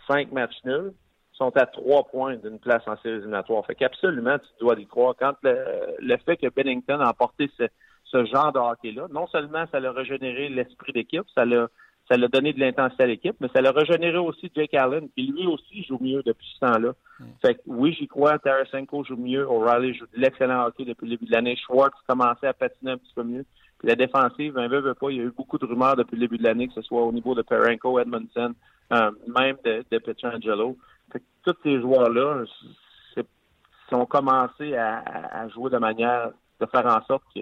5 0.08 0.32
matchs 0.32 0.64
nuls, 0.64 0.94
sont 1.40 1.56
à 1.58 1.66
3 1.66 2.04
points 2.04 2.36
d'une 2.36 2.60
place 2.60 2.84
en 2.86 2.98
séries 2.98 3.18
éliminatoires. 3.18 3.66
Fait 3.66 3.76
qu'absolument, 3.76 4.38
tu 4.38 4.50
dois 4.60 4.76
y 4.78 4.86
croire. 4.86 5.16
Quand 5.18 5.34
le, 5.42 6.18
fait 6.26 6.38
que 6.38 6.48
Bennington 6.54 7.00
a 7.00 7.10
emporté 7.10 7.50
ce, 7.58 7.64
ce 8.04 8.26
genre 8.26 8.52
de 8.52 8.60
hockey-là, 8.60 9.08
non 9.12 9.26
seulement 9.28 9.66
ça 9.72 9.80
l'a 9.80 9.92
régénéré 9.92 10.50
l'esprit 10.50 10.94
d'équipe, 10.94 11.26
ça 11.34 11.46
l'a 11.46 11.68
ça 12.12 12.18
l'a 12.18 12.28
donné 12.28 12.54
de 12.54 12.60
l'intensité 12.60 13.04
à 13.04 13.06
l'équipe, 13.06 13.36
mais 13.40 13.50
ça 13.54 13.62
l'a 13.62 13.72
régénéré 13.72 14.18
aussi 14.18 14.52
Jake 14.56 14.74
Allen, 14.74 15.10
qui 15.16 15.28
lui 15.28 15.46
aussi 15.46 15.84
joue 15.84 16.00
mieux 16.02 16.24
depuis 16.24 16.48
ce 16.56 16.66
temps-là. 16.66 16.94
Mm. 17.20 17.24
Fait 17.40 17.54
que 17.54 17.60
oui, 17.68 17.96
j'y 18.00 18.08
crois, 18.08 18.40
Tarasenko 18.40 19.04
joue 19.04 19.16
mieux, 19.16 19.46
O'Reilly 19.48 19.94
joue 19.94 20.08
de 20.16 20.20
l'excellent 20.20 20.66
hockey 20.66 20.86
depuis 20.86 21.06
le 21.06 21.12
début 21.12 21.28
de 21.28 21.32
l'année, 21.32 21.56
Schwartz 21.56 21.96
commençait 22.08 22.48
à 22.48 22.54
patiner 22.54 22.94
un 22.94 22.98
petit 22.98 23.14
peu 23.14 23.24
mieux. 23.24 23.46
Puis 23.78 23.88
la 23.88 23.96
défensive, 23.96 24.58
un 24.58 24.68
veut, 24.68 24.82
veut 24.82 24.96
pas, 24.96 25.12
il 25.12 25.18
y 25.18 25.20
a 25.20 25.24
eu 25.24 25.32
beaucoup 25.32 25.60
de 25.60 25.66
rumeurs 25.66 25.96
depuis 25.96 26.16
le 26.16 26.22
début 26.22 26.40
de 26.40 26.44
l'année, 26.44 26.68
que 26.68 26.74
ce 26.74 26.82
soit 26.82 27.04
au 27.04 27.12
niveau 27.12 27.36
de 27.36 27.44
Perenko, 27.44 28.00
Edmondson, 28.00 28.56
euh, 28.92 29.12
même 29.28 29.58
de, 29.64 29.86
de 29.92 29.98
Pietrangelo. 30.00 30.78
Tous 31.44 31.56
ces 31.64 31.80
joueurs-là 31.80 32.46
ont 33.92 34.06
commencé 34.06 34.76
à, 34.76 35.00
à, 35.00 35.48
jouer 35.50 35.70
de 35.72 35.78
manière 35.78 36.32
de 36.60 36.66
faire 36.68 36.86
en 36.86 37.04
sorte 37.06 37.24
que 37.34 37.42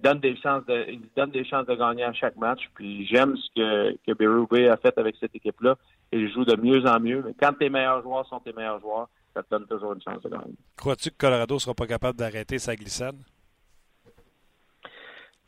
donne 0.00 0.18
des 0.20 0.36
chances 0.36 0.64
de, 0.66 0.86
il 0.88 1.02
donne 1.16 1.30
des 1.30 1.44
chances 1.44 1.66
de 1.66 1.74
gagner 1.74 2.04
à 2.04 2.12
chaque 2.12 2.36
match. 2.36 2.62
Puis 2.74 3.06
j'aime 3.06 3.36
ce 3.36 3.48
que, 3.54 3.98
que 4.06 4.12
Berube 4.14 4.70
a 4.70 4.76
fait 4.78 4.96
avec 4.98 5.16
cette 5.20 5.34
équipe-là. 5.34 5.76
Il 6.12 6.32
joue 6.32 6.44
de 6.44 6.56
mieux 6.56 6.84
en 6.86 6.98
mieux. 6.98 7.22
Mais 7.24 7.34
quand 7.40 7.52
tes 7.52 7.68
meilleurs 7.68 8.02
joueurs 8.02 8.26
sont 8.26 8.40
tes 8.40 8.52
meilleurs 8.52 8.80
joueurs, 8.80 9.08
ça 9.34 9.42
te 9.42 9.50
donne 9.50 9.66
toujours 9.66 9.92
une 9.92 10.02
chance 10.02 10.22
de 10.22 10.28
gagner. 10.28 10.54
Crois-tu 10.76 11.10
que 11.10 11.16
Colorado 11.16 11.54
ne 11.54 11.60
sera 11.60 11.74
pas 11.74 11.86
capable 11.86 12.18
d'arrêter 12.18 12.58
sa 12.58 12.74
glissade? 12.74 13.16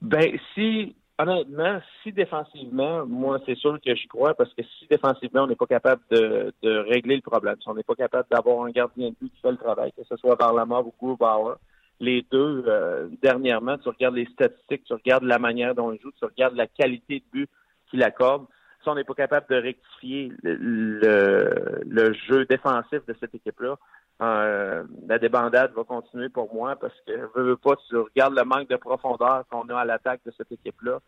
Ben, 0.00 0.38
si, 0.54 0.94
honnêtement, 1.18 1.80
si 2.02 2.12
défensivement, 2.12 3.06
moi, 3.06 3.38
c'est 3.46 3.56
sûr 3.56 3.78
que 3.80 3.94
j'y 3.94 4.08
crois 4.08 4.34
parce 4.34 4.52
que 4.54 4.62
si 4.62 4.86
défensivement, 4.88 5.42
on 5.42 5.46
n'est 5.46 5.56
pas 5.56 5.66
capable 5.66 6.02
de, 6.10 6.52
de, 6.62 6.78
régler 6.78 7.16
le 7.16 7.22
problème, 7.22 7.56
si 7.60 7.68
on 7.68 7.74
n'est 7.74 7.82
pas 7.82 7.94
capable 7.94 8.28
d'avoir 8.30 8.64
un 8.64 8.70
gardien 8.70 9.10
de 9.10 9.16
but 9.20 9.32
qui 9.32 9.40
fait 9.40 9.50
le 9.50 9.56
travail, 9.56 9.92
que 9.92 10.04
ce 10.04 10.16
soit 10.16 10.34
Varlamov 10.34 10.86
ou 10.86 10.94
Grubauer, 11.00 11.56
les 12.02 12.26
deux 12.30 12.64
euh, 12.66 13.08
dernièrement, 13.22 13.78
tu 13.78 13.88
regardes 13.88 14.16
les 14.16 14.26
statistiques, 14.26 14.84
tu 14.84 14.92
regardes 14.92 15.22
la 15.22 15.38
manière 15.38 15.74
dont 15.74 15.92
ils 15.92 16.00
jouent, 16.00 16.12
tu 16.18 16.24
regardes 16.24 16.56
la 16.56 16.66
qualité 16.66 17.20
de 17.20 17.24
but 17.32 17.50
qu'il 17.88 18.02
accorde. 18.02 18.44
Si 18.82 18.88
on 18.88 18.96
n'est 18.96 19.04
pas 19.04 19.14
capable 19.14 19.46
de 19.48 19.54
rectifier 19.54 20.32
le, 20.42 22.12
jeu 22.28 22.44
défensif 22.46 23.06
de 23.06 23.14
cette 23.20 23.34
équipe-là, 23.36 23.76
euh, 24.22 24.84
la 25.06 25.18
débandade 25.18 25.72
va 25.72 25.84
continuer 25.84 26.28
pour 26.28 26.52
moi 26.54 26.76
parce 26.76 26.94
que 27.06 27.12
veux, 27.34 27.50
veux 27.50 27.56
pas, 27.56 27.76
tu 27.88 27.96
regardes 27.96 28.36
le 28.36 28.44
manque 28.44 28.68
de 28.68 28.76
profondeur 28.76 29.44
qu'on 29.50 29.68
a 29.68 29.80
à 29.80 29.84
l'attaque 29.84 30.20
de 30.24 30.32
cette 30.36 30.52
équipe-là. 30.52 31.00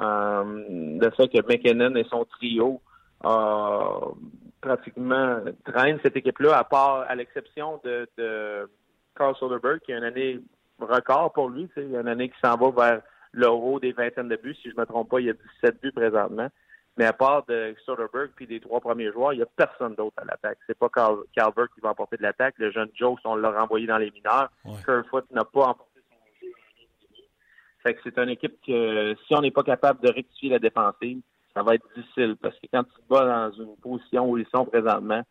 Euh, 0.00 0.98
le 1.00 1.10
fait 1.10 1.28
que 1.28 1.46
McKinnon 1.46 1.94
et 1.96 2.04
son 2.04 2.24
trio 2.24 2.80
pratiquement 4.60 5.40
traînent 5.64 5.98
cette 6.02 6.16
équipe-là, 6.16 6.56
à 6.56 6.64
part 6.64 7.04
à 7.08 7.14
l'exception 7.14 7.80
de 7.84 8.08
Carl 9.16 9.34
Soderberg, 9.36 9.80
qui 9.80 9.92
a 9.92 9.98
une 9.98 10.04
année 10.04 10.40
record 10.84 11.32
pour 11.32 11.48
lui. 11.48 11.68
Une 11.76 12.08
année 12.08 12.28
qui 12.28 12.38
s'en 12.42 12.56
va 12.56 12.70
vers 12.70 13.02
le 13.32 13.48
haut 13.48 13.80
des 13.80 13.92
vingtaines 13.92 14.28
de 14.28 14.36
buts. 14.36 14.56
Si 14.62 14.70
je 14.70 14.74
ne 14.74 14.80
me 14.80 14.86
trompe 14.86 15.10
pas, 15.10 15.20
il 15.20 15.26
y 15.26 15.30
a 15.30 15.34
17 15.62 15.80
buts 15.80 15.92
présentement. 15.92 16.48
Mais 16.96 17.06
à 17.06 17.12
part 17.12 17.44
de 17.46 17.74
Soderberg 17.86 18.30
puis 18.34 18.46
des 18.46 18.60
trois 18.60 18.80
premiers 18.80 19.12
joueurs, 19.12 19.32
il 19.32 19.36
n'y 19.36 19.42
a 19.42 19.46
personne 19.46 19.94
d'autre 19.94 20.16
à 20.18 20.24
l'attaque. 20.24 20.58
C'est 20.66 20.78
pas 20.78 20.88
Carl, 20.88 21.18
Calvert 21.34 21.68
qui 21.74 21.80
va 21.80 21.90
emporter 21.90 22.16
de 22.16 22.22
l'attaque. 22.22 22.54
Le 22.58 22.70
jeune 22.70 22.90
Joe, 22.94 23.18
on 23.24 23.36
l'a 23.36 23.50
renvoyé 23.50 23.86
dans 23.86 23.98
les 23.98 24.10
mineurs. 24.10 24.50
Kerfoot 24.84 25.30
n'a 25.30 25.44
pas 25.44 25.68
emporté 25.68 26.00
son 26.10 26.46
jeu 26.46 26.52
Fait 27.82 27.94
que 27.94 28.00
c'est 28.04 28.18
une 28.18 28.30
équipe 28.30 28.58
que 28.66 29.14
si 29.26 29.34
on 29.34 29.40
n'est 29.40 29.50
pas 29.50 29.62
capable 29.62 30.00
de 30.00 30.12
rectifier 30.12 30.50
la 30.50 30.58
défensive, 30.58 31.20
ça 31.54 31.62
va 31.62 31.74
être 31.74 31.86
difficile. 31.96 32.36
Parce 32.36 32.54
que 32.56 32.66
quand 32.72 32.84
tu 32.84 32.90
te 32.90 33.14
vas 33.14 33.24
dans 33.24 33.52
une 33.52 33.76
position 33.76 34.28
où 34.28 34.38
ils 34.38 34.46
sont 34.54 34.64
présentement, 34.64 35.22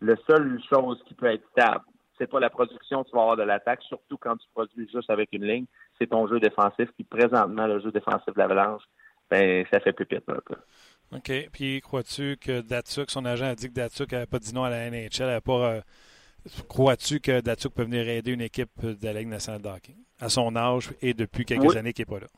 la 0.00 0.14
seule 0.28 0.60
chose 0.68 1.02
qui 1.06 1.14
peut 1.14 1.26
être 1.26 1.48
stable, 1.52 1.84
c'est 2.18 2.26
pas 2.26 2.40
la 2.40 2.50
production 2.50 3.04
que 3.04 3.10
tu 3.10 3.16
vas 3.16 3.22
avoir 3.22 3.36
de 3.36 3.44
l'attaque, 3.44 3.82
surtout 3.82 4.16
quand 4.18 4.36
tu 4.36 4.48
produis 4.52 4.88
juste 4.92 5.10
avec 5.10 5.30
une 5.32 5.44
ligne. 5.44 5.66
C'est 5.98 6.08
ton 6.08 6.26
jeu 6.26 6.40
défensif 6.40 6.90
qui, 6.96 7.04
présentement, 7.04 7.66
le 7.66 7.80
jeu 7.80 7.92
défensif 7.92 8.34
de 8.34 8.38
l'Avalanche, 8.38 8.82
ben, 9.30 9.64
ça 9.70 9.80
fait 9.80 9.92
pupite 9.92 10.28
un 10.28 10.40
peu. 10.44 10.56
OK. 11.12 11.32
Puis, 11.52 11.80
crois-tu 11.80 12.36
que 12.36 12.60
Datsuk, 12.60 13.10
son 13.10 13.24
agent 13.24 13.46
a 13.46 13.54
dit 13.54 13.68
que 13.68 13.74
Datsuk 13.74 14.12
n'avait 14.12 14.26
pas 14.26 14.38
dit 14.38 14.54
non 14.54 14.64
à 14.64 14.70
la 14.70 14.90
NHL, 14.90 15.40
pas. 15.40 15.52
Euh, 15.52 15.80
crois-tu 16.68 17.20
que 17.20 17.40
Datsuk 17.40 17.74
peut 17.74 17.84
venir 17.84 18.08
aider 18.08 18.32
une 18.32 18.40
équipe 18.40 18.84
de 18.84 19.04
la 19.04 19.12
Ligue 19.14 19.28
nationale 19.28 19.62
de 19.62 19.68
hockey? 19.68 19.94
À 20.20 20.28
son 20.28 20.54
âge 20.56 20.92
et 21.00 21.14
depuis 21.14 21.44
quelques 21.44 21.76
années 21.76 21.92
qu'il 21.92 22.04
n'est 22.08 22.18
pas 22.18 22.20
là? 22.20 22.28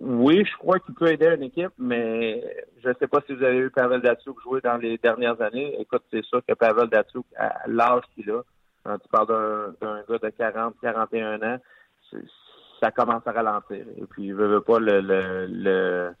Oui, 0.00 0.44
je 0.44 0.56
crois 0.58 0.80
qu'il 0.80 0.94
peut 0.94 1.12
aider 1.12 1.26
une 1.26 1.44
équipe, 1.44 1.72
mais 1.78 2.42
je 2.82 2.88
ne 2.88 2.94
sais 2.94 3.06
pas 3.06 3.20
si 3.26 3.34
vous 3.34 3.44
avez 3.44 3.60
vu 3.60 3.70
Pavel 3.70 4.00
Datsuk 4.00 4.36
jouer 4.42 4.60
dans 4.60 4.76
les 4.76 4.98
dernières 4.98 5.40
années. 5.40 5.80
Écoute, 5.80 6.02
c'est 6.12 6.24
sûr 6.24 6.42
que 6.46 6.54
Pavel 6.54 6.88
Datsuk, 6.88 7.24
à 7.36 7.62
l'âge 7.68 8.02
qu'il 8.14 8.28
a, 8.30 8.42
quand 8.82 8.98
tu 8.98 9.08
parles 9.08 9.76
d'un 9.80 10.02
gars 10.08 10.18
de 10.18 10.30
40, 10.30 10.74
41 10.82 11.42
ans, 11.42 11.58
ça 12.80 12.90
commence 12.90 13.24
à 13.26 13.32
ralentir. 13.32 13.84
Et 13.96 14.06
puis, 14.06 14.24
il 14.24 14.34
veut, 14.34 14.48
veut 14.48 14.60
pas 14.62 14.80
le, 14.80 15.00
le, 15.00 15.46
le, 15.46 16.14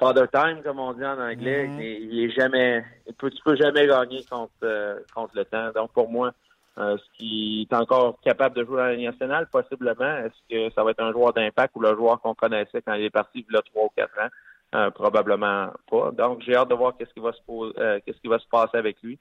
father 0.00 0.26
time, 0.32 0.62
comme 0.64 0.80
on 0.80 0.94
dit 0.94 1.04
en 1.04 1.20
anglais. 1.20 1.68
Mm-hmm. 1.68 2.08
il, 2.10 2.24
est 2.24 2.30
jamais, 2.30 2.84
il 3.06 3.14
peut, 3.14 3.30
tu 3.30 3.42
peux 3.44 3.54
jamais 3.54 3.86
gagner 3.86 4.24
contre, 4.24 4.52
euh, 4.64 4.98
contre 5.14 5.36
le 5.36 5.44
temps. 5.44 5.70
Donc, 5.72 5.92
pour 5.92 6.10
moi, 6.10 6.32
euh, 6.78 6.96
ce 6.96 7.18
qui 7.18 7.68
est 7.70 7.74
encore 7.76 8.18
capable 8.22 8.56
de 8.56 8.64
jouer 8.64 8.80
à 8.80 8.86
la 8.86 8.94
Ligue 8.94 9.06
nationale, 9.06 9.46
possiblement. 9.52 10.16
Est-ce 10.16 10.40
que 10.48 10.74
ça 10.74 10.82
va 10.82 10.92
être 10.92 11.02
un 11.02 11.12
joueur 11.12 11.32
d'impact 11.34 11.76
ou 11.76 11.80
le 11.80 11.94
joueur 11.94 12.20
qu'on 12.20 12.34
connaissait 12.34 12.82
quand 12.82 12.94
il 12.94 13.04
est 13.04 13.10
parti 13.10 13.44
il 13.48 13.54
y 13.54 13.56
a 13.56 13.62
trois 13.62 13.84
ou 13.84 13.90
quatre 13.94 14.18
ans? 14.18 14.28
Euh, 14.74 14.90
probablement 14.90 15.70
pas. 15.90 16.10
Donc, 16.12 16.42
j'ai 16.42 16.56
hâte 16.56 16.70
de 16.70 16.74
voir 16.74 16.96
qu'est-ce 16.96 17.12
qui 17.12 17.20
va 17.20 17.32
se 17.32 17.98
qu'est-ce 18.00 18.20
qui 18.20 18.28
va 18.28 18.38
se 18.38 18.48
passer 18.48 18.78
avec 18.78 19.02
lui 19.02 19.18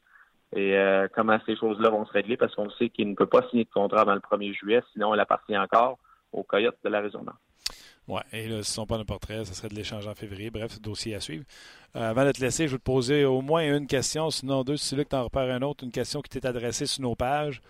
et 0.56 0.76
comment 1.14 1.38
ces 1.46 1.56
choses-là 1.56 1.90
vont 1.90 2.08
se 2.08 2.12
régler 2.12 2.36
parce 2.36 2.56
qu'on 2.56 2.72
sait 2.72 2.90
qu'il 2.90 3.08
ne 3.08 3.14
peut 3.14 3.28
pas 3.28 3.48
signer 3.50 3.66
de 3.66 3.70
contrat 3.70 4.02
avant 4.02 4.16
le 4.16 4.20
1er 4.20 4.52
juillet, 4.56 4.82
sinon 4.94 5.14
il 5.14 5.20
appartient 5.20 5.56
encore 5.56 6.00
aux 6.34 6.42
Coyotes 6.42 6.78
de 6.84 6.90
l'Arizona. 6.90 7.34
Oui, 8.10 8.22
et 8.34 8.47
là, 8.47 8.53
ce 8.53 8.57
ne 8.57 8.64
sont 8.64 8.88
pas 8.88 8.97
de 8.97 9.03
portrait, 9.03 9.45
ce 9.45 9.53
serait 9.53 9.70
de 9.70 9.76
l'échange 9.76 10.07
en 10.07 10.16
février. 10.16 10.49
Bref, 10.49 10.72
c'est 10.72 10.82
dossier 10.82 11.14
à 11.14 11.20
suivre. 11.20 11.45
Euh, 11.95 12.10
avant 12.10 12.26
de 12.26 12.32
te 12.32 12.41
laisser, 12.41 12.68
je 12.68 12.72
vais 12.72 12.80
te 12.80 12.84
poser 12.84 13.24
au 13.24 13.41
moins 13.41 13.62
une 13.62 13.86
question, 13.86 14.32
sinon 14.32 14.64
deux, 14.64 14.78
si 14.78 14.95
veux 14.95 15.03
que 15.03 15.10
tu 15.10 15.16
repères 15.16 15.53
un 15.53 15.62
autre, 15.62 15.84
une 15.84 15.91
question 15.91 16.22
qui 16.22 16.30
t'est 16.30 16.47
adressée 16.47 16.88
sur 16.88 17.03
nos 17.03 17.16
pages. 17.16 17.62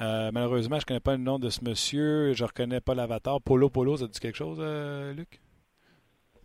Euh, 0.00 0.32
malheureusement, 0.32 0.80
je 0.80 0.82
ne 0.82 0.86
connais 0.86 1.00
pas 1.00 1.12
le 1.12 1.22
nom 1.22 1.38
de 1.38 1.48
ce 1.48 1.64
monsieur, 1.64 2.32
je 2.32 2.42
ne 2.42 2.48
reconnais 2.48 2.80
pas 2.80 2.96
l'avatar. 2.96 3.40
Polo 3.40 3.70
Polo, 3.70 3.96
ça 3.96 4.08
te 4.08 4.12
dit 4.12 4.18
quelque 4.18 4.36
chose, 4.36 4.58
euh, 4.60 5.12
Luc? 5.12 5.40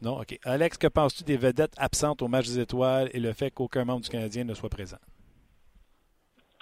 Non, 0.04 0.22
OK. 0.22 0.38
Alex, 0.44 0.78
que 0.78 0.88
penses-tu 0.88 1.24
des 1.24 1.38
vedettes 1.38 1.74
absentes 1.78 2.22
au 2.22 2.28
match 2.28 2.46
des 2.46 2.60
étoiles 2.60 3.10
et 3.14 3.20
le 3.20 3.34
fait 3.34 3.50
qu'aucun 3.50 3.84
membre 3.84 4.02
du 4.02 4.10
Canadien 4.10 4.44
ne 4.44 4.54
soit 4.54 4.70
présent? 4.70 5.00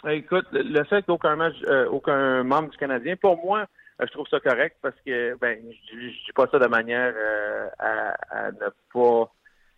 Écoute, 0.08 0.46
le 0.54 0.84
fait 0.86 1.06
qu'aucun 1.06 1.38
euh, 1.38 2.44
membre 2.44 2.70
du 2.70 2.78
Canadien, 2.78 3.18
pour 3.18 3.36
moi, 3.44 3.66
je 4.00 4.12
trouve 4.12 4.28
ça 4.28 4.40
correct 4.40 4.78
parce 4.82 4.96
que 5.06 5.36
ben, 5.36 5.60
je, 5.92 6.00
je 6.00 6.26
dis 6.26 6.34
pas 6.36 6.48
ça 6.52 6.60
de 6.60 6.68
manière 6.68 7.14
euh, 7.16 7.68
à, 7.80 8.16
à, 8.30 8.52
ne 8.52 8.70
pas 8.94 9.32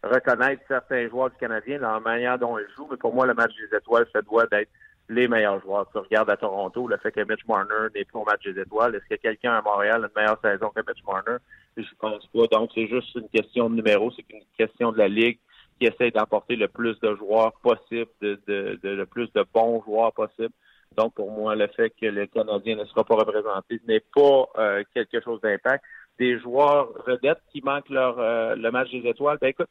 reconnaître 0.04 0.62
certains 0.68 1.08
joueurs 1.10 1.30
du 1.30 1.38
Canadien 1.38 1.80
dans 1.80 1.94
la 1.94 2.00
manière 2.00 2.38
dont 2.38 2.58
ils 2.58 2.68
jouent, 2.76 2.88
mais 2.92 2.98
pour 2.98 3.14
moi, 3.14 3.26
le 3.26 3.34
match 3.34 3.52
des 3.56 3.78
étoiles, 3.78 4.08
ça 4.14 4.22
doit 4.22 4.48
d'être 4.48 4.70
les 5.10 5.28
meilleurs 5.28 5.60
joueurs. 5.62 5.90
Tu 5.92 5.98
regardes 5.98 6.30
à 6.30 6.38
Toronto, 6.38 6.88
le 6.88 6.98
fait 6.98 7.12
que 7.12 7.22
Mitch 7.22 7.46
Marner 7.48 7.88
n'est 7.96 8.06
pas 8.06 8.20
au 8.20 8.26
match 8.26 8.44
des 8.44 8.62
étoiles. 8.62 8.96
Est-ce 8.96 9.16
que 9.16 9.20
quelqu'un 9.20 9.54
à 9.54 9.62
Montréal 9.62 10.04
a 10.04 10.08
une 10.08 10.14
meilleure 10.16 10.40
saison 10.42 10.70
que 10.70 10.82
Mitch 10.88 11.04
Marner? 11.06 11.38
Je 11.76 11.84
pense 12.00 12.26
pas. 12.28 12.48
Donc, 12.52 12.72
c'est 12.76 12.88
juste 12.88 13.16
une 13.16 13.30
question 13.30 13.70
de 13.70 13.76
numéro, 13.76 14.12
c'est 14.12 14.26
une 14.30 14.44
question 14.58 14.92
de 14.92 14.98
la 14.98 15.08
Ligue 15.08 15.40
qui 15.80 15.88
essaie 15.88 16.12
d'emporter 16.12 16.56
le 16.56 16.68
plus 16.68 17.00
de 17.00 17.16
joueurs 17.16 17.54
possible, 17.64 18.10
de, 18.22 18.40
de, 18.48 18.80
de, 18.84 18.90
le 18.90 19.06
plus 19.06 19.32
de 19.34 19.46
bons 19.54 19.82
joueurs 19.84 20.14
possible. 20.14 20.54
Donc, 21.00 21.14
pour 21.14 21.32
moi, 21.32 21.56
le 21.56 21.68
fait 21.68 21.92
que 21.92 22.08
le 22.08 22.26
Canadien 22.28 22.76
ne 22.76 22.84
sera 22.84 23.06
pas 23.06 23.16
représenté 23.16 23.80
n'est 23.88 24.04
pas 24.14 24.50
euh, 24.58 24.84
quelque 24.94 25.22
chose 25.22 25.40
d'impact. 25.40 25.82
Des 26.20 26.38
joueurs 26.40 26.90
vedettes 27.08 27.42
qui 27.54 27.62
manquent 27.62 27.90
leur 27.90 28.20
euh, 28.20 28.56
le 28.56 28.70
match 28.70 28.92
des 28.92 29.08
étoiles, 29.08 29.38
ben 29.40 29.48
écoute, 29.48 29.70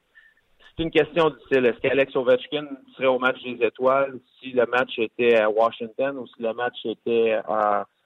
c'est 0.59 0.85
une 0.85 0.91
question 0.91 1.29
difficile. 1.29 1.67
Est-ce 1.67 1.81
qu'Alex 1.81 2.17
Ovechkin 2.17 2.67
serait 2.97 3.09
au 3.09 3.19
match 3.19 3.43
des 3.43 3.63
étoiles 3.63 4.19
si 4.41 4.53
le 4.53 4.65
match 4.65 4.99
était 4.99 5.37
à 5.37 5.51
Washington 5.51 6.17
ou 6.17 6.27
si 6.29 6.43
le 6.43 6.55
match 6.55 6.79
était 6.87 7.39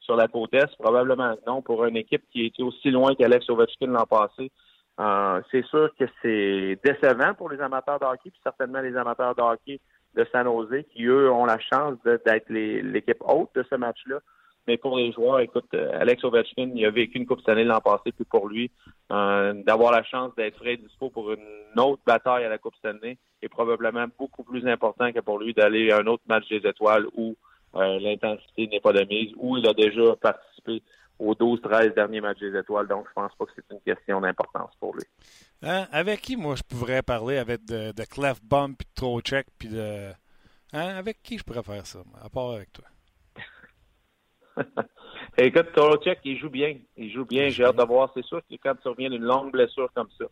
sur 0.00 0.16
la 0.16 0.26
côte 0.26 0.52
Est? 0.54 0.76
Probablement 0.78 1.36
non. 1.46 1.62
Pour 1.62 1.84
une 1.84 1.96
équipe 1.96 2.24
qui 2.32 2.46
était 2.46 2.64
aussi 2.64 2.90
loin 2.90 3.14
qu'Alex 3.14 3.48
Ovechkin 3.48 3.86
l'an 3.86 4.06
passé, 4.06 4.50
euh, 4.98 5.40
c'est 5.50 5.64
sûr 5.66 5.90
que 5.96 6.06
c'est 6.20 6.78
décevant 6.84 7.34
pour 7.34 7.50
les 7.50 7.60
amateurs 7.60 8.00
de 8.00 8.04
hockey, 8.04 8.30
puis 8.30 8.40
certainement 8.42 8.80
les 8.80 8.96
amateurs 8.96 9.34
de 9.36 9.42
hockey 9.42 9.80
de 10.14 10.26
San 10.32 10.44
Jose, 10.44 10.84
qui 10.92 11.04
eux 11.04 11.30
ont 11.30 11.44
la 11.44 11.58
chance 11.58 11.96
d'être 12.04 12.48
l'équipe 12.48 13.20
haute 13.20 13.50
de 13.54 13.64
ce 13.68 13.74
match-là. 13.76 14.20
Mais 14.68 14.76
pour 14.76 14.96
les 14.96 15.10
joueurs, 15.12 15.40
écoute, 15.40 15.66
euh, 15.74 15.90
Alex 16.00 16.22
Ovechkin, 16.22 16.70
il 16.74 16.86
a 16.86 16.90
vécu 16.90 17.18
une 17.18 17.26
Coupe 17.26 17.40
Stanley 17.40 17.64
l'an 17.64 17.80
passé, 17.80 18.12
puis 18.12 18.24
pour 18.24 18.48
lui, 18.48 18.70
euh, 19.10 19.54
d'avoir 19.64 19.90
la 19.90 20.04
chance 20.04 20.32
d'être 20.36 20.56
frais 20.56 20.76
dispo 20.76 21.10
pour 21.10 21.32
une 21.32 21.80
autre 21.80 22.02
bataille 22.06 22.44
à 22.44 22.48
la 22.48 22.58
Coupe 22.58 22.76
Stanley 22.76 23.18
est 23.42 23.48
probablement 23.48 24.06
beaucoup 24.16 24.44
plus 24.44 24.64
important 24.68 25.12
que 25.12 25.18
pour 25.18 25.40
lui 25.40 25.52
d'aller 25.52 25.90
à 25.90 25.98
un 25.98 26.06
autre 26.06 26.22
match 26.28 26.48
des 26.48 26.64
étoiles 26.64 27.06
où 27.16 27.34
euh, 27.74 27.98
l'intensité 27.98 28.68
n'est 28.68 28.80
pas 28.80 28.92
de 28.92 29.04
mise, 29.04 29.32
où 29.36 29.56
il 29.56 29.66
a 29.66 29.74
déjà 29.74 30.14
participé 30.16 30.82
aux 31.22 31.34
12-13 31.34 31.94
derniers 31.94 32.20
matchs 32.20 32.40
des 32.40 32.56
étoiles. 32.56 32.88
Donc, 32.88 33.06
je 33.08 33.12
pense 33.14 33.32
pas 33.36 33.46
que 33.46 33.52
c'est 33.54 33.64
une 33.70 33.80
question 33.80 34.20
d'importance 34.20 34.72
pour 34.80 34.94
lui. 34.94 35.04
Hein? 35.62 35.86
Avec 35.92 36.20
qui, 36.20 36.36
moi, 36.36 36.56
je 36.56 36.62
pourrais 36.62 37.02
parler 37.02 37.38
avec 37.38 37.64
de, 37.64 37.92
de 37.92 38.04
Clef 38.04 38.42
Bump, 38.42 38.76
puis 38.78 38.88
de 38.88 38.94
Trocheck, 38.94 39.46
puis 39.56 39.68
de... 39.68 40.10
Hein? 40.72 40.96
Avec 40.96 41.22
qui 41.22 41.38
je 41.38 41.44
pourrais 41.44 41.62
faire 41.62 41.86
ça, 41.86 42.00
à 42.20 42.28
part 42.28 42.50
avec 42.50 42.72
toi? 42.72 42.84
Écoute, 45.38 45.72
Trocheck, 45.74 46.18
il 46.24 46.38
joue 46.38 46.50
bien. 46.50 46.76
Il 46.96 47.12
joue 47.12 47.24
bien. 47.24 47.48
J'ai 47.50 47.64
hâte 47.64 47.76
de 47.76 47.84
voir. 47.84 48.10
C'est 48.14 48.24
sûr 48.24 48.40
que 48.40 48.56
quand 48.62 48.74
tu 48.82 48.88
reviens 48.88 49.08
d'une 49.08 49.22
longue 49.22 49.52
blessure 49.52 49.90
comme 49.94 50.08
ça, 50.18 50.24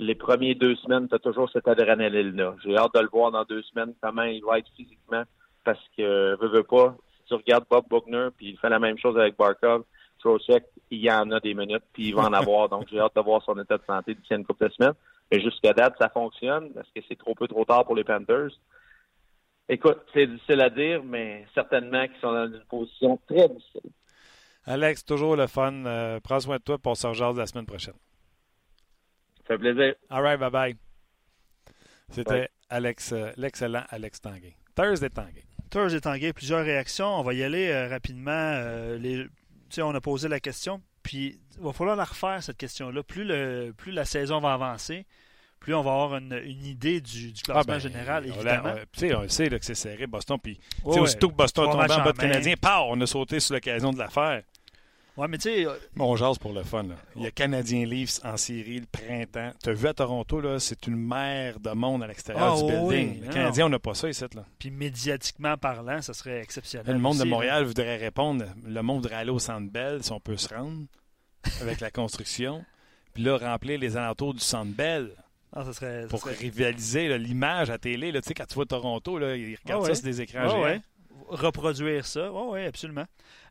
les 0.00 0.16
premières 0.16 0.56
deux 0.56 0.74
semaines, 0.76 1.08
tu 1.08 1.14
as 1.14 1.20
toujours 1.20 1.48
cette 1.50 1.68
adrénaline-là. 1.68 2.56
J'ai 2.64 2.76
hâte 2.76 2.94
de 2.94 3.00
le 3.00 3.08
voir 3.08 3.30
dans 3.30 3.44
deux 3.44 3.62
semaines, 3.62 3.94
comment 4.02 4.24
il 4.24 4.44
va 4.44 4.58
être 4.58 4.68
physiquement, 4.76 5.22
parce 5.62 5.78
que, 5.96 6.36
veux, 6.40 6.48
veux 6.48 6.64
pas, 6.64 6.96
si 7.18 7.28
tu 7.28 7.34
regardes 7.34 7.66
Bob 7.70 7.84
Buckner, 7.88 8.28
puis 8.36 8.50
il 8.50 8.58
fait 8.58 8.68
la 8.68 8.80
même 8.80 8.98
chose 8.98 9.16
avec 9.16 9.36
Barkov, 9.36 9.84
Il 10.90 11.00
y 11.00 11.10
en 11.10 11.30
a 11.30 11.40
des 11.40 11.54
minutes, 11.54 11.84
puis 11.92 12.08
il 12.08 12.14
va 12.14 12.22
en 12.22 12.32
avoir. 12.32 12.68
Donc, 12.68 12.88
j'ai 12.90 12.98
hâte 12.98 13.16
de 13.16 13.20
voir 13.20 13.42
son 13.42 13.58
état 13.60 13.78
de 13.78 13.84
santé 13.86 14.14
d'ici 14.14 14.34
une 14.34 14.44
couple 14.44 14.68
de 14.68 14.72
semaines. 14.72 14.94
Mais 15.30 15.40
jusqu'à 15.40 15.72
date, 15.72 15.94
ça 15.98 16.08
fonctionne. 16.08 16.66
Est-ce 16.66 17.00
que 17.00 17.06
c'est 17.08 17.18
trop 17.18 17.34
peu 17.34 17.48
trop 17.48 17.64
tard 17.64 17.84
pour 17.84 17.96
les 17.96 18.04
Panthers? 18.04 18.50
Écoute, 19.68 19.98
c'est 20.12 20.26
difficile 20.26 20.60
à 20.60 20.68
dire, 20.68 21.02
mais 21.02 21.46
certainement 21.54 22.06
qu'ils 22.06 22.20
sont 22.20 22.32
dans 22.32 22.46
une 22.46 22.64
position 22.68 23.18
très 23.26 23.48
difficile. 23.48 23.90
Alex, 24.66 25.04
toujours 25.04 25.36
le 25.36 25.46
fun. 25.46 25.84
Euh, 25.86 26.20
prends 26.20 26.40
soin 26.40 26.56
de 26.56 26.62
toi 26.62 26.78
pour 26.78 26.96
se 26.96 27.06
rejoindre 27.06 27.38
la 27.38 27.46
semaine 27.46 27.66
prochaine. 27.66 27.94
Ça 29.46 29.54
fait 29.54 29.58
plaisir. 29.58 29.94
All 30.10 30.22
right, 30.22 30.40
bye-bye. 30.40 30.76
C'était 32.10 32.50
Alex, 32.68 33.12
euh, 33.12 33.30
l'excellent 33.36 33.84
Alex 33.88 34.20
Tanguay. 34.20 34.56
Thursday 34.74 35.10
Tanguay. 35.10 35.44
Thursday 35.70 36.00
Tanguay, 36.00 36.32
plusieurs 36.32 36.64
réactions. 36.64 37.18
On 37.18 37.22
va 37.22 37.34
y 37.34 37.42
aller 37.42 37.68
euh, 37.68 37.88
rapidement. 37.88 38.60
les, 38.98 39.26
on 39.78 39.94
a 39.94 40.00
posé 40.00 40.28
la 40.28 40.40
question, 40.40 40.80
puis 41.02 41.38
il 41.56 41.62
va 41.62 41.72
falloir 41.72 41.96
la 41.96 42.04
refaire, 42.04 42.42
cette 42.42 42.56
question-là. 42.56 43.02
Plus, 43.02 43.24
le, 43.24 43.72
plus 43.76 43.92
la 43.92 44.04
saison 44.04 44.40
va 44.40 44.54
avancer, 44.54 45.06
plus 45.60 45.74
on 45.74 45.82
va 45.82 45.92
avoir 45.92 46.16
une, 46.16 46.32
une 46.44 46.64
idée 46.64 47.00
du, 47.00 47.32
du 47.32 47.42
classement 47.42 47.62
ah 47.62 47.64
ben, 47.64 47.78
général, 47.78 48.26
évidemment. 48.26 48.74
On, 49.02 49.24
on 49.24 49.28
sait 49.28 49.48
là, 49.48 49.58
que 49.58 49.64
c'est 49.64 49.74
serré, 49.74 50.06
Boston. 50.06 50.38
Puis, 50.42 50.58
ouais, 50.84 50.98
aussitôt 50.98 51.28
que 51.30 51.34
Boston 51.34 51.70
tombe 51.70 51.80
en 51.80 51.86
bas 51.86 52.12
de 52.12 52.18
Canadien, 52.18 52.54
pow, 52.60 52.88
on 52.90 53.00
a 53.00 53.06
sauté 53.06 53.40
sur 53.40 53.54
l'occasion 53.54 53.92
de 53.92 53.98
l'affaire. 53.98 54.42
Ouais, 55.16 55.28
mais 55.28 55.38
tu 55.38 55.48
sais. 55.48 55.66
On 55.98 56.16
jase 56.16 56.38
pour 56.38 56.52
le 56.52 56.64
fun. 56.64 56.82
Là. 56.82 56.96
Il 57.14 57.22
y 57.22 57.26
a 57.26 57.30
Canadien 57.30 57.86
Leafs 57.86 58.20
en 58.24 58.36
série 58.36 58.80
le 58.80 58.86
printemps. 58.86 59.52
Tu 59.62 59.70
as 59.70 59.72
vu 59.72 59.86
à 59.86 59.94
Toronto, 59.94 60.40
là, 60.40 60.58
c'est 60.58 60.86
une 60.88 60.96
mer 60.96 61.60
de 61.60 61.70
monde 61.70 62.02
à 62.02 62.08
l'extérieur 62.08 62.56
oh, 62.56 62.62
du 62.62 62.72
building. 62.72 63.20
Oui, 63.20 63.26
le 63.26 63.32
Canadien, 63.32 63.66
on 63.66 63.68
n'a 63.68 63.78
pas 63.78 63.94
ça 63.94 64.08
ici. 64.08 64.24
Là. 64.34 64.44
Puis 64.58 64.70
médiatiquement 64.70 65.56
parlant, 65.56 66.02
ça 66.02 66.14
serait 66.14 66.40
exceptionnel. 66.40 66.92
Le 66.92 66.98
monde 67.00 67.14
aussi, 67.14 67.24
de 67.24 67.28
Montréal 67.28 67.62
là. 67.62 67.68
voudrait 67.68 67.96
répondre. 67.96 68.44
Le 68.64 68.82
monde 68.82 69.02
voudrait 69.02 69.16
aller 69.16 69.30
au 69.30 69.38
Centre 69.38 69.70
Bell 69.70 70.02
si 70.02 70.10
on 70.10 70.20
peut 70.20 70.36
se 70.36 70.52
rendre 70.52 70.86
avec 71.60 71.80
la 71.80 71.90
construction. 71.90 72.64
Puis 73.14 73.22
là, 73.22 73.36
remplir 73.36 73.78
les 73.78 73.96
alentours 73.96 74.34
du 74.34 74.40
Centre 74.40 74.72
Bell. 74.72 75.10
Ah, 75.52 75.64
ça 75.64 75.72
serait, 75.72 76.02
ça 76.02 76.08
pour 76.08 76.20
serait... 76.20 76.34
rivaliser 76.34 77.16
l'image 77.16 77.70
à 77.70 77.78
télé. 77.78 78.10
Là, 78.10 78.20
quand 78.36 78.46
tu 78.46 78.54
vois 78.54 78.66
Toronto, 78.66 79.18
là, 79.18 79.36
ils 79.36 79.54
regardent 79.54 79.82
oh, 79.82 79.84
ça 79.84 79.90
ouais. 79.90 79.94
sur 79.94 80.04
des 80.04 80.20
écrans 80.20 80.46
oh, 80.46 80.50
géants. 80.50 80.62
Ouais. 80.62 80.80
Reproduire 81.28 82.04
ça. 82.06 82.30
Oui, 82.32 82.42
oui, 82.50 82.66
absolument. 82.66 83.06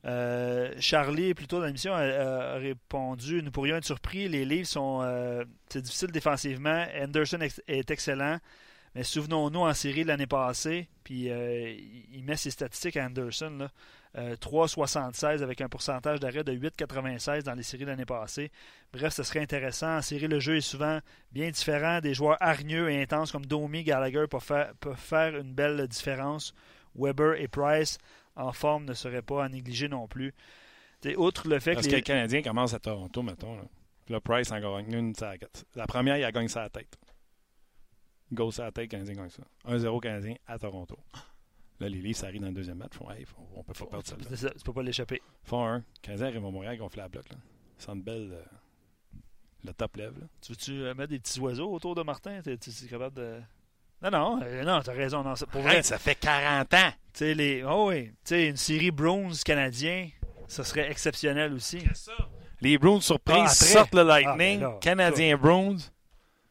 Euh, 0.05 0.73
Charlie, 0.79 1.33
plutôt 1.33 1.59
dans 1.59 1.65
l'émission, 1.65 1.93
a, 1.93 2.55
répondu 2.55 3.41
Nous 3.41 3.51
pourrions 3.51 3.77
être 3.77 3.85
surpris. 3.85 4.27
Les 4.29 4.45
livres 4.45 4.67
sont. 4.67 5.01
Euh, 5.03 5.43
c'est 5.69 5.81
difficile 5.81 6.11
défensivement. 6.11 6.85
Anderson 7.01 7.39
est 7.67 7.91
excellent. 7.91 8.39
Mais 8.95 9.03
souvenons-nous 9.03 9.61
en 9.61 9.73
série 9.73 10.03
l'année 10.03 10.27
passée, 10.27 10.87
puis 11.03 11.31
euh, 11.31 11.75
il 12.11 12.23
met 12.23 12.35
ses 12.35 12.51
statistiques 12.51 12.97
à 12.97 13.05
Anderson. 13.05 13.57
Là. 13.57 13.71
Euh, 14.15 14.35
3,76 14.35 15.41
avec 15.41 15.61
un 15.61 15.67
pourcentage 15.67 16.19
d'arrêt 16.19 16.43
de 16.43 16.53
8,96 16.53 17.41
dans 17.41 17.55
les 17.55 17.63
séries 17.63 17.85
l'année 17.85 18.05
passée. 18.05 18.51
Bref, 18.91 19.11
ce 19.13 19.23
serait 19.23 19.39
intéressant. 19.39 19.97
En 19.97 20.01
série, 20.03 20.27
le 20.27 20.39
jeu 20.39 20.57
est 20.57 20.61
souvent 20.61 20.99
bien 21.31 21.49
différent. 21.49 22.01
Des 22.01 22.13
joueurs 22.13 22.37
hargneux 22.39 22.91
et 22.91 23.01
intenses 23.01 23.31
comme 23.31 23.47
Domi, 23.47 23.83
Gallagher 23.83 24.25
peuvent 24.29 24.95
faire 24.95 25.35
une 25.35 25.55
belle 25.55 25.87
différence. 25.87 26.53
Weber 26.95 27.39
et 27.39 27.47
Price 27.47 27.97
en 28.35 28.51
forme 28.51 28.85
ne 28.85 28.93
seraient 28.93 29.21
pas 29.21 29.45
à 29.45 29.49
négliger 29.49 29.87
non 29.87 30.07
plus. 30.07 30.33
T'sais, 31.01 31.15
outre 31.15 31.47
le 31.47 31.59
fait 31.59 31.73
Parce 31.73 31.85
que, 31.85 31.91
que 31.91 31.95
les... 31.95 32.01
le 32.01 32.05
Canadien 32.05 32.41
commence 32.41 32.73
à 32.73 32.79
Toronto, 32.79 33.21
mettons. 33.21 33.55
Là. 33.57 33.63
Le 34.09 34.19
Price 34.19 34.51
en 34.51 34.59
gagne 34.59 34.91
une. 34.93 35.13
La 35.75 35.87
première, 35.87 36.17
il 36.17 36.23
a 36.23 36.31
gagné 36.31 36.47
sa 36.47 36.69
tête. 36.69 36.97
Go 38.31 38.51
sa 38.51 38.71
tête, 38.71 38.89
Canadien 38.89 39.13
gagne 39.13 39.29
ça. 39.29 39.43
1-0 39.65 39.99
Canadien 40.01 40.35
à 40.47 40.57
Toronto. 40.57 40.97
Là, 41.79 41.89
les 41.89 42.01
Leafs, 42.01 42.17
ça 42.17 42.27
arrive 42.27 42.41
dans 42.41 42.47
le 42.47 42.53
deuxième 42.53 42.77
match. 42.77 42.93
Font, 42.93 43.09
hey, 43.11 43.25
on 43.55 43.63
peut 43.63 43.73
pas 43.73 43.85
perdre 43.85 44.07
ça. 44.07 44.15
Là. 44.17 44.51
Tu 44.51 44.63
peux 44.63 44.73
pas 44.73 44.83
l'échapper. 44.83 45.21
Font 45.43 45.65
un. 45.65 45.83
Canadien 46.01 46.27
arrive 46.27 46.45
à 46.45 46.51
Montréal, 46.51 46.77
fait 46.89 46.97
la 46.97 47.09
bloc. 47.09 47.29
Là. 47.29 47.37
Centre 47.77 48.03
belle, 48.03 48.29
euh, 48.31 49.17
le 49.63 49.73
top 49.73 49.95
lève. 49.97 50.17
Là. 50.19 50.27
Tu 50.41 50.51
veux-tu 50.51 50.71
euh, 50.71 50.93
mettre 50.93 51.09
des 51.09 51.19
petits 51.19 51.39
oiseaux 51.39 51.71
autour 51.71 51.95
de 51.95 52.03
Martin? 52.03 52.41
Tu 52.41 52.51
es 52.51 52.87
capable 52.89 53.15
de. 53.15 53.41
Non, 54.03 54.11
non, 54.11 54.39
euh, 54.43 54.63
non, 54.63 54.81
t'as 54.81 54.91
raison. 54.91 55.23
Non, 55.23 55.33
pour 55.49 55.61
vrai, 55.61 55.77
hey, 55.77 55.83
ça 55.83 55.97
fait 55.97 56.15
40 56.15 56.73
ans. 56.73 56.77
Tu 57.13 57.19
sais, 57.19 57.33
les... 57.33 57.63
oh, 57.63 57.89
oui. 57.89 58.11
Une 58.31 58.57
série 58.57 58.91
Bronze 58.91 59.43
canadien, 59.43 60.09
ça 60.47 60.63
serait 60.63 60.91
exceptionnel 60.91 61.53
aussi. 61.53 61.81
Ça? 61.93 62.11
Les 62.59 62.77
Bruins 62.77 63.01
surprises 63.01 63.43
ah, 63.45 63.53
sortent 63.53 63.95
le 63.95 64.03
Lightning. 64.03 64.61
Ah, 64.63 64.67
ben 64.67 64.71
là, 64.71 64.77
Canadien 64.81 65.37
Bruins. 65.37 65.77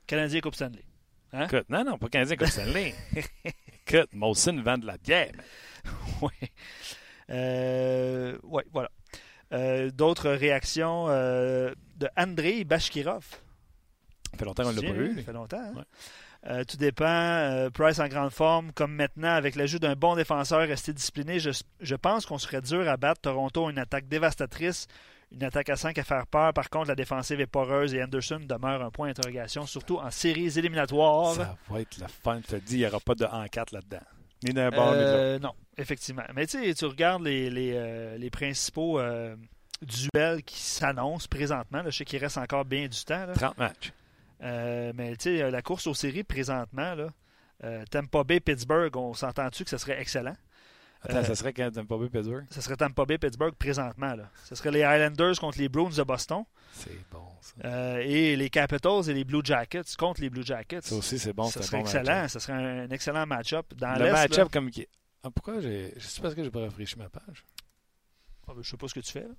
Canadien 0.07 0.41
Coupe 0.41 0.55
Stanley. 0.55 0.85
Hein? 1.33 1.47
Écoute, 1.47 1.65
non, 1.71 1.85
non, 1.85 1.99
pas 1.99 2.09
Canadien 2.09 2.37
Coupe 2.37 2.49
Stanley. 2.49 2.95
Écoute, 3.87 4.11
Molson 4.13 4.61
vend 4.63 4.79
de 4.79 4.87
la 4.87 4.99
bière. 4.99 5.33
oui. 6.23 6.31
Euh, 7.31 8.37
oui, 8.43 8.63
voilà. 8.73 8.91
Euh, 9.53 9.91
D'autres 9.91 10.31
réactions 10.31 11.07
euh, 11.09 11.73
de 11.97 12.09
Andrei 12.17 12.65
Bashkirov. 12.65 13.25
Ça 14.31 14.39
fait 14.39 14.45
longtemps 14.45 14.65
qu'on 14.65 14.73
l'a 14.73 14.83
pas 14.83 14.93
vu. 14.93 15.17
Ça 15.17 15.23
fait 15.23 15.33
longtemps. 15.33 15.63
Hein? 15.63 15.73
Ouais. 15.77 15.85
Euh, 16.49 16.65
tout 16.65 16.77
dépend. 16.77 17.05
Euh, 17.07 17.71
Price 17.71 18.01
en 18.01 18.09
grande 18.09 18.31
forme, 18.31 18.73
comme 18.73 18.93
maintenant, 18.95 19.33
avec 19.33 19.55
l'ajout 19.55 19.79
d'un 19.79 19.95
bon 19.95 20.17
défenseur 20.17 20.61
resté 20.67 20.93
discipliné, 20.93 21.39
je, 21.39 21.51
je 21.81 21.95
pense 21.95 22.27
qu'on 22.27 22.39
serait 22.39 22.61
dur 22.61 22.89
à 22.89 22.97
battre. 22.97 23.21
Toronto 23.21 23.67
a 23.69 23.71
une 23.71 23.79
attaque 23.79 24.09
dévastatrice, 24.09 24.89
une 25.31 25.45
attaque 25.45 25.69
à 25.71 25.77
5 25.77 25.97
à 25.99 26.03
faire 26.03 26.27
peur. 26.27 26.53
Par 26.53 26.69
contre, 26.69 26.89
la 26.89 26.97
défensive 26.97 27.41
est 27.41 27.47
poreuse 27.47 27.95
et 27.95 28.03
Anderson 28.03 28.41
demeure 28.45 28.83
un 28.83 28.91
point 28.91 29.07
d'interrogation, 29.07 29.67
surtout 29.67 29.99
en 29.99 30.11
séries 30.11 30.59
éliminatoires. 30.59 31.35
Ça 31.35 31.57
va 31.71 31.81
être 31.81 31.99
le 31.99 32.07
fun. 32.09 32.41
Je 32.45 32.57
te 32.57 32.57
dis, 32.57 32.75
il 32.75 32.79
n'y 32.81 32.87
aura 32.87 32.99
pas 32.99 33.15
de 33.15 33.25
1-4 33.25 33.75
là-dedans. 33.75 34.05
Ni 34.43 34.53
d'un 34.53 34.71
bord, 34.71 34.91
euh, 34.93 35.39
Non, 35.39 35.53
effectivement. 35.79 36.25
Mais 36.35 36.47
tu 36.49 36.61
sais, 36.61 36.75
tu 36.75 36.85
regardes 36.87 37.23
les, 37.23 37.49
les, 37.51 38.19
les 38.19 38.31
principaux 38.31 39.01
duels 39.81 40.43
qui 40.43 40.61
s'annoncent 40.61 41.29
présentement. 41.31 41.83
Là, 41.83 41.91
je 41.91 41.99
sais 41.99 42.05
qu'il 42.05 42.19
reste 42.19 42.39
encore 42.39 42.65
bien 42.65 42.89
du 42.89 43.05
temps. 43.05 43.27
Là. 43.27 43.33
30 43.35 43.59
matchs. 43.59 43.93
Euh, 44.43 44.93
mais 44.95 45.17
tu 45.17 45.37
sais, 45.39 45.51
la 45.51 45.63
course 45.63 45.87
aux 45.87 45.95
séries 45.95 46.25
présentement, 46.25 46.95
là, 46.95 47.09
euh, 47.65 47.85
Tampa 47.91 48.25
Bay, 48.25 48.41
Pittsburgh, 48.41 48.97
on 48.97 49.15
s'entend-tu 49.15 49.65
que 49.65 49.71
ce 49.71 49.79
serait 49.79 50.01
excellent? 50.01 50.35
Attends, 51.05 51.17
Euh, 51.19 51.25
ça 51.25 51.35
serait 51.35 51.53
quand 51.53 51.71
Tampa 51.71 51.97
Bay 51.97 52.09
Pittsburgh? 52.09 52.45
Ce 52.51 52.61
serait 52.61 52.77
Tampa 52.77 53.05
Bay, 53.05 53.19
Pittsburgh 53.19 53.55
présentement. 53.55 54.15
Là. 54.15 54.31
Ce 54.45 54.55
serait 54.55 54.71
les 54.71 54.83
Highlanders 54.85 55.39
contre 55.39 55.59
les 55.59 55.69
Bruins 55.69 55.91
de 55.97 56.03
Boston 56.03 56.45
C'est 56.73 56.91
bon, 57.11 57.25
ça. 57.41 57.55
euh, 57.65 57.99
et 58.05 58.37
les 58.37 58.51
Capitals 58.51 59.09
et 59.09 59.15
les 59.15 59.25
Blue 59.25 59.41
Jackets 59.45 59.97
contre 59.99 60.21
les 60.21 60.31
Blue 60.31 60.45
Jackets. 60.45 60.83
Ça 60.83 60.95
aussi, 60.95 61.19
c'est 61.19 61.33
bon. 61.33 61.47
Un 61.47 61.51
serait 61.51 61.79
bon 61.79 61.81
excellent. 61.85 62.29
Ce 62.29 62.39
serait 62.39 62.53
un, 62.53 62.85
un 62.85 62.91
excellent 62.91 63.27
match-up. 63.27 63.67
Dans 63.75 63.95
Le 63.99 64.13
match-up 64.13 64.49
comme. 64.53 64.71
Ah, 65.25 65.31
pourquoi 65.31 65.61
j'ai. 65.61 65.93
Sais 66.01 66.21
parce 66.21 66.35
que 66.35 66.43
j'ai 66.43 66.51
pas 66.51 66.61
rafraîchi 66.61 66.97
ma 66.99 67.09
page. 67.09 67.45
Ah, 68.49 68.53
ben, 68.57 68.63
je 68.63 68.71
sais 68.71 68.77
pas 68.77 68.89
ce 68.89 68.95
que 68.95 69.01
tu 69.01 69.13
fais. 69.13 69.21
là. 69.23 69.35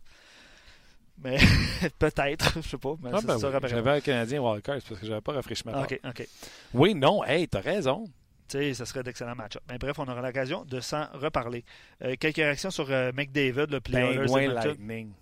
Mais 1.17 1.37
peut-être, 1.99 2.61
je 2.61 2.67
sais 2.67 2.77
pas. 2.77 2.95
Mais 3.01 3.09
Ah, 3.13 3.21
ça 3.21 3.27
ben 3.27 3.39
sera 3.39 3.59
oui. 3.61 3.69
J'avais 3.69 3.91
un 3.91 4.01
Canadien 4.01 4.41
wildcard, 4.41 4.79
parce 4.87 4.99
que 4.99 5.05
j'avais 5.05 5.21
pas 5.21 5.33
rafraîchi 5.33 5.63
ma 5.65 5.73
page. 5.73 5.83
OK, 5.83 5.99
OK. 6.09 6.27
Oui, 6.73 6.95
non, 6.95 7.23
hey, 7.23 7.47
t'as 7.47 7.61
raison. 7.61 8.05
Tu 8.47 8.57
sais, 8.57 8.73
ce 8.73 8.85
serait 8.85 9.03
d'excellents 9.03 9.35
match-up. 9.35 9.63
Mais 9.69 9.77
bref, 9.77 9.97
on 9.99 10.07
aura 10.07 10.21
l'occasion 10.21 10.65
de 10.65 10.79
s'en 10.79 11.05
reparler. 11.13 11.63
Euh, 12.03 12.15
quelques 12.19 12.35
réactions 12.37 12.71
sur 12.71 12.89
euh, 12.91 13.11
McDavid, 13.13 13.67
le 13.69 13.79
Oilers 13.93 14.19
Pingouin. 14.25 14.47
Lightning. 14.53 15.13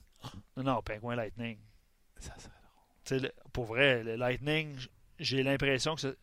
Non, 0.58 0.64
non, 0.64 0.82
Pingouin 0.82 1.16
Lightning. 1.16 1.58
Ça 2.20 2.34
serait 3.06 3.20
le- 3.20 3.32
pour 3.54 3.66
vrai, 3.66 4.04
le 4.04 4.16
Lightning, 4.16 4.76
j'ai 5.20 5.44
l'impression 5.44 5.96
que 5.96 6.02
ce- 6.02 6.16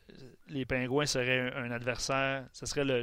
les 0.48 0.64
Pingouins 0.64 1.06
seraient 1.06 1.52
un, 1.54 1.64
un 1.64 1.70
adversaire, 1.70 2.46
ce 2.52 2.66
serait 2.66 2.84
le, 2.84 3.02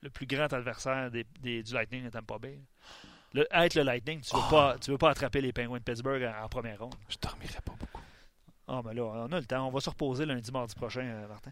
le- 0.00 0.10
plus 0.10 0.26
grand 0.26 0.52
adversaire 0.52 1.10
des, 1.10 1.26
des- 1.40 1.62
du 1.62 1.74
Lightning 1.74 2.04
de 2.04 2.10
Tampa 2.10 2.38
Bay. 2.38 2.60
Le, 3.34 3.46
être 3.52 3.74
le 3.74 3.82
Lightning, 3.82 4.20
tu 4.20 4.34
ne 4.34 4.40
veux, 4.40 4.48
pas- 4.50 4.76
tu 4.80 4.90
veux 4.92 4.98
pas 4.98 5.10
attraper 5.10 5.40
les 5.40 5.52
Pingouins 5.52 5.78
de 5.78 5.82
Pittsburgh 5.84 6.22
en, 6.22 6.44
en 6.44 6.48
première 6.48 6.78
ronde. 6.78 6.94
Je 7.08 7.16
dormirais 7.20 7.60
pas 7.64 7.72
beaucoup. 7.78 8.00
Ah, 8.66 8.80
mais 8.82 8.94
là, 8.94 9.02
on 9.04 9.30
a 9.32 9.38
le 9.40 9.44
temps. 9.44 9.66
On 9.66 9.70
va 9.70 9.80
se 9.80 9.90
reposer 9.90 10.24
lundi, 10.24 10.50
mardi 10.50 10.74
prochain, 10.74 11.02
euh, 11.02 11.28
Martin. 11.28 11.50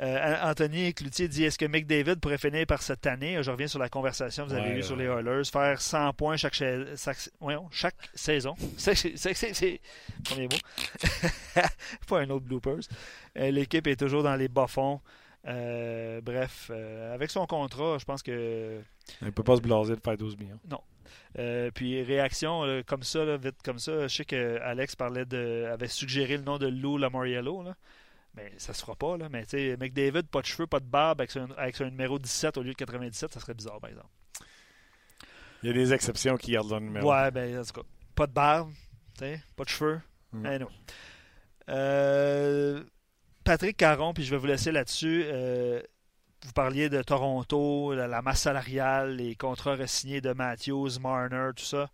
Euh, 0.00 0.36
Anthony 0.50 0.92
Cloutier 0.92 1.26
dit 1.26 1.44
Est-ce 1.44 1.56
que 1.58 1.64
McDavid 1.64 2.16
pourrait 2.16 2.36
finir 2.36 2.66
par 2.66 2.82
cette 2.82 3.06
année? 3.06 3.42
Je 3.42 3.50
reviens 3.50 3.68
sur 3.68 3.78
la 3.78 3.88
conversation 3.88 4.44
que 4.44 4.50
vous 4.50 4.56
avez 4.56 4.68
Ouais, 4.72 4.78
eue 4.78 4.82
sur 4.82 4.96
les 4.96 5.06
Oilers. 5.06 5.44
Faire 5.50 5.80
100 5.80 6.12
points 6.12 6.36
chaque, 6.36 6.52
cha- 6.52 6.94
chaque, 7.70 7.94
saison. 8.14 8.54
C'est 8.76 9.80
premier 10.24 10.48
mot. 10.48 11.60
pas 12.08 12.20
un 12.20 12.28
autre 12.28 12.44
bloopers. 12.44 12.80
Euh, 13.38 13.50
L'équipe 13.50 13.86
est 13.86 13.96
toujours 13.96 14.22
dans 14.22 14.36
les 14.36 14.48
bas-fonds. 14.48 15.00
Euh, 15.46 16.20
bref, 16.20 16.70
avec 17.14 17.30
son 17.30 17.46
contrat, 17.46 17.96
je 17.98 18.04
pense 18.04 18.22
que 18.22 18.80
Il 19.22 19.32
peut 19.32 19.42
pas 19.42 19.56
se 19.56 19.62
blaser 19.62 19.96
de 19.96 20.00
faire 20.00 20.16
12 20.18 20.36
millions. 20.36 20.60
Euh, 21.38 21.70
puis 21.72 22.02
réaction 22.02 22.64
là, 22.64 22.82
comme 22.82 23.02
ça, 23.02 23.24
là, 23.24 23.36
vite 23.36 23.62
comme 23.64 23.78
ça. 23.78 24.06
Je 24.06 24.16
sais 24.16 24.24
que 24.24 24.58
Alex 24.60 24.96
parlait 24.96 25.24
de, 25.24 25.68
avait 25.72 25.88
suggéré 25.88 26.36
le 26.36 26.42
nom 26.42 26.58
de 26.58 26.66
Lou 26.66 26.98
Lamoriello, 26.98 27.62
là. 27.62 27.74
mais 28.34 28.52
ça 28.58 28.74
se 28.74 28.82
fera 28.82 28.96
pas. 28.96 29.16
Là. 29.16 29.28
Mais 29.30 29.44
tu 29.44 29.50
sais, 29.50 29.76
McDavid, 29.78 30.24
pas 30.24 30.40
de 30.40 30.46
cheveux, 30.46 30.66
pas 30.66 30.80
de 30.80 30.86
barbe, 30.86 31.20
avec 31.20 31.30
son, 31.30 31.50
avec 31.56 31.76
son 31.76 31.84
numéro 31.84 32.18
17 32.18 32.56
au 32.58 32.62
lieu 32.62 32.72
de 32.72 32.76
97, 32.76 33.32
ça 33.32 33.40
serait 33.40 33.54
bizarre, 33.54 33.80
par 33.80 33.90
exemple. 33.90 34.08
Il 35.62 35.68
y 35.68 35.70
a 35.70 35.74
des 35.74 35.92
exceptions 35.92 36.36
qui 36.36 36.52
gardent 36.52 36.70
leur 36.70 36.80
numéro. 36.80 37.12
Ouais, 37.12 37.30
ben 37.30 37.58
en 37.58 37.64
tout 37.64 37.72
cas, 37.72 37.86
pas 38.14 38.26
de 38.26 38.32
barbe, 38.32 38.72
tu 39.16 39.24
sais, 39.24 39.40
pas 39.56 39.64
de 39.64 39.68
cheveux. 39.68 40.00
Mm. 40.32 40.46
Eh 40.46 40.58
non. 40.58 40.68
Euh, 41.68 42.82
Patrick 43.44 43.76
Caron, 43.76 44.12
puis 44.12 44.24
je 44.24 44.30
vais 44.30 44.36
vous 44.36 44.46
laisser 44.46 44.72
là-dessus. 44.72 45.24
Euh, 45.26 45.80
vous 46.44 46.52
parliez 46.52 46.88
de 46.88 47.02
Toronto, 47.02 47.94
la, 47.94 48.22
masse 48.22 48.42
salariale, 48.42 49.16
les 49.16 49.34
contrats 49.36 49.76
re-signés 49.76 50.20
de 50.20 50.32
Matthews, 50.32 50.98
Marner, 51.00 51.50
tout 51.56 51.64
ça. 51.64 51.88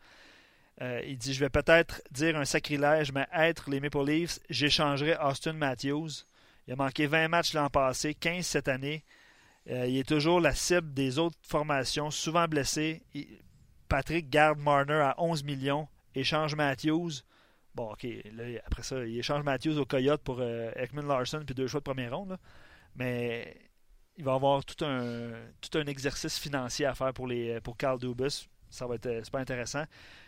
Euh, 0.81 1.03
il 1.07 1.19
dit 1.19 1.35
Je 1.35 1.41
vais 1.41 1.51
peut-être 1.51 2.03
dire 2.11 2.37
un 2.37 2.45
sacrilège, 2.45 3.13
mais 3.13 3.27
être 3.35 3.69
les 3.71 3.81
Maple 3.81 4.05
Leafs, 4.05 4.39
j'échangerais 4.49 5.19
Austin 5.21 5.55
Matthews. 5.55 6.25
Il 6.67 6.73
a 6.73 6.77
manqué 6.77 7.07
20 7.07 7.29
matchs 7.29 7.55
l'an 7.55 7.69
passé, 7.69 8.15
15 8.15 8.47
cette 8.47 8.69
année. 8.69 9.05
Euh, 9.71 9.87
il 9.87 9.99
est 9.99 10.09
toujours 10.09 10.41
la 10.41 10.55
cible 10.55 10.95
des 10.95 11.19
autres 11.19 11.37
formations, 11.43 12.11
souvent 12.11 12.47
blessé. 12.47 13.03
Patrick 13.89 14.31
garde 14.31 14.59
Marner 14.59 14.95
à 14.95 15.15
11 15.19 15.45
millions, 15.45 15.89
échange 16.15 16.55
Matthews. 16.55 17.23
Bon, 17.75 17.93
OK, 17.93 18.07
après 18.67 18.83
ça, 18.83 19.05
il 19.05 19.19
échange 19.19 19.45
Matthews 19.45 19.79
au 19.79 19.85
Coyote 19.85 20.23
pour 20.23 20.39
euh, 20.41 20.71
Ekman 20.75 21.07
Larson 21.07 21.43
puis 21.45 21.55
deux 21.55 21.67
choix 21.67 21.81
de 21.81 21.85
première 21.85 22.17
ronde. 22.17 22.39
Mais 22.97 23.57
il 24.19 24.25
va 24.25 24.35
avoir 24.35 24.65
tout 24.65 24.85
un, 24.85 25.31
tout 25.61 25.79
un 25.79 25.87
exercice 25.87 26.39
financier 26.39 26.85
à 26.87 26.95
faire 26.95 27.15
pour, 27.15 27.27
les, 27.27 27.61
pour 27.63 27.77
Carl 27.77 27.99
Dubus. 27.99 28.49
Ça 28.71 28.87
va 28.87 28.97
être 28.97 29.07
euh, 29.07 29.25
super 29.25 29.41
intéressant. 29.41 29.85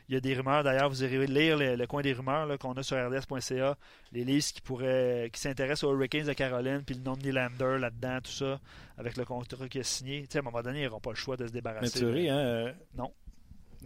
Il 0.09 0.15
y 0.15 0.17
a 0.17 0.21
des 0.21 0.33
rumeurs, 0.35 0.65
d'ailleurs, 0.65 0.89
vous 0.89 1.05
irez 1.05 1.27
lire 1.27 1.59
le, 1.59 1.77
le 1.77 1.87
coin 1.87 2.01
des 2.01 2.15
rumeurs 2.15 2.59
qu'on 2.59 2.73
a 2.73 2.83
sur 2.83 2.97
rds.ca. 2.97 3.77
Les 4.13 4.25
listes 4.25 4.57
qui 4.57 4.61
pourraient 4.63 5.29
qui 5.33 5.39
s'intéressent 5.41 5.85
aux 5.85 5.93
Hurricanes 5.95 6.27
de 6.27 6.33
Caroline, 6.33 6.83
puis 6.83 6.95
le 6.95 7.03
nom 7.03 7.17
de 7.17 7.23
Nylander 7.23 7.77
là-dedans, 7.79 8.19
tout 8.23 8.31
ça, 8.31 8.59
avec 8.97 9.17
le 9.19 9.25
contrat 9.27 9.69
qu'il 9.69 9.83
a 9.83 9.85
signé. 9.85 10.23
Tu 10.23 10.29
sais, 10.33 10.39
à 10.39 10.41
un 10.41 10.45
moment 10.45 10.63
donné, 10.63 10.81
ils 10.81 10.87
n'auront 10.87 11.01
pas 11.01 11.11
le 11.11 11.17
choix 11.17 11.37
de 11.37 11.47
se 11.47 11.53
débarrasser. 11.53 12.01
Mais 12.03 12.07
tu 12.07 12.13
ris, 12.13 12.29
hein? 12.31 12.39
euh, 12.39 12.73
Non. 12.95 13.13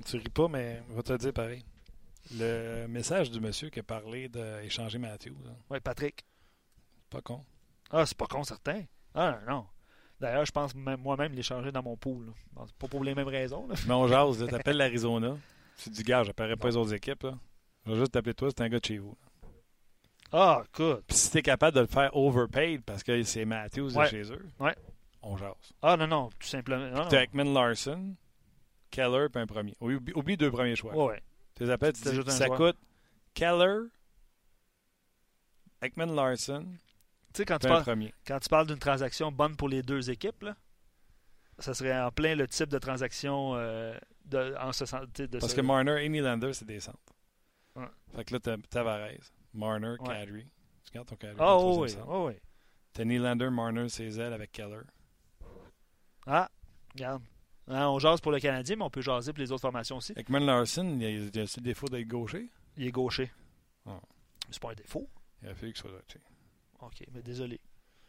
Tu 0.06 0.16
ris 0.18 0.31
pas, 0.31 0.47
mais 0.48 0.82
on 0.90 0.94
va 0.94 1.02
te 1.02 1.12
le 1.12 1.18
dire 1.18 1.32
pareil. 1.32 1.64
Le 2.39 2.86
message 2.86 3.31
du 3.31 3.40
monsieur 3.40 3.68
qui 3.70 3.81
a 3.81 3.82
parlé 3.82 4.28
d'échanger 4.28 4.98
Matthews, 4.98 5.36
là, 5.44 5.51
Ouais, 5.68 5.81
Patrick. 5.81 6.24
pas 7.10 7.20
con. 7.20 7.44
Ah, 7.90 8.06
c'est 8.06 8.16
pas 8.16 8.26
con, 8.26 8.44
certain. 8.44 8.82
Ah, 9.14 9.40
non. 9.47 9.66
D'ailleurs, 10.25 10.47
je 10.47 10.53
pense 10.53 10.75
même 10.75 11.01
moi-même 11.03 11.33
l'échanger 11.35 11.71
dans 11.71 11.83
mon 11.83 11.99
pool. 11.99 12.25
là. 12.57 12.65
Pas 12.79 12.89
pour 12.89 13.05
les 13.05 13.15
mêmes 13.15 13.29
raisons. 13.29 13.67
là. 13.69 13.75
Mais 13.87 13.93
on 13.93 14.09
jase, 14.09 14.47
t'appelles 14.49 14.79
l'Arizona. 14.79 15.37
Tu 15.77 15.91
te 15.91 15.95
dis, 15.97 16.03
gars, 16.03 16.23
j'appellerai 16.23 16.57
pas 16.57 16.69
les 16.69 16.77
autres 16.79 16.95
équipes, 16.95 17.25
là. 17.25 17.35
Je 17.85 17.93
vais 17.93 17.99
juste 17.99 18.13
t'appeler 18.13 18.33
toi, 18.33 18.49
c'est 18.49 18.63
un 18.63 18.69
gars 18.71 18.79
de 18.81 18.85
chez 18.87 18.97
vous. 18.97 19.15
Ah, 20.33 20.63
écoute. 20.67 21.05
Puis 21.07 21.17
si 21.19 21.31
t'es 21.31 21.43
capable 21.43 21.75
de 21.77 21.81
le 21.83 21.87
faire 21.87 22.17
overpaid 22.17 22.83
parce 22.85 23.03
que 23.03 23.23
c'est 23.23 23.45
Matthews 23.45 23.91
de 23.93 24.05
chez 24.07 24.33
eux, 24.33 24.49
Ouais. 24.59 24.75
on 25.21 25.37
jase. 25.37 25.53
Ah, 25.83 25.97
non, 25.99 26.07
non, 26.07 26.31
tout 26.39 26.49
simplement. 26.49 26.89
Non, 26.91 27.07
Ekman 27.11 27.53
Larson, 27.53 28.15
Keller, 28.91 29.27
puis 29.31 29.43
un 29.43 29.47
premier. 29.47 29.75
Oublie, 29.81 30.13
oublie 30.15 30.37
deux 30.39 30.51
premiers 30.51 30.75
choix. 30.75 30.97
Ouais, 30.97 31.05
ouais. 31.13 31.23
Tu 31.55 31.65
les 31.65 31.71
appelles, 31.71 31.93
tu 31.93 32.03
dis, 32.03 32.31
ça 32.33 32.49
coûte 32.49 32.79
Keller, 33.35 33.89
Ekman 35.83 36.15
Larson, 36.15 36.67
Tu 37.35 37.39
sais, 37.39 37.44
quand 37.44 37.59
tu 37.59 37.66
parles, 37.69 37.82
premier. 37.82 38.15
quand 38.27 38.39
tu 38.39 38.48
parles 38.48 38.66
d'une 38.69 38.78
transaction 38.78 39.31
bonne 39.32 39.56
pour 39.56 39.69
les 39.69 39.82
deux 39.82 40.09
équipes, 40.09 40.43
là, 40.44 40.56
ça 41.59 41.74
serait 41.74 42.01
en 42.01 42.11
plein 42.12 42.35
le 42.36 42.47
type 42.47 42.69
de 42.69 42.78
transaction 42.78 43.55
euh, 43.56 43.98
de, 44.24 44.55
en 44.61 44.73
ce 44.73 44.86
sens. 44.86 45.02
de 45.15 45.27
Parce 45.27 45.51
ce- 45.51 45.56
que 45.56 45.61
Marner 45.61 46.05
et 46.05 46.09
Nylander, 46.09 46.52
c'est 46.52 46.65
des 46.65 46.78
centres. 46.81 46.98
Ouais. 47.74 47.86
Fait 48.15 48.24
que 48.24 48.35
là, 48.35 48.40
t'as 48.40 48.56
Tavares, 48.70 49.09
Marner, 49.52 49.97
Ouais. 50.01 50.06
Kadri. 50.06 50.47
Tu 50.85 50.93
gardes 50.93 51.09
ton 51.09 51.16
Kadri. 51.16 51.36
Ah, 51.40 51.56
oh, 51.56 51.82
oui, 51.82 51.94
oh, 52.06 52.28
oui. 52.28 52.35
T'as 52.93 53.05
Nylander, 53.05 53.51
Marner, 53.51 53.89
ses 53.89 54.20
ailes 54.20 54.32
avec 54.32 54.52
Keller. 54.52 54.82
Ah, 56.27 56.48
regarde. 56.94 57.23
Hein, 57.66 57.89
on 57.89 57.98
jase 57.98 58.20
pour 58.20 58.31
le 58.31 58.39
Canadien, 58.39 58.77
mais 58.77 58.85
on 58.85 58.90
peut 58.90 59.01
jaser 59.01 59.32
pour 59.32 59.40
les 59.40 59.51
autres 59.51 59.62
formations 59.62 59.97
aussi. 59.97 60.12
Ekman 60.16 60.44
Larson, 60.44 60.86
il 61.01 61.05
a, 61.05 61.11
il 61.11 61.40
a 61.40 61.43
aussi 61.43 61.59
le 61.61 61.65
défaut 61.65 61.89
d'être 61.89 62.06
gaucher? 62.06 62.48
Il 62.77 62.86
est 62.86 62.93
gaucher. 62.93 63.32
Ah. 63.86 64.01
C'est 64.51 64.61
pas 64.62 64.70
un 64.70 64.74
défaut. 64.74 65.09
Il 65.43 65.48
a 65.48 65.55
fallu 65.55 65.73
qu'il 65.73 65.81
soit. 65.82 65.90
OK, 66.86 67.06
mais 67.12 67.23
désolé. 67.23 67.61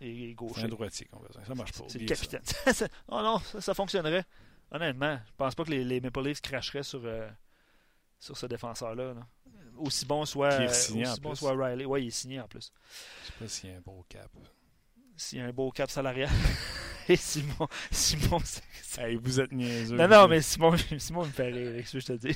Il 0.02 0.08
est 0.24 0.28
C'est 0.30 0.34
gaucher. 0.34 0.62
un 0.64 0.68
droitier 0.68 1.06
qu'on 1.08 1.20
besoin. 1.20 1.44
Ça 1.46 1.56
marche 1.56 1.72
pas. 1.74 1.86
C'est 1.88 2.00
le 2.00 2.06
capitaine. 2.06 2.42
Ça- 2.74 2.88
oh 3.08 3.22
non, 3.22 3.40
ça, 3.40 3.62
ça 3.62 3.74
fonctionnerait. 3.74 4.26
Honnêtement, 4.72 5.20
je 5.26 5.32
pense 5.38 5.56
pas 5.56 5.64
que 5.64 5.70
les, 5.72 5.84
les 5.86 6.02
Maple 6.02 6.22
Leafs 6.24 6.42
cracheraient 6.42 6.84
sur, 6.84 7.02
euh, 7.06 7.30
sur 8.20 8.36
ce 8.38 8.46
défenseur-là. 8.46 9.14
là. 9.14 9.28
Aussi 9.78 10.06
bon 10.06 10.26
soit, 10.26 10.52
euh, 10.54 10.68
aussi 10.68 10.94
bon 11.22 11.36
soit 11.36 11.52
Riley. 11.56 11.86
Oui, 11.86 12.04
il 12.04 12.08
est 12.08 12.12
signé 12.12 12.40
en 12.42 12.48
plus. 12.48 12.72
Je 13.22 13.28
sais 13.28 13.34
pas 13.40 13.48
s'il 13.48 13.70
y 13.70 13.74
a 13.74 13.78
un 13.78 13.82
beau 13.82 14.06
cap. 14.10 14.30
S'il 15.18 15.40
y 15.40 15.42
a 15.42 15.46
un 15.46 15.52
beau 15.54 15.72
cap 15.72 15.90
salarial. 15.90 16.30
Et 17.08 17.16
Simon, 17.18 17.68
Simon, 17.92 18.40
c'est- 18.44 18.64
c'est- 18.82 19.02
Hey, 19.02 19.16
vous 19.16 19.40
êtes 19.40 19.52
niaiseux. 19.52 19.96
Non, 19.96 20.08
non, 20.08 20.28
mais 20.28 20.42
Simon, 20.42 20.76
Simon 20.98 21.26
me 21.26 21.32
fait 21.32 21.52
rire 21.52 21.88
ce 21.88 21.94
que 21.94 22.00
je 22.00 22.06
te 22.08 22.14
dis. 22.14 22.36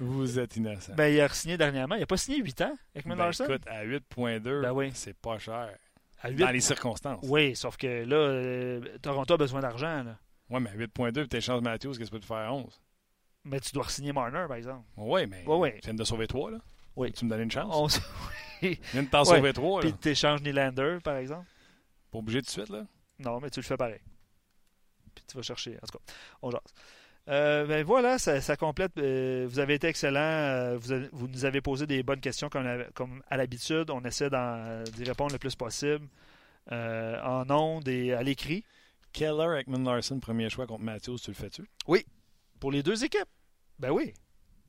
Vous 0.00 0.38
êtes 0.38 0.56
innocent. 0.56 0.94
Ben, 0.94 1.08
il 1.12 1.20
a 1.20 1.28
signé 1.30 1.56
dernièrement. 1.56 1.94
Il 1.94 2.02
a 2.02 2.06
pas 2.06 2.16
signé 2.16 2.38
8 2.42 2.60
ans 2.62 2.76
avec 2.94 3.06
Ben, 3.06 3.14
Larson? 3.16 3.44
écoute, 3.44 3.62
à 3.66 3.84
8.2, 3.84 4.62
Ben 4.62 4.72
oui. 4.72 4.90
c'est 4.94 5.16
pas 5.16 5.38
cher. 5.38 5.76
à 6.20 6.30
8 6.30 6.36
Dans 6.36 6.50
les 6.50 6.60
circonstances. 6.60 7.20
Oui, 7.28 7.54
sauf 7.56 7.76
que 7.76 8.04
là, 8.04 8.16
euh, 8.16 8.98
Toronto 9.00 9.34
a 9.34 9.36
besoin 9.36 9.60
d'argent. 9.60 10.04
Ouais, 10.50 10.60
mais 10.60 10.70
à 10.70 10.74
8.2, 10.74 11.12
puis 11.12 11.28
t'échanges 11.28 11.62
Matthews, 11.62 11.90
qu'est-ce 11.92 11.98
que 12.00 12.04
tu 12.04 12.10
peux 12.10 12.20
te 12.20 12.26
faire 12.26 12.36
à 12.38 12.52
11? 12.52 12.80
Mais 13.44 13.60
tu 13.60 13.72
dois 13.72 13.88
signer 13.88 14.12
Marner, 14.12 14.44
par 14.48 14.56
exemple. 14.56 14.84
Ouais, 14.96 15.26
mais 15.26 15.44
Ouais, 15.46 15.56
ouais. 15.56 15.74
tu 15.80 15.86
viens 15.86 15.94
de 15.94 16.04
sauver 16.04 16.26
3, 16.26 16.50
là. 16.50 16.58
Oui. 16.96 17.12
Tu 17.12 17.24
me 17.24 17.30
donnes 17.30 17.42
une 17.42 17.50
chance? 17.50 17.72
On 17.74 17.86
Tu 18.60 18.76
viens 18.92 19.02
de 19.04 19.08
t'en 19.08 19.20
Ouais. 19.20 19.36
sauver 19.36 19.52
3, 19.52 19.80
là. 19.82 19.88
Puis 19.88 19.98
tu 19.98 20.08
échanges 20.08 20.42
Nylander, 20.42 20.98
par 21.02 21.16
exemple. 21.16 21.46
Pas 22.10 22.18
obligé 22.18 22.40
tout 22.40 22.46
de 22.46 22.50
suite, 22.50 22.68
là? 22.70 22.84
Non, 23.20 23.38
mais 23.40 23.50
tu 23.50 23.60
le 23.60 23.64
fais 23.64 23.76
pareil. 23.76 24.00
Puis 25.14 25.24
tu 25.28 25.36
vas 25.36 25.42
chercher. 25.42 25.76
En 25.76 25.86
tout 25.86 25.98
cas, 25.98 26.12
on 26.42 26.50
jase. 26.50 26.60
Euh, 27.28 27.66
ben 27.66 27.84
voilà, 27.84 28.18
ça, 28.18 28.40
ça 28.40 28.56
complète. 28.56 28.92
euh, 28.98 29.46
vous 29.48 29.58
avez 29.58 29.74
été 29.74 29.86
excellent. 29.88 30.18
euh, 30.20 30.78
vous, 30.78 30.92
avez- 30.92 31.08
vous 31.12 31.28
nous 31.28 31.44
avez 31.44 31.60
posé 31.60 31.86
des 31.86 32.02
bonnes 32.02 32.20
questions 32.20 32.48
comme, 32.48 32.66
à- 32.66 32.84
comme 32.94 33.22
à 33.28 33.36
l'habitude. 33.36 33.90
On 33.90 34.02
essaie 34.04 34.30
d'en- 34.30 34.82
d'y 34.84 35.04
répondre 35.04 35.32
le 35.32 35.38
plus 35.38 35.54
possible 35.54 36.06
euh, 36.72 37.20
en 37.22 37.48
ondes 37.50 37.86
et 37.88 38.12
à 38.14 38.22
l'écrit. 38.22 38.64
Keller, 39.12 39.58
Ekman 39.60 39.84
Larson, 39.84 40.20
premier 40.20 40.48
choix 40.48 40.66
contre 40.66 40.84
Matthews, 40.84 41.18
tu 41.18 41.30
le 41.30 41.34
fais-tu? 41.36 41.62
Pour 42.60 42.72
les 42.72 42.82
deux 42.82 43.04
équipes? 43.04 43.28
Ben 43.78 43.90
oui. 43.90 44.12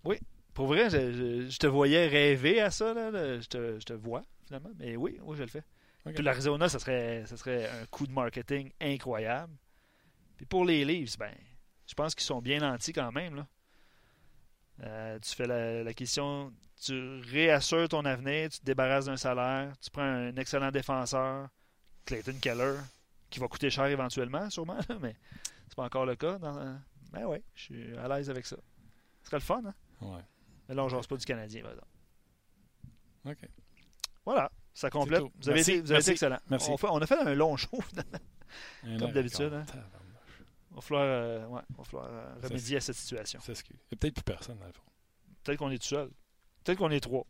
Oui. 0.04 0.18
pour 0.54 0.68
vrai, 0.68 0.90
je, 0.90 1.12
je- 1.14 1.50
je 1.50 1.58
te 1.58 1.68
voyais 1.68 2.08
rêver 2.08 2.60
à 2.62 2.72
ça. 2.72 2.94
Là, 2.94 3.10
là. 3.12 3.40
Je, 3.40 3.48
te, 3.48 3.80
je 3.80 3.86
te 3.86 3.94
vois, 3.94 4.22
finalement. 4.46 4.72
Mais 4.78 4.96
oui, 4.98 5.18
oui, 5.24 5.38
je 5.38 5.44
le 5.44 5.48
fais. 5.50 5.64
Ok. 6.06 6.14
Puis 6.16 6.24
l'Arizona, 6.24 6.68
ça 6.68 6.80
serait, 6.80 7.24
ça 7.26 7.38
serait 7.38 7.68
un 7.70 7.86
coup 7.90 8.06
de 8.06 8.12
marketing 8.12 8.70
incroyable. 8.82 9.54
Puis 10.38 10.46
pour 10.46 10.66
les 10.66 10.84
Leafs, 10.86 11.18
ben, 11.18 11.32
je 11.90 11.96
pense 11.96 12.14
qu'ils 12.14 12.26
sont 12.26 12.40
bien 12.42 12.60
nantis 12.60 12.94
quand 12.94 13.12
même. 13.12 13.36
Là. 13.36 13.48
Euh, 14.84 15.20
tu 15.20 15.36
fais 15.36 15.48
la, 15.48 15.84
la 15.84 15.94
question, 15.94 16.54
tu 16.80 17.20
réassures 17.22 17.90
ton 17.90 18.06
avenir, 18.06 18.50
tu 18.50 18.60
te 18.60 18.66
débarrasses 18.66 19.06
d'un 19.06 19.18
salaire, 19.18 19.74
tu 19.82 19.90
prends 19.90 20.04
un 20.04 20.36
excellent 20.36 20.72
défenseur, 20.72 21.50
Clayton 22.06 22.36
Keller, 22.40 22.76
qui 23.30 23.40
va 23.40 23.48
coûter 23.48 23.70
cher 23.70 23.86
éventuellement, 23.88 24.50
sûrement, 24.50 24.78
là, 24.88 24.98
mais 25.02 25.16
c'est 25.68 25.76
pas 25.76 25.84
encore 25.84 26.06
le 26.06 26.16
cas. 26.16 26.38
Dans, 26.38 26.80
ben 27.12 27.26
oui, 27.26 27.40
je 27.56 27.62
suis 27.64 27.98
à 27.98 28.08
l'aise 28.08 28.30
avec 28.30 28.46
ça. 28.46 28.56
Ce 29.24 29.28
serait 29.28 29.38
le 29.38 29.44
fun, 29.44 29.62
hein? 29.66 29.74
Ouais. 30.02 30.22
Mais 30.70 30.76
là, 30.76 30.84
on 30.84 30.86
ne 30.86 30.92
jase 30.92 31.08
pas 31.08 31.18
du 31.18 31.26
Canadien, 31.26 31.62
par 31.64 31.72
exemple. 31.72 31.88
OK. 33.26 33.50
Voilà, 34.26 34.52
ça 34.74 34.90
complète. 34.90 35.24
Vous 35.42 35.50
avez, 35.50 35.62
été, 35.62 35.82
vous 35.82 35.88
avez 35.92 35.94
merci, 35.96 36.10
été 36.10 36.12
excellent. 36.12 36.40
merci. 36.50 36.70
On, 36.70 36.78
fait- 36.78 36.88
on 36.90 37.00
a 37.02 37.08
fait 37.08 37.18
un 37.20 37.34
long 37.34 37.58
show, 37.58 37.80
Comme 39.00 39.12
d'habitude, 39.12 39.52
hein. 39.54 39.66
Va 40.80 40.82
falloir, 40.82 41.04
euh, 41.06 41.46
ouais, 41.48 41.62
va 41.78 41.84
falloir 41.84 42.08
euh, 42.10 42.36
remédier 42.42 42.78
à 42.78 42.80
cette 42.80 42.96
situation. 42.96 43.42
C'est 43.44 43.54
ce 43.54 43.64
Il 43.70 43.76
y 43.92 43.96
a 43.96 43.98
peut-être 43.98 44.14
plus 44.14 44.24
personne, 44.24 44.58
dans 44.58 44.66
le 44.66 44.72
fond. 44.72 44.82
Peut-être 45.44 45.60
qu'on 45.60 45.72
est 45.72 45.78
tout 45.78 45.90
seul. 45.90 46.10
Peut-être 46.64 46.78
qu'on 46.78 46.90
est 46.90 47.02
trois. 47.02 47.26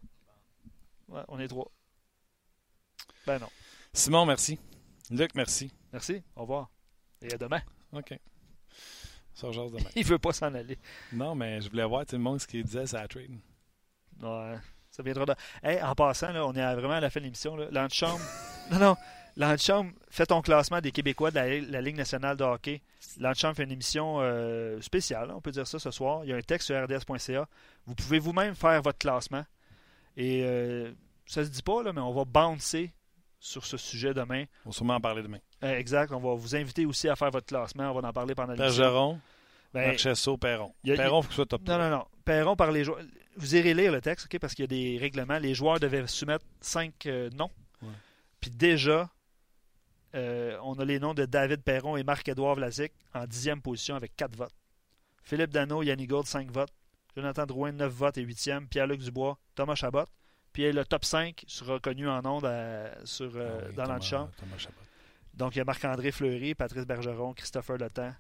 Ouais, 1.08 1.24
on 1.30 1.40
est 1.40 1.48
trois. 1.48 1.72
Ben 3.26 3.40
non. 3.40 3.50
Simon, 3.92 4.28
merci. 4.28 4.60
Luc, 5.10 5.34
merci. 5.34 5.74
Merci. 5.92 6.22
Au 6.36 6.42
revoir. 6.42 6.70
Et 7.24 7.34
à 7.34 7.40
demain. 7.40 7.62
OK. 7.94 8.20
Ça 9.34 9.50
demain. 9.50 9.80
Il 9.96 10.06
veut 10.06 10.20
pas 10.20 10.32
s'en 10.32 10.54
aller. 10.54 10.78
non, 11.12 11.34
mais 11.34 11.60
je 11.60 11.72
voulais 11.72 11.86
voir 11.86 12.06
tout 12.06 12.18
le 12.18 12.22
monde 12.22 12.40
ce 12.40 12.46
qu'il 12.46 12.64
disait, 12.64 12.86
ça 12.86 13.08
trade. 13.08 13.32
Ouais, 14.22 14.60
ça 14.92 15.02
viendra 15.02 15.26
de... 15.26 15.34
Hey, 15.64 15.82
en 15.82 15.96
passant, 15.96 16.32
là, 16.34 16.46
on 16.46 16.54
est 16.54 16.62
à- 16.62 16.76
vraiment 16.76 16.94
à 16.94 17.00
la 17.00 17.10
fin 17.10 17.20
de 17.20 17.24
l'émission. 17.26 17.56
là. 17.56 17.68
L'antichambre... 17.72 18.22
non, 18.70 18.78
non. 18.78 18.96
L'antichambre 19.40 19.92
fait 20.10 20.26
ton 20.28 20.42
classement 20.42 20.82
des 20.82 20.92
Québécois 20.92 21.32
de 21.32 21.36
la, 21.36 21.60
la 21.62 21.82
Ligue 21.82 21.96
nationale 21.96 22.38
de 22.38 22.44
hockey. 22.44 22.82
L'antichambre 23.20 23.56
fait 23.56 23.64
une 23.64 23.72
émission 23.72 24.18
euh, 24.20 24.80
spéciale, 24.82 25.32
on 25.32 25.40
peut 25.42 25.52
dire 25.52 25.66
ça 25.66 25.80
ce 25.80 25.90
soir. 25.92 26.24
Il 26.26 26.30
y 26.30 26.34
a 26.34 26.36
un 26.36 26.42
texte 26.42 26.68
sur 26.68 26.76
rds.ca. 26.84 27.48
Vous 27.88 27.96
pouvez 27.96 28.20
vous-même 28.20 28.54
faire 28.54 28.82
votre 28.82 28.98
classement. 29.00 29.46
Et 30.18 30.44
euh, 30.44 30.92
ça 31.26 31.44
se 31.46 31.50
dit 31.50 31.64
pas, 31.64 31.82
là, 31.84 31.94
mais 31.94 32.02
on 32.02 32.12
va 32.14 32.26
bouncer 32.26 32.92
sur 33.40 33.66
ce 33.66 33.78
sujet 33.78 34.14
demain. 34.14 34.44
On 34.66 34.70
va 34.70 34.74
sûrement 34.74 34.96
en 34.96 35.00
parler 35.02 35.24
demain. 35.24 35.40
Euh, 35.64 35.78
exact. 35.78 36.12
On 36.12 36.20
va 36.20 36.34
vous 36.36 36.56
inviter 36.58 36.86
aussi 36.86 37.08
à 37.08 37.16
faire 37.16 37.32
votre 37.32 37.48
classement. 37.48 37.90
On 37.92 38.00
va 38.02 38.08
en 38.10 38.14
parler 38.14 38.36
pendant 38.36 38.52
l'émission. 38.54 38.82
Bergeron, 38.84 39.22
Ben, 39.74 39.88
Marchesso, 39.88 40.36
Perron. 40.38 40.74
a- 40.86 40.96
Perron, 40.96 41.20
il 41.22 41.24
faut 41.24 41.28
que 41.28 41.30
ce 41.30 41.36
soit 41.36 41.46
top 41.46 41.62
Non, 41.66 41.78
non, 41.78 41.90
non. 41.90 42.06
Perron 42.26 42.58
par 42.58 42.74
les 42.74 42.84
joueurs. 42.84 43.00
Vous 43.38 43.56
irez 43.56 43.74
lire 43.74 43.94
le 43.94 44.02
texte, 44.02 44.26
OK? 44.30 44.38
Parce 44.40 44.54
qu'il 44.54 44.64
y 44.64 44.68
a 44.68 44.68
des 44.68 44.98
règlements. 45.00 45.38
Les 45.40 45.54
joueurs 45.54 45.80
devaient 45.80 46.06
soumettre 46.08 46.44
cinq 46.60 47.06
euh, 47.06 47.30
noms. 47.30 47.52
Ouais. 47.82 47.88
Puis 48.42 48.52
déjà, 48.52 49.10
euh, 50.16 50.58
on 50.64 50.74
a 50.80 50.86
les 50.86 51.00
noms 51.00 51.14
de 51.14 51.26
David 51.26 51.62
Perron 51.64 51.98
et 51.98 52.04
Marc-Édouard 52.04 52.56
Vlasic 52.56 52.92
en 53.14 53.26
dixième 53.26 53.62
position 53.62 53.96
avec 53.96 54.16
quatre 54.16 54.36
votes. 54.36 54.54
Philippe 55.24 55.52
Dano, 55.52 55.84
Yannick 55.84 56.10
Gould, 56.10 56.26
cinq 56.26 56.50
votes. 56.52 56.74
Jonathan 57.16 57.46
Drouin, 57.46 57.72
neuf 57.72 57.92
votes 57.92 58.18
et 58.18 58.22
huitième. 58.22 58.68
Pierre-Luc 58.68 59.02
Dubois, 59.02 59.38
Thomas 59.56 59.76
Chabot. 59.76 60.06
Puis 60.54 60.72
le 60.72 60.84
top 60.86 61.06
5 61.06 61.44
sera 61.48 61.80
connu 61.80 62.08
en 62.10 62.26
ondes 62.26 62.46
à- 62.46 63.06
sur, 63.06 63.32
euh, 63.36 63.60
Ah 63.62 63.66
oui, 63.70 63.76
dans 63.76 63.84
l'antichambre. 63.94 64.30
Donc, 65.34 65.56
il 65.56 65.60
y 65.60 65.62
a 65.62 65.66
Marc-André 65.66 66.12
Fleury, 66.12 66.56
Patrice 66.56 66.86
Bergeron, 66.86 67.34
Christopher 67.34 67.78
Letang. 67.78 68.14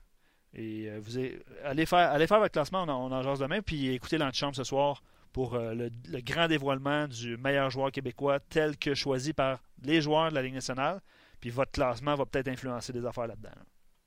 Et 0.53 0.89
euh, 0.89 0.99
vous 1.01 1.17
avez- 1.17 1.41
allez, 1.63 1.85
faire, 1.85 2.11
allez 2.11 2.27
faire 2.27 2.39
votre 2.39 2.51
classement, 2.53 2.83
on 2.83 2.89
en, 2.89 3.11
on 3.11 3.15
en 3.15 3.21
jase 3.23 3.39
demain. 3.39 3.61
Puis 3.61 3.89
écoutez 3.89 4.17
l'antichambre 4.17 4.55
ce 4.55 4.63
soir 4.63 5.01
pour 5.33 5.53
euh, 5.55 5.73
le, 5.73 5.89
le 6.07 6.21
grand 6.21 6.47
dévoilement 6.47 7.07
du 7.07 7.37
meilleur 7.37 7.69
joueur 7.69 7.91
québécois 7.91 8.39
tel 8.39 8.77
que 8.77 8.93
choisi 8.95 9.33
par 9.33 9.59
les 9.83 10.01
joueurs 10.01 10.29
de 10.29 10.35
la 10.35 10.41
Ligue 10.41 10.55
nationale. 10.55 11.01
Puis 11.39 11.49
votre 11.49 11.71
classement 11.71 12.15
va 12.15 12.25
peut-être 12.25 12.47
influencer 12.47 12.93
des 12.93 13.05
affaires 13.05 13.27
là-dedans. 13.27 13.51
là. 13.55 13.63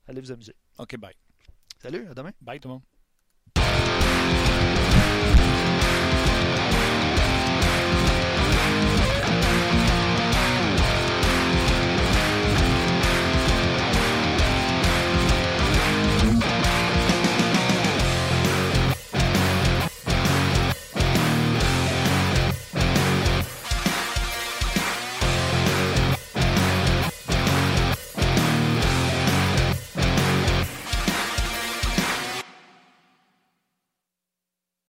Allez 0.07 0.21
vous 0.21 0.31
amuser. 0.31 0.55
OK, 0.77 0.97
bye. 0.97 1.15
Salut, 1.81 2.07
à 2.09 2.13
demain. 2.13 2.31
Bye 2.41 2.59
tout 2.59 2.67
le 2.67 2.73
monde. 2.75 4.02